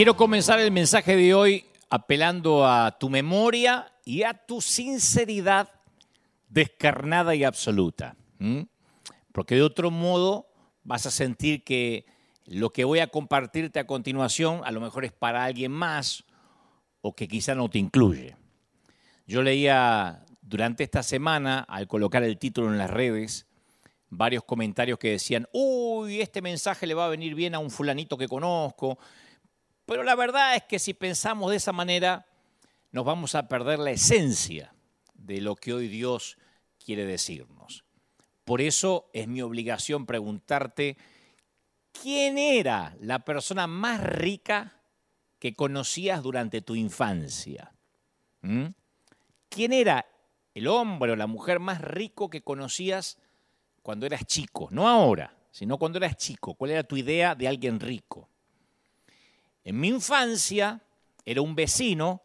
Quiero 0.00 0.16
comenzar 0.16 0.58
el 0.60 0.70
mensaje 0.70 1.14
de 1.14 1.34
hoy 1.34 1.66
apelando 1.90 2.66
a 2.66 2.96
tu 2.98 3.10
memoria 3.10 3.92
y 4.02 4.22
a 4.22 4.32
tu 4.32 4.62
sinceridad 4.62 5.68
descarnada 6.48 7.34
y 7.34 7.44
absoluta. 7.44 8.16
¿m? 8.38 8.66
Porque 9.30 9.56
de 9.56 9.62
otro 9.62 9.90
modo 9.90 10.46
vas 10.84 11.04
a 11.04 11.10
sentir 11.10 11.64
que 11.64 12.06
lo 12.46 12.70
que 12.70 12.84
voy 12.84 13.00
a 13.00 13.08
compartirte 13.08 13.78
a 13.78 13.86
continuación 13.86 14.62
a 14.64 14.70
lo 14.70 14.80
mejor 14.80 15.04
es 15.04 15.12
para 15.12 15.44
alguien 15.44 15.70
más 15.70 16.24
o 17.02 17.14
que 17.14 17.28
quizá 17.28 17.54
no 17.54 17.68
te 17.68 17.78
incluye. 17.78 18.36
Yo 19.26 19.42
leía 19.42 20.24
durante 20.40 20.82
esta 20.82 21.02
semana, 21.02 21.58
al 21.68 21.88
colocar 21.88 22.22
el 22.22 22.38
título 22.38 22.72
en 22.72 22.78
las 22.78 22.88
redes, 22.88 23.46
varios 24.08 24.44
comentarios 24.44 24.98
que 24.98 25.10
decían, 25.10 25.46
uy, 25.52 26.22
este 26.22 26.40
mensaje 26.40 26.86
le 26.86 26.94
va 26.94 27.04
a 27.04 27.10
venir 27.10 27.34
bien 27.34 27.54
a 27.54 27.58
un 27.58 27.70
fulanito 27.70 28.16
que 28.16 28.28
conozco. 28.28 28.98
Pero 29.90 30.04
la 30.04 30.14
verdad 30.14 30.54
es 30.54 30.62
que 30.62 30.78
si 30.78 30.94
pensamos 30.94 31.50
de 31.50 31.56
esa 31.56 31.72
manera, 31.72 32.24
nos 32.92 33.04
vamos 33.04 33.34
a 33.34 33.48
perder 33.48 33.80
la 33.80 33.90
esencia 33.90 34.72
de 35.14 35.40
lo 35.40 35.56
que 35.56 35.72
hoy 35.72 35.88
Dios 35.88 36.38
quiere 36.78 37.04
decirnos. 37.04 37.82
Por 38.44 38.60
eso 38.60 39.10
es 39.12 39.26
mi 39.26 39.42
obligación 39.42 40.06
preguntarte, 40.06 40.96
¿quién 41.90 42.38
era 42.38 42.96
la 43.00 43.24
persona 43.24 43.66
más 43.66 44.00
rica 44.00 44.80
que 45.40 45.56
conocías 45.56 46.22
durante 46.22 46.62
tu 46.62 46.76
infancia? 46.76 47.72
¿Mm? 48.42 48.66
¿Quién 49.48 49.72
era 49.72 50.06
el 50.54 50.68
hombre 50.68 51.10
o 51.10 51.16
la 51.16 51.26
mujer 51.26 51.58
más 51.58 51.80
rico 51.80 52.30
que 52.30 52.42
conocías 52.42 53.18
cuando 53.82 54.06
eras 54.06 54.24
chico? 54.24 54.68
No 54.70 54.88
ahora, 54.88 55.36
sino 55.50 55.78
cuando 55.78 55.98
eras 55.98 56.16
chico. 56.16 56.54
¿Cuál 56.54 56.70
era 56.70 56.84
tu 56.84 56.96
idea 56.96 57.34
de 57.34 57.48
alguien 57.48 57.80
rico? 57.80 58.28
En 59.64 59.78
mi 59.78 59.88
infancia 59.88 60.80
era 61.24 61.42
un 61.42 61.54
vecino 61.54 62.22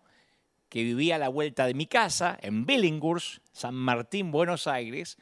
que 0.70 0.84
vivía 0.84 1.16
a 1.16 1.20
la 1.20 1.30
vuelta 1.30 1.68
de 1.68 1.74
mi 1.74 1.86
casa, 1.86 2.38
en 2.42 2.66
Billinghurst, 2.66 3.38
San 3.52 3.76
Martín, 3.76 4.32
Buenos 4.32 4.68
Aires, 4.68 5.18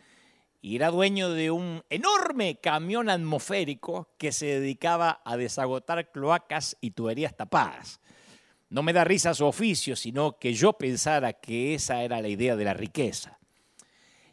y 0.61 0.77
era 0.77 0.89
dueño 0.89 1.29
de 1.29 1.51
un 1.51 1.83
enorme 1.89 2.55
camión 2.55 3.09
atmosférico 3.09 4.09
que 4.17 4.31
se 4.31 4.45
dedicaba 4.45 5.21
a 5.25 5.35
desagotar 5.35 6.11
cloacas 6.11 6.77
y 6.79 6.91
tuberías 6.91 7.35
tapadas. 7.35 7.99
No 8.69 8.81
me 8.81 8.93
da 8.93 9.03
risa 9.03 9.33
su 9.33 9.45
oficio, 9.45 9.95
sino 9.95 10.39
que 10.39 10.53
yo 10.53 10.73
pensara 10.73 11.33
que 11.33 11.75
esa 11.75 12.01
era 12.03 12.21
la 12.21 12.29
idea 12.29 12.55
de 12.55 12.63
la 12.63 12.73
riqueza. 12.73 13.37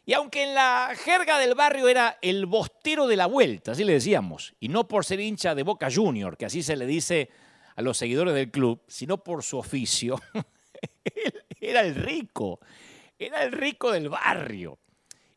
Y 0.05 0.13
aunque 0.13 0.43
en 0.43 0.55
la 0.55 0.93
jerga 0.95 1.37
del 1.37 1.53
barrio 1.53 1.87
era 1.87 2.17
el 2.21 2.45
bostero 2.45 3.07
de 3.07 3.17
la 3.17 3.27
vuelta, 3.27 3.73
así 3.73 3.83
le 3.83 3.93
decíamos, 3.93 4.55
y 4.59 4.69
no 4.69 4.87
por 4.87 5.05
ser 5.05 5.19
hincha 5.19 5.53
de 5.53 5.63
Boca 5.63 5.89
Junior, 5.93 6.37
que 6.37 6.45
así 6.45 6.63
se 6.63 6.75
le 6.75 6.85
dice 6.85 7.29
a 7.75 7.81
los 7.81 7.97
seguidores 7.97 8.33
del 8.33 8.51
club, 8.51 8.81
sino 8.87 9.23
por 9.23 9.43
su 9.43 9.57
oficio, 9.57 10.19
era 11.59 11.81
el 11.81 11.95
rico, 11.95 12.59
era 13.17 13.43
el 13.43 13.51
rico 13.51 13.91
del 13.91 14.09
barrio. 14.09 14.79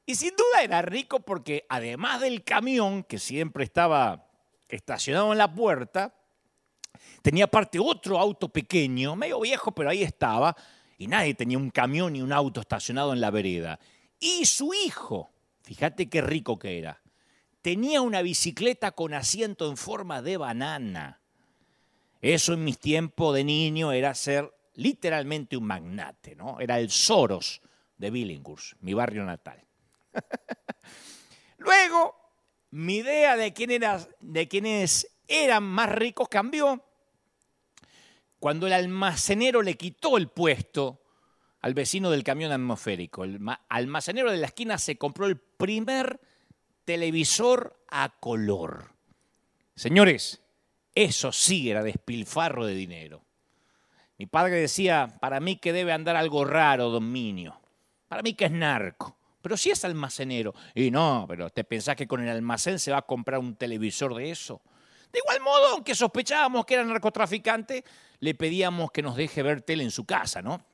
Y 0.06 0.16
sin 0.16 0.30
duda 0.36 0.62
era 0.62 0.82
rico 0.82 1.20
porque 1.20 1.64
además 1.68 2.20
del 2.20 2.44
camión, 2.44 3.04
que 3.04 3.18
siempre 3.18 3.64
estaba 3.64 4.28
estacionado 4.68 5.32
en 5.32 5.38
la 5.38 5.52
puerta, 5.52 6.14
tenía 7.22 7.44
aparte 7.44 7.78
otro 7.78 8.18
auto 8.18 8.48
pequeño, 8.48 9.16
medio 9.16 9.40
viejo, 9.40 9.72
pero 9.72 9.90
ahí 9.90 10.02
estaba, 10.02 10.54
y 10.98 11.06
nadie 11.06 11.34
tenía 11.34 11.58
un 11.58 11.70
camión 11.70 12.12
ni 12.12 12.22
un 12.22 12.32
auto 12.32 12.60
estacionado 12.60 13.12
en 13.12 13.20
la 13.20 13.30
vereda. 13.30 13.80
Y 14.20 14.44
su 14.44 14.72
hijo, 14.74 15.32
fíjate 15.62 16.08
qué 16.08 16.20
rico 16.20 16.58
que 16.58 16.78
era, 16.78 17.02
tenía 17.62 18.02
una 18.02 18.20
bicicleta 18.20 18.92
con 18.92 19.14
asiento 19.14 19.70
en 19.70 19.78
forma 19.78 20.20
de 20.20 20.36
banana. 20.36 21.20
Eso 22.24 22.54
en 22.54 22.64
mis 22.64 22.78
tiempos 22.78 23.34
de 23.34 23.44
niño 23.44 23.92
era 23.92 24.14
ser 24.14 24.50
literalmente 24.76 25.58
un 25.58 25.66
magnate, 25.66 26.34
¿no? 26.34 26.58
Era 26.58 26.80
el 26.80 26.90
Soros 26.90 27.60
de 27.98 28.10
Billinghurst, 28.10 28.80
mi 28.80 28.94
barrio 28.94 29.26
natal. 29.26 29.62
Luego, 31.58 32.16
mi 32.70 32.96
idea 32.96 33.36
de, 33.36 33.52
quién 33.52 33.78
de 34.20 34.48
quiénes 34.48 35.06
eran 35.28 35.64
más 35.64 35.92
ricos 35.92 36.30
cambió 36.30 36.82
cuando 38.38 38.68
el 38.68 38.72
almacenero 38.72 39.60
le 39.60 39.74
quitó 39.74 40.16
el 40.16 40.28
puesto 40.28 41.02
al 41.60 41.74
vecino 41.74 42.10
del 42.10 42.24
camión 42.24 42.52
atmosférico. 42.52 43.24
El 43.24 43.38
almacenero 43.68 44.30
de 44.30 44.38
la 44.38 44.46
esquina 44.46 44.78
se 44.78 44.96
compró 44.96 45.26
el 45.26 45.36
primer 45.36 46.18
televisor 46.86 47.84
a 47.90 48.18
color. 48.18 48.94
Señores, 49.74 50.40
eso 50.94 51.32
sí 51.32 51.70
era 51.70 51.82
despilfarro 51.82 52.66
de 52.66 52.74
dinero. 52.74 53.24
Mi 54.18 54.26
padre 54.26 54.56
decía, 54.56 55.16
para 55.20 55.40
mí 55.40 55.56
que 55.56 55.72
debe 55.72 55.92
andar 55.92 56.16
algo 56.16 56.44
raro, 56.44 56.90
don 56.90 57.10
Minio. 57.10 57.60
Para 58.08 58.22
mí 58.22 58.34
que 58.34 58.44
es 58.44 58.52
narco. 58.52 59.16
Pero 59.42 59.56
si 59.56 59.70
es 59.70 59.84
almacenero. 59.84 60.54
Y 60.74 60.90
no, 60.90 61.26
pero 61.28 61.50
¿te 61.50 61.64
pensás 61.64 61.96
que 61.96 62.06
con 62.06 62.22
el 62.22 62.28
almacén 62.28 62.78
se 62.78 62.92
va 62.92 62.98
a 62.98 63.02
comprar 63.02 63.40
un 63.40 63.56
televisor 63.56 64.14
de 64.14 64.30
eso? 64.30 64.62
De 65.12 65.18
igual 65.18 65.40
modo, 65.40 65.66
aunque 65.68 65.94
sospechábamos 65.94 66.64
que 66.64 66.74
era 66.74 66.84
narcotraficante, 66.84 67.84
le 68.20 68.34
pedíamos 68.34 68.90
que 68.90 69.02
nos 69.02 69.16
deje 69.16 69.42
ver 69.42 69.62
tele 69.62 69.84
en 69.84 69.90
su 69.90 70.04
casa, 70.04 70.42
¿no? 70.42 70.64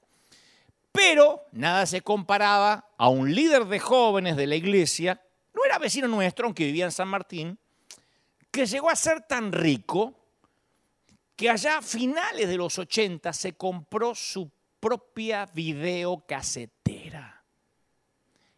Pero 0.93 1.47
nada 1.53 1.87
se 1.87 2.03
comparaba 2.03 2.91
a 2.97 3.09
un 3.09 3.35
líder 3.35 3.65
de 3.67 3.79
jóvenes 3.79 4.37
de 4.37 4.47
la 4.47 4.57
iglesia, 4.57 5.21
no 5.55 5.65
era 5.65 5.79
vecino 5.79 6.09
nuestro, 6.09 6.47
aunque 6.47 6.65
vivía 6.65 6.85
en 6.85 6.93
San 6.93 7.09
Martín, 7.09 7.59
que 8.51 8.67
llegó 8.67 8.91
a 8.91 8.97
ser 8.97 9.23
tan 9.23 9.53
rico 9.53 10.15
que 11.37 11.49
allá 11.49 11.79
a 11.79 11.83
finales 11.83 12.49
de 12.49 12.57
los 12.57 12.79
80 12.79 13.33
se 13.33 13.55
compró 13.55 14.15
su 14.15 14.51
propia 14.79 15.47
videocasetera. 15.47 17.45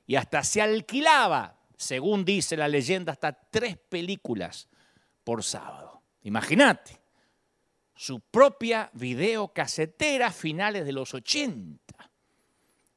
Y 0.06 0.16
hasta 0.16 0.42
se 0.42 0.62
alquilaba, 0.62 1.58
según 1.76 2.24
dice 2.24 2.56
la 2.56 2.68
leyenda, 2.68 3.12
hasta 3.12 3.32
tres 3.32 3.76
películas 3.76 4.68
por 5.24 5.44
sábado. 5.44 6.02
Imagínate, 6.22 7.00
su 7.94 8.20
propia 8.20 8.90
videocasetera 8.94 10.28
a 10.28 10.32
finales 10.32 10.84
de 10.84 10.92
los 10.92 11.14
80. 11.14 12.10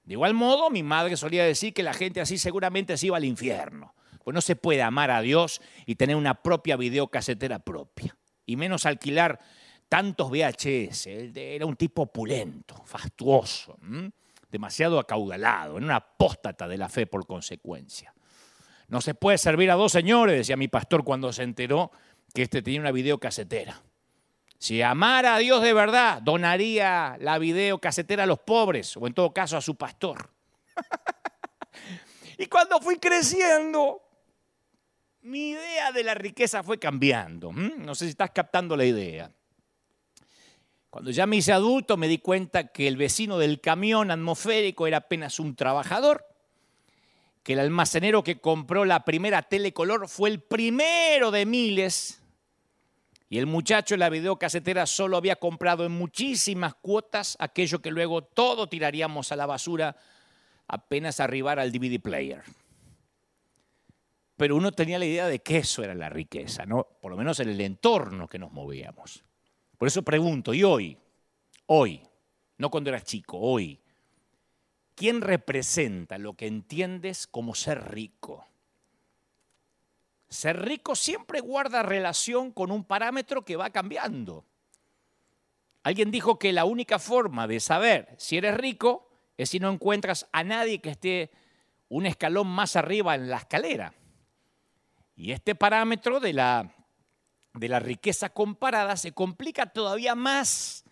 De 0.03 0.13
igual 0.13 0.34
modo, 0.34 0.69
mi 0.69 0.84
madre 0.84 1.17
solía 1.17 1.44
decir 1.45 1.73
que 1.73 1.84
la 1.84 1.94
gente 1.94 2.22
así 2.22 2.38
seguramente 2.38 2.97
se 2.97 3.07
iba 3.07 3.17
al 3.17 3.25
infierno. 3.25 3.94
Pues 4.25 4.34
no 4.34 4.41
se 4.41 4.56
puede 4.56 4.81
amar 4.81 5.12
a 5.12 5.22
Dios 5.22 5.62
y 5.86 5.97
tener 5.97 6.16
una 6.16 6.41
propia 6.41 6.78
videocasetera 6.78 7.59
propia. 7.59 8.18
Y 8.44 8.56
menos 8.56 8.88
alquilar 8.88 9.40
tantos 9.88 10.31
VHS. 10.31 11.06
Era 11.06 11.68
un 11.68 11.75
tipo 11.75 12.02
opulento, 12.02 12.81
fastuoso, 12.85 13.78
demasiado 14.50 14.97
acaudalado, 14.97 15.78
en 15.78 15.84
una 15.84 15.97
apóstata 15.97 16.68
de 16.68 16.75
la 16.75 16.90
fe 16.90 17.06
por 17.06 17.28
consecuencia. 17.28 18.16
No 18.88 19.00
se 19.00 19.14
puede 19.14 19.38
servir 19.38 19.69
a 19.69 19.75
dos 19.75 19.91
señores, 19.91 20.35
decía 20.35 20.58
mi 20.58 20.69
pastor 20.69 21.03
cuando 21.03 21.31
se 21.31 21.44
enteró 21.44 21.91
que 22.34 22.41
este 22.41 22.64
tenía 22.64 22.80
una 22.80 22.91
videocasetera. 22.91 23.80
Si 24.58 24.81
amara 24.81 25.35
a 25.35 25.38
Dios 25.38 25.62
de 25.62 25.74
verdad, 25.74 26.19
donaría 26.19 27.16
la 27.19 27.38
videocasetera 27.38 28.24
a 28.24 28.25
los 28.25 28.40
pobres, 28.40 28.97
o 28.97 29.06
en 29.06 29.14
todo 29.14 29.31
caso 29.31 29.56
a 29.56 29.62
su 29.62 29.75
pastor. 29.75 30.31
y 32.40 32.47
cuando 32.47 32.80
fui 32.80 32.97
creciendo, 32.97 34.02
mi 35.25 35.49
idea 35.49 35.91
de 35.91 36.03
la 36.03 36.13
riqueza 36.13 36.61
fue 36.61 36.77
cambiando. 36.77 37.51
No 37.51 37.95
sé 37.95 38.05
si 38.05 38.11
estás 38.11 38.29
captando 38.29 38.77
la 38.77 38.85
idea. 38.85 39.31
Cuando 40.91 41.09
ya 41.09 41.25
me 41.25 41.37
hice 41.37 41.51
adulto 41.51 41.97
me 41.97 42.07
di 42.07 42.19
cuenta 42.19 42.67
que 42.67 42.87
el 42.87 42.95
vecino 42.95 43.39
del 43.39 43.59
camión 43.59 44.11
atmosférico 44.11 44.85
era 44.85 44.97
apenas 44.97 45.39
un 45.39 45.55
trabajador, 45.55 46.25
que 47.41 47.53
el 47.53 47.59
almacenero 47.59 48.23
que 48.23 48.39
compró 48.39 48.85
la 48.85 49.03
primera 49.03 49.41
telecolor 49.41 50.07
fue 50.07 50.29
el 50.29 50.41
primero 50.41 51.31
de 51.31 51.45
miles 51.45 52.22
y 53.27 53.39
el 53.39 53.47
muchacho 53.47 53.95
en 53.95 54.01
la 54.01 54.09
videocasetera 54.09 54.85
solo 54.85 55.17
había 55.17 55.37
comprado 55.37 55.85
en 55.85 55.91
muchísimas 55.91 56.75
cuotas 56.75 57.35
aquello 57.39 57.81
que 57.81 57.89
luego 57.89 58.23
todo 58.23 58.69
tiraríamos 58.69 59.31
a 59.31 59.35
la 59.35 59.47
basura 59.47 59.95
apenas 60.67 61.19
arribar 61.19 61.59
al 61.59 61.72
DVD 61.72 61.99
player. 61.99 62.43
Pero 64.37 64.55
uno 64.55 64.72
tenía 64.72 64.99
la 64.99 65.05
idea 65.05 65.28
de 65.28 65.40
que 65.40 65.58
eso 65.58 65.84
era 65.84 65.96
la 65.96 66.09
riqueza, 66.09 66.66
¿no? 66.66 66.84
Por 67.02 67.11
lo 67.11 67.17
menos 67.17 67.40
en 67.40 67.49
el 67.49 67.61
entorno 67.61 68.28
que 68.28 68.40
nos 68.40 68.52
movíamos. 68.52 69.23
Por 69.78 69.87
eso 69.87 70.03
pregunto, 70.03 70.53
¿y 70.53 70.64
hoy? 70.64 70.97
Hoy, 71.67 72.02
no 72.58 72.70
cuando 72.70 72.90
eras 72.90 73.03
chico, 73.03 73.37
hoy. 73.40 73.79
¿Quién 74.93 75.22
representa 75.22 76.17
lo 76.17 76.34
que 76.34 76.47
entiendes 76.47 77.28
como 77.28 77.55
ser 77.55 77.91
rico? 77.91 78.46
Ser 80.29 80.66
rico 80.66 80.96
siempre 80.96 81.40
guarda 81.40 81.84
relación 81.84 82.52
con 82.52 82.72
un 82.72 82.84
parámetro 82.84 83.46
que 83.46 83.55
va 83.55 83.70
cambiando. 83.70 84.46
Alguien 85.84 86.11
dijo 86.11 86.40
que 86.40 86.52
la 86.52 86.66
única 86.66 86.97
forma 86.99 87.47
de 87.47 87.59
saber 87.59 88.16
si 88.17 88.37
eres 88.37 88.58
rico 88.58 89.09
es 89.37 89.49
si 89.49 89.59
no 89.59 89.70
encuentras 89.70 90.28
a 90.32 90.43
nadie 90.43 90.79
que 90.79 90.90
esté 90.90 91.32
un 91.90 92.05
escalón 92.05 92.47
más 92.47 92.76
arriba 92.76 93.16
en 93.16 93.29
la 93.29 93.37
escalera. 93.37 93.93
Y 95.16 95.32
este 95.32 95.56
parámetro 95.56 96.20
de 96.20 96.34
la 96.34 96.76
de 97.56 97.70
la 97.70 97.79
riqueza 97.79 98.29
comparada 98.29 98.97
se 98.97 99.14
complica 99.14 99.67
todavía 99.67 100.16
más 100.16 100.84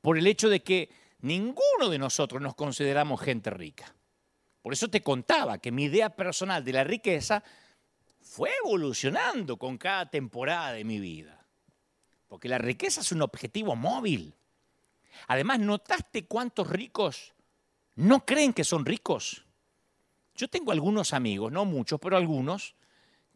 por 0.00 0.18
el 0.18 0.26
hecho 0.26 0.48
de 0.48 0.62
que 0.62 0.90
ninguno 1.20 1.88
de 1.88 1.98
nosotros 1.98 2.42
nos 2.42 2.54
consideramos 2.54 3.20
gente 3.20 3.50
rica. 3.50 3.94
Por 4.62 4.72
eso 4.72 4.88
te 4.88 5.02
contaba 5.02 5.58
que 5.58 5.72
mi 5.72 5.84
idea 5.84 6.10
personal 6.10 6.64
de 6.64 6.72
la 6.72 6.84
riqueza 6.84 7.42
fue 8.20 8.50
evolucionando 8.64 9.56
con 9.56 9.78
cada 9.78 10.10
temporada 10.10 10.72
de 10.72 10.84
mi 10.84 10.98
vida. 11.00 11.46
Porque 12.28 12.48
la 12.48 12.58
riqueza 12.58 13.00
es 13.00 13.12
un 13.12 13.22
objetivo 13.22 13.76
móvil. 13.76 14.34
Además, 15.28 15.60
¿notaste 15.60 16.26
cuántos 16.26 16.68
ricos 16.68 17.34
no 17.94 18.24
creen 18.24 18.52
que 18.52 18.64
son 18.64 18.84
ricos? 18.84 19.44
Yo 20.34 20.48
tengo 20.48 20.72
algunos 20.72 21.12
amigos, 21.12 21.52
no 21.52 21.64
muchos, 21.64 22.00
pero 22.00 22.16
algunos, 22.16 22.74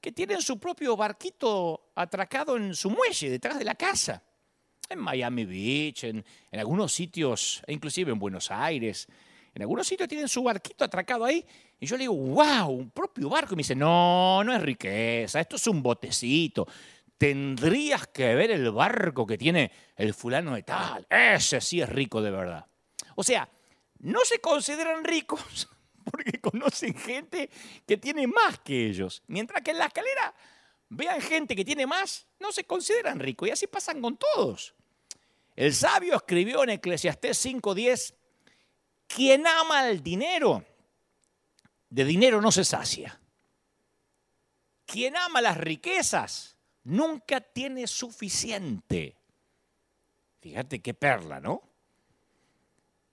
que 0.07 0.13
tienen 0.13 0.41
su 0.41 0.61
propio 0.61 0.97
barquito 0.97 1.91
atracado 1.97 2.57
en 2.57 2.77
su 2.77 2.91
muelle, 2.91 3.29
detrás 3.29 3.59
de 3.59 3.65
la 3.65 3.75
casa. 3.75 4.23
En 4.89 5.01
Miami 5.01 5.45
Beach, 5.45 6.05
en, 6.05 6.25
algunos 6.53 6.93
sitios, 6.93 7.61
inclusive 7.67 8.13
en 8.13 8.19
Buenos 8.21 8.53
Aires, 8.53 9.09
en 9.53 9.63
algunos 9.63 9.85
sitios 9.85 10.09
tienen 10.09 10.29
su 10.29 10.45
barquito 10.45 10.85
atracado 10.85 11.25
ahí. 11.25 11.45
Y 11.81 11.87
yo 11.87 11.97
le 11.97 12.03
digo, 12.03 12.15
wow, 12.15 12.69
un 12.69 12.91
propio 12.91 13.29
barco. 13.29 13.55
Y 13.55 13.57
me 13.57 13.61
dice, 13.63 13.75
no, 13.75 14.45
no 14.45 14.55
es 14.55 14.63
riqueza, 14.63 15.41
esto 15.41 15.57
es 15.57 15.67
un 15.67 15.83
botecito. 15.83 16.69
Tendrías 17.19 18.07
que 18.07 18.33
ver 18.37 18.53
el 18.53 18.71
barco 18.71 19.27
que 19.27 19.37
tiene 19.37 19.73
el 19.97 20.15
fulano 20.15 20.55
de 20.55 20.63
tal. 20.63 21.05
Ese 21.11 21.61
sí 21.61 21.81
es 21.81 21.89
rico 21.89 22.23
de 22.23 22.31
verdad. 22.31 22.65
O 23.17 23.25
sea, 23.25 23.49
no 23.99 24.21
se 24.25 24.39
consideran 24.41 25.03
ricos 25.03 25.69
porque 26.11 26.41
conocen 26.41 26.95
gente 26.95 27.51
que 27.87 27.97
tiene 27.97 28.27
más 28.27 28.59
que 28.61 28.87
ellos. 28.87 29.23
Mientras 29.27 29.63
que 29.63 29.73
en 29.73 29.79
la 29.79 29.87
escalera 29.87 30.35
vean 30.89 31.21
gente 31.21 31.55
que 31.55 31.65
tiene 31.65 31.87
más, 31.87 32.27
no 32.39 32.53
se 32.53 32.65
consideran 32.65 33.19
ricos. 33.19 33.49
Y 33.49 33.53
así 33.53 33.67
pasan 33.67 34.01
con 34.01 34.17
todos. 34.17 34.75
El 35.55 35.75
sabio 35.75 36.17
escribió 36.17 36.63
en 36.63 36.71
Eclesiastés 36.71 37.45
5.10, 37.47 38.15
quien 39.07 39.47
ama 39.47 39.89
el 39.89 40.03
dinero, 40.03 40.65
de 41.89 42.05
dinero 42.05 42.41
no 42.41 42.53
se 42.53 42.65
sacia. 42.65 43.21
Quien 44.85 45.17
ama 45.17 45.41
las 45.41 45.57
riquezas, 45.57 46.59
nunca 46.85 47.41
tiene 47.41 47.87
suficiente. 47.87 49.17
Fíjate 50.41 50.81
qué 50.81 50.95
perla, 50.95 51.41
¿no? 51.41 51.63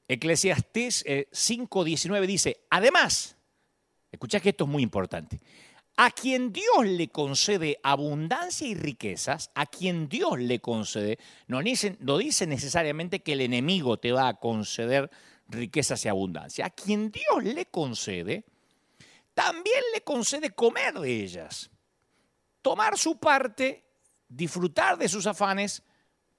Eclesiastés 0.08 1.06
5.19 1.06 2.24
eh, 2.24 2.28
dice, 2.28 2.66
además, 2.70 3.36
escucha 4.12 4.40
que 4.40 4.50
esto 4.50 4.66
es 4.66 4.70
muy 4.70 4.84
importante, 4.84 5.40
a 5.96 6.10
quien 6.12 6.52
Dios 6.52 6.86
le 6.86 7.10
concede 7.10 7.80
abundancia 7.84 8.68
y 8.68 8.74
riquezas, 8.74 9.52
a 9.54 9.66
quien 9.66 10.10
Dios 10.10 10.40
le 10.40 10.60
concede, 10.60 11.20
no 11.48 11.62
dice, 11.62 11.98
no 12.00 12.18
dice 12.18 12.48
necesariamente 12.48 13.22
que 13.22 13.34
el 13.34 13.42
enemigo 13.42 13.98
te 13.98 14.12
va 14.12 14.28
a 14.28 14.40
conceder 14.40 15.12
riquezas 15.48 16.04
y 16.06 16.10
abundancia. 16.10 16.66
A 16.66 16.70
quien 16.72 17.12
Dios 17.12 17.44
le 17.44 17.68
concede, 17.68 18.46
también 19.34 19.84
le 19.94 20.02
concede 20.02 20.52
comer 20.52 21.00
de 21.00 21.24
ellas, 21.24 21.70
tomar 22.62 22.98
su 22.98 23.18
parte, 23.18 23.84
disfrutar 24.28 24.98
de 24.98 25.10
sus 25.10 25.28
afanes, 25.28 25.84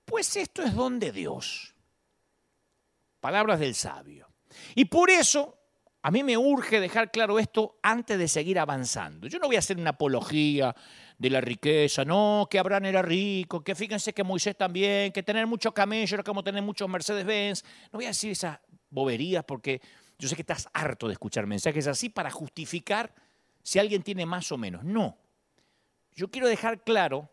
pues 0.04 0.36
esto 0.36 0.62
es 0.62 0.74
don 0.74 0.98
de 0.98 1.12
Dios. 1.12 1.73
Palabras 3.24 3.58
del 3.58 3.74
sabio. 3.74 4.28
Y 4.74 4.84
por 4.84 5.08
eso 5.08 5.56
a 6.02 6.10
mí 6.10 6.22
me 6.22 6.36
urge 6.36 6.78
dejar 6.78 7.10
claro 7.10 7.38
esto 7.38 7.78
antes 7.82 8.18
de 8.18 8.28
seguir 8.28 8.58
avanzando. 8.58 9.28
Yo 9.28 9.38
no 9.38 9.46
voy 9.46 9.56
a 9.56 9.60
hacer 9.60 9.78
una 9.78 9.92
apología 9.92 10.76
de 11.16 11.30
la 11.30 11.40
riqueza, 11.40 12.04
no, 12.04 12.46
que 12.50 12.58
Abraham 12.58 12.84
era 12.84 13.00
rico, 13.00 13.64
que 13.64 13.74
fíjense 13.74 14.12
que 14.12 14.22
Moisés 14.22 14.58
también, 14.58 15.10
que 15.10 15.22
tener 15.22 15.46
muchos 15.46 15.72
camellos 15.72 16.12
era 16.12 16.22
como 16.22 16.44
tener 16.44 16.62
muchos 16.62 16.86
Mercedes-Benz. 16.86 17.64
No 17.90 17.96
voy 17.96 18.04
a 18.04 18.08
decir 18.08 18.32
esas 18.32 18.58
boberías 18.90 19.42
porque 19.42 19.80
yo 20.18 20.28
sé 20.28 20.34
que 20.34 20.42
estás 20.42 20.68
harto 20.74 21.06
de 21.06 21.14
escuchar 21.14 21.46
mensajes 21.46 21.86
así 21.86 22.10
para 22.10 22.30
justificar 22.30 23.14
si 23.62 23.78
alguien 23.78 24.02
tiene 24.02 24.26
más 24.26 24.52
o 24.52 24.58
menos. 24.58 24.84
No. 24.84 25.16
Yo 26.12 26.30
quiero 26.30 26.46
dejar 26.46 26.84
claro 26.84 27.30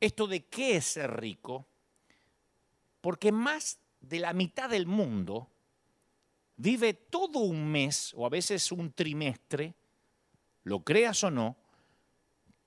esto 0.00 0.26
de 0.26 0.46
qué 0.46 0.78
es 0.78 0.84
ser 0.84 1.20
rico, 1.20 1.64
porque 3.00 3.30
más 3.30 3.78
de 4.08 4.18
la 4.20 4.32
mitad 4.32 4.68
del 4.68 4.86
mundo 4.86 5.50
vive 6.56 6.94
todo 6.94 7.40
un 7.40 7.70
mes 7.70 8.12
o 8.16 8.26
a 8.26 8.28
veces 8.28 8.70
un 8.72 8.92
trimestre, 8.92 9.74
lo 10.62 10.84
creas 10.84 11.24
o 11.24 11.30
no, 11.30 11.56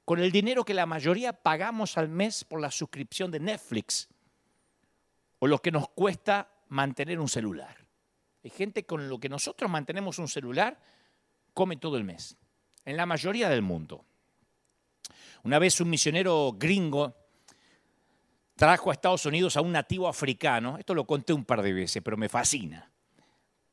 con 0.05 0.19
el 0.19 0.31
dinero 0.31 0.63
que 0.63 0.73
la 0.73 0.85
mayoría 0.85 1.33
pagamos 1.33 1.97
al 1.97 2.09
mes 2.09 2.43
por 2.43 2.61
la 2.61 2.71
suscripción 2.71 3.29
de 3.31 3.39
Netflix 3.39 4.07
o 5.39 5.47
lo 5.47 5.61
que 5.61 5.71
nos 5.71 5.89
cuesta 5.89 6.49
mantener 6.69 7.19
un 7.19 7.27
celular. 7.27 7.75
Hay 8.43 8.49
gente 8.49 8.85
con 8.85 9.09
lo 9.09 9.19
que 9.19 9.29
nosotros 9.29 9.69
mantenemos 9.69 10.19
un 10.19 10.27
celular, 10.27 10.79
come 11.53 11.75
todo 11.77 11.97
el 11.97 12.03
mes, 12.03 12.37
en 12.85 12.95
la 12.95 13.05
mayoría 13.05 13.49
del 13.49 13.61
mundo. 13.61 14.05
Una 15.43 15.59
vez 15.59 15.79
un 15.81 15.89
misionero 15.89 16.53
gringo 16.57 17.15
trajo 18.57 18.89
a 18.89 18.93
Estados 18.93 19.25
Unidos 19.25 19.55
a 19.55 19.61
un 19.61 19.71
nativo 19.71 20.09
africano, 20.09 20.77
esto 20.77 20.93
lo 20.93 21.07
conté 21.07 21.31
un 21.31 21.45
par 21.45 21.61
de 21.61 21.71
veces, 21.71 22.03
pero 22.03 22.17
me 22.17 22.27
fascina 22.27 22.91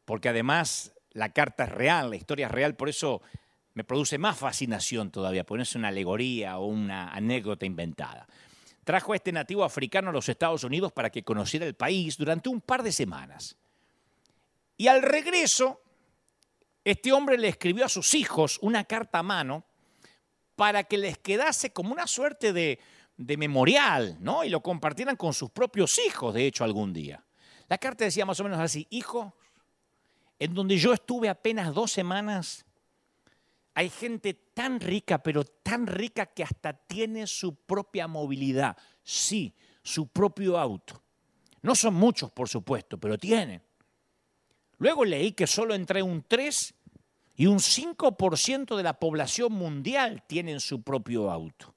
porque 0.05 0.29
además 0.29 0.93
la 1.13 1.31
carta 1.31 1.65
es 1.65 1.73
real, 1.73 2.11
la 2.11 2.17
historia 2.17 2.47
es 2.47 2.53
real, 2.53 2.77
por 2.77 2.89
eso 2.89 3.23
me 3.75 3.85
produce 3.85 4.19
más 4.19 4.39
fascinación 4.39 5.11
todavía, 5.11 5.45
porque 5.45 5.59
no 5.59 5.63
es 5.63 5.75
una 5.75 5.89
alegoría 5.89 6.59
o 6.59 6.67
una 6.67 7.09
anécdota 7.09 7.67
inventada. 7.67 8.27
Trajo 8.85 9.13
a 9.13 9.17
este 9.17 9.33
nativo 9.33 9.65
africano 9.65 10.11
a 10.11 10.13
los 10.13 10.29
Estados 10.29 10.63
Unidos 10.65 10.93
para 10.93 11.11
que 11.11 11.25
conociera 11.25 11.67
el 11.67 11.75
país 11.75 12.17
durante 12.17 12.49
un 12.49 12.61
par 12.61 12.83
de 12.83 12.93
semanas. 12.93 13.57
Y 14.77 14.89
al 14.89 15.03
regreso, 15.03 15.81
este 16.85 17.13
hombre 17.13 17.39
le 17.39 17.49
escribió 17.49 17.87
a 17.87 17.89
sus 17.89 18.15
hijos 18.15 18.59
una 18.61 18.85
carta 18.85 19.21
a 19.21 19.23
mano 19.23 19.65
para 20.55 20.85
que 20.85 20.99
les 20.99 21.19
quedase 21.19 21.73
como 21.73 21.93
una 21.93 22.07
suerte 22.07 22.53
de, 22.53 22.79
de 23.17 23.37
memorial, 23.37 24.17
¿no? 24.21 24.45
Y 24.45 24.49
lo 24.49 24.63
compartieran 24.63 25.17
con 25.17 25.33
sus 25.33 25.51
propios 25.51 25.99
hijos, 25.99 26.35
de 26.35 26.47
hecho, 26.47 26.65
algún 26.65 26.93
día. 26.93 27.25
La 27.69 27.79
carta 27.79 28.05
decía 28.05 28.27
más 28.27 28.41
o 28.41 28.45
menos 28.45 28.59
así, 28.59 28.87
hijo, 28.91 29.35
en 30.39 30.55
donde 30.55 30.77
yo 30.77 30.93
estuve 30.93 31.29
apenas 31.29 31.73
dos 31.73 31.93
semanas, 31.93 32.67
hay 33.75 33.91
gente 33.91 34.35
tan 34.35 34.81
rica, 34.81 35.23
pero 35.23 35.45
tan 35.45 35.87
rica 35.87 36.27
que 36.27 36.45
hasta 36.45 36.73
tiene 36.73 37.27
su 37.27 37.55
propia 37.55 38.07
movilidad. 38.07 38.77
Sí, 39.03 39.55
su 39.83 40.09
propio 40.09 40.59
auto. 40.59 41.03
No 41.63 41.75
son 41.75 41.95
muchos, 41.95 42.31
por 42.31 42.49
supuesto, 42.49 42.99
pero 42.99 43.19
tienen. 43.19 43.63
Luego 44.79 45.05
leí 45.05 45.33
que 45.33 45.47
solo 45.47 45.75
entre 45.75 46.03
un 46.03 46.23
3 46.23 46.75
y 47.37 47.47
un 47.47 47.59
5% 47.59 48.77
de 48.77 48.83
la 48.83 48.99
población 48.99 49.53
mundial 49.53 50.23
tienen 50.27 50.61
su 50.61 50.83
propio 50.83 51.31
auto. 51.31 51.74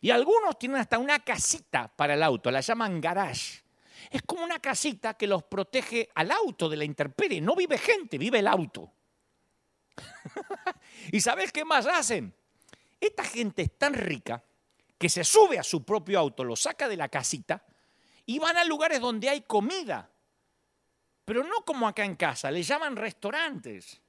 Y 0.00 0.10
algunos 0.10 0.58
tienen 0.58 0.78
hasta 0.78 0.98
una 0.98 1.18
casita 1.18 1.92
para 1.94 2.14
el 2.14 2.22
auto, 2.22 2.50
la 2.50 2.60
llaman 2.60 3.00
garage. 3.00 3.62
Es 4.10 4.22
como 4.22 4.44
una 4.44 4.58
casita 4.58 5.14
que 5.14 5.26
los 5.26 5.42
protege 5.44 6.08
al 6.14 6.30
auto 6.30 6.68
de 6.68 6.76
la 6.76 6.84
intemperie. 6.84 7.40
No 7.40 7.54
vive 7.54 7.76
gente, 7.76 8.16
vive 8.16 8.38
el 8.38 8.46
auto. 8.46 8.90
¿Y 11.12 11.20
sabes 11.20 11.52
qué 11.52 11.64
más 11.64 11.86
hacen? 11.86 12.34
Esta 12.98 13.24
gente 13.24 13.62
es 13.62 13.78
tan 13.78 13.94
rica 13.94 14.42
que 14.98 15.08
se 15.08 15.24
sube 15.24 15.58
a 15.58 15.62
su 15.62 15.84
propio 15.84 16.18
auto, 16.18 16.44
lo 16.44 16.56
saca 16.56 16.88
de 16.88 16.96
la 16.96 17.08
casita 17.08 17.64
y 18.26 18.38
van 18.38 18.56
a 18.56 18.64
lugares 18.64 19.00
donde 19.00 19.28
hay 19.28 19.42
comida. 19.42 20.10
Pero 21.24 21.44
no 21.44 21.64
como 21.64 21.86
acá 21.86 22.04
en 22.04 22.16
casa, 22.16 22.50
le 22.50 22.62
llaman 22.62 22.96
restaurantes. 22.96 23.99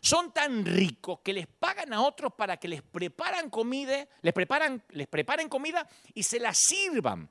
Son 0.00 0.32
tan 0.32 0.64
ricos 0.64 1.20
que 1.22 1.32
les 1.32 1.46
pagan 1.46 1.92
a 1.92 2.00
otros 2.00 2.32
para 2.32 2.56
que 2.56 2.68
les 2.68 2.82
preparan 2.82 3.50
comida, 3.50 4.08
les 4.22 4.32
preparan, 4.32 4.82
les 4.90 5.06
preparen 5.06 5.48
comida 5.48 5.86
y 6.14 6.22
se 6.22 6.40
la 6.40 6.54
sirvan. 6.54 7.30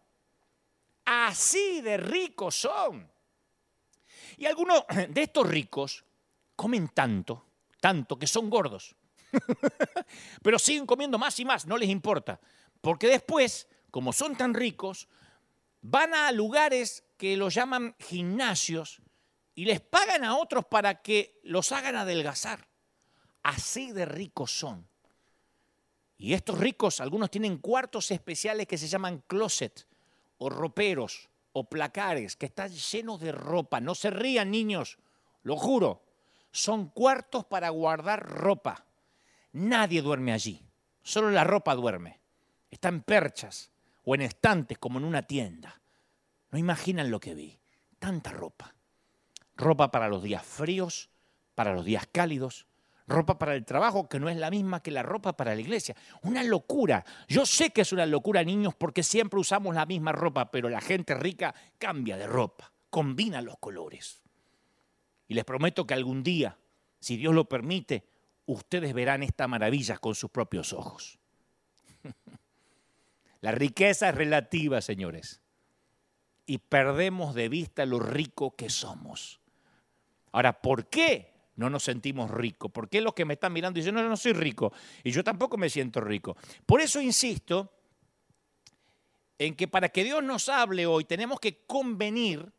Así 1.05 1.81
de 1.81 1.97
ricos 1.97 2.55
son. 2.55 3.11
Y 4.37 4.45
algunos 4.45 4.83
de 5.09 5.21
estos 5.21 5.47
ricos 5.47 6.05
comen 6.55 6.89
tanto, 6.89 7.45
tanto 7.81 8.19
que 8.19 8.27
son 8.27 8.49
gordos. 8.49 8.95
Pero 10.43 10.59
siguen 10.59 10.85
comiendo 10.85 11.17
más 11.17 11.39
y 11.39 11.45
más, 11.45 11.65
no 11.65 11.75
les 11.75 11.89
importa. 11.89 12.39
Porque 12.81 13.07
después, 13.07 13.67
como 13.89 14.13
son 14.13 14.35
tan 14.35 14.53
ricos, 14.53 15.07
van 15.81 16.13
a 16.13 16.31
lugares 16.31 17.03
que 17.17 17.35
los 17.35 17.55
llaman 17.55 17.95
gimnasios 17.99 19.01
y 19.59 19.65
les 19.65 19.81
pagan 19.81 20.23
a 20.23 20.37
otros 20.37 20.63
para 20.67 21.01
que 21.01 21.37
los 21.43 21.73
hagan 21.73 21.97
adelgazar. 21.97 22.69
Así 23.43 23.91
de 23.91 24.05
ricos 24.05 24.57
son. 24.57 24.87
Y 26.17 26.31
estos 26.31 26.57
ricos, 26.57 27.01
algunos 27.01 27.29
tienen 27.29 27.57
cuartos 27.57 28.09
especiales 28.11 28.67
que 28.67 28.77
se 28.77 28.87
llaman 28.87 29.21
closet, 29.27 29.85
o 30.37 30.49
roperos 30.49 31.29
o 31.51 31.65
placares 31.65 32.37
que 32.37 32.45
están 32.45 32.71
llenos 32.71 33.19
de 33.19 33.33
ropa. 33.33 33.81
No 33.81 33.95
se 33.95 34.09
rían, 34.11 34.49
niños, 34.49 34.97
lo 35.43 35.57
juro. 35.57 36.05
Son 36.51 36.87
cuartos 36.87 37.43
para 37.43 37.67
guardar 37.67 38.25
ropa. 38.29 38.85
Nadie 39.51 40.01
duerme 40.01 40.31
allí, 40.31 40.63
solo 41.03 41.31
la 41.31 41.43
ropa 41.43 41.75
duerme. 41.75 42.21
Está 42.71 42.87
en 42.87 43.01
perchas 43.01 43.73
o 44.05 44.15
en 44.15 44.21
estantes 44.21 44.77
como 44.77 44.99
en 44.99 45.03
una 45.03 45.23
tienda. 45.23 45.81
No 46.49 46.57
imaginan 46.57 47.11
lo 47.11 47.19
que 47.19 47.33
vi. 47.33 47.59
Tanta 47.99 48.31
ropa. 48.31 48.73
Ropa 49.59 49.91
para 49.91 50.07
los 50.07 50.23
días 50.23 50.43
fríos, 50.43 51.09
para 51.53 51.73
los 51.73 51.83
días 51.83 52.07
cálidos, 52.09 52.65
ropa 53.09 53.37
para 53.37 53.55
el 53.55 53.65
trabajo 53.65 54.07
que 54.07 54.19
no 54.19 54.29
es 54.29 54.37
la 54.37 54.49
misma 54.49 54.81
que 54.81 54.89
la 54.89 55.03
ropa 55.03 55.35
para 55.35 55.53
la 55.53 55.59
iglesia. 55.59 55.95
Una 56.21 56.43
locura. 56.43 57.03
Yo 57.27 57.45
sé 57.45 57.71
que 57.71 57.81
es 57.81 57.91
una 57.91 58.05
locura, 58.05 58.43
niños, 58.43 58.73
porque 58.75 59.03
siempre 59.03 59.39
usamos 59.39 59.75
la 59.75 59.85
misma 59.85 60.13
ropa, 60.13 60.49
pero 60.49 60.69
la 60.69 60.79
gente 60.79 61.13
rica 61.15 61.53
cambia 61.77 62.15
de 62.15 62.27
ropa, 62.27 62.71
combina 62.89 63.41
los 63.41 63.57
colores. 63.57 64.21
Y 65.27 65.33
les 65.33 65.43
prometo 65.43 65.85
que 65.85 65.93
algún 65.93 66.23
día, 66.23 66.57
si 67.01 67.17
Dios 67.17 67.33
lo 67.33 67.49
permite, 67.49 68.07
ustedes 68.45 68.93
verán 68.93 69.23
esta 69.23 69.47
maravilla 69.47 69.97
con 69.97 70.15
sus 70.15 70.31
propios 70.31 70.71
ojos. 70.71 71.19
La 73.41 73.51
riqueza 73.51 74.09
es 74.09 74.15
relativa, 74.15 74.81
señores. 74.81 75.41
Y 76.45 76.57
perdemos 76.57 77.35
de 77.35 77.47
vista 77.47 77.85
lo 77.85 77.99
rico 77.99 78.55
que 78.55 78.69
somos. 78.69 79.38
Ahora, 80.31 80.61
¿por 80.61 80.87
qué 80.87 81.33
no 81.55 81.69
nos 81.69 81.83
sentimos 81.83 82.31
ricos? 82.31 82.71
¿Por 82.71 82.89
qué 82.89 83.01
los 83.01 83.13
que 83.13 83.25
me 83.25 83.33
están 83.33 83.53
mirando 83.53 83.77
dicen, 83.77 83.95
no, 83.95 84.03
no 84.03 84.17
soy 84.17 84.33
rico? 84.33 84.71
Y 85.03 85.11
yo 85.11 85.23
tampoco 85.23 85.57
me 85.57 85.69
siento 85.69 86.01
rico. 86.01 86.37
Por 86.65 86.81
eso 86.81 87.01
insisto 87.01 87.73
en 89.37 89.55
que 89.55 89.67
para 89.67 89.89
que 89.89 90.03
Dios 90.03 90.23
nos 90.23 90.49
hable 90.49 90.85
hoy 90.85 91.05
tenemos 91.05 91.39
que 91.39 91.65
convenir 91.65 92.51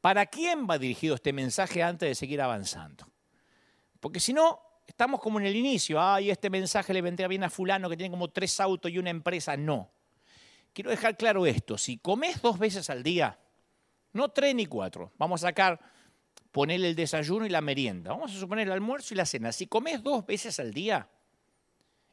para 0.00 0.26
quién 0.26 0.66
va 0.68 0.76
dirigido 0.76 1.14
este 1.14 1.32
mensaje 1.32 1.82
antes 1.82 2.08
de 2.08 2.14
seguir 2.14 2.42
avanzando. 2.42 3.06
Porque 4.00 4.20
si 4.20 4.34
no, 4.34 4.60
estamos 4.86 5.20
como 5.20 5.40
en 5.40 5.46
el 5.46 5.56
inicio, 5.56 6.00
ay, 6.00 6.30
este 6.30 6.50
mensaje 6.50 6.92
le 6.92 7.00
vendría 7.00 7.28
bien 7.28 7.44
a 7.44 7.48
fulano 7.48 7.88
que 7.88 7.96
tiene 7.96 8.10
como 8.10 8.28
tres 8.28 8.60
autos 8.60 8.90
y 8.90 8.98
una 8.98 9.10
empresa. 9.10 9.56
No. 9.56 9.90
Quiero 10.74 10.90
dejar 10.90 11.16
claro 11.16 11.46
esto, 11.46 11.78
si 11.78 11.98
comes 11.98 12.42
dos 12.42 12.58
veces 12.58 12.90
al 12.90 13.02
día, 13.02 13.38
no 14.12 14.28
tres 14.30 14.54
ni 14.54 14.66
cuatro, 14.66 15.12
vamos 15.16 15.42
a 15.42 15.48
sacar, 15.48 15.80
poner 16.54 16.84
el 16.84 16.94
desayuno 16.94 17.44
y 17.44 17.48
la 17.48 17.60
merienda, 17.60 18.12
vamos 18.12 18.30
a 18.30 18.38
suponer 18.38 18.68
el 18.68 18.72
almuerzo 18.72 19.12
y 19.12 19.16
la 19.16 19.26
cena, 19.26 19.50
si 19.50 19.66
comes 19.66 20.04
dos 20.04 20.24
veces 20.24 20.60
al 20.60 20.72
día, 20.72 21.08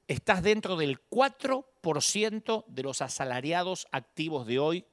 estás 0.07 0.41
dentro 0.41 0.75
del 0.77 0.99
4% 1.11 2.65
de 2.65 2.81
los 2.81 3.03
asalariados 3.03 3.87
activos 3.91 4.47
de 4.47 4.57
hoy 4.57 4.85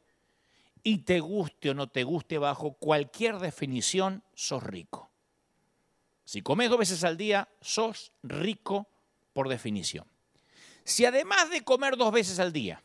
y 0.82 0.98
te 0.98 1.20
guste 1.20 1.70
o 1.70 1.74
no 1.74 1.86
te 1.86 2.04
guste 2.04 2.36
bajo 2.36 2.74
cualquier 2.74 3.38
definición, 3.38 4.22
sos 4.34 4.62
rico. 4.62 5.10
Si 6.26 6.42
comes 6.42 6.68
dos 6.68 6.80
veces 6.80 7.02
al 7.02 7.16
día, 7.16 7.48
sos 7.62 8.12
rico 8.22 8.86
por 9.32 9.48
definición. 9.48 10.04
Si 10.84 11.06
además 11.06 11.48
de 11.48 11.64
comer 11.64 11.96
dos 11.96 12.12
veces 12.12 12.38
al 12.38 12.52
día, 12.52 12.82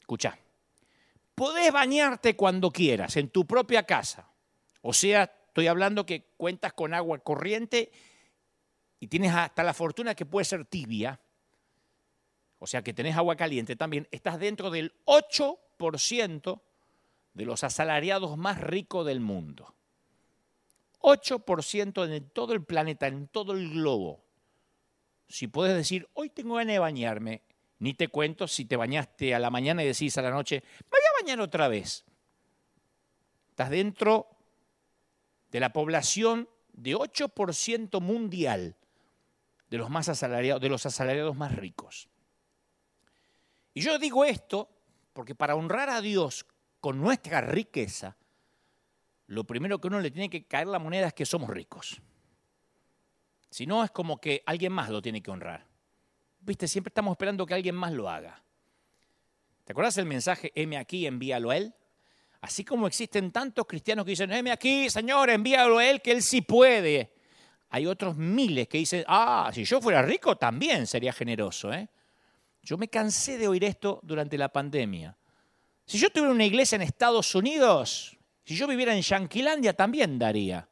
escucha, 0.00 0.36
podés 1.36 1.72
bañarte 1.72 2.34
cuando 2.34 2.72
quieras 2.72 3.16
en 3.16 3.28
tu 3.28 3.46
propia 3.46 3.84
casa, 3.84 4.28
o 4.82 4.92
sea, 4.92 5.32
estoy 5.54 5.68
hablando 5.68 6.04
que 6.04 6.32
cuentas 6.36 6.72
con 6.72 6.94
agua 6.94 7.20
corriente 7.20 7.92
y 8.98 9.06
tienes 9.06 9.32
hasta 9.32 9.62
la 9.62 9.72
fortuna 9.72 10.16
que 10.16 10.26
puede 10.26 10.44
ser 10.44 10.64
tibia, 10.64 11.20
o 12.58 12.66
sea 12.66 12.82
que 12.82 12.92
tenés 12.92 13.16
agua 13.16 13.36
caliente 13.36 13.76
también, 13.76 14.08
estás 14.10 14.40
dentro 14.40 14.68
del 14.68 14.92
8% 15.04 16.60
de 17.34 17.44
los 17.44 17.62
asalariados 17.62 18.36
más 18.36 18.60
ricos 18.60 19.06
del 19.06 19.20
mundo. 19.20 19.76
8% 20.98 22.12
en 22.12 22.30
todo 22.30 22.52
el 22.52 22.64
planeta, 22.64 23.06
en 23.06 23.28
todo 23.28 23.52
el 23.52 23.70
globo. 23.70 24.24
Si 25.28 25.46
puedes 25.46 25.76
decir, 25.76 26.08
hoy 26.14 26.30
tengo 26.30 26.56
ganas 26.56 26.72
de 26.72 26.78
bañarme, 26.80 27.42
ni 27.78 27.94
te 27.94 28.08
cuento 28.08 28.48
si 28.48 28.64
te 28.64 28.74
bañaste 28.74 29.36
a 29.36 29.38
la 29.38 29.50
mañana 29.50 29.84
y 29.84 29.86
decís 29.86 30.18
a 30.18 30.22
la 30.22 30.30
noche, 30.30 30.64
me 30.80 30.90
voy 30.90 31.00
a 31.00 31.22
bañar 31.22 31.40
otra 31.40 31.68
vez. 31.68 32.04
Estás 33.50 33.70
dentro 33.70 34.33
de 35.54 35.60
la 35.60 35.72
población 35.72 36.48
de 36.72 36.96
8% 36.96 38.00
mundial 38.00 38.76
de 39.70 39.78
los, 39.78 39.88
asalariados, 40.08 40.60
de 40.60 40.68
los 40.68 40.84
asalariados 40.84 41.36
más 41.36 41.54
ricos. 41.54 42.08
Y 43.72 43.80
yo 43.82 43.96
digo 44.00 44.24
esto 44.24 44.68
porque 45.12 45.36
para 45.36 45.54
honrar 45.54 45.90
a 45.90 46.00
Dios 46.00 46.44
con 46.80 47.00
nuestra 47.00 47.40
riqueza, 47.40 48.16
lo 49.28 49.44
primero 49.44 49.80
que 49.80 49.86
uno 49.86 50.00
le 50.00 50.10
tiene 50.10 50.28
que 50.28 50.44
caer 50.44 50.66
la 50.66 50.80
moneda 50.80 51.06
es 51.06 51.14
que 51.14 51.24
somos 51.24 51.48
ricos. 51.48 52.02
Si 53.48 53.64
no, 53.64 53.84
es 53.84 53.92
como 53.92 54.20
que 54.20 54.42
alguien 54.46 54.72
más 54.72 54.90
lo 54.90 55.00
tiene 55.00 55.22
que 55.22 55.30
honrar. 55.30 55.68
Viste, 56.40 56.66
siempre 56.66 56.88
estamos 56.88 57.12
esperando 57.12 57.46
que 57.46 57.54
alguien 57.54 57.76
más 57.76 57.92
lo 57.92 58.10
haga. 58.10 58.42
¿Te 59.62 59.70
acuerdas 59.70 59.96
el 59.98 60.06
mensaje, 60.06 60.50
heme 60.56 60.78
aquí, 60.78 61.06
envíalo 61.06 61.50
a 61.50 61.58
él? 61.58 61.76
Así 62.44 62.62
como 62.62 62.86
existen 62.86 63.32
tantos 63.32 63.64
cristianos 63.66 64.04
que 64.04 64.10
dicen, 64.10 64.30
heme 64.30 64.52
aquí, 64.52 64.90
Señor, 64.90 65.30
envíalo 65.30 65.78
a 65.78 65.86
él, 65.86 66.02
que 66.02 66.12
él 66.12 66.22
sí 66.22 66.42
puede. 66.42 67.14
Hay 67.70 67.86
otros 67.86 68.18
miles 68.18 68.68
que 68.68 68.76
dicen, 68.76 69.02
ah, 69.06 69.50
si 69.50 69.64
yo 69.64 69.80
fuera 69.80 70.02
rico 70.02 70.36
también 70.36 70.86
sería 70.86 71.14
generoso. 71.14 71.72
¿eh? 71.72 71.88
Yo 72.62 72.76
me 72.76 72.88
cansé 72.88 73.38
de 73.38 73.48
oír 73.48 73.64
esto 73.64 73.98
durante 74.02 74.36
la 74.36 74.50
pandemia. 74.50 75.16
Si 75.86 75.96
yo 75.96 76.10
tuviera 76.10 76.32
una 76.34 76.44
iglesia 76.44 76.76
en 76.76 76.82
Estados 76.82 77.34
Unidos, 77.34 78.14
si 78.44 78.54
yo 78.54 78.66
viviera 78.66 78.94
en 78.94 79.00
Yanquilandia 79.00 79.72
también 79.72 80.18
daría. 80.18 80.68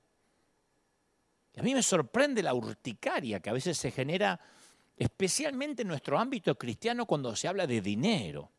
Y 1.54 1.60
a 1.60 1.62
mí 1.62 1.72
me 1.72 1.82
sorprende 1.82 2.42
la 2.42 2.52
urticaria 2.52 3.40
que 3.40 3.48
a 3.48 3.54
veces 3.54 3.78
se 3.78 3.90
genera, 3.90 4.38
especialmente 4.94 5.80
en 5.80 5.88
nuestro 5.88 6.18
ámbito 6.18 6.54
cristiano 6.58 7.06
cuando 7.06 7.34
se 7.34 7.48
habla 7.48 7.66
de 7.66 7.80
dinero. 7.80 8.52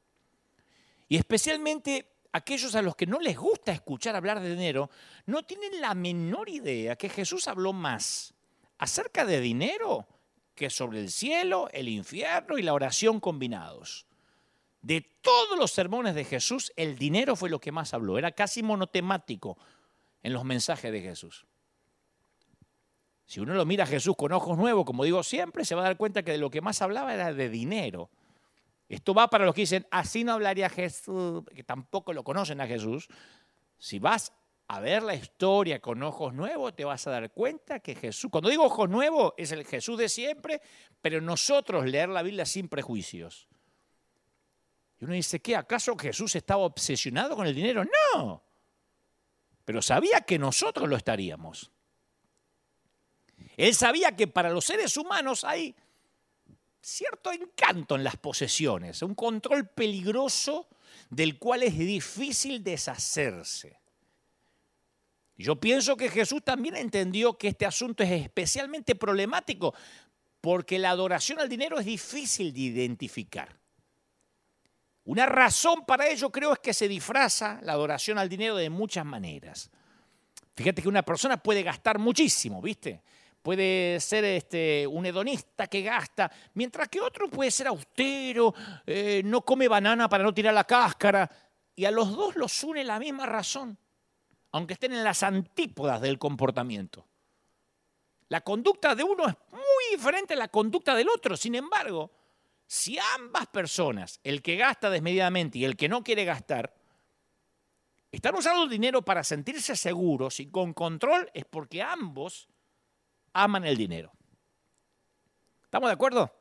Y 1.08 1.18
especialmente 1.18 2.13
aquellos 2.34 2.76
a 2.76 2.82
los 2.82 2.96
que 2.96 3.06
no 3.06 3.20
les 3.20 3.38
gusta 3.38 3.72
escuchar 3.72 4.16
hablar 4.16 4.42
de 4.42 4.50
dinero, 4.50 4.90
no 5.28 5.44
tienen 5.44 5.80
la 5.80 5.94
menor 5.94 6.50
idea 6.50 6.96
que 6.96 7.10
Jesús 7.10 7.48
habló 7.48 7.72
más 7.72 8.34
acerca 8.80 9.24
de 9.24 9.40
dinero 9.40 10.08
que 10.56 10.70
sobre 10.70 11.00
el 11.00 11.10
cielo, 11.10 11.70
el 11.72 11.88
infierno 11.88 12.58
y 12.58 12.64
la 12.64 12.74
oración 12.74 13.20
combinados. 13.20 14.06
De 14.82 15.02
todos 15.22 15.58
los 15.58 15.72
sermones 15.72 16.16
de 16.16 16.26
Jesús, 16.26 16.74
el 16.76 16.98
dinero 16.98 17.36
fue 17.36 17.50
lo 17.50 17.60
que 17.60 17.72
más 17.72 17.94
habló. 17.94 18.18
Era 18.18 18.32
casi 18.32 18.62
monotemático 18.62 19.58
en 20.22 20.34
los 20.34 20.44
mensajes 20.44 20.92
de 20.92 21.02
Jesús. 21.02 21.46
Si 23.26 23.40
uno 23.40 23.54
lo 23.54 23.66
mira 23.66 23.86
a 23.86 23.88
Jesús 23.88 24.16
con 24.18 24.34
ojos 24.34 24.58
nuevos, 24.58 24.86
como 24.86 25.06
digo 25.06 25.24
siempre, 25.24 25.66
se 25.66 25.76
va 25.76 25.82
a 25.82 25.86
dar 25.86 25.98
cuenta 25.98 26.24
que 26.24 26.34
de 26.34 26.38
lo 26.38 26.50
que 26.50 26.62
más 26.62 26.82
hablaba 26.82 27.14
era 27.14 27.34
de 27.34 27.50
dinero. 27.50 28.10
Esto 28.90 29.14
va 29.14 29.30
para 29.30 29.46
los 29.46 29.56
que 29.56 29.62
dicen, 29.62 29.88
así 29.92 30.24
no 30.24 30.34
hablaría 30.34 30.70
Jesús, 30.70 31.44
que 31.56 31.64
tampoco 31.64 32.14
lo 32.14 32.24
conocen 32.24 32.62
a 32.62 32.68
Jesús. 32.68 33.08
Si 33.78 34.00
vas 34.00 34.34
a 34.68 34.80
ver 34.80 35.04
la 35.04 35.16
historia 35.16 35.80
con 35.80 36.02
ojos 36.04 36.34
nuevos, 36.34 36.76
te 36.76 36.86
vas 36.86 37.06
a 37.08 37.12
dar 37.12 37.32
cuenta 37.32 37.80
que 37.80 37.96
Jesús, 37.96 38.30
cuando 38.32 38.50
digo 38.50 38.64
ojos 38.64 38.90
nuevos, 38.90 39.34
es 39.38 39.52
el 39.52 39.66
Jesús 39.66 39.98
de 39.98 40.10
siempre, 40.10 40.62
pero 41.02 41.22
nosotros 41.22 41.86
leer 41.86 42.10
la 42.10 42.22
Biblia 42.22 42.46
sin 42.46 42.70
prejuicios. 42.70 43.48
Y 45.00 45.06
uno 45.06 45.14
dice, 45.14 45.42
¿qué? 45.42 45.56
¿Acaso 45.56 45.98
Jesús 45.98 46.36
estaba 46.36 46.64
obsesionado 46.64 47.36
con 47.36 47.46
el 47.46 47.54
dinero? 47.54 47.84
No. 48.16 48.44
Pero 49.66 49.82
sabía 49.82 50.22
que 50.22 50.40
nosotros 50.40 50.90
lo 50.90 50.96
estaríamos. 50.96 51.72
Él 53.58 53.76
sabía 53.76 54.16
que 54.16 54.28
para 54.28 54.50
los 54.50 54.66
seres 54.66 54.98
humanos 54.98 55.44
hay 55.44 55.76
cierto 56.84 57.32
encanto 57.32 57.96
en 57.96 58.04
las 58.04 58.18
posesiones, 58.18 59.02
un 59.02 59.16
control 59.16 59.68
peligroso 59.70 60.68
del 61.10 61.40
cual 61.40 61.64
es 61.64 61.78
difícil 61.78 62.64
deshacerse. 62.64 63.80
Yo 65.38 65.60
pienso 65.60 65.96
que 65.98 66.10
Jesús 66.10 66.44
también 66.44 66.76
entendió 66.76 67.38
que 67.38 67.48
este 67.48 67.66
asunto 67.66 68.04
es 68.04 68.12
especialmente 68.12 68.96
problemático 68.96 69.74
porque 70.42 70.78
la 70.78 70.90
adoración 70.90 71.40
al 71.40 71.50
dinero 71.50 71.80
es 71.80 71.86
difícil 71.86 72.54
de 72.54 72.60
identificar. 72.60 73.58
Una 75.06 75.26
razón 75.26 75.86
para 75.86 76.08
ello 76.08 76.32
creo 76.32 76.54
es 76.54 76.60
que 76.60 76.74
se 76.74 76.88
disfraza 76.88 77.60
la 77.64 77.74
adoración 77.74 78.18
al 78.18 78.30
dinero 78.30 78.56
de 78.56 78.70
muchas 78.70 79.06
maneras. 79.06 79.72
Fíjate 80.56 80.82
que 80.82 80.90
una 80.90 81.04
persona 81.04 81.38
puede 81.38 81.64
gastar 81.64 81.98
muchísimo, 81.98 82.62
¿viste? 82.62 83.02
Puede 83.44 84.00
ser 84.00 84.24
este, 84.24 84.88
un 84.88 85.06
hedonista 85.06 85.68
que 85.68 85.82
gasta, 85.82 86.32
mientras 86.54 86.88
que 86.88 87.02
otro 87.02 87.30
puede 87.30 87.52
ser 87.52 87.68
austero, 87.68 88.54
eh, 88.88 89.22
no 89.26 89.42
come 89.42 89.68
banana 89.68 90.08
para 90.08 90.24
no 90.24 90.34
tirar 90.34 90.54
la 90.54 90.64
cáscara. 90.64 91.30
Y 91.76 91.84
a 91.84 91.92
los 91.92 92.16
dos 92.16 92.38
los 92.38 92.64
une 92.64 92.86
la 92.86 93.00
misma 93.00 93.26
razón, 93.26 93.78
aunque 94.54 94.76
estén 94.76 94.94
en 94.94 95.04
las 95.04 95.24
antípodas 95.24 96.00
del 96.00 96.18
comportamiento. 96.18 97.06
La 98.30 98.40
conducta 98.40 98.96
de 98.96 99.04
uno 99.04 99.28
es 99.28 99.36
muy 99.52 99.98
diferente 99.98 100.36
a 100.36 100.38
la 100.38 100.48
conducta 100.48 100.96
del 100.96 101.10
otro, 101.10 101.36
sin 101.36 101.56
embargo, 101.56 102.12
si 102.66 102.98
ambas 103.18 103.48
personas, 103.48 104.22
el 104.24 104.42
que 104.42 104.56
gasta 104.56 104.90
desmedidamente 104.90 105.58
y 105.58 105.66
el 105.66 105.76
que 105.76 105.90
no 105.90 106.02
quiere 106.02 106.24
gastar, 106.24 106.74
están 108.10 108.36
usando 108.36 108.68
dinero 108.68 109.02
para 109.02 109.22
sentirse 109.22 109.76
seguros 109.76 110.40
y 110.40 110.48
con 110.48 110.74
control, 110.74 111.30
es 111.34 111.44
porque 111.44 111.82
ambos 111.82 112.48
aman 113.34 113.66
el 113.66 113.76
dinero. 113.76 114.12
¿Estamos 115.66 115.90
de 115.90 115.94
acuerdo? 115.94 116.32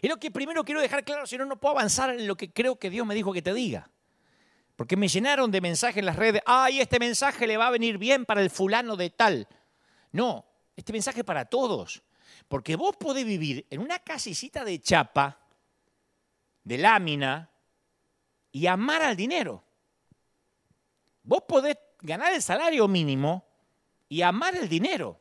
Es 0.00 0.08
lo 0.08 0.18
que 0.18 0.30
primero 0.30 0.64
quiero 0.64 0.80
dejar 0.80 1.04
claro, 1.04 1.26
si 1.26 1.36
no, 1.36 1.44
no 1.44 1.58
puedo 1.58 1.72
avanzar 1.72 2.10
en 2.10 2.26
lo 2.26 2.36
que 2.36 2.52
creo 2.52 2.78
que 2.78 2.90
Dios 2.90 3.06
me 3.06 3.14
dijo 3.14 3.32
que 3.32 3.42
te 3.42 3.52
diga. 3.52 3.90
Porque 4.76 4.96
me 4.96 5.08
llenaron 5.08 5.50
de 5.50 5.60
mensajes 5.60 5.98
en 5.98 6.06
las 6.06 6.16
redes, 6.16 6.42
ay, 6.46 6.80
este 6.80 6.98
mensaje 6.98 7.46
le 7.46 7.56
va 7.56 7.68
a 7.68 7.70
venir 7.70 7.98
bien 7.98 8.24
para 8.24 8.42
el 8.42 8.50
fulano 8.50 8.96
de 8.96 9.10
tal. 9.10 9.48
No, 10.12 10.44
este 10.76 10.92
mensaje 10.92 11.20
es 11.20 11.26
para 11.26 11.46
todos. 11.46 12.02
Porque 12.48 12.76
vos 12.76 12.96
podés 12.96 13.24
vivir 13.24 13.66
en 13.70 13.80
una 13.80 13.98
casicita 13.98 14.64
de 14.64 14.80
chapa, 14.80 15.40
de 16.62 16.78
lámina, 16.78 17.50
y 18.52 18.66
amar 18.66 19.02
al 19.02 19.16
dinero. 19.16 19.62
Vos 21.22 21.42
podés 21.46 21.76
ganar 22.00 22.32
el 22.32 22.40
salario 22.40 22.86
mínimo 22.88 23.44
y 24.08 24.22
amar 24.22 24.56
el 24.56 24.68
dinero. 24.68 25.20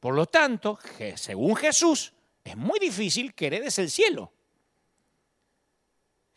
Por 0.00 0.14
lo 0.14 0.26
tanto, 0.26 0.78
según 1.14 1.54
Jesús, 1.54 2.12
es 2.42 2.56
muy 2.56 2.78
difícil 2.78 3.34
que 3.34 3.46
heredes 3.48 3.78
el 3.78 3.90
cielo. 3.90 4.32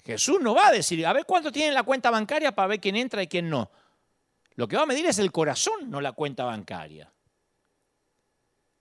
Jesús 0.05 0.41
no 0.41 0.53
va 0.53 0.67
a 0.67 0.71
decir, 0.71 1.05
a 1.07 1.13
ver 1.13 1.25
cuánto 1.25 1.49
tiene 1.49 1.71
la 1.71 1.83
cuenta 1.83 2.11
bancaria 2.11 2.53
para 2.53 2.67
ver 2.67 2.81
quién 2.81 2.97
entra 2.97 3.23
y 3.23 3.27
quién 3.27 3.49
no. 3.49 3.71
Lo 4.55 4.67
que 4.67 4.75
va 4.75 4.83
a 4.83 4.85
medir 4.85 5.05
es 5.05 5.17
el 5.17 5.31
corazón, 5.31 5.89
no 5.89 6.01
la 6.01 6.11
cuenta 6.11 6.43
bancaria. 6.43 7.09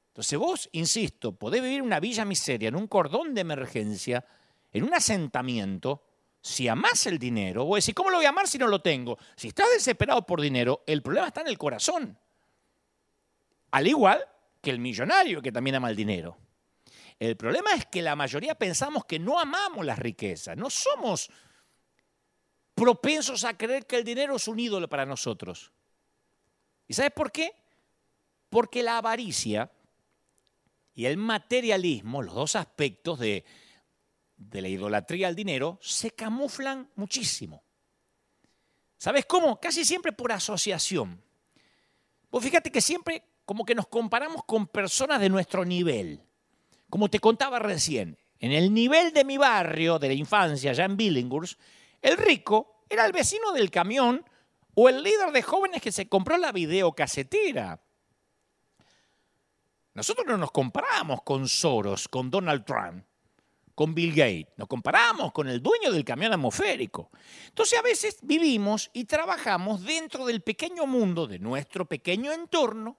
Entonces 0.08 0.38
vos, 0.38 0.68
insisto, 0.72 1.32
podés 1.32 1.62
vivir 1.62 1.80
una 1.80 2.00
villa 2.00 2.24
miseria, 2.24 2.68
en 2.68 2.76
un 2.76 2.88
cordón 2.88 3.34
de 3.34 3.40
emergencia, 3.40 4.24
en 4.72 4.82
un 4.82 4.92
asentamiento, 4.92 6.02
si 6.40 6.66
amás 6.66 7.06
el 7.06 7.20
dinero, 7.20 7.64
vos 7.64 7.82
decís, 7.82 7.94
¿cómo 7.94 8.10
lo 8.10 8.16
voy 8.16 8.26
a 8.26 8.30
amar 8.30 8.48
si 8.48 8.58
no 8.58 8.66
lo 8.66 8.82
tengo? 8.82 9.16
Si 9.36 9.48
estás 9.48 9.70
desesperado 9.70 10.26
por 10.26 10.40
dinero, 10.40 10.82
el 10.86 11.02
problema 11.02 11.28
está 11.28 11.40
en 11.42 11.46
el 11.46 11.56
corazón. 11.56 12.18
Al 13.70 13.86
igual 13.86 14.22
que 14.62 14.70
el 14.70 14.78
millonario 14.78 15.42
que 15.42 15.52
también 15.52 15.76
ama 15.76 15.90
el 15.90 15.96
dinero. 15.96 16.38
El 17.18 17.36
problema 17.36 17.72
es 17.74 17.86
que 17.86 18.00
la 18.00 18.16
mayoría 18.16 18.54
pensamos 18.54 19.04
que 19.04 19.18
no 19.18 19.38
amamos 19.38 19.84
las 19.84 19.98
riquezas, 19.98 20.56
no 20.56 20.70
somos 20.70 21.30
propensos 22.74 23.44
a 23.44 23.56
creer 23.56 23.86
que 23.86 23.96
el 23.96 24.04
dinero 24.04 24.36
es 24.36 24.48
un 24.48 24.58
ídolo 24.58 24.88
para 24.88 25.04
nosotros. 25.04 25.72
¿Y 26.88 26.94
sabes 26.94 27.12
por 27.12 27.30
qué? 27.30 27.52
Porque 28.48 28.82
la 28.82 28.98
avaricia 28.98 29.70
y 30.94 31.06
el 31.06 31.16
materialismo, 31.16 32.22
los 32.22 32.34
dos 32.34 32.56
aspectos 32.56 33.18
de, 33.18 33.44
de 34.36 34.62
la 34.62 34.68
idolatría 34.68 35.28
al 35.28 35.36
dinero, 35.36 35.78
se 35.82 36.12
camuflan 36.12 36.90
muchísimo. 36.96 37.62
¿Sabes 38.96 39.26
cómo? 39.26 39.60
Casi 39.60 39.84
siempre 39.84 40.12
por 40.12 40.32
asociación. 40.32 41.22
Pues 42.30 42.44
fíjate 42.44 42.70
que 42.70 42.80
siempre 42.80 43.31
como 43.44 43.64
que 43.64 43.74
nos 43.74 43.86
comparamos 43.86 44.44
con 44.44 44.66
personas 44.66 45.20
de 45.20 45.28
nuestro 45.28 45.64
nivel. 45.64 46.20
Como 46.88 47.08
te 47.08 47.20
contaba 47.20 47.58
recién, 47.58 48.18
en 48.38 48.52
el 48.52 48.74
nivel 48.74 49.12
de 49.12 49.24
mi 49.24 49.38
barrio, 49.38 49.98
de 49.98 50.08
la 50.08 50.14
infancia, 50.14 50.72
ya 50.72 50.84
en 50.84 50.96
Billinghurst, 50.96 51.58
el 52.00 52.16
rico 52.16 52.84
era 52.88 53.06
el 53.06 53.12
vecino 53.12 53.52
del 53.52 53.70
camión 53.70 54.24
o 54.74 54.88
el 54.88 55.02
líder 55.02 55.32
de 55.32 55.42
jóvenes 55.42 55.80
que 55.80 55.92
se 55.92 56.08
compró 56.08 56.36
la 56.36 56.52
videocasetera. 56.52 57.80
Nosotros 59.94 60.26
no 60.26 60.36
nos 60.38 60.50
comparamos 60.50 61.22
con 61.22 61.48
Soros, 61.48 62.08
con 62.08 62.30
Donald 62.30 62.64
Trump, 62.64 63.04
con 63.74 63.94
Bill 63.94 64.10
Gates, 64.10 64.48
nos 64.56 64.68
comparamos 64.68 65.32
con 65.32 65.48
el 65.48 65.62
dueño 65.62 65.92
del 65.92 66.04
camión 66.04 66.32
atmosférico. 66.32 67.10
Entonces 67.48 67.78
a 67.78 67.82
veces 67.82 68.18
vivimos 68.22 68.90
y 68.92 69.04
trabajamos 69.04 69.82
dentro 69.82 70.26
del 70.26 70.42
pequeño 70.42 70.86
mundo 70.86 71.26
de 71.26 71.38
nuestro 71.38 71.86
pequeño 71.86 72.32
entorno 72.32 72.98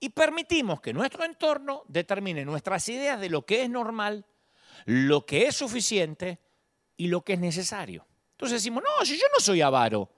y 0.00 0.10
permitimos 0.10 0.80
que 0.80 0.92
nuestro 0.92 1.24
entorno 1.24 1.82
determine 1.88 2.44
nuestras 2.44 2.88
ideas 2.88 3.20
de 3.20 3.30
lo 3.30 3.44
que 3.44 3.62
es 3.62 3.70
normal, 3.70 4.24
lo 4.84 5.26
que 5.26 5.46
es 5.46 5.56
suficiente 5.56 6.38
y 6.96 7.08
lo 7.08 7.22
que 7.22 7.34
es 7.34 7.38
necesario. 7.38 8.06
Entonces 8.32 8.62
decimos, 8.62 8.84
no, 8.84 9.04
si 9.04 9.16
yo 9.16 9.26
no 9.34 9.40
soy 9.40 9.60
avaro, 9.60 10.10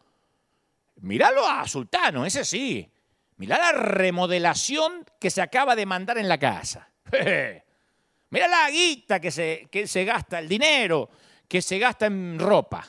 míralo 0.96 1.46
a 1.46 1.66
Sultano, 1.66 2.26
ese 2.26 2.44
sí. 2.44 2.90
Mirá 3.36 3.56
la 3.56 3.72
remodelación 3.72 5.06
que 5.18 5.30
se 5.30 5.40
acaba 5.40 5.74
de 5.74 5.86
mandar 5.86 6.18
en 6.18 6.28
la 6.28 6.38
casa. 6.38 6.90
Mira 8.30 8.46
la 8.46 8.70
guita 8.70 9.18
que 9.18 9.30
se, 9.30 9.68
que 9.70 9.86
se 9.86 10.04
gasta, 10.04 10.38
el 10.38 10.48
dinero 10.48 11.08
que 11.48 11.60
se 11.62 11.78
gasta 11.78 12.06
en 12.06 12.38
ropa. 12.38 12.86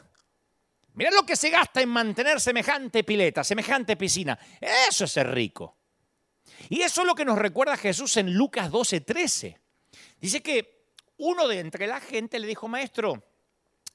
Mira 0.93 1.10
lo 1.10 1.25
que 1.25 1.36
se 1.36 1.49
gasta 1.49 1.82
en 1.82 1.89
mantener 1.89 2.39
semejante 2.39 3.04
pileta, 3.04 3.43
semejante 3.43 3.95
piscina. 3.95 4.38
Eso 4.60 5.06
es 5.06 5.12
ser 5.12 5.32
rico. 5.32 5.77
Y 6.69 6.82
eso 6.82 7.02
es 7.02 7.08
lo 7.08 7.15
que 7.15 7.26
nos 7.26 7.38
recuerda 7.38 7.78
Jesús 7.78 8.17
en 8.17 8.34
Lucas 8.34 8.71
12, 8.71 9.02
13. 9.02 9.60
Dice 10.19 10.41
que 10.41 10.82
uno 11.17 11.47
de 11.47 11.60
entre 11.60 11.88
la 11.88 12.00
gente 12.00 12.39
le 12.39 12.47
dijo, 12.47 12.67
maestro, 12.67 13.24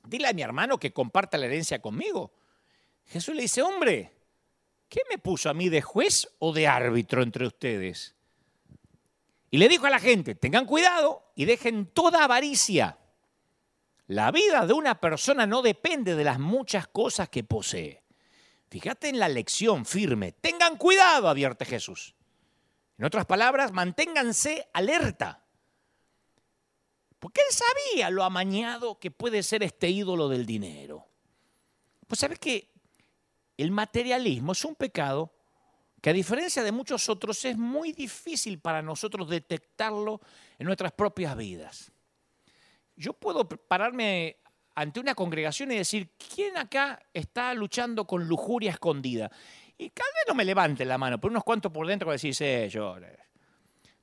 dile 0.05 0.29
a 0.29 0.33
mi 0.33 0.42
hermano 0.42 0.79
que 0.79 0.92
comparta 0.92 1.38
la 1.38 1.46
herencia 1.46 1.81
conmigo. 1.81 2.33
Jesús 3.07 3.35
le 3.35 3.42
dice, 3.42 3.62
hombre, 3.62 4.12
¿qué 4.88 5.00
me 5.11 5.18
puso 5.18 5.50
a 5.50 5.55
mí 5.55 5.68
de 5.68 5.83
juez 5.83 6.29
o 6.38 6.52
de 6.52 6.66
árbitro 6.66 7.22
entre 7.22 7.46
ustedes? 7.46 8.14
Y 9.50 9.59
le 9.59 9.68
dijo 9.68 9.87
a 9.87 9.90
la 9.90 9.98
gente, 9.98 10.35
tengan 10.35 10.66
cuidado 10.66 11.33
y 11.35 11.44
dejen 11.44 11.87
toda 11.87 12.24
avaricia. 12.24 12.98
La 14.09 14.31
vida 14.31 14.66
de 14.66 14.72
una 14.72 15.00
persona 15.00 15.46
no 15.46 15.62
depende 15.62 16.14
de 16.14 16.24
las 16.24 16.38
muchas 16.38 16.87
cosas 16.88 17.29
que 17.29 17.42
posee. 17.42 18.02
Fíjate 18.68 19.09
en 19.09 19.18
la 19.18 19.29
lección 19.29 19.87
firme. 19.87 20.33
Tengan 20.33 20.76
cuidado, 20.76 21.29
advierte 21.29 21.64
Jesús. 21.64 22.14
En 22.98 23.04
otras 23.04 23.26
palabras, 23.26 23.72
manténganse 23.72 24.68
alerta. 24.72 25.42
Porque 27.18 27.40
él 27.40 27.54
sabía 27.54 28.11
lo 28.11 28.24
amañado 28.24 28.98
que 28.98 29.11
puede 29.11 29.42
ser 29.42 29.62
este 29.62 29.90
ídolo 29.90 30.28
del 30.28 30.46
dinero. 30.46 31.06
Pues 32.06 32.20
sabes 32.20 32.38
que 32.38 32.70
el 33.56 33.70
materialismo 33.70 34.52
es 34.52 34.64
un 34.64 34.74
pecado 34.74 35.32
que 36.00 36.11
a 36.11 36.12
diferencia 36.12 36.62
de 36.62 36.72
muchos 36.72 37.09
otros 37.09 37.44
es 37.44 37.56
muy 37.56 37.92
difícil 37.92 38.61
para 38.61 38.82
nosotros 38.82 39.28
detectarlo 39.28 40.20
en 40.59 40.66
nuestras 40.66 40.92
propias 40.92 41.37
vidas. 41.37 41.90
Yo 42.94 43.12
puedo 43.12 43.48
pararme 43.48 44.37
ante 44.74 45.00
una 45.00 45.14
congregación 45.14 45.72
y 45.72 45.76
decir, 45.76 46.11
¿quién 46.35 46.56
acá 46.59 47.02
está 47.12 47.52
luchando 47.54 48.06
con 48.06 48.28
lujuria 48.28 48.70
escondida? 48.70 49.30
Y 49.78 49.90
tal 49.90 50.06
vez 50.06 50.24
no 50.26 50.34
me 50.34 50.44
levante 50.44 50.84
la 50.84 50.96
mano, 50.96 51.20
pero 51.20 51.30
unos 51.30 51.44
cuantos 51.44 51.70
por 51.70 51.86
dentro 51.86 52.08
a 52.08 52.12
decir, 52.12 52.34
sí, 52.34 52.68
yo. 52.68 52.96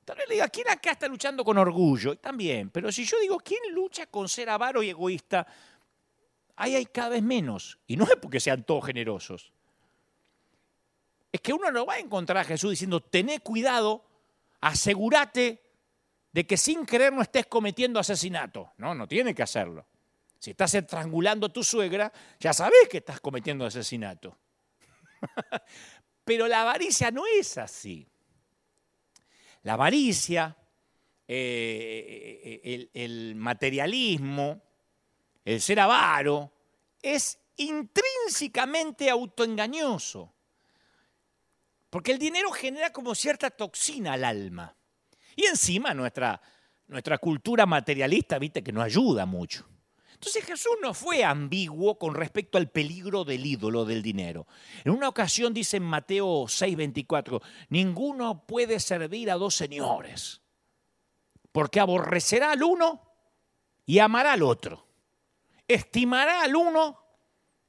Tal 0.04 0.16
vez 0.16 0.28
le 0.28 0.34
diga, 0.34 0.48
¿quién 0.48 0.68
acá 0.68 0.92
está 0.92 1.08
luchando 1.08 1.44
con 1.44 1.58
orgullo? 1.58 2.16
También, 2.18 2.70
pero 2.70 2.92
si 2.92 3.04
yo 3.04 3.18
digo, 3.20 3.38
¿quién 3.38 3.60
lucha 3.72 4.06
con 4.06 4.28
ser 4.28 4.50
avaro 4.50 4.82
y 4.82 4.90
egoísta? 4.90 5.46
Ahí 6.56 6.76
hay 6.76 6.86
cada 6.86 7.10
vez 7.10 7.22
menos. 7.22 7.78
Y 7.86 7.96
no 7.96 8.04
es 8.04 8.16
porque 8.16 8.38
sean 8.38 8.62
todos 8.64 8.86
generosos. 8.86 9.52
Es 11.32 11.40
que 11.40 11.52
uno 11.52 11.70
no 11.72 11.84
va 11.84 11.94
a 11.94 11.98
encontrar 11.98 12.38
a 12.38 12.44
Jesús 12.44 12.70
diciendo, 12.70 13.00
tené 13.00 13.40
cuidado, 13.40 14.04
asegúrate 14.60 15.60
de 16.30 16.46
que 16.46 16.56
sin 16.56 16.86
querer 16.86 17.12
no 17.12 17.22
estés 17.22 17.46
cometiendo 17.46 17.98
asesinato. 17.98 18.72
No, 18.76 18.94
no 18.94 19.08
tiene 19.08 19.34
que 19.34 19.42
hacerlo. 19.42 19.86
Si 20.38 20.50
estás 20.50 20.74
estrangulando 20.74 21.46
a 21.46 21.52
tu 21.52 21.64
suegra, 21.64 22.12
ya 22.38 22.52
sabes 22.52 22.88
que 22.88 22.98
estás 22.98 23.20
cometiendo 23.20 23.64
asesinato. 23.64 24.36
Pero 26.24 26.48
la 26.48 26.62
avaricia 26.62 27.10
no 27.10 27.24
es 27.26 27.58
así. 27.58 28.06
La 29.62 29.74
avaricia, 29.74 30.56
eh, 31.26 32.60
el, 32.64 32.90
el 32.94 33.34
materialismo, 33.34 34.62
el 35.44 35.60
ser 35.60 35.80
avaro, 35.80 36.52
es 37.02 37.38
intrínsecamente 37.56 39.10
autoengañoso. 39.10 40.32
Porque 41.90 42.12
el 42.12 42.18
dinero 42.18 42.50
genera 42.50 42.92
como 42.92 43.14
cierta 43.14 43.50
toxina 43.50 44.14
al 44.14 44.24
alma. 44.24 44.76
Y 45.36 45.44
encima 45.44 45.94
nuestra, 45.94 46.40
nuestra 46.88 47.18
cultura 47.18 47.66
materialista, 47.66 48.38
viste, 48.38 48.62
que 48.62 48.72
no 48.72 48.82
ayuda 48.82 49.26
mucho. 49.26 49.68
Entonces 50.14 50.44
Jesús 50.44 50.76
no 50.80 50.94
fue 50.94 51.22
ambiguo 51.22 51.98
con 51.98 52.14
respecto 52.14 52.56
al 52.56 52.70
peligro 52.70 53.24
del 53.24 53.44
ídolo 53.44 53.84
del 53.84 54.02
dinero. 54.02 54.46
En 54.84 54.92
una 54.92 55.08
ocasión 55.08 55.52
dice 55.52 55.76
en 55.76 55.82
Mateo 55.82 56.46
6:24, 56.46 57.42
ninguno 57.68 58.46
puede 58.46 58.80
servir 58.80 59.30
a 59.30 59.34
dos 59.34 59.54
señores, 59.54 60.40
porque 61.52 61.80
aborrecerá 61.80 62.52
al 62.52 62.62
uno 62.62 63.02
y 63.84 63.98
amará 63.98 64.32
al 64.32 64.42
otro. 64.42 64.86
Estimará 65.66 66.42
al 66.42 66.56
uno 66.56 66.98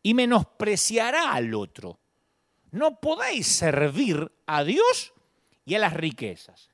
y 0.01 0.13
menospreciará 0.13 1.33
al 1.33 1.53
otro. 1.53 1.99
No 2.71 2.99
podéis 2.99 3.47
servir 3.47 4.31
a 4.45 4.63
Dios 4.63 5.13
y 5.65 5.75
a 5.75 5.79
las 5.79 5.93
riquezas. 5.93 6.69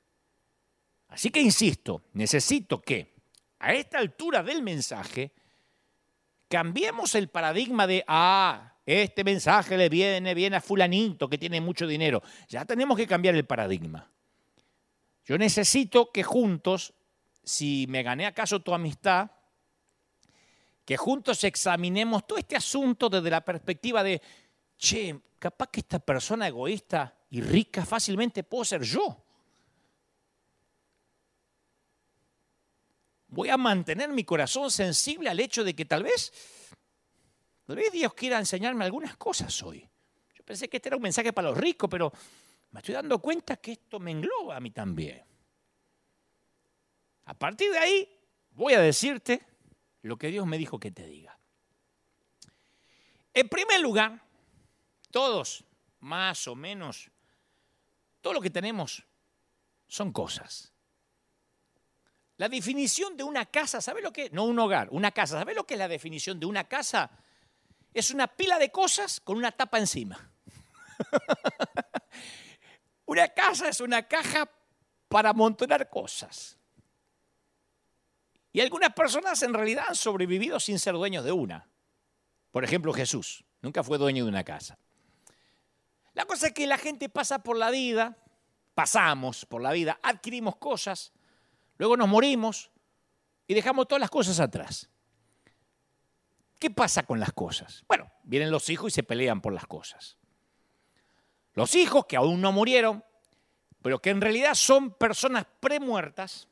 Así 1.08 1.30
que 1.30 1.40
insisto, 1.40 2.04
necesito 2.12 2.80
que 2.80 3.14
a 3.58 3.72
esta 3.74 3.98
altura 3.98 4.42
del 4.42 4.62
mensaje 4.62 5.32
Cambiemos 6.52 7.14
el 7.14 7.28
paradigma 7.28 7.86
de, 7.86 8.04
ah, 8.06 8.74
este 8.84 9.24
mensaje 9.24 9.74
le 9.78 9.88
viene 9.88 10.34
bien 10.34 10.52
a 10.52 10.60
fulanito 10.60 11.26
que 11.26 11.38
tiene 11.38 11.62
mucho 11.62 11.86
dinero. 11.86 12.22
Ya 12.46 12.66
tenemos 12.66 12.98
que 12.98 13.06
cambiar 13.06 13.34
el 13.36 13.46
paradigma. 13.46 14.12
Yo 15.24 15.38
necesito 15.38 16.12
que 16.12 16.22
juntos 16.22 16.92
si 17.42 17.86
me 17.88 18.02
gané 18.02 18.26
acaso 18.26 18.60
tu 18.60 18.74
amistad, 18.74 19.30
que 20.84 20.98
juntos 20.98 21.42
examinemos 21.42 22.26
todo 22.26 22.36
este 22.36 22.54
asunto 22.54 23.08
desde 23.08 23.30
la 23.30 23.42
perspectiva 23.42 24.02
de, 24.02 24.20
che, 24.76 25.18
capaz 25.38 25.68
que 25.68 25.80
esta 25.80 26.00
persona 26.00 26.48
egoísta 26.48 27.16
y 27.30 27.40
rica 27.40 27.86
fácilmente 27.86 28.44
puedo 28.44 28.66
ser 28.66 28.82
yo. 28.82 29.21
Voy 33.32 33.48
a 33.48 33.56
mantener 33.56 34.10
mi 34.10 34.24
corazón 34.24 34.70
sensible 34.70 35.30
al 35.30 35.40
hecho 35.40 35.64
de 35.64 35.74
que 35.74 35.86
tal 35.86 36.02
vez, 36.02 36.30
tal 37.64 37.76
vez 37.76 37.90
Dios 37.90 38.12
quiera 38.12 38.38
enseñarme 38.38 38.84
algunas 38.84 39.16
cosas 39.16 39.62
hoy. 39.62 39.88
Yo 40.34 40.44
pensé 40.44 40.68
que 40.68 40.76
este 40.76 40.90
era 40.90 40.96
un 40.96 41.02
mensaje 41.02 41.32
para 41.32 41.48
los 41.48 41.56
ricos, 41.56 41.88
pero 41.88 42.12
me 42.72 42.80
estoy 42.80 42.94
dando 42.94 43.18
cuenta 43.20 43.56
que 43.56 43.72
esto 43.72 43.98
me 43.98 44.10
engloba 44.10 44.58
a 44.58 44.60
mí 44.60 44.70
también. 44.70 45.24
A 47.24 47.32
partir 47.32 47.72
de 47.72 47.78
ahí, 47.78 48.20
voy 48.50 48.74
a 48.74 48.80
decirte 48.80 49.42
lo 50.02 50.18
que 50.18 50.28
Dios 50.28 50.46
me 50.46 50.58
dijo 50.58 50.78
que 50.78 50.90
te 50.90 51.06
diga. 51.06 51.38
En 53.32 53.48
primer 53.48 53.80
lugar, 53.80 54.22
todos, 55.10 55.64
más 56.00 56.46
o 56.48 56.54
menos, 56.54 57.10
todo 58.20 58.34
lo 58.34 58.42
que 58.42 58.50
tenemos 58.50 59.02
son 59.88 60.12
cosas. 60.12 60.71
La 62.42 62.48
definición 62.48 63.16
de 63.16 63.22
una 63.22 63.46
casa, 63.46 63.80
¿sabe 63.80 64.02
lo 64.02 64.12
que? 64.12 64.28
No 64.30 64.46
un 64.46 64.58
hogar, 64.58 64.88
una 64.90 65.12
casa. 65.12 65.38
¿Sabe 65.38 65.54
lo 65.54 65.64
que 65.64 65.74
es 65.74 65.78
la 65.78 65.86
definición 65.86 66.40
de 66.40 66.46
una 66.46 66.64
casa? 66.64 67.08
Es 67.94 68.10
una 68.10 68.26
pila 68.26 68.58
de 68.58 68.72
cosas 68.72 69.20
con 69.20 69.36
una 69.36 69.52
tapa 69.52 69.78
encima. 69.78 70.18
una 73.06 73.28
casa 73.28 73.68
es 73.68 73.80
una 73.80 74.08
caja 74.08 74.50
para 75.06 75.30
amontonar 75.30 75.88
cosas. 75.88 76.58
Y 78.52 78.60
algunas 78.60 78.92
personas 78.92 79.40
en 79.44 79.54
realidad 79.54 79.84
han 79.90 79.94
sobrevivido 79.94 80.58
sin 80.58 80.80
ser 80.80 80.94
dueños 80.94 81.24
de 81.24 81.30
una. 81.30 81.68
Por 82.50 82.64
ejemplo, 82.64 82.92
Jesús 82.92 83.44
nunca 83.60 83.84
fue 83.84 83.98
dueño 83.98 84.24
de 84.24 84.30
una 84.30 84.42
casa. 84.42 84.76
La 86.12 86.24
cosa 86.24 86.48
es 86.48 86.54
que 86.54 86.66
la 86.66 86.76
gente 86.76 87.08
pasa 87.08 87.40
por 87.40 87.56
la 87.56 87.70
vida, 87.70 88.18
pasamos 88.74 89.46
por 89.46 89.62
la 89.62 89.70
vida, 89.70 90.00
adquirimos 90.02 90.56
cosas, 90.56 91.12
luego 91.78 91.96
nos 91.96 92.08
morimos 92.08 92.70
y 93.46 93.54
dejamos 93.54 93.88
todas 93.88 94.00
las 94.00 94.10
cosas 94.10 94.40
atrás. 94.40 94.88
¿Qué 96.58 96.70
pasa 96.70 97.02
con 97.02 97.18
las 97.18 97.32
cosas? 97.32 97.84
Bueno, 97.88 98.10
vienen 98.22 98.50
los 98.50 98.70
hijos 98.70 98.92
y 98.92 98.94
se 98.94 99.02
pelean 99.02 99.40
por 99.40 99.52
las 99.52 99.66
cosas. 99.66 100.16
Los 101.54 101.74
hijos 101.74 102.06
que 102.06 102.16
aún 102.16 102.40
no 102.40 102.52
murieron, 102.52 103.04
pero 103.82 104.00
que 104.00 104.10
en 104.10 104.20
realidad 104.20 104.54
son 104.54 104.94
personas 104.94 105.44
premuertas, 105.60 106.48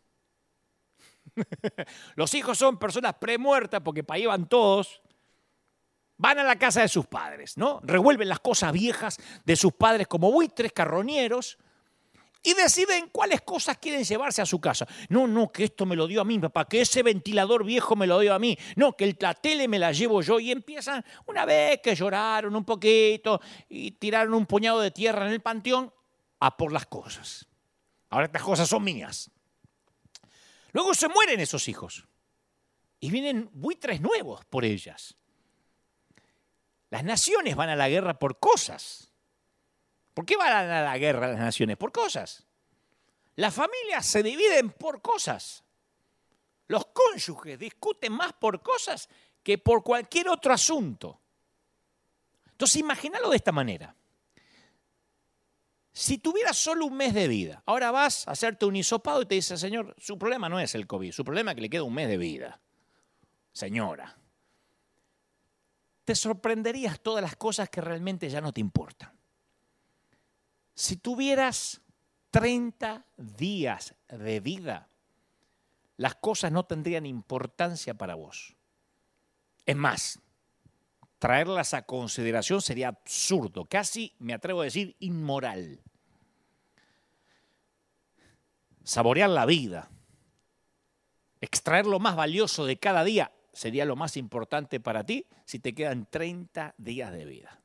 Los 2.17 2.35
hijos 2.35 2.59
son 2.59 2.79
personas 2.79 3.15
premuertas 3.15 3.81
porque 3.83 4.05
para 4.05 4.17
ahí 4.17 4.27
van 4.27 4.49
todos. 4.49 5.03
Van 6.17 6.39
a 6.39 6.45
la 6.45 6.59
casa 6.59 6.83
de 6.83 6.89
sus 6.89 7.07
padres, 7.07 7.57
¿no? 7.57 7.81
Revuelven 7.83 8.29
las 8.29 8.41
cosas 8.41 8.73
viejas 8.73 9.19
de 9.45 9.57
sus 9.57 9.73
padres 9.73 10.07
como 10.07 10.31
buitres 10.31 10.73
carroñeros 10.73 11.59
y 12.43 12.55
deciden 12.55 13.11
cuáles 13.11 13.43
cosas 13.43 13.79
quieren 13.79 14.03
llevarse 14.03 14.41
a 14.41 14.47
su 14.47 14.61
casa. 14.61 14.87
No, 15.09 15.27
no, 15.27 15.53
que 15.53 15.65
esto 15.65 15.85
me 15.85 15.97
lo 15.97 16.07
dio 16.07 16.21
a 16.21 16.25
mí, 16.25 16.39
papá, 16.39 16.67
que 16.67 16.81
ese 16.81 17.03
ventilador 17.03 17.65
viejo 17.65 17.97
me 17.97 18.07
lo 18.07 18.19
dio 18.19 18.35
a 18.35 18.39
mí. 18.39 18.57
No, 18.77 18.97
que 18.97 19.15
la 19.21 19.35
tele 19.35 19.69
me 19.69 19.79
la 19.79 19.93
llevo 19.93 20.23
yo. 20.23 20.41
Y 20.41 20.51
empiezan, 20.51 21.05
una 21.27 21.45
vez 21.45 21.81
que 21.83 21.95
lloraron 21.95 22.57
un 22.57 22.65
poquito 22.65 23.41
y 23.69 23.93
tiraron 23.93 24.35
un 24.35 24.47
puñado 24.47 24.81
de 24.81 24.91
tierra 24.91 25.27
en 25.27 25.33
el 25.33 25.41
panteón, 25.41 25.93
a 26.41 26.57
por 26.57 26.73
las 26.73 26.87
cosas. 26.87 27.47
Ahora 28.09 28.27
estas 28.27 28.43
cosas 28.43 28.69
son 28.69 28.83
mías. 28.83 29.31
Luego 30.73 30.95
se 30.95 31.09
mueren 31.09 31.41
esos 31.41 31.69
hijos 31.69 32.07
y 33.01 33.11
vienen 33.11 33.51
buitres 33.53 34.01
nuevos 34.01 34.45
por 34.47 34.65
ellas. 34.65 35.17
Las 36.91 37.05
naciones 37.05 37.55
van 37.55 37.69
a 37.69 37.77
la 37.77 37.89
guerra 37.89 38.19
por 38.19 38.39
cosas. 38.39 39.10
¿Por 40.21 40.27
qué 40.27 40.37
van 40.37 40.71
a 40.71 40.83
la 40.83 40.99
guerra 40.99 41.29
las 41.29 41.39
naciones? 41.39 41.79
Por 41.79 41.93
cosas. 41.93 42.47
Las 43.37 43.55
familias 43.55 44.05
se 44.05 44.23
dividen 44.23 44.69
por 44.69 45.01
cosas. 45.01 45.65
Los 46.67 46.89
cónyuges 46.89 47.59
discuten 47.59 48.13
más 48.13 48.35
por 48.35 48.61
cosas 48.61 49.09
que 49.43 49.57
por 49.57 49.83
cualquier 49.83 50.29
otro 50.29 50.53
asunto. 50.53 51.23
Entonces, 52.51 52.77
imagínalo 52.77 53.31
de 53.31 53.37
esta 53.37 53.51
manera. 53.51 53.97
Si 55.91 56.19
tuvieras 56.19 56.59
solo 56.59 56.85
un 56.85 56.99
mes 56.99 57.15
de 57.15 57.27
vida, 57.27 57.63
ahora 57.65 57.91
vas 57.91 58.29
a 58.29 58.33
hacerte 58.33 58.67
un 58.67 58.77
hisopado 58.77 59.23
y 59.23 59.27
te 59.27 59.37
dice, 59.37 59.57
Señor, 59.57 59.97
su 59.97 60.19
problema 60.19 60.51
no 60.51 60.61
es 60.61 60.75
el 60.75 60.87
COVID, 60.87 61.13
su 61.13 61.25
problema 61.25 61.53
es 61.53 61.55
que 61.55 61.63
le 61.63 61.71
queda 61.71 61.85
un 61.85 61.95
mes 61.95 62.09
de 62.09 62.19
vida. 62.19 62.61
Señora, 63.53 64.19
te 66.05 66.15
sorprenderías 66.15 67.01
todas 67.01 67.23
las 67.23 67.37
cosas 67.37 67.71
que 67.71 67.81
realmente 67.81 68.29
ya 68.29 68.43
no 68.43 68.53
te 68.53 68.61
importan. 68.61 69.19
Si 70.81 70.97
tuvieras 70.97 71.83
30 72.31 73.05
días 73.19 73.95
de 74.09 74.41
vida, 74.41 74.89
las 75.99 76.15
cosas 76.15 76.53
no 76.53 76.65
tendrían 76.65 77.05
importancia 77.05 77.93
para 77.93 78.15
vos. 78.15 78.57
Es 79.67 79.77
más, 79.77 80.21
traerlas 81.19 81.75
a 81.75 81.83
consideración 81.83 82.63
sería 82.63 82.89
absurdo, 82.89 83.67
casi, 83.67 84.15
me 84.19 84.33
atrevo 84.33 84.63
a 84.63 84.65
decir, 84.65 84.97
inmoral. 85.01 85.83
Saborear 88.83 89.29
la 89.29 89.45
vida, 89.45 89.91
extraer 91.43 91.85
lo 91.85 91.99
más 91.99 92.17
valioso 92.17 92.65
de 92.65 92.79
cada 92.79 93.05
día, 93.05 93.35
sería 93.53 93.85
lo 93.85 93.97
más 93.97 94.17
importante 94.17 94.81
para 94.81 95.05
ti 95.05 95.27
si 95.45 95.59
te 95.59 95.75
quedan 95.75 96.07
30 96.07 96.75
días 96.79 97.13
de 97.13 97.27
vida. 97.27 97.60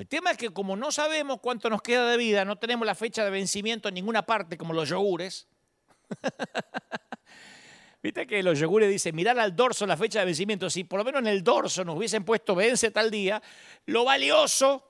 El 0.00 0.08
tema 0.08 0.30
es 0.30 0.38
que 0.38 0.50
como 0.50 0.76
no 0.76 0.90
sabemos 0.90 1.40
cuánto 1.40 1.68
nos 1.68 1.82
queda 1.82 2.10
de 2.10 2.16
vida, 2.16 2.44
no 2.44 2.56
tenemos 2.56 2.86
la 2.86 2.94
fecha 2.94 3.22
de 3.22 3.30
vencimiento 3.30 3.88
en 3.88 3.94
ninguna 3.94 4.24
parte 4.24 4.56
como 4.56 4.72
los 4.72 4.88
yogures, 4.88 5.46
Viste 8.02 8.26
que 8.26 8.42
los 8.42 8.58
yogures 8.58 8.88
dicen, 8.88 9.14
mirar 9.14 9.38
al 9.38 9.54
dorso 9.54 9.86
la 9.86 9.96
fecha 9.96 10.20
de 10.20 10.24
vencimiento. 10.24 10.70
Si 10.70 10.84
por 10.84 10.98
lo 10.98 11.04
menos 11.04 11.20
en 11.20 11.26
el 11.26 11.44
dorso 11.44 11.84
nos 11.84 11.96
hubiesen 11.96 12.24
puesto 12.24 12.54
vence 12.54 12.90
tal 12.90 13.10
día, 13.10 13.42
lo 13.84 14.04
valioso 14.04 14.86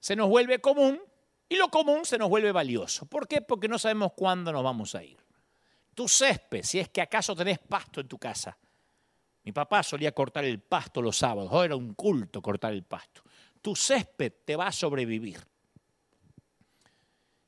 se 0.00 0.14
nos 0.14 0.28
vuelve 0.28 0.60
común 0.60 1.00
y 1.48 1.56
lo 1.56 1.68
común 1.70 2.04
se 2.04 2.18
nos 2.18 2.28
vuelve 2.28 2.52
valioso. 2.52 3.06
¿Por 3.06 3.26
qué? 3.26 3.40
Porque 3.40 3.68
no 3.68 3.78
sabemos 3.78 4.12
cuándo 4.14 4.52
nos 4.52 4.62
vamos 4.62 4.94
a 4.94 5.02
ir. 5.02 5.16
Tu 5.94 6.06
césped, 6.06 6.62
si 6.62 6.78
es 6.78 6.90
que 6.90 7.00
acaso 7.00 7.34
tenés 7.34 7.58
pasto 7.58 8.02
en 8.02 8.08
tu 8.08 8.18
casa. 8.18 8.58
Mi 9.44 9.52
papá 9.52 9.82
solía 9.82 10.12
cortar 10.12 10.44
el 10.44 10.60
pasto 10.60 11.00
los 11.00 11.16
sábados, 11.16 11.50
oh, 11.52 11.64
era 11.64 11.74
un 11.74 11.94
culto 11.94 12.42
cortar 12.42 12.74
el 12.74 12.82
pasto. 12.82 13.23
Tu 13.64 13.74
césped 13.74 14.44
te 14.44 14.56
va 14.56 14.66
a 14.66 14.72
sobrevivir. 14.72 15.40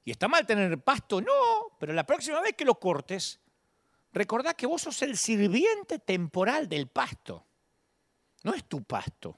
¿Y 0.02 0.12
está 0.12 0.28
mal 0.28 0.46
tener 0.46 0.82
pasto? 0.82 1.20
No, 1.20 1.76
pero 1.78 1.92
la 1.92 2.06
próxima 2.06 2.40
vez 2.40 2.54
que 2.54 2.64
lo 2.64 2.80
cortes, 2.80 3.38
Recordá 4.16 4.54
que 4.54 4.64
vos 4.64 4.80
sos 4.80 5.02
el 5.02 5.18
sirviente 5.18 5.98
temporal 5.98 6.70
del 6.70 6.88
pasto. 6.88 7.44
No 8.44 8.54
es 8.54 8.64
tu 8.64 8.82
pasto. 8.82 9.36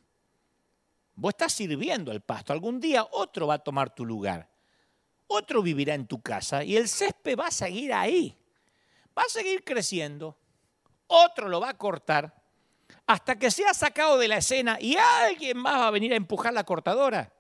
Vos 1.17 1.31
estás 1.31 1.53
sirviendo 1.53 2.13
el 2.13 2.21
pasto. 2.21 2.53
Algún 2.53 2.79
día 2.79 3.05
otro 3.11 3.49
va 3.49 3.55
a 3.55 3.59
tomar 3.59 3.93
tu 3.93 4.07
lugar. 4.07 4.49
Otro 5.27 5.63
vivirá 5.63 5.95
en 5.95 6.07
tu 6.07 6.23
casa 6.23 6.63
y 6.63 6.77
el 6.77 6.89
césped 6.89 7.37
va 7.37 7.49
a 7.49 7.51
seguir 7.51 7.93
ahí. 7.93 8.39
Va 9.19 9.23
a 9.23 9.29
seguir 9.29 9.65
creciendo. 9.65 10.39
Otro 11.09 11.49
lo 11.49 11.59
va 11.59 11.71
a 11.71 11.77
cortar 11.77 12.33
hasta 13.09 13.39
que 13.39 13.51
sea 13.51 13.73
sacado 13.73 14.19
de 14.19 14.29
la 14.29 14.37
escena 14.37 14.77
y 14.79 14.95
alguien 14.97 15.57
más 15.57 15.81
va 15.81 15.87
a 15.87 15.91
venir 15.91 16.13
a 16.13 16.17
empujar 16.17 16.53
la 16.53 16.63
cortadora. 16.63 17.33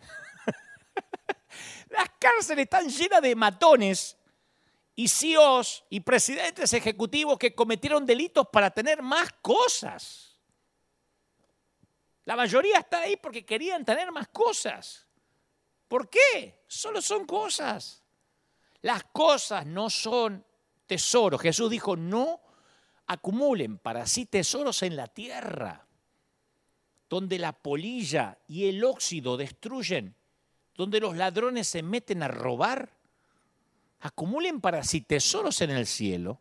Las 1.88 2.10
cárceles 2.18 2.64
están 2.64 2.88
llenas 2.88 3.22
de 3.22 3.36
matones 3.36 4.18
y 4.96 5.06
CEOs 5.06 5.84
y 5.90 6.00
presidentes 6.00 6.72
ejecutivos 6.72 7.38
que 7.38 7.54
cometieron 7.54 8.04
delitos 8.04 8.48
para 8.52 8.72
tener 8.72 9.00
más 9.00 9.32
cosas. 9.40 10.36
La 12.24 12.34
mayoría 12.34 12.78
está 12.78 13.02
ahí 13.02 13.16
porque 13.16 13.46
querían 13.46 13.84
tener 13.84 14.10
más 14.10 14.26
cosas. 14.26 15.06
¿Por 15.86 16.10
qué? 16.10 16.64
Solo 16.66 17.00
son 17.00 17.26
cosas. 17.26 18.02
Las 18.82 19.04
cosas 19.04 19.64
no 19.66 19.88
son 19.88 20.44
tesoros. 20.88 21.40
Jesús 21.40 21.70
dijo, 21.70 21.94
no 21.94 22.40
acumulen 23.10 23.76
para 23.78 24.06
sí 24.06 24.24
tesoros 24.24 24.84
en 24.84 24.94
la 24.94 25.08
tierra, 25.08 25.84
donde 27.08 27.40
la 27.40 27.52
polilla 27.52 28.38
y 28.46 28.68
el 28.68 28.84
óxido 28.84 29.36
destruyen, 29.36 30.14
donde 30.76 31.00
los 31.00 31.16
ladrones 31.16 31.66
se 31.66 31.82
meten 31.82 32.22
a 32.22 32.28
robar 32.28 32.88
acumulen 34.02 34.60
para 34.60 34.84
sí 34.84 35.00
tesoros 35.00 35.60
en 35.60 35.70
el 35.70 35.88
cielo, 35.88 36.40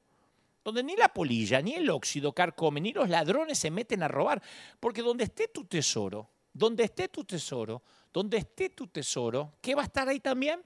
donde 0.63 0.83
ni 0.83 0.95
la 0.95 1.09
polilla, 1.09 1.59
ni 1.59 1.73
el 1.73 1.89
óxido 1.89 2.33
carcomen, 2.33 2.83
ni 2.83 2.93
los 2.93 3.09
ladrones 3.09 3.57
se 3.57 3.71
meten 3.71 4.03
a 4.03 4.07
robar. 4.07 4.39
Porque 4.79 5.01
donde 5.01 5.23
esté 5.23 5.47
tu 5.47 5.65
tesoro, 5.65 6.29
donde 6.53 6.83
esté 6.83 7.09
tu 7.09 7.23
tesoro, 7.23 7.81
donde 8.13 8.37
esté 8.37 8.69
tu 8.69 8.85
tesoro, 8.85 9.55
¿qué 9.59 9.73
va 9.73 9.81
a 9.81 9.85
estar 9.85 10.07
ahí 10.07 10.19
también? 10.19 10.61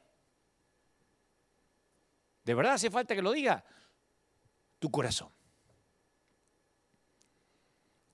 ¿De 2.44 2.54
verdad 2.54 2.74
hace 2.74 2.92
falta 2.92 3.16
que 3.16 3.22
lo 3.22 3.32
diga? 3.32 3.64
Tu 4.80 4.92
corazón. 4.92 5.30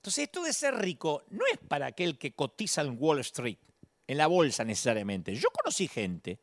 Entonces, 0.09 0.23
esto 0.23 0.41
de 0.41 0.53
ser 0.53 0.73
rico 0.73 1.23
no 1.29 1.45
es 1.53 1.59
para 1.59 1.85
aquel 1.85 2.17
que 2.17 2.33
cotiza 2.33 2.81
en 2.81 2.97
Wall 2.99 3.19
Street, 3.19 3.59
en 4.07 4.17
la 4.17 4.25
bolsa 4.25 4.63
necesariamente. 4.63 5.35
Yo 5.35 5.51
conocí 5.51 5.87
gente 5.87 6.39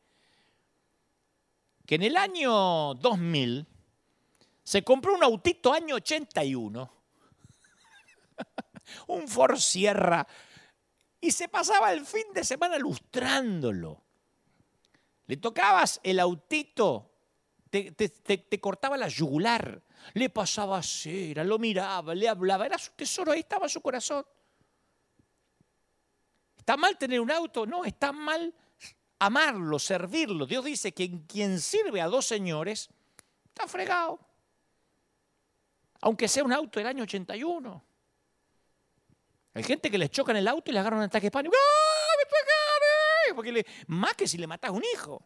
que 1.85 1.97
en 1.97 2.05
el 2.05 2.17
año 2.17 2.95
2000 2.95 3.67
se 4.63 4.85
compró 4.85 5.17
un 5.17 5.25
autito 5.25 5.73
año 5.73 5.97
81, 5.97 6.93
un 9.09 9.27
Ford 9.27 9.59
Sierra, 9.59 10.25
y 11.21 11.33
se 11.33 11.49
pasaba 11.49 11.93
el 11.93 12.07
fin 12.07 12.27
de 12.35 12.45
semana 12.45 12.79
lustrándolo. 12.79 14.01
Le 15.27 15.39
tocabas 15.39 15.99
el 16.05 16.21
autito, 16.21 17.16
te, 17.85 18.61
cortaba 18.61 18.97
la 18.97 19.09
yugular, 19.09 19.83
le 20.15 20.31
pasaba 20.31 20.83
cera, 20.83 21.45
lo 21.45 21.59
miraba, 21.59 22.15
le 22.15 22.29
hablaba, 22.29 22.67
era 22.67 22.79
su 22.79 22.93
tesoro, 22.93 23.33
ahí 23.33 23.41
estaba 23.41 23.69
su 23.69 23.81
corazón. 23.81 24.25
¿Está 26.57 26.77
mal 26.77 26.99
tener 26.99 27.21
un 27.21 27.31
auto? 27.31 27.67
No, 27.67 27.85
está 27.85 28.13
mal 28.13 28.53
amarlo, 29.19 29.79
servirlo. 29.79 30.47
Dios 30.47 30.65
dice 30.65 30.93
que 30.93 31.27
quien 31.27 31.61
sirve 31.61 32.01
a 32.01 32.07
dos 32.07 32.27
señores 32.27 32.89
está 33.49 33.67
fregado. 33.69 34.21
Aunque 36.01 36.29
sea 36.29 36.45
un 36.45 36.53
auto 36.53 36.79
del 36.79 36.89
año 36.89 37.05
81. 37.05 37.85
Hay 39.55 39.63
gente 39.63 39.91
que 39.91 39.99
les 39.99 40.11
choca 40.11 40.33
en 40.33 40.39
el 40.39 40.49
auto 40.49 40.71
y 40.71 40.75
le 40.75 40.81
agarran 40.81 40.99
un 40.99 41.07
ataque 41.07 41.29
de 41.29 41.31
pánico. 41.31 41.57
¡Ah, 41.57 42.15
me 43.29 43.35
Porque 43.35 43.67
más 43.87 44.15
que 44.15 44.29
si 44.29 44.37
le 44.37 44.47
matas 44.47 44.71
a 44.71 44.73
un 44.73 44.85
hijo. 44.95 45.23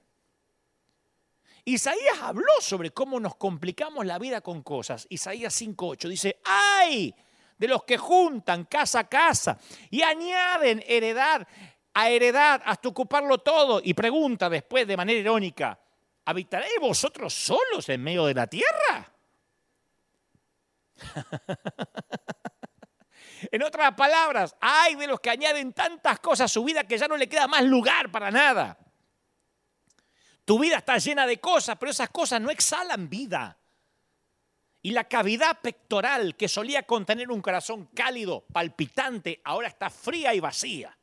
Isaías 1.65 2.19
habló 2.21 2.53
sobre 2.61 2.91
cómo 2.91 3.21
nos 3.21 3.37
complicamos 3.37 4.07
la 4.07 4.19
vida 4.19 4.41
con 4.41 4.63
cosas. 4.63 5.07
Isaías 5.11 5.61
5.8 5.61 6.09
dice, 6.09 6.41
¡ay! 6.45 7.15
De 7.59 7.69
los 7.69 7.85
que 7.85 7.99
juntan 7.99 8.65
casa 8.65 9.01
a 9.01 9.09
casa 9.09 9.59
y 9.91 10.03
añaden 10.03 10.83
heredad 10.87 11.47
a 11.95 12.09
heredad 12.09 12.63
hasta 12.65 12.89
ocuparlo 12.89 13.39
todo. 13.39 13.81
Y 13.83 13.95
pregunta 13.95 14.49
después 14.49 14.87
de 14.87 14.97
manera 14.97 15.19
irónica, 15.19 15.79
¿habitaréis 16.25 16.79
vosotros 16.81 17.35
solos 17.35 17.89
en 17.89 18.03
medio 18.03 18.27
de 18.27 18.35
la 18.35 18.47
tierra? 18.47 19.13
en 23.53 23.63
otras 23.63 23.95
palabras, 23.95 24.55
hay 24.61 24.97
de 24.97 25.07
los 25.07 25.21
que 25.21 25.31
añaden 25.31 25.73
tantas 25.73 26.21
cosas 26.21 26.45
a 26.47 26.49
su 26.49 26.63
vida 26.65 26.85
que 26.85 26.99
ya 26.99 27.09
no 27.09 27.17
le 27.17 27.29
queda 27.29 27.49
más 27.49 27.65
lugar 27.65 28.11
para 28.11 28.31
nada. 28.31 28.79
Tu 30.51 30.59
vida 30.59 30.79
está 30.79 30.99
llena 30.99 31.29
de 31.29 31.39
cosas, 31.39 31.77
pero 31.79 31.93
esas 31.93 32.11
cosas 32.11 32.41
no 32.41 32.51
exhalan 32.51 33.09
vida. 33.09 33.57
Y 34.83 34.91
la 34.91 35.05
cavidad 35.05 35.61
pectoral 35.61 36.35
que 36.35 36.49
solía 36.49 36.83
contener 36.83 37.31
un 37.31 37.41
corazón 37.41 37.89
cálido, 37.95 38.45
palpitante, 38.53 39.41
ahora 39.45 39.69
está 39.69 39.91
fría 39.91 40.35
y 40.35 40.41
vacía. 40.41 40.99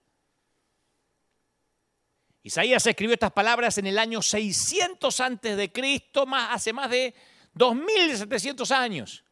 Isaías 2.43 2.85
escribió 2.87 3.13
estas 3.13 3.31
palabras 3.31 3.77
en 3.77 3.87
el 3.87 3.97
año 3.97 4.21
600 4.21 5.17
antes 5.21 5.55
de 5.55 5.71
Cristo, 5.71 6.25
más, 6.25 6.53
hace 6.53 6.73
más 6.73 6.89
de 6.89 7.15
2700 7.53 8.69
años. 8.71 9.23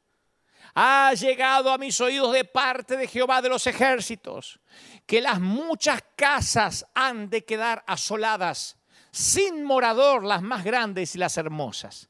Ha 0.75 1.13
llegado 1.13 1.73
a 1.73 1.77
mis 1.77 1.99
oídos 1.99 2.31
de 2.31 2.45
parte 2.45 2.95
de 2.95 3.09
Jehová 3.09 3.41
de 3.41 3.49
los 3.49 3.67
ejércitos 3.67 4.61
que 5.05 5.19
las 5.19 5.41
muchas 5.41 6.01
casas 6.15 6.85
han 6.93 7.29
de 7.29 7.43
quedar 7.43 7.83
asoladas, 7.85 8.77
sin 9.15 9.63
morador 9.63 10.25
las 10.25 10.41
más 10.41 10.65
grandes 10.65 11.15
y 11.15 11.19
las 11.19 11.37
hermosas. 11.37 12.09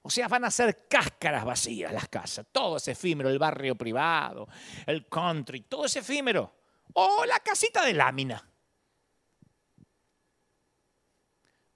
O 0.00 0.08
sea, 0.08 0.26
van 0.26 0.46
a 0.46 0.50
ser 0.50 0.88
cáscaras 0.88 1.44
vacías 1.44 1.92
las 1.92 2.08
casas, 2.08 2.46
todo 2.50 2.78
es 2.78 2.88
efímero, 2.88 3.28
el 3.28 3.38
barrio 3.38 3.76
privado, 3.76 4.48
el 4.86 5.06
country, 5.06 5.60
todo 5.60 5.84
es 5.84 5.96
efímero. 5.96 6.54
O 6.94 7.26
la 7.26 7.38
casita 7.40 7.84
de 7.84 7.92
lámina. 7.92 8.50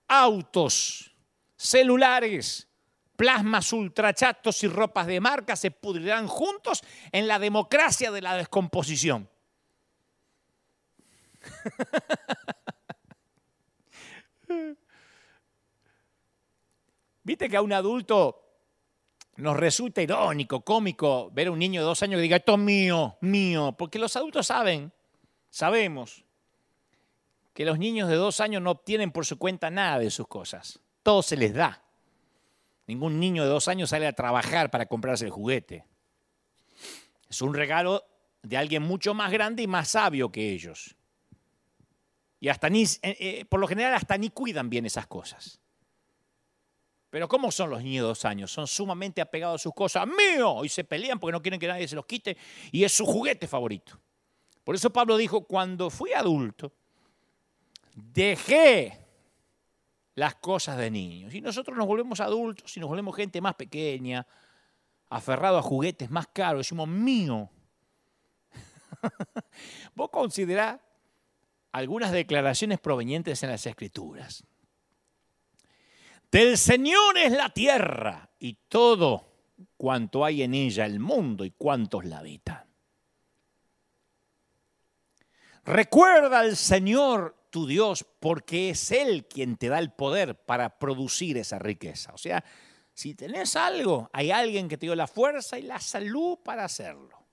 autos, 0.06 1.14
celulares, 1.56 2.68
plasmas 3.16 3.72
ultrachatos 3.72 4.62
y 4.62 4.68
ropas 4.68 5.06
de 5.06 5.20
marca 5.20 5.56
se 5.56 5.70
pudrirán 5.70 6.26
juntos 6.28 6.82
en 7.10 7.26
la 7.26 7.38
democracia 7.38 8.10
de 8.10 8.22
la 8.22 8.36
descomposición. 8.36 9.28
Viste 17.22 17.48
que 17.48 17.56
a 17.56 17.62
un 17.62 17.72
adulto 17.72 18.44
nos 19.36 19.56
resulta 19.56 20.02
irónico, 20.02 20.60
cómico 20.60 21.30
ver 21.32 21.48
a 21.48 21.50
un 21.50 21.58
niño 21.58 21.80
de 21.80 21.86
dos 21.86 22.02
años 22.02 22.18
que 22.18 22.22
diga, 22.22 22.36
esto 22.36 22.54
es 22.54 22.60
mío, 22.60 23.16
mío, 23.20 23.74
porque 23.76 23.98
los 23.98 24.14
adultos 24.16 24.46
saben, 24.46 24.92
sabemos 25.50 26.24
que 27.54 27.64
los 27.64 27.78
niños 27.78 28.08
de 28.08 28.16
dos 28.16 28.40
años 28.40 28.60
no 28.60 28.72
obtienen 28.72 29.12
por 29.12 29.24
su 29.24 29.38
cuenta 29.38 29.70
nada 29.70 29.98
de 29.98 30.10
sus 30.10 30.26
cosas. 30.26 30.80
Todo 31.02 31.22
se 31.22 31.36
les 31.36 31.54
da. 31.54 31.82
Ningún 32.86 33.18
niño 33.18 33.44
de 33.44 33.48
dos 33.48 33.68
años 33.68 33.90
sale 33.90 34.06
a 34.06 34.12
trabajar 34.12 34.70
para 34.70 34.86
comprarse 34.86 35.24
el 35.24 35.30
juguete. 35.30 35.84
Es 37.30 37.40
un 37.40 37.54
regalo 37.54 38.04
de 38.42 38.56
alguien 38.56 38.82
mucho 38.82 39.14
más 39.14 39.32
grande 39.32 39.62
y 39.62 39.66
más 39.66 39.88
sabio 39.88 40.30
que 40.30 40.50
ellos. 40.50 40.96
Y 42.44 42.50
hasta 42.50 42.68
ni, 42.68 42.82
eh, 42.82 42.98
eh, 43.00 43.44
por 43.48 43.58
lo 43.58 43.66
general 43.66 43.94
hasta 43.94 44.18
ni 44.18 44.28
cuidan 44.28 44.68
bien 44.68 44.84
esas 44.84 45.06
cosas. 45.06 45.58
Pero 47.08 47.26
¿cómo 47.26 47.50
son 47.50 47.70
los 47.70 47.82
niños 47.82 48.02
de 48.02 48.08
dos 48.08 48.26
años? 48.26 48.52
Son 48.52 48.66
sumamente 48.66 49.22
apegados 49.22 49.62
a 49.62 49.62
sus 49.62 49.72
cosas. 49.72 50.06
¡Mío! 50.06 50.62
Y 50.62 50.68
se 50.68 50.84
pelean 50.84 51.18
porque 51.18 51.32
no 51.32 51.40
quieren 51.40 51.58
que 51.58 51.66
nadie 51.66 51.88
se 51.88 51.96
los 51.96 52.04
quite. 52.04 52.36
Y 52.70 52.84
es 52.84 52.92
su 52.92 53.06
juguete 53.06 53.46
favorito. 53.48 53.98
Por 54.62 54.74
eso 54.74 54.90
Pablo 54.90 55.16
dijo, 55.16 55.46
cuando 55.46 55.88
fui 55.88 56.12
adulto, 56.12 56.70
dejé 57.94 58.98
las 60.14 60.34
cosas 60.34 60.76
de 60.76 60.90
niños. 60.90 61.32
Y 61.32 61.40
nosotros 61.40 61.74
nos 61.78 61.86
volvemos 61.86 62.20
adultos 62.20 62.76
y 62.76 62.80
nos 62.80 62.90
volvemos 62.90 63.16
gente 63.16 63.40
más 63.40 63.54
pequeña, 63.54 64.26
aferrado 65.08 65.56
a 65.56 65.62
juguetes 65.62 66.10
más 66.10 66.26
caros, 66.26 66.66
decimos 66.66 66.88
mío. 66.88 67.48
Vos 69.94 70.10
considerá 70.10 70.78
algunas 71.74 72.12
declaraciones 72.12 72.78
provenientes 72.78 73.42
en 73.42 73.50
las 73.50 73.66
Escrituras. 73.66 74.44
Del 76.30 76.56
Señor 76.56 77.18
es 77.18 77.32
la 77.32 77.48
tierra 77.50 78.30
y 78.38 78.54
todo 78.68 79.26
cuanto 79.76 80.24
hay 80.24 80.44
en 80.44 80.54
ella, 80.54 80.86
el 80.86 81.00
mundo 81.00 81.44
y 81.44 81.50
cuantos 81.50 82.04
la 82.04 82.18
habitan. 82.18 82.64
Recuerda 85.64 86.38
al 86.38 86.56
Señor 86.56 87.48
tu 87.50 87.66
Dios 87.66 88.06
porque 88.20 88.70
es 88.70 88.92
Él 88.92 89.26
quien 89.26 89.56
te 89.56 89.68
da 89.68 89.80
el 89.80 89.90
poder 89.90 90.36
para 90.36 90.78
producir 90.78 91.38
esa 91.38 91.58
riqueza. 91.58 92.14
O 92.14 92.18
sea, 92.18 92.44
si 92.92 93.16
tenés 93.16 93.56
algo, 93.56 94.08
hay 94.12 94.30
alguien 94.30 94.68
que 94.68 94.78
te 94.78 94.86
dio 94.86 94.94
la 94.94 95.08
fuerza 95.08 95.58
y 95.58 95.62
la 95.62 95.80
salud 95.80 96.38
para 96.44 96.64
hacerlo. 96.64 97.23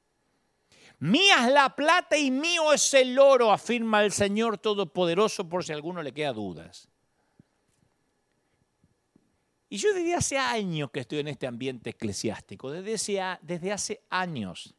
Mía 1.01 1.47
es 1.47 1.51
la 1.51 1.75
plata 1.75 2.15
y 2.15 2.29
mío 2.29 2.71
es 2.71 2.93
el 2.93 3.17
oro, 3.17 3.51
afirma 3.51 4.03
el 4.03 4.11
Señor 4.11 4.59
Todopoderoso 4.59 5.49
por 5.49 5.63
si 5.63 5.71
a 5.71 5.75
alguno 5.75 6.03
le 6.03 6.13
queda 6.13 6.31
dudas. 6.31 6.87
Y 9.67 9.77
yo 9.77 9.95
desde 9.95 10.13
hace 10.13 10.37
años 10.37 10.91
que 10.91 10.99
estoy 10.99 11.17
en 11.17 11.29
este 11.29 11.47
ambiente 11.47 11.89
eclesiástico, 11.89 12.69
desde, 12.69 13.39
desde 13.41 13.71
hace 13.71 14.03
años. 14.11 14.75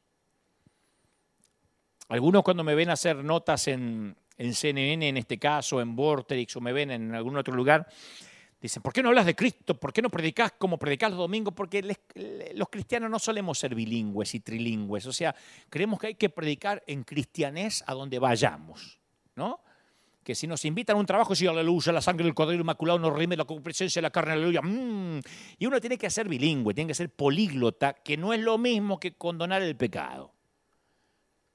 Algunos 2.09 2.45
cuando 2.45 2.63
me 2.63 2.77
ven 2.77 2.91
hacer 2.91 3.17
notas 3.17 3.67
en, 3.67 4.17
en 4.39 4.55
CNN 4.55 5.09
en 5.09 5.17
este 5.17 5.41
caso, 5.41 5.81
en 5.81 5.97
Vortex 5.97 6.55
o 6.55 6.61
me 6.61 6.73
ven 6.73 6.93
en 6.93 7.17
algún 7.17 7.37
otro 7.37 7.53
lugar, 7.53 7.89
dicen, 8.63 8.83
¿por 8.83 8.93
qué 8.93 9.03
no 9.03 9.09
hablas 9.09 9.27
de 9.27 9.35
Cristo? 9.35 9.79
¿Por 9.79 9.93
qué 9.93 10.01
no 10.01 10.09
predicas 10.09 10.53
como 10.53 10.79
predicas 10.79 11.11
los 11.11 11.19
domingos? 11.19 11.53
Porque 11.55 11.83
los 12.55 12.69
cristianos 12.69 13.11
no 13.11 13.19
solemos 13.19 13.59
ser 13.59 13.75
bilingües 13.75 14.35
y 14.35 14.41
trilingües, 14.41 15.07
o 15.07 15.13
sea, 15.13 15.35
creemos 15.69 15.99
que 15.99 16.09
hay 16.09 16.15
que 16.15 16.31
predicar 16.31 16.83
en 16.87 17.03
cristianés 17.05 17.85
a 17.87 17.95
donde 17.95 18.19
vayamos, 18.19 18.99
¿no? 19.37 19.61
que 20.23 20.35
si 20.35 20.47
nos 20.47 20.65
invitan 20.65 20.97
a 20.97 21.01
un 21.01 21.07
trabajo, 21.07 21.35
si 21.35 21.47
aleluya, 21.47 21.93
la 21.93 22.01
sangre 22.01 22.25
del 22.25 22.35
cordero 22.35 22.61
inmaculado 22.61 22.99
nos 22.99 23.17
rime 23.17 23.37
la 23.37 23.45
presencia 23.45 24.01
de 24.01 24.05
la 24.05 24.11
carne, 24.11 24.33
aleluya. 24.33 24.63
Mm. 24.63 25.21
Y 25.59 25.67
uno 25.67 25.81
tiene 25.81 25.99
que 25.99 26.11
ser 26.11 26.29
bilingüe, 26.29 26.75
tiene 26.75 26.89
que 26.89 26.95
ser 26.95 27.11
políglota, 27.11 27.95
que 27.95 28.17
no 28.17 28.33
es 28.33 28.41
lo 28.41 28.57
mismo 28.59 29.01
que 29.01 29.15
condonar 29.15 29.63
el 29.63 29.77
pecado. 29.77 30.33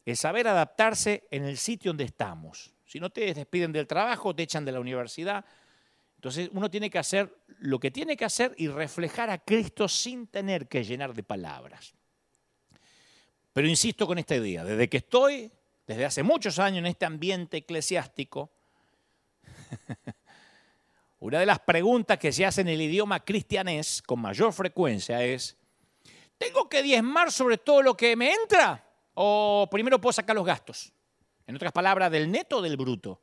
Es 0.06 0.20
saber 0.20 0.48
adaptarse 0.48 1.28
en 1.32 1.46
el 1.46 1.58
sitio 1.58 1.91
donde 1.91 2.06
estamos. 2.06 2.74
Si 2.86 3.00
no 3.00 3.10
te 3.10 3.34
despiden 3.34 3.72
del 3.72 3.88
trabajo, 3.88 4.36
te 4.36 4.43
echan 4.43 4.65
de 4.65 4.72
la 4.72 4.80
universidad. 4.80 5.46
Entonces 6.18 6.50
uno 6.52 6.70
tiene 6.70 6.90
que 6.90 7.00
hacer 7.00 7.34
lo 7.60 7.80
que 7.80 7.90
tiene 7.90 8.18
que 8.18 8.26
hacer 8.26 8.54
y 8.58 8.68
reflejar 8.68 9.30
a 9.30 9.38
Cristo 9.38 9.88
sin 9.88 10.28
tener 10.28 10.68
que 10.68 10.84
llenar 10.84 11.14
de 11.14 11.24
palabras. 11.24 11.94
Pero 13.54 13.68
insisto 13.68 14.06
con 14.06 14.18
esta 14.18 14.36
idea, 14.36 14.64
desde 14.64 14.90
que 14.90 14.98
estoy, 14.98 15.52
desde 15.88 16.06
hace 16.06 16.24
muchos 16.24 16.60
años 16.60 16.80
en 16.80 16.88
este 16.88 17.06
ambiente 17.06 17.58
eclesiástico, 17.58 18.52
Una 21.20 21.40
de 21.40 21.48
las 21.48 21.60
preguntas 21.60 22.20
que 22.20 22.32
se 22.32 22.46
hace 22.46 22.62
en 22.62 22.68
el 22.68 22.82
idioma 22.82 23.24
cristianés 23.24 24.04
con 24.04 24.20
mayor 24.20 24.54
frecuencia 24.54 25.24
es, 25.24 25.58
¿tengo 26.38 26.70
que 26.70 26.84
diezmar 26.84 27.32
sobre 27.32 27.58
todo 27.58 27.82
lo 27.82 27.98
que 27.98 28.16
me 28.16 28.32
entra? 28.32 28.84
¿O 29.16 29.68
primero 29.72 30.00
puedo 30.00 30.14
sacar 30.14 30.36
los 30.36 30.46
gastos? 30.46 30.94
En 31.48 31.56
otras 31.56 31.72
palabras, 31.72 32.12
del 32.12 32.30
neto 32.30 32.58
o 32.58 32.62
del 32.62 32.78
bruto. 32.78 33.20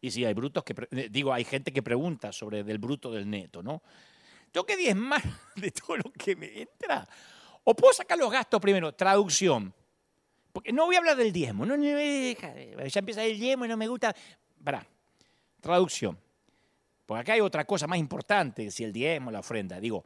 Y 0.00 0.10
sí, 0.10 0.24
hay 0.24 0.34
brutos 0.34 0.64
que, 0.64 0.74
eh, 0.92 1.08
digo, 1.10 1.32
hay 1.32 1.44
gente 1.44 1.72
que 1.72 1.82
pregunta 1.82 2.32
sobre 2.32 2.64
del 2.64 2.78
bruto 2.78 3.12
del 3.12 3.28
neto, 3.28 3.62
¿no? 3.62 3.82
¿Tengo 4.50 4.66
que 4.66 4.76
diezmar 4.76 5.22
de 5.56 5.70
todo 5.70 5.98
lo 5.98 6.12
que 6.12 6.34
me 6.36 6.62
entra? 6.62 7.06
¿O 7.64 7.74
puedo 7.74 7.92
sacar 7.92 8.18
los 8.18 8.30
gastos 8.30 8.60
primero? 8.60 8.92
Traducción. 8.94 9.74
Porque 10.52 10.72
no 10.72 10.86
voy 10.86 10.96
a 10.96 10.98
hablar 10.98 11.16
del 11.16 11.32
diezmo. 11.32 11.64
No, 11.66 11.76
ya 11.76 12.98
empieza 12.98 13.22
el 13.24 13.38
diezmo 13.38 13.64
y 13.66 13.68
no 13.68 13.76
me 13.76 13.86
gusta. 13.86 14.14
Para. 14.64 14.84
Traducción. 15.60 16.18
Porque 17.06 17.20
acá 17.20 17.32
hay 17.34 17.40
otra 17.40 17.64
cosa 17.64 17.86
más 17.86 17.98
importante, 17.98 18.70
si 18.70 18.82
el 18.82 18.92
diezmo, 18.92 19.30
la 19.30 19.40
ofrenda. 19.40 19.78
Digo, 19.78 20.04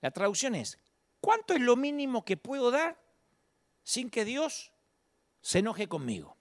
la 0.00 0.10
traducción 0.10 0.54
es, 0.54 0.78
¿cuánto 1.20 1.54
es 1.54 1.60
lo 1.60 1.76
mínimo 1.76 2.24
que 2.24 2.36
puedo 2.36 2.70
dar 2.70 2.98
sin 3.82 4.10
que 4.10 4.24
Dios 4.24 4.70
se 5.40 5.58
enoje 5.58 5.88
conmigo? 5.88 6.36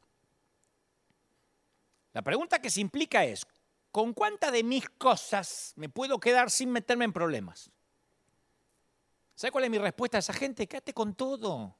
La 2.14 2.22
pregunta 2.22 2.62
que 2.62 2.70
se 2.70 2.82
implica 2.82 3.26
es, 3.26 3.46
¿con 3.92 4.14
cuántas 4.14 4.52
de 4.52 4.64
mis 4.64 4.88
cosas 4.90 5.74
me 5.76 5.90
puedo 5.90 6.20
quedar 6.20 6.52
sin 6.52 6.72
meterme 6.72 7.06
en 7.06 7.14
problemas? 7.14 7.72
¿Sabe 9.36 9.52
cuál 9.52 9.64
es 9.66 9.72
mi 9.72 9.80
respuesta 9.80 10.18
a 10.18 10.20
esa 10.20 10.34
gente? 10.34 10.68
Quédate 10.68 10.94
con 10.94 11.16
todo. 11.16 11.76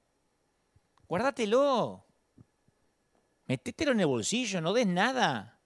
Guárdatelo. 1.08 2.04
Metételo 3.46 3.92
en 3.92 4.00
el 4.00 4.08
bolsillo, 4.08 4.60
no 4.60 4.74
des 4.74 4.88
nada. 4.88 5.60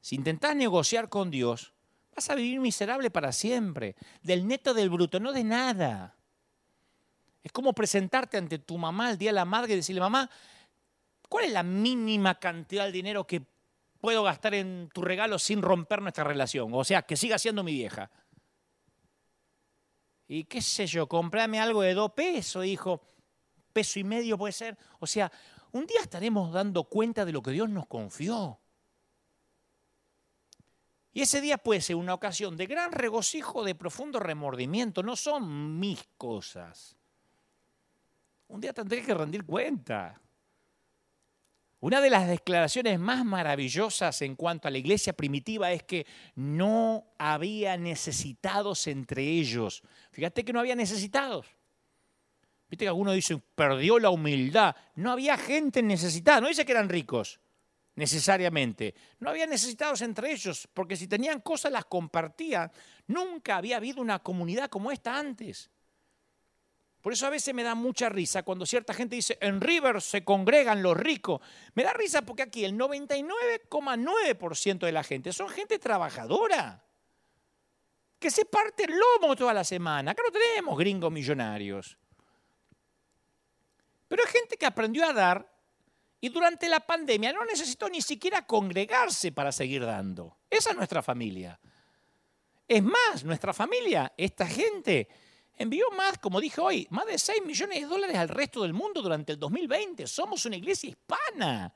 Si 0.00 0.16
intentás 0.16 0.56
negociar 0.56 1.08
con 1.08 1.30
Dios, 1.30 1.74
vas 2.14 2.30
a 2.30 2.34
vivir 2.34 2.60
miserable 2.60 3.10
para 3.10 3.32
siempre. 3.32 3.94
Del 4.22 4.46
neto 4.46 4.72
del 4.72 4.88
bruto, 4.88 5.20
no 5.20 5.32
des 5.32 5.44
nada. 5.44 6.16
Es 7.42 7.52
como 7.52 7.74
presentarte 7.74 8.38
ante 8.38 8.58
tu 8.58 8.78
mamá 8.78 9.10
el 9.10 9.18
día 9.18 9.30
de 9.30 9.34
la 9.34 9.44
madre 9.44 9.74
y 9.74 9.76
decirle, 9.76 10.00
mamá, 10.00 10.30
¿cuál 11.28 11.44
es 11.44 11.52
la 11.52 11.62
mínima 11.62 12.38
cantidad 12.38 12.86
de 12.86 12.92
dinero 12.92 13.26
que 13.26 13.51
puedo 14.02 14.24
gastar 14.24 14.52
en 14.54 14.90
tu 14.92 15.00
regalo 15.00 15.38
sin 15.38 15.62
romper 15.62 16.02
nuestra 16.02 16.24
relación. 16.24 16.74
O 16.74 16.82
sea, 16.82 17.02
que 17.02 17.16
siga 17.16 17.38
siendo 17.38 17.62
mi 17.62 17.72
vieja. 17.72 18.10
Y 20.26 20.42
qué 20.44 20.60
sé 20.60 20.88
yo, 20.88 21.06
comprame 21.06 21.60
algo 21.60 21.82
de 21.82 21.94
dos 21.94 22.10
pesos, 22.10 22.66
hijo. 22.66 23.00
Peso 23.72 24.00
y 24.00 24.04
medio 24.04 24.36
puede 24.36 24.52
ser. 24.52 24.76
O 24.98 25.06
sea, 25.06 25.30
un 25.70 25.86
día 25.86 26.00
estaremos 26.00 26.52
dando 26.52 26.82
cuenta 26.82 27.24
de 27.24 27.30
lo 27.30 27.42
que 27.42 27.52
Dios 27.52 27.70
nos 27.70 27.86
confió. 27.86 28.58
Y 31.12 31.22
ese 31.22 31.40
día 31.40 31.58
puede 31.58 31.80
ser 31.80 31.94
una 31.94 32.14
ocasión 32.14 32.56
de 32.56 32.66
gran 32.66 32.90
regocijo, 32.90 33.62
de 33.62 33.76
profundo 33.76 34.18
remordimiento. 34.18 35.04
No 35.04 35.14
son 35.14 35.78
mis 35.78 36.02
cosas. 36.16 36.96
Un 38.48 38.60
día 38.60 38.72
tendré 38.72 39.04
que 39.04 39.14
rendir 39.14 39.46
cuenta. 39.46 40.20
Una 41.82 42.00
de 42.00 42.10
las 42.10 42.28
declaraciones 42.28 43.00
más 43.00 43.24
maravillosas 43.24 44.22
en 44.22 44.36
cuanto 44.36 44.68
a 44.68 44.70
la 44.70 44.78
iglesia 44.78 45.14
primitiva 45.14 45.72
es 45.72 45.82
que 45.82 46.06
no 46.36 47.08
había 47.18 47.76
necesitados 47.76 48.86
entre 48.86 49.24
ellos. 49.24 49.82
Fíjate 50.12 50.44
que 50.44 50.52
no 50.52 50.60
había 50.60 50.76
necesitados. 50.76 51.44
Viste 52.70 52.84
que 52.84 52.88
algunos 52.88 53.16
dicen, 53.16 53.42
perdió 53.56 53.98
la 53.98 54.10
humildad. 54.10 54.76
No 54.94 55.10
había 55.10 55.36
gente 55.36 55.82
necesitada. 55.82 56.40
No 56.40 56.46
dice 56.46 56.64
que 56.64 56.70
eran 56.70 56.88
ricos, 56.88 57.40
necesariamente. 57.96 58.94
No 59.18 59.30
había 59.30 59.48
necesitados 59.48 60.02
entre 60.02 60.30
ellos, 60.30 60.68
porque 60.72 60.94
si 60.94 61.08
tenían 61.08 61.40
cosas 61.40 61.72
las 61.72 61.86
compartían. 61.86 62.70
Nunca 63.08 63.56
había 63.56 63.78
habido 63.78 64.00
una 64.00 64.20
comunidad 64.20 64.70
como 64.70 64.92
esta 64.92 65.18
antes. 65.18 65.68
Por 67.02 67.12
eso 67.12 67.26
a 67.26 67.30
veces 67.30 67.52
me 67.52 67.64
da 67.64 67.74
mucha 67.74 68.08
risa 68.08 68.44
cuando 68.44 68.64
cierta 68.64 68.94
gente 68.94 69.16
dice, 69.16 69.36
en 69.40 69.60
River 69.60 70.00
se 70.00 70.22
congregan 70.22 70.84
los 70.84 70.96
ricos. 70.96 71.40
Me 71.74 71.82
da 71.82 71.92
risa 71.92 72.22
porque 72.22 72.42
aquí 72.42 72.64
el 72.64 72.78
99,9% 72.78 74.78
de 74.78 74.92
la 74.92 75.02
gente 75.02 75.32
son 75.32 75.48
gente 75.48 75.80
trabajadora, 75.80 76.84
que 78.20 78.30
se 78.30 78.44
parte 78.44 78.84
el 78.84 78.92
lomo 78.96 79.34
toda 79.34 79.52
la 79.52 79.64
semana. 79.64 80.12
Acá 80.12 80.22
no 80.24 80.30
tenemos 80.30 80.78
gringos 80.78 81.10
millonarios. 81.10 81.98
Pero 84.06 84.22
hay 84.24 84.30
gente 84.30 84.56
que 84.56 84.66
aprendió 84.66 85.04
a 85.04 85.12
dar 85.12 85.52
y 86.20 86.28
durante 86.28 86.68
la 86.68 86.78
pandemia 86.78 87.32
no 87.32 87.44
necesitó 87.44 87.88
ni 87.88 88.00
siquiera 88.00 88.46
congregarse 88.46 89.32
para 89.32 89.50
seguir 89.50 89.84
dando. 89.84 90.36
Esa 90.48 90.70
es 90.70 90.76
nuestra 90.76 91.02
familia. 91.02 91.58
Es 92.68 92.80
más, 92.80 93.24
nuestra 93.24 93.52
familia, 93.52 94.12
esta 94.16 94.46
gente 94.46 95.08
envió 95.62 95.90
más, 95.96 96.18
como 96.18 96.40
dije 96.40 96.60
hoy, 96.60 96.86
más 96.90 97.06
de 97.06 97.18
6 97.18 97.42
millones 97.44 97.80
de 97.80 97.86
dólares 97.86 98.16
al 98.16 98.28
resto 98.28 98.62
del 98.62 98.72
mundo 98.72 99.02
durante 99.02 99.32
el 99.32 99.38
2020. 99.38 100.06
Somos 100.06 100.44
una 100.44 100.56
iglesia 100.56 100.90
hispana. 100.90 101.74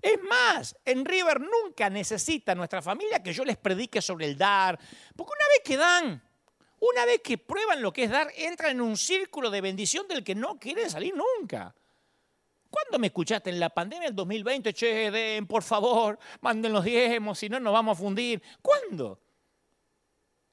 Es 0.00 0.20
más, 0.22 0.76
en 0.84 1.04
River 1.04 1.40
nunca 1.40 1.88
necesita 1.88 2.54
nuestra 2.56 2.82
familia 2.82 3.22
que 3.22 3.32
yo 3.32 3.44
les 3.44 3.56
predique 3.56 4.02
sobre 4.02 4.26
el 4.26 4.36
dar, 4.36 4.78
porque 5.14 5.32
una 5.38 5.48
vez 5.48 5.60
que 5.64 5.76
dan, 5.76 6.22
una 6.80 7.04
vez 7.06 7.20
que 7.22 7.38
prueban 7.38 7.80
lo 7.80 7.92
que 7.92 8.04
es 8.04 8.10
dar, 8.10 8.28
entran 8.36 8.72
en 8.72 8.80
un 8.80 8.96
círculo 8.96 9.48
de 9.48 9.60
bendición 9.60 10.08
del 10.08 10.24
que 10.24 10.34
no 10.34 10.58
quieren 10.58 10.90
salir 10.90 11.14
nunca. 11.14 11.72
¿Cuándo 12.68 12.98
me 12.98 13.08
escuchaste 13.08 13.50
en 13.50 13.60
la 13.60 13.70
pandemia 13.70 14.08
del 14.08 14.16
2020? 14.16 14.72
Che, 14.72 15.10
den, 15.10 15.46
por 15.46 15.62
favor, 15.62 16.18
manden 16.40 16.72
los 16.72 16.82
diezmos, 16.82 17.38
si 17.38 17.48
no 17.48 17.60
nos 17.60 17.72
vamos 17.72 17.96
a 17.96 18.00
fundir. 18.00 18.42
¿Cuándo? 18.60 19.20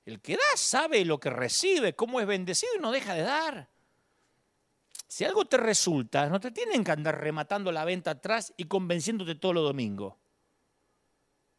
El 0.05 0.21
que 0.21 0.33
da 0.33 0.57
sabe 0.57 1.05
lo 1.05 1.19
que 1.19 1.29
recibe, 1.29 1.95
cómo 1.95 2.19
es 2.19 2.27
bendecido 2.27 2.71
y 2.77 2.81
no 2.81 2.91
deja 2.91 3.13
de 3.13 3.21
dar. 3.21 3.69
Si 5.07 5.25
algo 5.25 5.45
te 5.45 5.57
resulta, 5.57 6.29
no 6.29 6.39
te 6.39 6.51
tienen 6.51 6.83
que 6.83 6.91
andar 6.91 7.19
rematando 7.19 7.71
la 7.71 7.83
venta 7.83 8.11
atrás 8.11 8.53
y 8.57 8.65
convenciéndote 8.65 9.35
todo 9.35 9.53
los 9.53 9.63
domingos. 9.63 10.15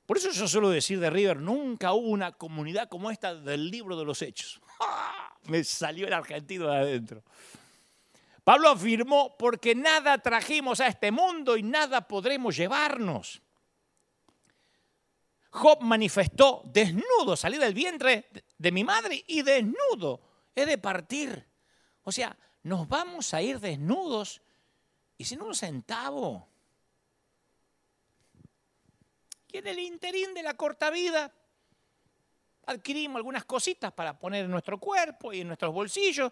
Por 0.06 0.16
eso 0.16 0.30
yo 0.30 0.48
suelo 0.48 0.70
decir 0.70 0.98
de 0.98 1.10
River, 1.10 1.38
nunca 1.38 1.92
hubo 1.92 2.08
una 2.08 2.32
comunidad 2.32 2.88
como 2.88 3.10
esta 3.10 3.34
del 3.34 3.70
libro 3.70 3.96
de 3.96 4.04
los 4.04 4.22
hechos. 4.22 4.60
Me 5.44 5.62
salió 5.64 6.06
el 6.06 6.12
argentino 6.12 6.66
de 6.66 6.76
adentro. 6.76 7.24
Pablo 8.44 8.70
afirmó, 8.70 9.36
porque 9.38 9.74
nada 9.74 10.18
trajimos 10.18 10.80
a 10.80 10.88
este 10.88 11.12
mundo 11.12 11.56
y 11.56 11.62
nada 11.62 12.08
podremos 12.08 12.56
llevarnos. 12.56 13.42
Job 15.50 15.80
manifestó, 15.82 16.62
desnudo, 16.64 17.36
salí 17.36 17.58
del 17.58 17.74
vientre 17.74 18.30
de 18.56 18.72
mi 18.72 18.84
madre 18.84 19.24
y 19.26 19.42
desnudo 19.42 20.20
he 20.54 20.64
de 20.64 20.78
partir. 20.78 21.46
O 22.02 22.12
sea, 22.12 22.36
nos 22.62 22.88
vamos 22.88 23.34
a 23.34 23.42
ir 23.42 23.58
desnudos 23.58 24.40
y 25.16 25.24
sin 25.24 25.42
un 25.42 25.54
centavo. 25.54 26.48
Y 29.52 29.58
en 29.58 29.66
el 29.66 29.78
interín 29.80 30.32
de 30.34 30.42
la 30.42 30.54
corta 30.54 30.90
vida 30.90 31.32
adquirimos 32.66 33.16
algunas 33.16 33.44
cositas 33.44 33.92
para 33.92 34.18
poner 34.18 34.44
en 34.44 34.50
nuestro 34.50 34.78
cuerpo 34.78 35.32
y 35.32 35.40
en 35.40 35.48
nuestros 35.48 35.74
bolsillos, 35.74 36.30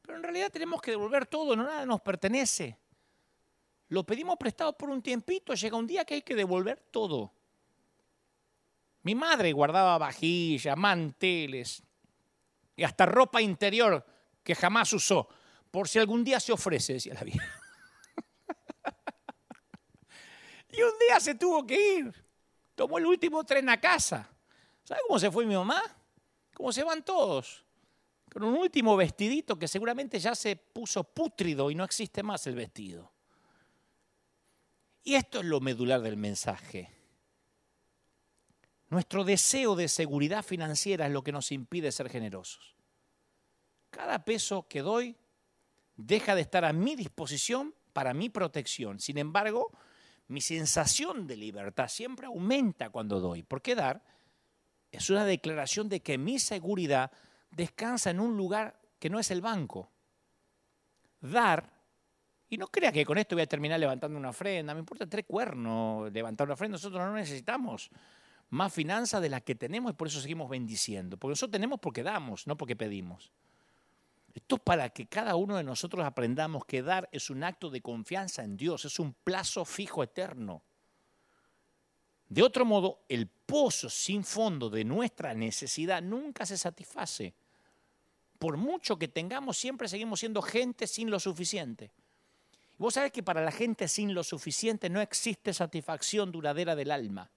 pero 0.00 0.16
en 0.16 0.22
realidad 0.22 0.50
tenemos 0.52 0.80
que 0.80 0.92
devolver 0.92 1.26
todo, 1.26 1.56
no 1.56 1.64
nada 1.64 1.84
nos 1.84 2.00
pertenece. 2.00 2.78
Lo 3.88 4.04
pedimos 4.04 4.36
prestado 4.36 4.78
por 4.78 4.88
un 4.88 5.02
tiempito, 5.02 5.54
llega 5.54 5.76
un 5.76 5.86
día 5.86 6.04
que 6.04 6.14
hay 6.14 6.22
que 6.22 6.36
devolver 6.36 6.80
todo. 6.92 7.32
Mi 9.02 9.14
madre 9.14 9.52
guardaba 9.52 9.98
vajillas, 9.98 10.76
manteles 10.76 11.82
y 12.76 12.84
hasta 12.84 13.06
ropa 13.06 13.42
interior 13.42 14.04
que 14.42 14.54
jamás 14.54 14.92
usó, 14.92 15.28
por 15.70 15.88
si 15.88 15.98
algún 15.98 16.24
día 16.24 16.40
se 16.40 16.52
ofrece, 16.52 16.94
decía 16.94 17.14
la 17.14 17.24
vieja. 17.24 17.46
y 20.70 20.82
un 20.82 20.98
día 20.98 21.20
se 21.20 21.34
tuvo 21.34 21.66
que 21.66 21.98
ir. 21.98 22.24
Tomó 22.74 22.98
el 22.98 23.06
último 23.06 23.44
tren 23.44 23.68
a 23.68 23.80
casa. 23.80 24.28
¿Sabe 24.82 25.00
cómo 25.06 25.18
se 25.18 25.30
fue 25.30 25.44
mi 25.44 25.54
mamá? 25.54 25.82
Como 26.54 26.72
se 26.72 26.82
van 26.82 27.04
todos. 27.04 27.64
Con 28.32 28.44
un 28.44 28.54
último 28.54 28.96
vestidito 28.96 29.58
que 29.58 29.68
seguramente 29.68 30.18
ya 30.18 30.34
se 30.34 30.56
puso 30.56 31.04
pútrido 31.04 31.70
y 31.70 31.74
no 31.74 31.84
existe 31.84 32.22
más 32.22 32.46
el 32.46 32.54
vestido. 32.54 33.12
Y 35.04 35.14
esto 35.14 35.40
es 35.40 35.44
lo 35.44 35.60
medular 35.60 36.00
del 36.00 36.16
mensaje. 36.16 36.99
Nuestro 38.90 39.22
deseo 39.22 39.76
de 39.76 39.86
seguridad 39.86 40.42
financiera 40.42 41.06
es 41.06 41.12
lo 41.12 41.22
que 41.22 41.30
nos 41.30 41.52
impide 41.52 41.92
ser 41.92 42.10
generosos. 42.10 42.74
Cada 43.90 44.24
peso 44.24 44.66
que 44.68 44.82
doy 44.82 45.16
deja 45.96 46.34
de 46.34 46.40
estar 46.40 46.64
a 46.64 46.72
mi 46.72 46.96
disposición 46.96 47.72
para 47.92 48.14
mi 48.14 48.30
protección. 48.30 48.98
Sin 48.98 49.18
embargo, 49.18 49.70
mi 50.26 50.40
sensación 50.40 51.28
de 51.28 51.36
libertad 51.36 51.88
siempre 51.88 52.26
aumenta 52.26 52.90
cuando 52.90 53.20
doy. 53.20 53.44
Porque 53.44 53.76
dar 53.76 54.02
es 54.90 55.08
una 55.08 55.24
declaración 55.24 55.88
de 55.88 56.00
que 56.00 56.18
mi 56.18 56.40
seguridad 56.40 57.12
descansa 57.52 58.10
en 58.10 58.18
un 58.18 58.36
lugar 58.36 58.80
que 58.98 59.08
no 59.08 59.20
es 59.20 59.30
el 59.30 59.40
banco. 59.40 59.88
Dar 61.20 61.78
Y 62.48 62.58
no 62.58 62.66
crea 62.66 62.90
que 62.90 63.04
con 63.04 63.18
esto 63.18 63.36
voy 63.36 63.42
a 63.42 63.46
terminar 63.46 63.78
levantando 63.78 64.18
una 64.18 64.30
ofrenda. 64.30 64.74
Me 64.74 64.80
importa 64.80 65.06
tres 65.06 65.26
cuernos 65.26 66.10
levantar 66.12 66.48
una 66.48 66.54
ofrenda. 66.54 66.74
Nosotros 66.74 67.00
no 67.00 67.14
necesitamos 67.14 67.88
más 68.50 68.72
finanzas 68.72 69.22
de 69.22 69.28
las 69.28 69.42
que 69.42 69.54
tenemos 69.54 69.92
y 69.92 69.94
por 69.94 70.08
eso 70.08 70.20
seguimos 70.20 70.50
bendiciendo. 70.50 71.16
Porque 71.16 71.32
nosotros 71.32 71.52
tenemos 71.52 71.80
porque 71.80 72.02
damos, 72.02 72.46
no 72.46 72.56
porque 72.56 72.76
pedimos. 72.76 73.30
Esto 74.34 74.56
es 74.56 74.62
para 74.62 74.90
que 74.90 75.06
cada 75.06 75.36
uno 75.36 75.56
de 75.56 75.64
nosotros 75.64 76.04
aprendamos 76.04 76.64
que 76.64 76.82
dar 76.82 77.08
es 77.12 77.30
un 77.30 77.42
acto 77.42 77.70
de 77.70 77.80
confianza 77.80 78.44
en 78.44 78.56
Dios, 78.56 78.84
es 78.84 78.98
un 78.98 79.12
plazo 79.12 79.64
fijo 79.64 80.02
eterno. 80.02 80.62
De 82.28 82.42
otro 82.42 82.64
modo, 82.64 83.00
el 83.08 83.26
pozo 83.26 83.90
sin 83.90 84.22
fondo 84.22 84.70
de 84.70 84.84
nuestra 84.84 85.34
necesidad 85.34 86.00
nunca 86.00 86.46
se 86.46 86.56
satisface. 86.56 87.34
Por 88.38 88.56
mucho 88.56 88.98
que 88.98 89.08
tengamos, 89.08 89.58
siempre 89.58 89.88
seguimos 89.88 90.20
siendo 90.20 90.40
gente 90.40 90.86
sin 90.86 91.10
lo 91.10 91.18
suficiente. 91.18 91.90
Vos 92.78 92.94
sabés 92.94 93.12
que 93.12 93.22
para 93.22 93.44
la 93.44 93.50
gente 93.50 93.88
sin 93.88 94.14
lo 94.14 94.22
suficiente 94.22 94.88
no 94.88 95.00
existe 95.00 95.52
satisfacción 95.52 96.30
duradera 96.30 96.76
del 96.76 96.92
alma. 96.92 97.30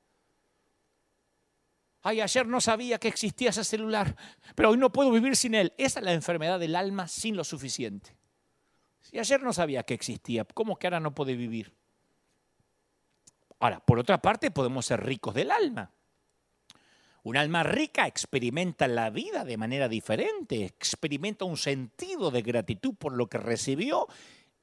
Ay, 2.04 2.20
ayer 2.20 2.46
no 2.46 2.60
sabía 2.60 3.00
que 3.00 3.08
existía 3.08 3.52
ese 3.52 3.64
celular, 3.64 4.16
pero 4.56 4.72
hoy 4.72 4.78
no 4.78 4.92
puedo 4.92 5.10
vivir 5.10 5.38
sin 5.38 5.56
él. 5.56 5.74
Esa 5.78 6.00
es 6.00 6.06
la 6.06 6.12
enfermedad 6.12 6.60
del 6.60 6.76
alma 6.76 7.08
sin 7.08 7.38
lo 7.38 7.46
suficiente. 7.46 8.16
Si 9.00 9.18
ayer 9.18 9.42
no 9.42 9.54
sabía 9.54 9.84
que 9.84 9.94
existía, 9.94 10.44
¿cómo 10.44 10.78
que 10.78 10.88
ahora 10.88 11.00
no 11.00 11.16
puede 11.16 11.36
vivir? 11.36 11.74
Ahora, 13.60 13.80
por 13.80 14.00
otra 14.00 14.22
parte, 14.22 14.52
podemos 14.52 14.86
ser 14.86 15.02
ricos 15.02 15.34
del 15.34 15.50
alma. 15.50 15.92
Un 17.24 17.38
alma 17.38 17.64
rica 17.64 18.06
experimenta 18.06 18.86
la 18.90 19.10
vida 19.10 19.46
de 19.46 19.56
manera 19.56 19.88
diferente, 19.88 20.66
experimenta 20.66 21.46
un 21.46 21.56
sentido 21.56 22.32
de 22.32 22.42
gratitud 22.42 22.96
por 22.96 23.14
lo 23.14 23.28
que 23.28 23.38
recibió 23.38 24.10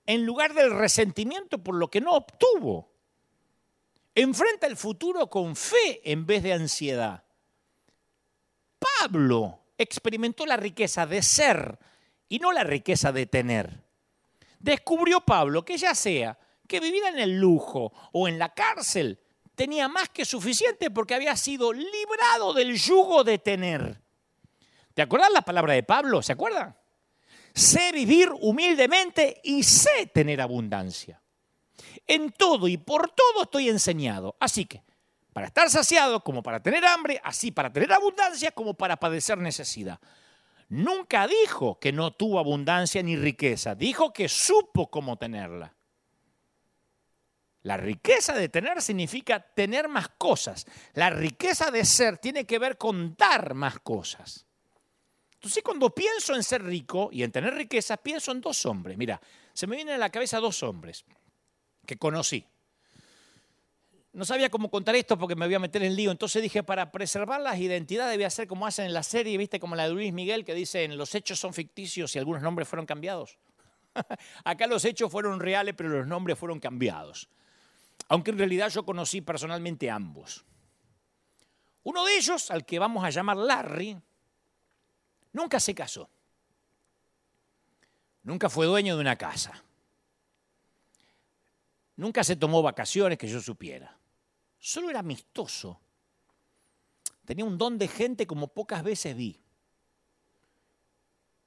en 0.04 0.26
lugar 0.26 0.52
del 0.52 0.76
resentimiento 0.76 1.64
por 1.64 1.74
lo 1.74 1.88
que 1.88 2.02
no 2.02 2.12
obtuvo. 2.12 2.92
Enfrenta 4.14 4.66
el 4.66 4.76
futuro 4.76 5.30
con 5.30 5.56
fe 5.56 6.02
en 6.04 6.26
vez 6.26 6.42
de 6.42 6.52
ansiedad. 6.52 7.24
Pablo 9.00 9.60
experimentó 9.78 10.44
la 10.44 10.58
riqueza 10.58 11.06
de 11.06 11.22
ser 11.22 11.78
y 12.28 12.38
no 12.38 12.52
la 12.52 12.64
riqueza 12.64 13.12
de 13.12 13.24
tener. 13.24 13.82
Descubrió 14.58 15.22
Pablo 15.22 15.64
que 15.64 15.78
ya 15.78 15.94
sea 15.94 16.38
que 16.68 16.80
viviera 16.80 17.08
en 17.08 17.18
el 17.18 17.38
lujo 17.38 17.92
o 18.12 18.28
en 18.28 18.38
la 18.38 18.52
cárcel, 18.52 19.18
tenía 19.54 19.88
más 19.88 20.10
que 20.10 20.26
suficiente 20.26 20.90
porque 20.90 21.14
había 21.14 21.34
sido 21.36 21.72
librado 21.72 22.52
del 22.52 22.76
yugo 22.76 23.24
de 23.24 23.38
tener. 23.38 24.02
¿Te 24.92 25.02
acuerdas 25.02 25.30
la 25.32 25.42
palabra 25.42 25.72
de 25.72 25.82
Pablo? 25.82 26.20
¿Se 26.20 26.32
acuerdan? 26.32 26.76
Sé 27.54 27.92
vivir 27.92 28.28
humildemente 28.40 29.40
y 29.42 29.62
sé 29.62 30.10
tener 30.12 30.42
abundancia. 30.42 31.22
En 32.06 32.32
todo 32.32 32.68
y 32.68 32.76
por 32.76 33.10
todo 33.10 33.44
estoy 33.44 33.70
enseñado. 33.70 34.36
Así 34.38 34.66
que 34.66 34.82
para 35.32 35.46
estar 35.46 35.70
saciado, 35.70 36.22
como 36.22 36.42
para 36.42 36.60
tener 36.62 36.84
hambre, 36.84 37.20
así 37.24 37.50
para 37.50 37.72
tener 37.72 37.92
abundancia, 37.92 38.50
como 38.52 38.74
para 38.74 38.96
padecer 38.96 39.38
necesidad. 39.38 39.98
Nunca 40.68 41.26
dijo 41.26 41.78
que 41.80 41.92
no 41.92 42.12
tuvo 42.12 42.38
abundancia 42.38 43.02
ni 43.02 43.16
riqueza, 43.16 43.74
dijo 43.74 44.12
que 44.12 44.28
supo 44.28 44.90
cómo 44.90 45.16
tenerla. 45.16 45.74
La 47.62 47.76
riqueza 47.76 48.32
de 48.34 48.48
tener 48.48 48.80
significa 48.80 49.40
tener 49.40 49.88
más 49.88 50.08
cosas. 50.08 50.66
La 50.94 51.10
riqueza 51.10 51.70
de 51.70 51.84
ser 51.84 52.18
tiene 52.18 52.46
que 52.46 52.58
ver 52.58 52.78
con 52.78 53.14
dar 53.16 53.54
más 53.54 53.80
cosas. 53.80 54.46
Entonces 55.34 55.62
cuando 55.62 55.94
pienso 55.94 56.34
en 56.34 56.42
ser 56.42 56.62
rico 56.62 57.10
y 57.12 57.22
en 57.22 57.32
tener 57.32 57.54
riqueza, 57.54 57.96
pienso 57.96 58.32
en 58.32 58.40
dos 58.40 58.64
hombres. 58.64 58.96
Mira, 58.96 59.20
se 59.52 59.66
me 59.66 59.76
vienen 59.76 59.96
a 59.96 59.98
la 59.98 60.10
cabeza 60.10 60.38
dos 60.38 60.62
hombres 60.62 61.04
que 61.86 61.96
conocí. 61.96 62.46
No 64.12 64.24
sabía 64.24 64.50
cómo 64.50 64.70
contar 64.70 64.96
esto 64.96 65.16
porque 65.16 65.36
me 65.36 65.46
voy 65.46 65.54
a 65.54 65.60
meter 65.60 65.82
en 65.84 65.94
lío. 65.94 66.10
Entonces 66.10 66.42
dije, 66.42 66.64
para 66.64 66.90
preservar 66.90 67.40
las 67.40 67.58
identidades 67.58 68.16
voy 68.16 68.24
a 68.24 68.28
hacer 68.28 68.48
como 68.48 68.66
hacen 68.66 68.86
en 68.86 68.92
la 68.92 69.04
serie, 69.04 69.38
viste, 69.38 69.60
como 69.60 69.76
la 69.76 69.84
de 69.84 69.94
Luis 69.94 70.12
Miguel, 70.12 70.44
que 70.44 70.54
dicen 70.54 70.96
los 70.96 71.14
hechos 71.14 71.38
son 71.38 71.54
ficticios 71.54 72.14
y 72.16 72.18
algunos 72.18 72.42
nombres 72.42 72.66
fueron 72.66 72.86
cambiados. 72.86 73.38
Acá 74.44 74.66
los 74.66 74.84
hechos 74.84 75.12
fueron 75.12 75.38
reales, 75.38 75.74
pero 75.76 75.90
los 75.90 76.06
nombres 76.08 76.36
fueron 76.38 76.58
cambiados. 76.58 77.28
Aunque 78.08 78.32
en 78.32 78.38
realidad 78.38 78.68
yo 78.70 78.84
conocí 78.84 79.20
personalmente 79.20 79.88
ambos. 79.88 80.44
Uno 81.84 82.04
de 82.04 82.16
ellos, 82.16 82.50
al 82.50 82.66
que 82.66 82.80
vamos 82.80 83.04
a 83.04 83.10
llamar 83.10 83.36
Larry, 83.36 83.96
nunca 85.32 85.60
se 85.60 85.72
casó. 85.72 86.10
Nunca 88.24 88.50
fue 88.50 88.66
dueño 88.66 88.96
de 88.96 89.00
una 89.00 89.16
casa. 89.16 89.62
Nunca 91.94 92.24
se 92.24 92.34
tomó 92.34 92.60
vacaciones 92.60 93.16
que 93.16 93.28
yo 93.28 93.40
supiera 93.40 93.99
solo 94.60 94.90
era 94.90 95.00
amistoso. 95.00 95.80
Tenía 97.24 97.44
un 97.44 97.58
don 97.58 97.78
de 97.78 97.88
gente 97.88 98.26
como 98.26 98.48
pocas 98.48 98.82
veces 98.82 99.16
vi. 99.16 99.40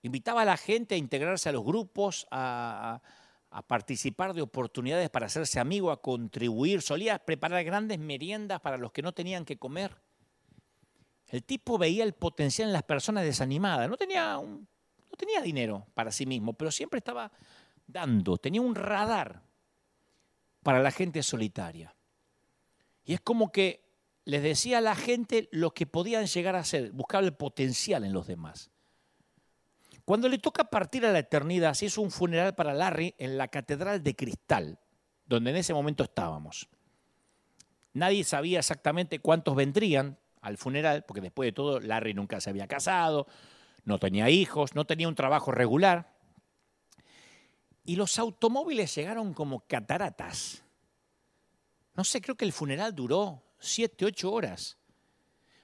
Invitaba 0.01 0.41
a 0.41 0.45
la 0.45 0.57
gente 0.57 0.95
a 0.95 0.97
integrarse 0.97 1.47
a 1.47 1.53
los 1.53 1.63
grupos, 1.63 2.27
a, 2.31 3.01
participar 3.67 4.33
de 4.33 4.41
oportunidades 4.41 5.09
para 5.11 5.27
hacerse 5.27 5.59
amigo, 5.59 5.91
a 5.91 6.01
contribuir. 6.01 6.81
Solía 6.81 7.19
preparar 7.19 7.63
grandes 7.63 7.99
meriendas 7.99 8.59
para 8.59 8.77
los 8.77 8.91
que 8.91 9.01
no 9.01 9.13
tenían 9.13 9.45
que 9.45 9.57
comer. 9.57 10.01
El 11.27 11.43
tipo 11.43 11.77
veía 11.77 12.03
el 12.03 12.13
potencial 12.13 12.69
en 12.69 12.73
las 12.73 12.83
personas 12.83 13.23
desanimadas. 13.23 13.89
No 13.89 13.95
tenía, 13.95 14.33
no 14.33 15.17
tenía 15.17 15.41
dinero 15.41 15.85
para 15.93 16.11
sí 16.11 16.25
mismo, 16.25 16.53
pero 16.53 16.71
siempre 16.71 16.97
estaba 16.97 17.31
dando. 17.85 18.37
Tenía 18.37 18.61
un 18.61 18.75
radar 18.75 19.43
para 20.63 20.81
la 20.81 20.91
gente 20.91 21.21
solitaria. 21.23 21.95
Y 23.05 23.13
es 23.13 23.21
como 23.21 23.51
que 23.51 23.83
les 24.25 24.41
decía 24.41 24.77
a 24.77 24.81
la 24.81 24.95
gente 24.95 25.49
lo 25.51 25.71
que 25.71 25.85
podían 25.85 26.25
llegar 26.27 26.55
a 26.55 26.63
ser, 26.63 26.91
buscar 26.91 27.23
el 27.23 27.33
potencial 27.33 28.03
en 28.03 28.13
los 28.13 28.27
demás. 28.27 28.71
Cuando 30.05 30.27
le 30.27 30.37
toca 30.37 30.65
partir 30.65 31.05
a 31.05 31.11
la 31.11 31.19
eternidad, 31.19 31.73
se 31.73 31.85
hizo 31.85 32.01
un 32.01 32.11
funeral 32.11 32.55
para 32.55 32.73
Larry 32.73 33.15
en 33.17 33.37
la 33.37 33.47
Catedral 33.47 34.03
de 34.03 34.15
Cristal, 34.15 34.79
donde 35.25 35.51
en 35.51 35.57
ese 35.57 35.73
momento 35.73 36.03
estábamos. 36.03 36.69
Nadie 37.93 38.23
sabía 38.23 38.59
exactamente 38.59 39.19
cuántos 39.19 39.55
vendrían 39.55 40.17
al 40.41 40.57
funeral, 40.57 41.05
porque 41.05 41.21
después 41.21 41.47
de 41.47 41.53
todo 41.53 41.79
Larry 41.79 42.13
nunca 42.13 42.41
se 42.41 42.49
había 42.49 42.67
casado, 42.67 43.27
no 43.85 43.97
tenía 43.99 44.29
hijos, 44.29 44.75
no 44.75 44.85
tenía 44.85 45.07
un 45.07 45.15
trabajo 45.15 45.51
regular. 45.51 46.13
Y 47.85 47.95
los 47.95 48.17
automóviles 48.19 48.93
llegaron 48.95 49.33
como 49.33 49.61
cataratas 49.67 50.62
no 51.95 52.03
sé, 52.03 52.21
creo 52.21 52.35
que 52.35 52.45
el 52.45 52.53
funeral 52.53 52.95
duró 52.95 53.43
siete, 53.59 54.05
ocho 54.05 54.31
horas. 54.31 54.77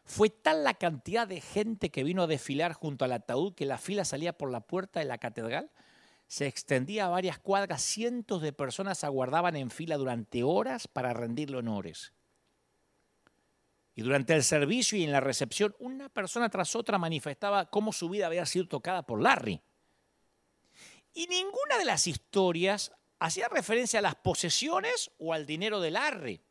Fue 0.05 0.30
tal 0.30 0.63
la 0.63 0.73
cantidad 0.73 1.27
de 1.27 1.41
gente 1.41 1.91
que 1.91 2.03
vino 2.03 2.23
a 2.23 2.27
desfilar 2.27 2.73
junto 2.73 3.05
al 3.05 3.11
ataúd 3.11 3.53
que 3.53 3.65
la 3.65 3.77
fila 3.77 4.05
salía 4.05 4.38
por 4.38 4.51
la 4.51 4.61
puerta 4.61 4.99
de 4.99 5.05
la 5.05 5.17
catedral, 5.17 5.71
se 6.27 6.45
extendía 6.45 7.05
a 7.05 7.09
varias 7.09 7.39
cuadras, 7.39 7.82
cientos 7.82 8.41
de 8.41 8.53
personas 8.53 9.03
aguardaban 9.03 9.55
en 9.55 9.71
fila 9.71 9.97
durante 9.97 10.43
horas 10.43 10.88
para 10.88 11.11
rendirle 11.11 11.57
honores. 11.57 12.13
Y 13.95 14.03
durante 14.03 14.36
el 14.36 14.43
servicio 14.43 14.97
y 14.97 15.03
en 15.03 15.11
la 15.11 15.19
recepción, 15.19 15.75
una 15.80 16.07
persona 16.07 16.49
tras 16.49 16.75
otra 16.75 16.97
manifestaba 16.99 17.69
cómo 17.69 17.91
su 17.91 18.09
vida 18.09 18.27
había 18.27 18.45
sido 18.45 18.67
tocada 18.67 19.03
por 19.03 19.21
Larry. 19.21 19.61
Y 21.13 21.25
ninguna 21.27 21.77
de 21.80 21.86
las 21.86 22.05
historias 22.07 22.91
hacía 23.20 23.47
referencia 23.49 23.99
a 23.99 24.01
las 24.01 24.15
posesiones 24.15 25.11
o 25.20 25.34
al 25.34 25.45
dinero 25.45 25.80
del 25.80 25.93
Larry. 25.93 26.41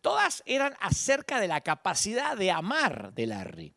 Todas 0.00 0.42
eran 0.46 0.74
acerca 0.80 1.40
de 1.40 1.48
la 1.48 1.60
capacidad 1.62 2.36
de 2.36 2.50
amar 2.50 3.12
del 3.14 3.30
Larry. 3.30 3.74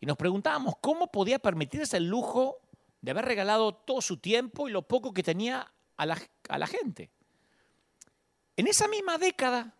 Y 0.00 0.06
nos 0.06 0.16
preguntábamos 0.16 0.74
cómo 0.80 1.08
podía 1.08 1.38
permitirse 1.38 1.96
el 1.96 2.08
lujo 2.08 2.60
de 3.00 3.10
haber 3.10 3.24
regalado 3.24 3.74
todo 3.74 4.00
su 4.00 4.18
tiempo 4.18 4.68
y 4.68 4.72
lo 4.72 4.82
poco 4.82 5.12
que 5.12 5.22
tenía 5.22 5.72
a 5.96 6.06
la, 6.06 6.18
a 6.48 6.58
la 6.58 6.66
gente. 6.66 7.10
En 8.56 8.66
esa 8.66 8.86
misma 8.88 9.18
década 9.18 9.74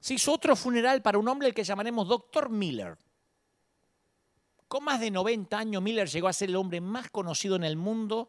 se 0.00 0.14
hizo 0.14 0.32
otro 0.32 0.54
funeral 0.56 1.00
para 1.00 1.18
un 1.18 1.28
hombre 1.28 1.48
al 1.48 1.54
que 1.54 1.64
llamaremos 1.64 2.08
Dr. 2.08 2.50
Miller. 2.50 2.98
Con 4.68 4.84
más 4.84 5.00
de 5.00 5.10
90 5.10 5.56
años, 5.56 5.82
Miller 5.82 6.08
llegó 6.08 6.28
a 6.28 6.32
ser 6.32 6.50
el 6.50 6.56
hombre 6.56 6.80
más 6.80 7.10
conocido 7.10 7.56
en 7.56 7.64
el 7.64 7.76
mundo 7.76 8.28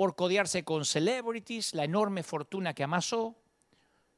por 0.00 0.16
codearse 0.16 0.64
con 0.64 0.86
celebrities, 0.86 1.74
la 1.74 1.84
enorme 1.84 2.22
fortuna 2.22 2.72
que 2.72 2.82
amasó. 2.82 3.36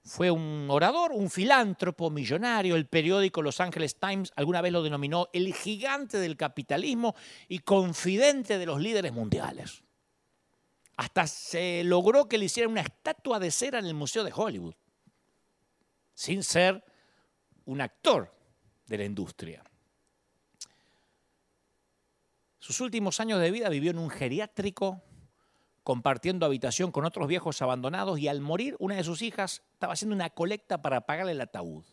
Fue 0.04 0.30
un 0.30 0.68
orador, 0.70 1.10
un 1.10 1.28
filántropo 1.28 2.08
millonario. 2.08 2.76
El 2.76 2.86
periódico 2.86 3.42
Los 3.42 3.58
Angeles 3.58 3.98
Times 3.98 4.30
alguna 4.36 4.60
vez 4.60 4.70
lo 4.70 4.84
denominó 4.84 5.28
el 5.32 5.52
gigante 5.52 6.18
del 6.18 6.36
capitalismo 6.36 7.16
y 7.48 7.58
confidente 7.58 8.58
de 8.58 8.66
los 8.66 8.80
líderes 8.80 9.12
mundiales. 9.12 9.82
Hasta 10.98 11.26
se 11.26 11.82
logró 11.82 12.28
que 12.28 12.38
le 12.38 12.44
hicieran 12.44 12.70
una 12.70 12.82
estatua 12.82 13.40
de 13.40 13.50
cera 13.50 13.80
en 13.80 13.86
el 13.86 13.94
Museo 13.94 14.22
de 14.22 14.32
Hollywood, 14.32 14.76
sin 16.14 16.44
ser 16.44 16.84
un 17.64 17.80
actor 17.80 18.32
de 18.86 18.98
la 18.98 19.04
industria. 19.04 19.64
Sus 22.60 22.80
últimos 22.80 23.18
años 23.18 23.40
de 23.40 23.50
vida 23.50 23.68
vivió 23.68 23.90
en 23.90 23.98
un 23.98 24.10
geriátrico 24.10 25.02
compartiendo 25.82 26.46
habitación 26.46 26.92
con 26.92 27.04
otros 27.04 27.28
viejos 27.28 27.60
abandonados 27.62 28.18
y 28.18 28.28
al 28.28 28.40
morir 28.40 28.76
una 28.78 28.96
de 28.96 29.04
sus 29.04 29.22
hijas 29.22 29.62
estaba 29.72 29.94
haciendo 29.94 30.14
una 30.14 30.30
colecta 30.30 30.80
para 30.80 31.06
pagarle 31.06 31.32
el 31.32 31.40
ataúd. 31.40 31.84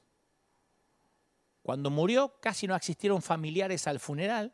Cuando 1.61 1.89
murió 1.89 2.39
casi 2.39 2.67
no 2.67 2.75
asistieron 2.75 3.21
familiares 3.21 3.87
al 3.87 3.99
funeral. 3.99 4.53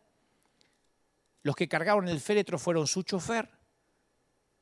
Los 1.44 1.56
que 1.56 1.68
cargaron 1.68 2.08
el 2.08 2.20
féretro 2.20 2.58
fueron 2.58 2.88
su 2.88 3.04
chofer, 3.04 3.50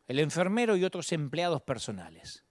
el 0.05 0.19
enfermero 0.19 0.75
y 0.75 0.83
otros 0.83 1.11
empleados 1.11 1.61
personales. 1.61 2.43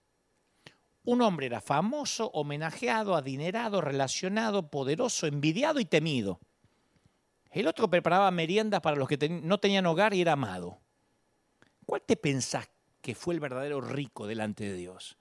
Un 1.05 1.21
hombre 1.21 1.47
era 1.47 1.61
famoso, 1.61 2.31
homenajeado, 2.33 3.15
adinerado, 3.15 3.81
relacionado, 3.81 4.69
poderoso, 4.69 5.27
envidiado 5.27 5.79
y 5.79 5.85
temido. 5.85 6.39
El 7.51 7.67
otro 7.67 7.89
preparaba 7.89 8.31
meriendas 8.31 8.81
para 8.81 8.95
los 8.95 9.07
que 9.07 9.29
no 9.29 9.59
tenían 9.59 9.85
hogar 9.85 10.13
y 10.13 10.21
era 10.21 10.33
amado. 10.33 10.82
¿Cuál 11.85 12.01
te 12.01 12.15
pensás 12.15 12.69
que 13.01 13.15
fue 13.15 13.33
el 13.33 13.39
verdadero 13.39 13.81
rico 13.81 14.27
delante 14.27 14.63
de 14.63 14.75
Dios? 14.75 15.17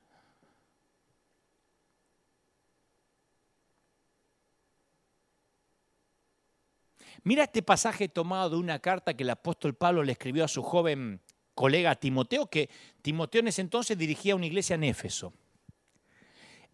Mira 7.24 7.44
este 7.44 7.62
pasaje 7.62 8.08
tomado 8.08 8.50
de 8.50 8.56
una 8.56 8.80
carta 8.80 9.14
que 9.14 9.22
el 9.22 9.30
apóstol 9.30 9.74
Pablo 9.74 10.02
le 10.02 10.12
escribió 10.12 10.44
a 10.44 10.48
su 10.48 10.62
joven 10.62 11.20
colega 11.54 11.94
Timoteo, 11.94 12.48
que 12.48 12.68
Timoteo 13.00 13.40
en 13.40 13.48
ese 13.48 13.60
entonces 13.60 13.96
dirigía 13.96 14.34
una 14.34 14.46
iglesia 14.46 14.74
en 14.74 14.84
Éfeso. 14.84 15.32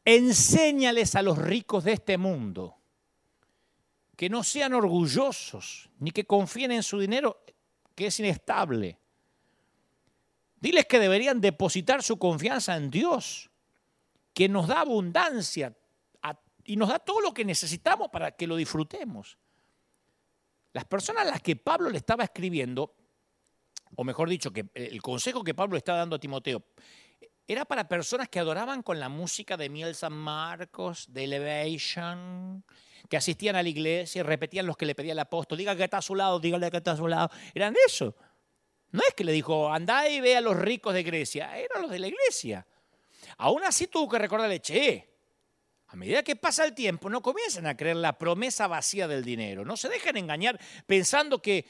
Enséñales 0.04 1.14
a 1.16 1.22
los 1.22 1.36
ricos 1.36 1.84
de 1.84 1.92
este 1.92 2.16
mundo 2.16 2.76
que 4.16 4.30
no 4.30 4.42
sean 4.42 4.72
orgullosos 4.72 5.90
ni 5.98 6.12
que 6.12 6.24
confíen 6.24 6.72
en 6.72 6.82
su 6.82 6.98
dinero 6.98 7.44
que 7.94 8.06
es 8.06 8.18
inestable. 8.18 8.98
Diles 10.60 10.86
que 10.86 10.98
deberían 10.98 11.40
depositar 11.40 12.02
su 12.02 12.18
confianza 12.18 12.76
en 12.76 12.90
Dios, 12.90 13.50
que 14.34 14.48
nos 14.48 14.66
da 14.66 14.80
abundancia 14.80 15.76
y 16.64 16.76
nos 16.76 16.88
da 16.90 16.98
todo 16.98 17.20
lo 17.20 17.32
que 17.32 17.44
necesitamos 17.44 18.08
para 18.10 18.32
que 18.32 18.46
lo 18.46 18.56
disfrutemos. 18.56 19.38
Las 20.72 20.84
personas 20.84 21.26
a 21.26 21.30
las 21.30 21.42
que 21.42 21.56
Pablo 21.56 21.90
le 21.90 21.96
estaba 21.96 22.24
escribiendo, 22.24 22.94
o 23.96 24.04
mejor 24.04 24.28
dicho, 24.28 24.52
que 24.52 24.66
el 24.74 25.00
consejo 25.00 25.42
que 25.42 25.54
Pablo 25.54 25.76
estaba 25.76 25.98
dando 25.98 26.16
a 26.16 26.20
Timoteo, 26.20 26.62
era 27.46 27.64
para 27.64 27.88
personas 27.88 28.28
que 28.28 28.38
adoraban 28.38 28.82
con 28.82 29.00
la 29.00 29.08
música 29.08 29.56
de 29.56 29.70
Miel 29.70 29.94
San 29.94 30.12
Marcos, 30.12 31.06
de 31.08 31.24
Elevation, 31.24 32.62
que 33.08 33.16
asistían 33.16 33.56
a 33.56 33.62
la 33.62 33.68
iglesia 33.70 34.20
y 34.20 34.22
repetían 34.22 34.66
los 34.66 34.76
que 34.76 34.84
le 34.84 34.94
pedía 34.94 35.12
el 35.12 35.18
apóstol, 35.18 35.56
diga 35.56 35.74
que 35.74 35.84
está 35.84 35.98
a 35.98 36.02
su 36.02 36.14
lado, 36.14 36.38
dígale 36.38 36.70
que 36.70 36.76
está 36.76 36.92
a 36.92 36.96
su 36.96 37.08
lado. 37.08 37.30
Eran 37.54 37.74
eso. 37.86 38.14
No 38.90 39.02
es 39.06 39.14
que 39.14 39.24
le 39.24 39.32
dijo, 39.32 39.72
andá 39.72 40.08
y 40.08 40.20
ve 40.20 40.36
a 40.36 40.40
los 40.40 40.56
ricos 40.56 40.94
de 40.94 41.02
Grecia, 41.02 41.58
eran 41.58 41.82
los 41.82 41.90
de 41.90 41.98
la 41.98 42.06
iglesia. 42.06 42.66
Aún 43.36 43.62
así 43.64 43.86
tuvo 43.86 44.08
que 44.08 44.18
recordarle, 44.18 44.60
che, 44.60 45.08
a 45.88 45.96
medida 45.96 46.22
que 46.22 46.36
pasa 46.36 46.64
el 46.64 46.74
tiempo, 46.74 47.08
no 47.10 47.22
comiencen 47.22 47.66
a 47.66 47.76
creer 47.76 47.96
la 47.96 48.18
promesa 48.18 48.66
vacía 48.66 49.08
del 49.08 49.24
dinero. 49.24 49.64
No 49.64 49.76
se 49.76 49.88
dejen 49.88 50.16
engañar 50.16 50.58
pensando 50.86 51.40
que, 51.40 51.66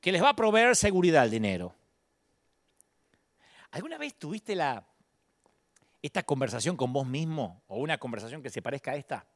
que 0.00 0.12
les 0.12 0.22
va 0.22 0.30
a 0.30 0.36
proveer 0.36 0.76
seguridad 0.76 1.24
el 1.24 1.30
dinero. 1.30 1.74
¿Alguna 3.70 3.96
vez 3.96 4.14
tuviste 4.14 4.54
la, 4.54 4.86
esta 6.02 6.22
conversación 6.24 6.76
con 6.76 6.92
vos 6.92 7.06
mismo 7.06 7.62
o 7.68 7.76
una 7.76 7.96
conversación 7.98 8.42
que 8.42 8.50
se 8.50 8.60
parezca 8.60 8.92
a 8.92 8.96
esta? 8.96 9.26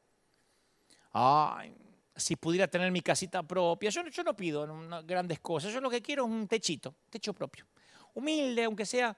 Ay, 1.11 1.73
si 2.17 2.35
pudiera 2.35 2.67
tener 2.67 2.91
mi 2.91 3.01
casita 3.01 3.43
propia. 3.43 3.89
Yo, 3.89 4.05
yo 4.07 4.23
no 4.23 4.35
pido 4.35 4.67
grandes 5.05 5.39
cosas, 5.39 5.71
yo 5.71 5.79
lo 5.79 5.89
que 5.89 6.01
quiero 6.01 6.25
es 6.25 6.31
un 6.31 6.47
techito, 6.47 6.95
techo 7.09 7.33
propio. 7.33 7.65
Humilde, 8.13 8.63
aunque 8.63 8.85
sea. 8.85 9.15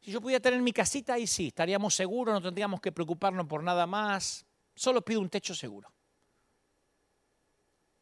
Si 0.00 0.12
yo 0.12 0.20
pudiera 0.20 0.40
tener 0.40 0.62
mi 0.62 0.72
casita, 0.72 1.14
ahí 1.14 1.26
sí, 1.26 1.48
estaríamos 1.48 1.94
seguros, 1.94 2.32
no 2.32 2.40
tendríamos 2.40 2.80
que 2.80 2.92
preocuparnos 2.92 3.46
por 3.46 3.62
nada 3.64 3.86
más. 3.86 4.46
Solo 4.74 5.02
pido 5.02 5.20
un 5.20 5.28
techo 5.28 5.54
seguro. 5.54 5.92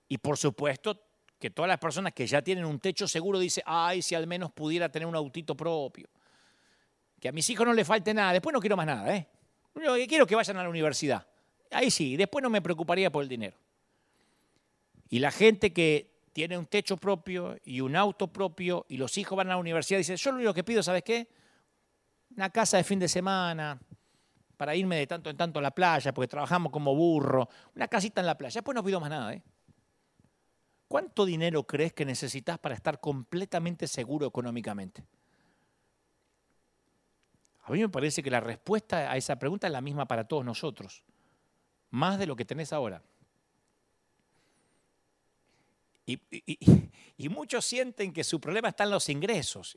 Y 0.08 0.18
por 0.18 0.36
supuesto 0.36 1.00
que 1.38 1.50
todas 1.50 1.68
las 1.68 1.78
personas 1.78 2.12
que 2.12 2.26
ya 2.26 2.42
tienen 2.42 2.66
un 2.66 2.78
techo 2.80 3.08
seguro 3.08 3.38
dicen, 3.38 3.64
ay, 3.66 4.02
si 4.02 4.14
al 4.14 4.26
menos 4.26 4.52
pudiera 4.52 4.90
tener 4.90 5.08
un 5.08 5.16
autito 5.16 5.56
propio. 5.56 6.08
Que 7.18 7.30
a 7.30 7.32
mis 7.32 7.48
hijos 7.48 7.66
no 7.66 7.72
les 7.72 7.86
falte 7.86 8.12
nada, 8.12 8.34
después 8.34 8.52
no 8.52 8.60
quiero 8.60 8.76
más 8.76 8.86
nada, 8.86 9.16
¿eh? 9.16 9.26
Quiero 10.06 10.26
que 10.26 10.34
vayan 10.34 10.58
a 10.58 10.62
la 10.62 10.68
universidad. 10.68 11.26
Ahí 11.70 11.90
sí, 11.90 12.16
después 12.16 12.42
no 12.42 12.50
me 12.50 12.62
preocuparía 12.62 13.10
por 13.10 13.22
el 13.22 13.28
dinero. 13.28 13.56
Y 15.08 15.18
la 15.18 15.30
gente 15.30 15.72
que 15.72 16.28
tiene 16.32 16.58
un 16.58 16.66
techo 16.66 16.96
propio 16.96 17.56
y 17.64 17.80
un 17.80 17.96
auto 17.96 18.32
propio 18.32 18.84
y 18.88 18.96
los 18.96 19.16
hijos 19.18 19.36
van 19.36 19.48
a 19.48 19.50
la 19.50 19.56
universidad 19.56 19.98
dice, 19.98 20.16
yo 20.16 20.30
lo 20.32 20.36
único 20.38 20.54
que 20.54 20.64
pido, 20.64 20.82
¿sabes 20.82 21.02
qué? 21.02 21.28
Una 22.36 22.50
casa 22.50 22.76
de 22.76 22.84
fin 22.84 22.98
de 22.98 23.08
semana 23.08 23.80
para 24.56 24.74
irme 24.74 24.96
de 24.96 25.06
tanto 25.06 25.30
en 25.30 25.36
tanto 25.36 25.58
a 25.58 25.62
la 25.62 25.70
playa 25.70 26.12
porque 26.12 26.28
trabajamos 26.28 26.72
como 26.72 26.94
burro. 26.94 27.48
Una 27.74 27.88
casita 27.88 28.20
en 28.20 28.26
la 28.26 28.36
playa. 28.36 28.54
Después 28.54 28.74
no 28.74 28.82
pido 28.84 29.00
más 29.00 29.10
nada, 29.10 29.32
¿eh? 29.32 29.42
¿Cuánto 30.88 31.24
dinero 31.24 31.64
crees 31.64 31.92
que 31.92 32.04
necesitas 32.04 32.58
para 32.58 32.74
estar 32.74 33.00
completamente 33.00 33.88
seguro 33.88 34.26
económicamente? 34.26 35.04
A 37.64 37.72
mí 37.72 37.80
me 37.80 37.88
parece 37.88 38.22
que 38.22 38.30
la 38.30 38.40
respuesta 38.40 39.10
a 39.10 39.16
esa 39.16 39.36
pregunta 39.38 39.66
es 39.66 39.72
la 39.72 39.80
misma 39.80 40.06
para 40.06 40.24
todos 40.24 40.44
nosotros 40.44 41.02
más 41.90 42.18
de 42.18 42.26
lo 42.26 42.36
que 42.36 42.44
tenés 42.44 42.72
ahora. 42.72 43.02
Y, 46.06 47.28
muchos 47.28 47.64
sienten 47.64 48.12
que 48.12 48.22
su 48.24 48.40
problema 48.40 48.68
está 48.68 48.84
en 48.84 48.90
los 48.90 49.08
ingresos. 49.08 49.76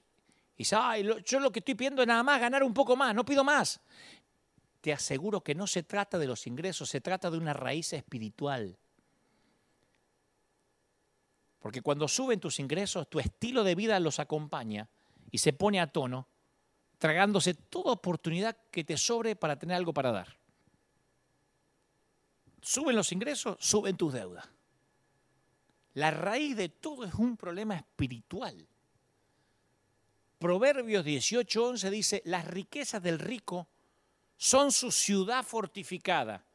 Y 0.55 0.59
dicen, 0.59 0.79
yo 1.25 1.39
lo 1.39 1.51
que 1.51 1.59
estoy 1.59 1.75
pidiendo 1.75 2.01
es 2.01 2.07
nada 2.07 2.21
más 2.21 2.39
ganar 2.39 2.63
un 2.63 2.73
poco 2.73 2.95
más, 2.95 3.15
no 3.15 3.25
pido 3.25 3.43
más. 3.43 3.81
Te 4.81 4.93
aseguro 4.93 5.41
que 5.41 5.55
no 5.55 5.67
se 5.67 5.83
trata 5.83 6.17
de 6.17 6.27
los 6.27 6.45
ingresos, 6.47 6.89
se 6.89 7.01
trata 7.01 7.31
de 7.31 7.37
una 7.37 7.53
raíz 7.53 7.93
espiritual. 7.93 8.77
Porque 11.59 11.81
cuando 11.81 12.07
suben 12.07 12.39
tus 12.39 12.59
ingresos, 12.59 13.09
tu 13.09 13.19
estilo 13.19 13.63
de 13.63 13.75
vida 13.75 13.99
los 13.99 14.19
acompaña 14.19 14.89
y 15.31 15.39
se 15.39 15.51
pone 15.51 15.81
a 15.81 15.87
tono, 15.87 16.27
tragándose 16.97 17.53
toda 17.53 17.91
oportunidad 17.91 18.57
que 18.71 18.83
te 18.83 18.97
sobre 18.97 19.35
para 19.35 19.57
tener 19.57 19.75
algo 19.75 19.93
para 19.93 20.11
dar 20.11 20.39
suben 22.61 22.95
los 22.95 23.11
ingresos, 23.11 23.57
suben 23.59 23.97
tus 23.97 24.13
deudas. 24.13 24.47
La 25.99 26.11
raíz 26.11 26.55
de 26.55 26.69
todo 26.69 27.03
es 27.03 27.13
un 27.15 27.35
problema 27.35 27.75
espiritual. 27.75 28.65
Proverbios 30.37 31.03
18:11 31.03 31.89
dice, 31.89 32.21
las 32.23 32.47
riquezas 32.47 33.03
del 33.03 33.19
rico 33.19 33.67
son 34.37 34.71
su 34.71 34.93
ciudad 34.93 35.43
fortificada 35.43 36.45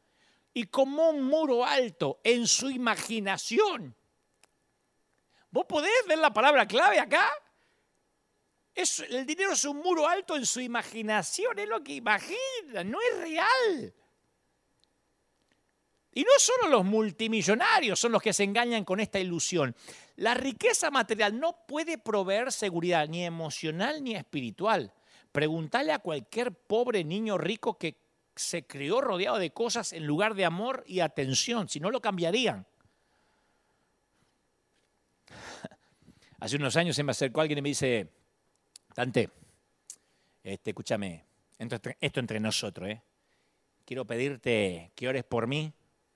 y 0.51 0.63
como 0.63 1.11
un 1.11 1.21
muro 1.25 1.63
alto 1.63 2.21
en 2.23 2.47
su 2.47 2.71
imaginación. 2.71 3.95
¿Vos 5.51 5.65
podés 5.69 5.93
ver 6.07 6.17
la 6.17 6.33
palabra 6.33 6.67
clave 6.67 6.99
acá? 6.99 7.29
el 8.73 9.27
dinero 9.27 9.51
es 9.51 9.63
un 9.63 9.77
muro 9.77 10.07
alto 10.07 10.35
en 10.35 10.45
su 10.47 10.59
imaginación, 10.59 11.59
es 11.59 11.69
lo 11.69 11.83
que 11.83 11.93
imagina, 11.93 12.83
no 12.83 12.97
es 12.99 13.17
real. 13.19 13.93
Y 16.17 16.23
no 16.23 16.31
solo 16.39 16.69
los 16.69 16.85
multimillonarios 16.85 17.99
son 17.99 18.13
los 18.13 18.21
que 18.21 18.31
se 18.31 18.45
engañan 18.45 18.85
con 18.85 19.01
esta 19.01 19.19
ilusión. 19.19 19.75
La 20.15 20.33
riqueza 20.33 20.89
material 20.89 21.37
no 21.37 21.57
puede 21.67 21.97
proveer 21.97 22.53
seguridad 22.53 23.09
ni 23.09 23.25
emocional 23.25 24.01
ni 24.01 24.15
espiritual. 24.15 24.93
Pregúntale 25.33 25.91
a 25.91 25.99
cualquier 25.99 26.53
pobre 26.53 27.03
niño 27.03 27.37
rico 27.37 27.77
que 27.77 27.97
se 28.33 28.65
crió 28.65 29.01
rodeado 29.01 29.37
de 29.37 29.51
cosas 29.51 29.91
en 29.91 30.07
lugar 30.07 30.35
de 30.35 30.45
amor 30.45 30.85
y 30.87 31.01
atención, 31.01 31.67
si 31.67 31.81
no 31.81 31.91
lo 31.91 31.99
cambiarían. 31.99 32.65
Hace 36.39 36.55
unos 36.55 36.77
años 36.77 36.95
se 36.95 37.03
me 37.03 37.11
acercó 37.11 37.41
alguien 37.41 37.59
y 37.59 37.61
me 37.61 37.69
dice, 37.69 38.09
Dante, 38.95 39.29
este, 40.41 40.69
escúchame, 40.69 41.25
esto 41.99 42.19
entre 42.21 42.39
nosotros, 42.39 42.87
¿eh? 42.89 43.01
quiero 43.83 44.05
pedirte 44.05 44.93
que 44.95 45.09
ores 45.09 45.25
por 45.25 45.47
mí 45.47 45.73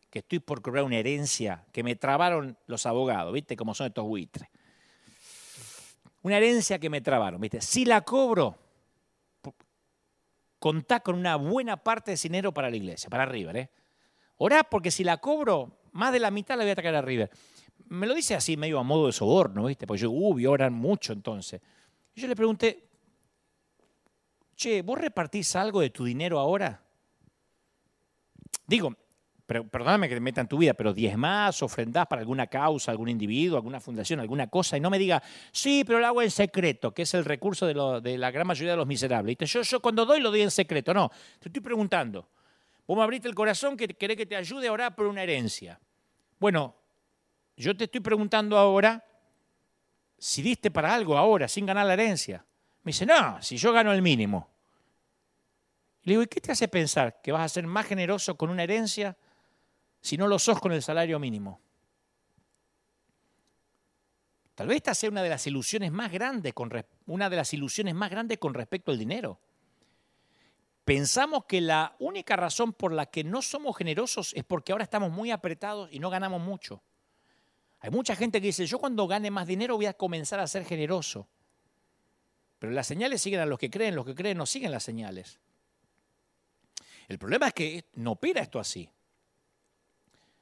que 0.09 0.19
estoy 0.19 0.39
por 0.39 0.61
cobrar 0.61 0.83
una 0.83 0.97
herencia 0.97 1.65
que 1.71 1.83
me 1.83 1.95
trabaron 1.95 2.57
los 2.65 2.85
abogados, 2.85 3.33
¿viste? 3.33 3.55
Como 3.55 3.73
son 3.73 3.87
estos 3.87 4.05
buitres. 4.05 4.49
Una 6.21 6.37
herencia 6.37 6.79
que 6.79 6.89
me 6.89 7.01
trabaron, 7.01 7.39
¿viste? 7.39 7.61
Si 7.61 7.85
la 7.85 8.01
cobro, 8.01 8.57
contá 10.57 10.99
con 10.99 11.15
una 11.15 11.35
buena 11.37 11.77
parte 11.77 12.11
de 12.11 12.17
dinero 12.17 12.53
para 12.53 12.69
la 12.69 12.75
iglesia, 12.75 13.09
para 13.09 13.25
River, 13.25 13.57
¿eh? 13.57 13.69
Orá 14.37 14.63
porque 14.63 14.91
si 14.91 15.03
la 15.03 15.17
cobro, 15.17 15.79
más 15.91 16.11
de 16.11 16.19
la 16.19 16.31
mitad 16.31 16.57
la 16.57 16.63
voy 16.63 16.71
a 16.71 16.75
traer 16.75 16.95
a 16.95 17.01
River. 17.01 17.29
Me 17.87 18.07
lo 18.07 18.13
dice 18.13 18.35
así 18.35 18.57
medio 18.57 18.79
a 18.79 18.83
modo 18.83 19.07
de 19.07 19.13
soborno, 19.13 19.65
¿viste? 19.65 19.85
Porque 19.85 20.01
yo, 20.01 20.11
uy, 20.11 20.45
oran 20.45 20.73
mucho 20.73 21.13
entonces. 21.13 21.61
Y 22.13 22.21
yo 22.21 22.27
le 22.27 22.35
pregunté, 22.35 22.87
che, 24.55 24.81
¿vos 24.81 24.97
repartís 24.99 25.55
algo 25.55 25.81
de 25.81 25.89
tu 25.89 26.05
dinero 26.05 26.39
ahora? 26.39 26.83
Digo, 28.65 28.95
pero 29.49 29.67
perdóname 29.67 30.07
que 30.07 30.13
te 30.13 30.21
meta 30.21 30.41
en 30.41 30.47
tu 30.47 30.59
vida, 30.59 30.75
pero 30.75 30.93
diezmás, 30.93 31.63
ofrendás 31.63 32.05
para 32.05 32.19
alguna 32.19 32.45
causa, 32.45 32.91
algún 32.91 33.09
individuo, 33.09 33.57
alguna 33.57 33.79
fundación, 33.79 34.19
alguna 34.19 34.45
cosa, 34.45 34.77
y 34.77 34.79
no 34.79 34.91
me 34.91 34.99
diga, 34.99 35.23
sí, 35.51 35.83
pero 35.87 35.97
lo 35.97 36.05
hago 36.05 36.21
en 36.21 36.29
secreto, 36.29 36.93
que 36.93 37.01
es 37.01 37.11
el 37.15 37.25
recurso 37.25 37.65
de, 37.65 38.17
la 38.19 38.29
gran 38.29 38.45
mayoría 38.45 38.73
de 38.73 38.77
los 38.77 38.85
miserables. 38.85 39.37
Yo, 39.39 39.63
yo 39.63 39.79
cuando 39.79 40.05
doy 40.05 40.19
lo 40.19 40.29
doy 40.29 40.43
en 40.43 40.51
secreto. 40.51 40.93
No, 40.93 41.09
te 41.39 41.49
estoy 41.49 41.63
preguntando. 41.63 42.29
Vos 42.85 42.95
me 42.95 43.01
abriste 43.01 43.27
el 43.27 43.33
corazón 43.33 43.75
que 43.75 43.87
querés 43.87 44.17
que 44.17 44.27
te 44.27 44.35
ayude 44.35 44.67
a 44.67 44.71
orar 44.71 44.95
por 44.95 45.07
una 45.07 45.23
herencia. 45.23 45.79
Bueno, 46.37 46.75
yo 47.57 47.75
te 47.75 47.85
estoy 47.85 48.01
preguntando 48.01 48.55
ahora 48.55 49.03
si 50.19 50.43
diste 50.43 50.69
para 50.69 50.93
algo 50.93 51.17
ahora, 51.17 51.47
sin 51.47 51.65
ganar 51.65 51.87
la 51.87 51.93
herencia. 51.93 52.45
Me 52.83 52.91
dice, 52.91 53.03
no, 53.03 53.41
si 53.41 53.57
yo 53.57 53.73
gano 53.73 53.91
el 53.93 54.03
mínimo. 54.03 54.47
le 56.03 56.11
digo, 56.13 56.21
¿y 56.21 56.27
qué 56.27 56.39
te 56.39 56.51
hace 56.51 56.67
pensar 56.67 57.19
que 57.23 57.31
vas 57.31 57.41
a 57.41 57.49
ser 57.49 57.65
más 57.65 57.87
generoso 57.87 58.37
con 58.37 58.51
una 58.51 58.61
herencia 58.61 59.17
si 60.01 60.17
no 60.17 60.27
lo 60.27 60.39
sos 60.39 60.59
con 60.59 60.71
el 60.71 60.81
salario 60.81 61.19
mínimo? 61.19 61.61
Tal 64.55 64.67
vez 64.67 64.77
esta 64.77 64.93
sea 64.93 65.09
una 65.09 65.23
de 65.23 65.29
las 65.29 65.47
ilusiones 65.47 65.91
más 65.91 66.11
grandes 66.11 66.53
con, 66.53 66.69
una 67.05 67.29
de 67.29 67.35
las 67.37 67.53
ilusiones 67.53 67.95
más 67.95 68.09
grandes 68.09 68.39
con 68.39 68.53
respecto 68.53 68.91
al 68.91 68.97
dinero. 68.97 69.39
Pensamos 70.83 71.45
que 71.45 71.61
la 71.61 71.95
única 71.99 72.35
razón 72.35 72.73
por 72.73 72.91
la 72.91 73.05
que 73.05 73.23
no 73.23 73.41
somos 73.41 73.77
generosos 73.77 74.33
es 74.33 74.43
porque 74.43 74.73
ahora 74.73 74.83
estamos 74.83 75.11
muy 75.11 75.31
apretados 75.31 75.87
y 75.93 75.99
no 75.99 76.09
ganamos 76.09 76.41
mucho. 76.41 76.83
Hay 77.79 77.89
mucha 77.89 78.15
gente 78.15 78.41
que 78.41 78.47
dice, 78.47 78.65
yo 78.65 78.79
cuando 78.79 79.07
gane 79.07 79.31
más 79.31 79.47
dinero 79.47 79.77
voy 79.77 79.85
a 79.85 79.93
comenzar 79.93 80.41
a 80.41 80.47
ser 80.47 80.65
generoso. 80.65 81.29
Pero 82.59 82.73
las 82.73 82.87
señales 82.87 83.21
siguen 83.21 83.39
a 83.39 83.45
los 83.45 83.57
que 83.57 83.69
creen, 83.69 83.95
los 83.95 84.05
que 84.05 84.13
creen 84.15 84.37
no 84.37 84.45
siguen 84.45 84.71
las 84.71 84.83
señales. 84.83 85.39
El 87.07 87.17
problema 87.17 87.47
es 87.47 87.53
que 87.53 87.85
no 87.93 88.11
opera 88.11 88.41
esto 88.41 88.59
así. 88.59 88.89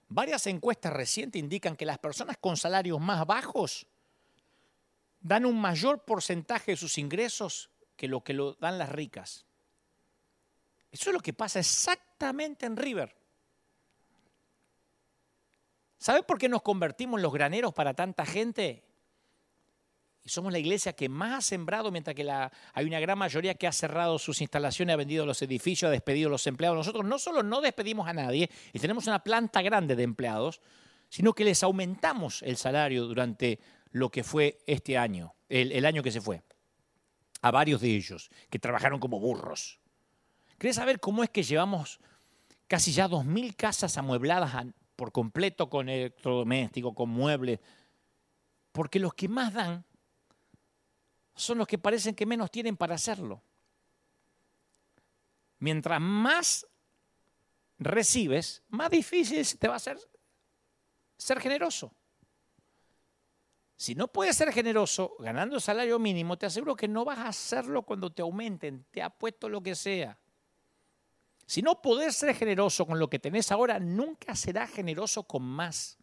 Varias 0.09 0.47
encuestas 0.47 0.93
recientes 0.93 1.39
indican 1.39 1.75
que 1.75 1.85
las 1.85 1.99
personas 1.99 2.37
con 2.37 2.55
salarios 2.55 2.99
más 2.99 3.25
bajos 3.25 3.85
dan 5.19 5.45
un 5.45 5.59
mayor 5.59 6.05
porcentaje 6.05 6.71
de 6.71 6.77
sus 6.77 6.97
ingresos 6.97 7.69
que 7.95 8.07
lo 8.07 8.23
que 8.23 8.33
lo 8.33 8.53
dan 8.53 8.77
las 8.77 8.89
ricas. 8.89 9.45
Eso 10.91 11.09
es 11.09 11.13
lo 11.13 11.19
que 11.19 11.33
pasa 11.33 11.59
exactamente 11.59 12.65
en 12.65 12.77
River. 12.77 13.15
¿Sabe 15.97 16.23
por 16.23 16.37
qué 16.37 16.47
nos 16.47 16.61
convertimos 16.61 17.17
en 17.17 17.23
los 17.23 17.33
graneros 17.33 17.73
para 17.73 17.93
tanta 17.93 18.25
gente? 18.25 18.86
Y 20.27 20.29
somos 20.29 20.51
la 20.51 20.59
iglesia 20.59 20.91
que 20.91 21.07
más 21.07 21.37
ha 21.37 21.41
sembrado, 21.41 21.89
mientras 21.89 22.13
que 22.13 22.29
hay 22.29 22.85
una 22.85 22.99
gran 22.99 23.17
mayoría 23.17 23.55
que 23.55 23.65
ha 23.65 23.71
cerrado 23.71 24.19
sus 24.19 24.41
instalaciones, 24.41 24.93
ha 24.93 24.97
vendido 24.97 25.25
los 25.25 25.41
edificios, 25.41 25.87
ha 25.87 25.91
despedido 25.91 26.27
a 26.27 26.31
los 26.31 26.45
empleados. 26.47 26.77
Nosotros 26.77 27.05
no 27.05 27.17
solo 27.17 27.43
no 27.43 27.61
despedimos 27.61 28.09
a 28.09 28.13
nadie 28.13 28.49
y 28.73 28.79
tenemos 28.79 29.07
una 29.07 29.23
planta 29.23 29.61
grande 29.61 29.95
de 29.95 30.03
empleados, 30.03 30.59
sino 31.07 31.31
que 31.31 31.45
les 31.45 31.63
aumentamos 31.63 32.41
el 32.41 32.57
salario 32.57 33.05
durante 33.05 33.61
lo 33.91 34.09
que 34.09 34.25
fue 34.25 34.57
este 34.67 34.97
año, 34.97 35.33
el, 35.47 35.85
año 35.85 36.03
que 36.03 36.11
se 36.11 36.19
fue, 36.19 36.41
a 37.41 37.49
varios 37.49 37.79
de 37.79 37.95
ellos, 37.95 38.29
que 38.49 38.59
trabajaron 38.59 38.99
como 38.99 39.21
burros. 39.21 39.79
¿Querés 40.57 40.75
saber 40.75 40.99
cómo 40.99 41.23
es 41.23 41.29
que 41.29 41.43
llevamos 41.43 42.01
casi 42.67 42.91
ya 42.91 43.07
2.000 43.07 43.55
casas 43.55 43.97
amuebladas 43.97 44.65
por 44.97 45.13
completo 45.13 45.69
con 45.69 45.87
electrodoméstico, 45.87 46.93
con 46.93 47.11
muebles? 47.11 47.61
Porque 48.73 48.99
los 48.99 49.13
que 49.13 49.29
más 49.29 49.53
dan 49.53 49.86
son 51.37 51.59
los 51.59 51.67
que 51.67 51.77
parecen 51.77 52.15
que 52.15 52.25
menos 52.25 52.51
tienen 52.51 52.75
para 52.75 52.95
hacerlo. 52.95 53.41
Mientras 55.59 56.01
más 56.01 56.67
recibes, 57.79 58.63
más 58.69 58.89
difícil 58.89 59.45
te 59.57 59.67
va 59.67 59.75
a 59.75 59.79
ser 59.79 59.97
ser 61.17 61.39
generoso. 61.39 61.91
Si 63.75 63.93
no 63.93 64.07
puedes 64.07 64.35
ser 64.35 64.51
generoso 64.51 65.15
ganando 65.19 65.59
salario 65.59 65.99
mínimo, 65.99 66.37
te 66.37 66.47
aseguro 66.47 66.75
que 66.75 66.87
no 66.87 67.05
vas 67.05 67.19
a 67.19 67.27
hacerlo 67.27 67.83
cuando 67.83 68.11
te 68.11 68.23
aumenten, 68.23 68.85
te 68.91 69.03
apuesto 69.03 69.49
lo 69.49 69.61
que 69.61 69.75
sea. 69.75 70.17
Si 71.45 71.61
no 71.61 71.81
podés 71.81 72.15
ser 72.15 72.35
generoso 72.35 72.85
con 72.85 72.99
lo 72.99 73.09
que 73.09 73.19
tenés 73.19 73.51
ahora, 73.51 73.79
nunca 73.79 74.35
serás 74.35 74.71
generoso 74.71 75.23
con 75.23 75.43
más. 75.43 75.97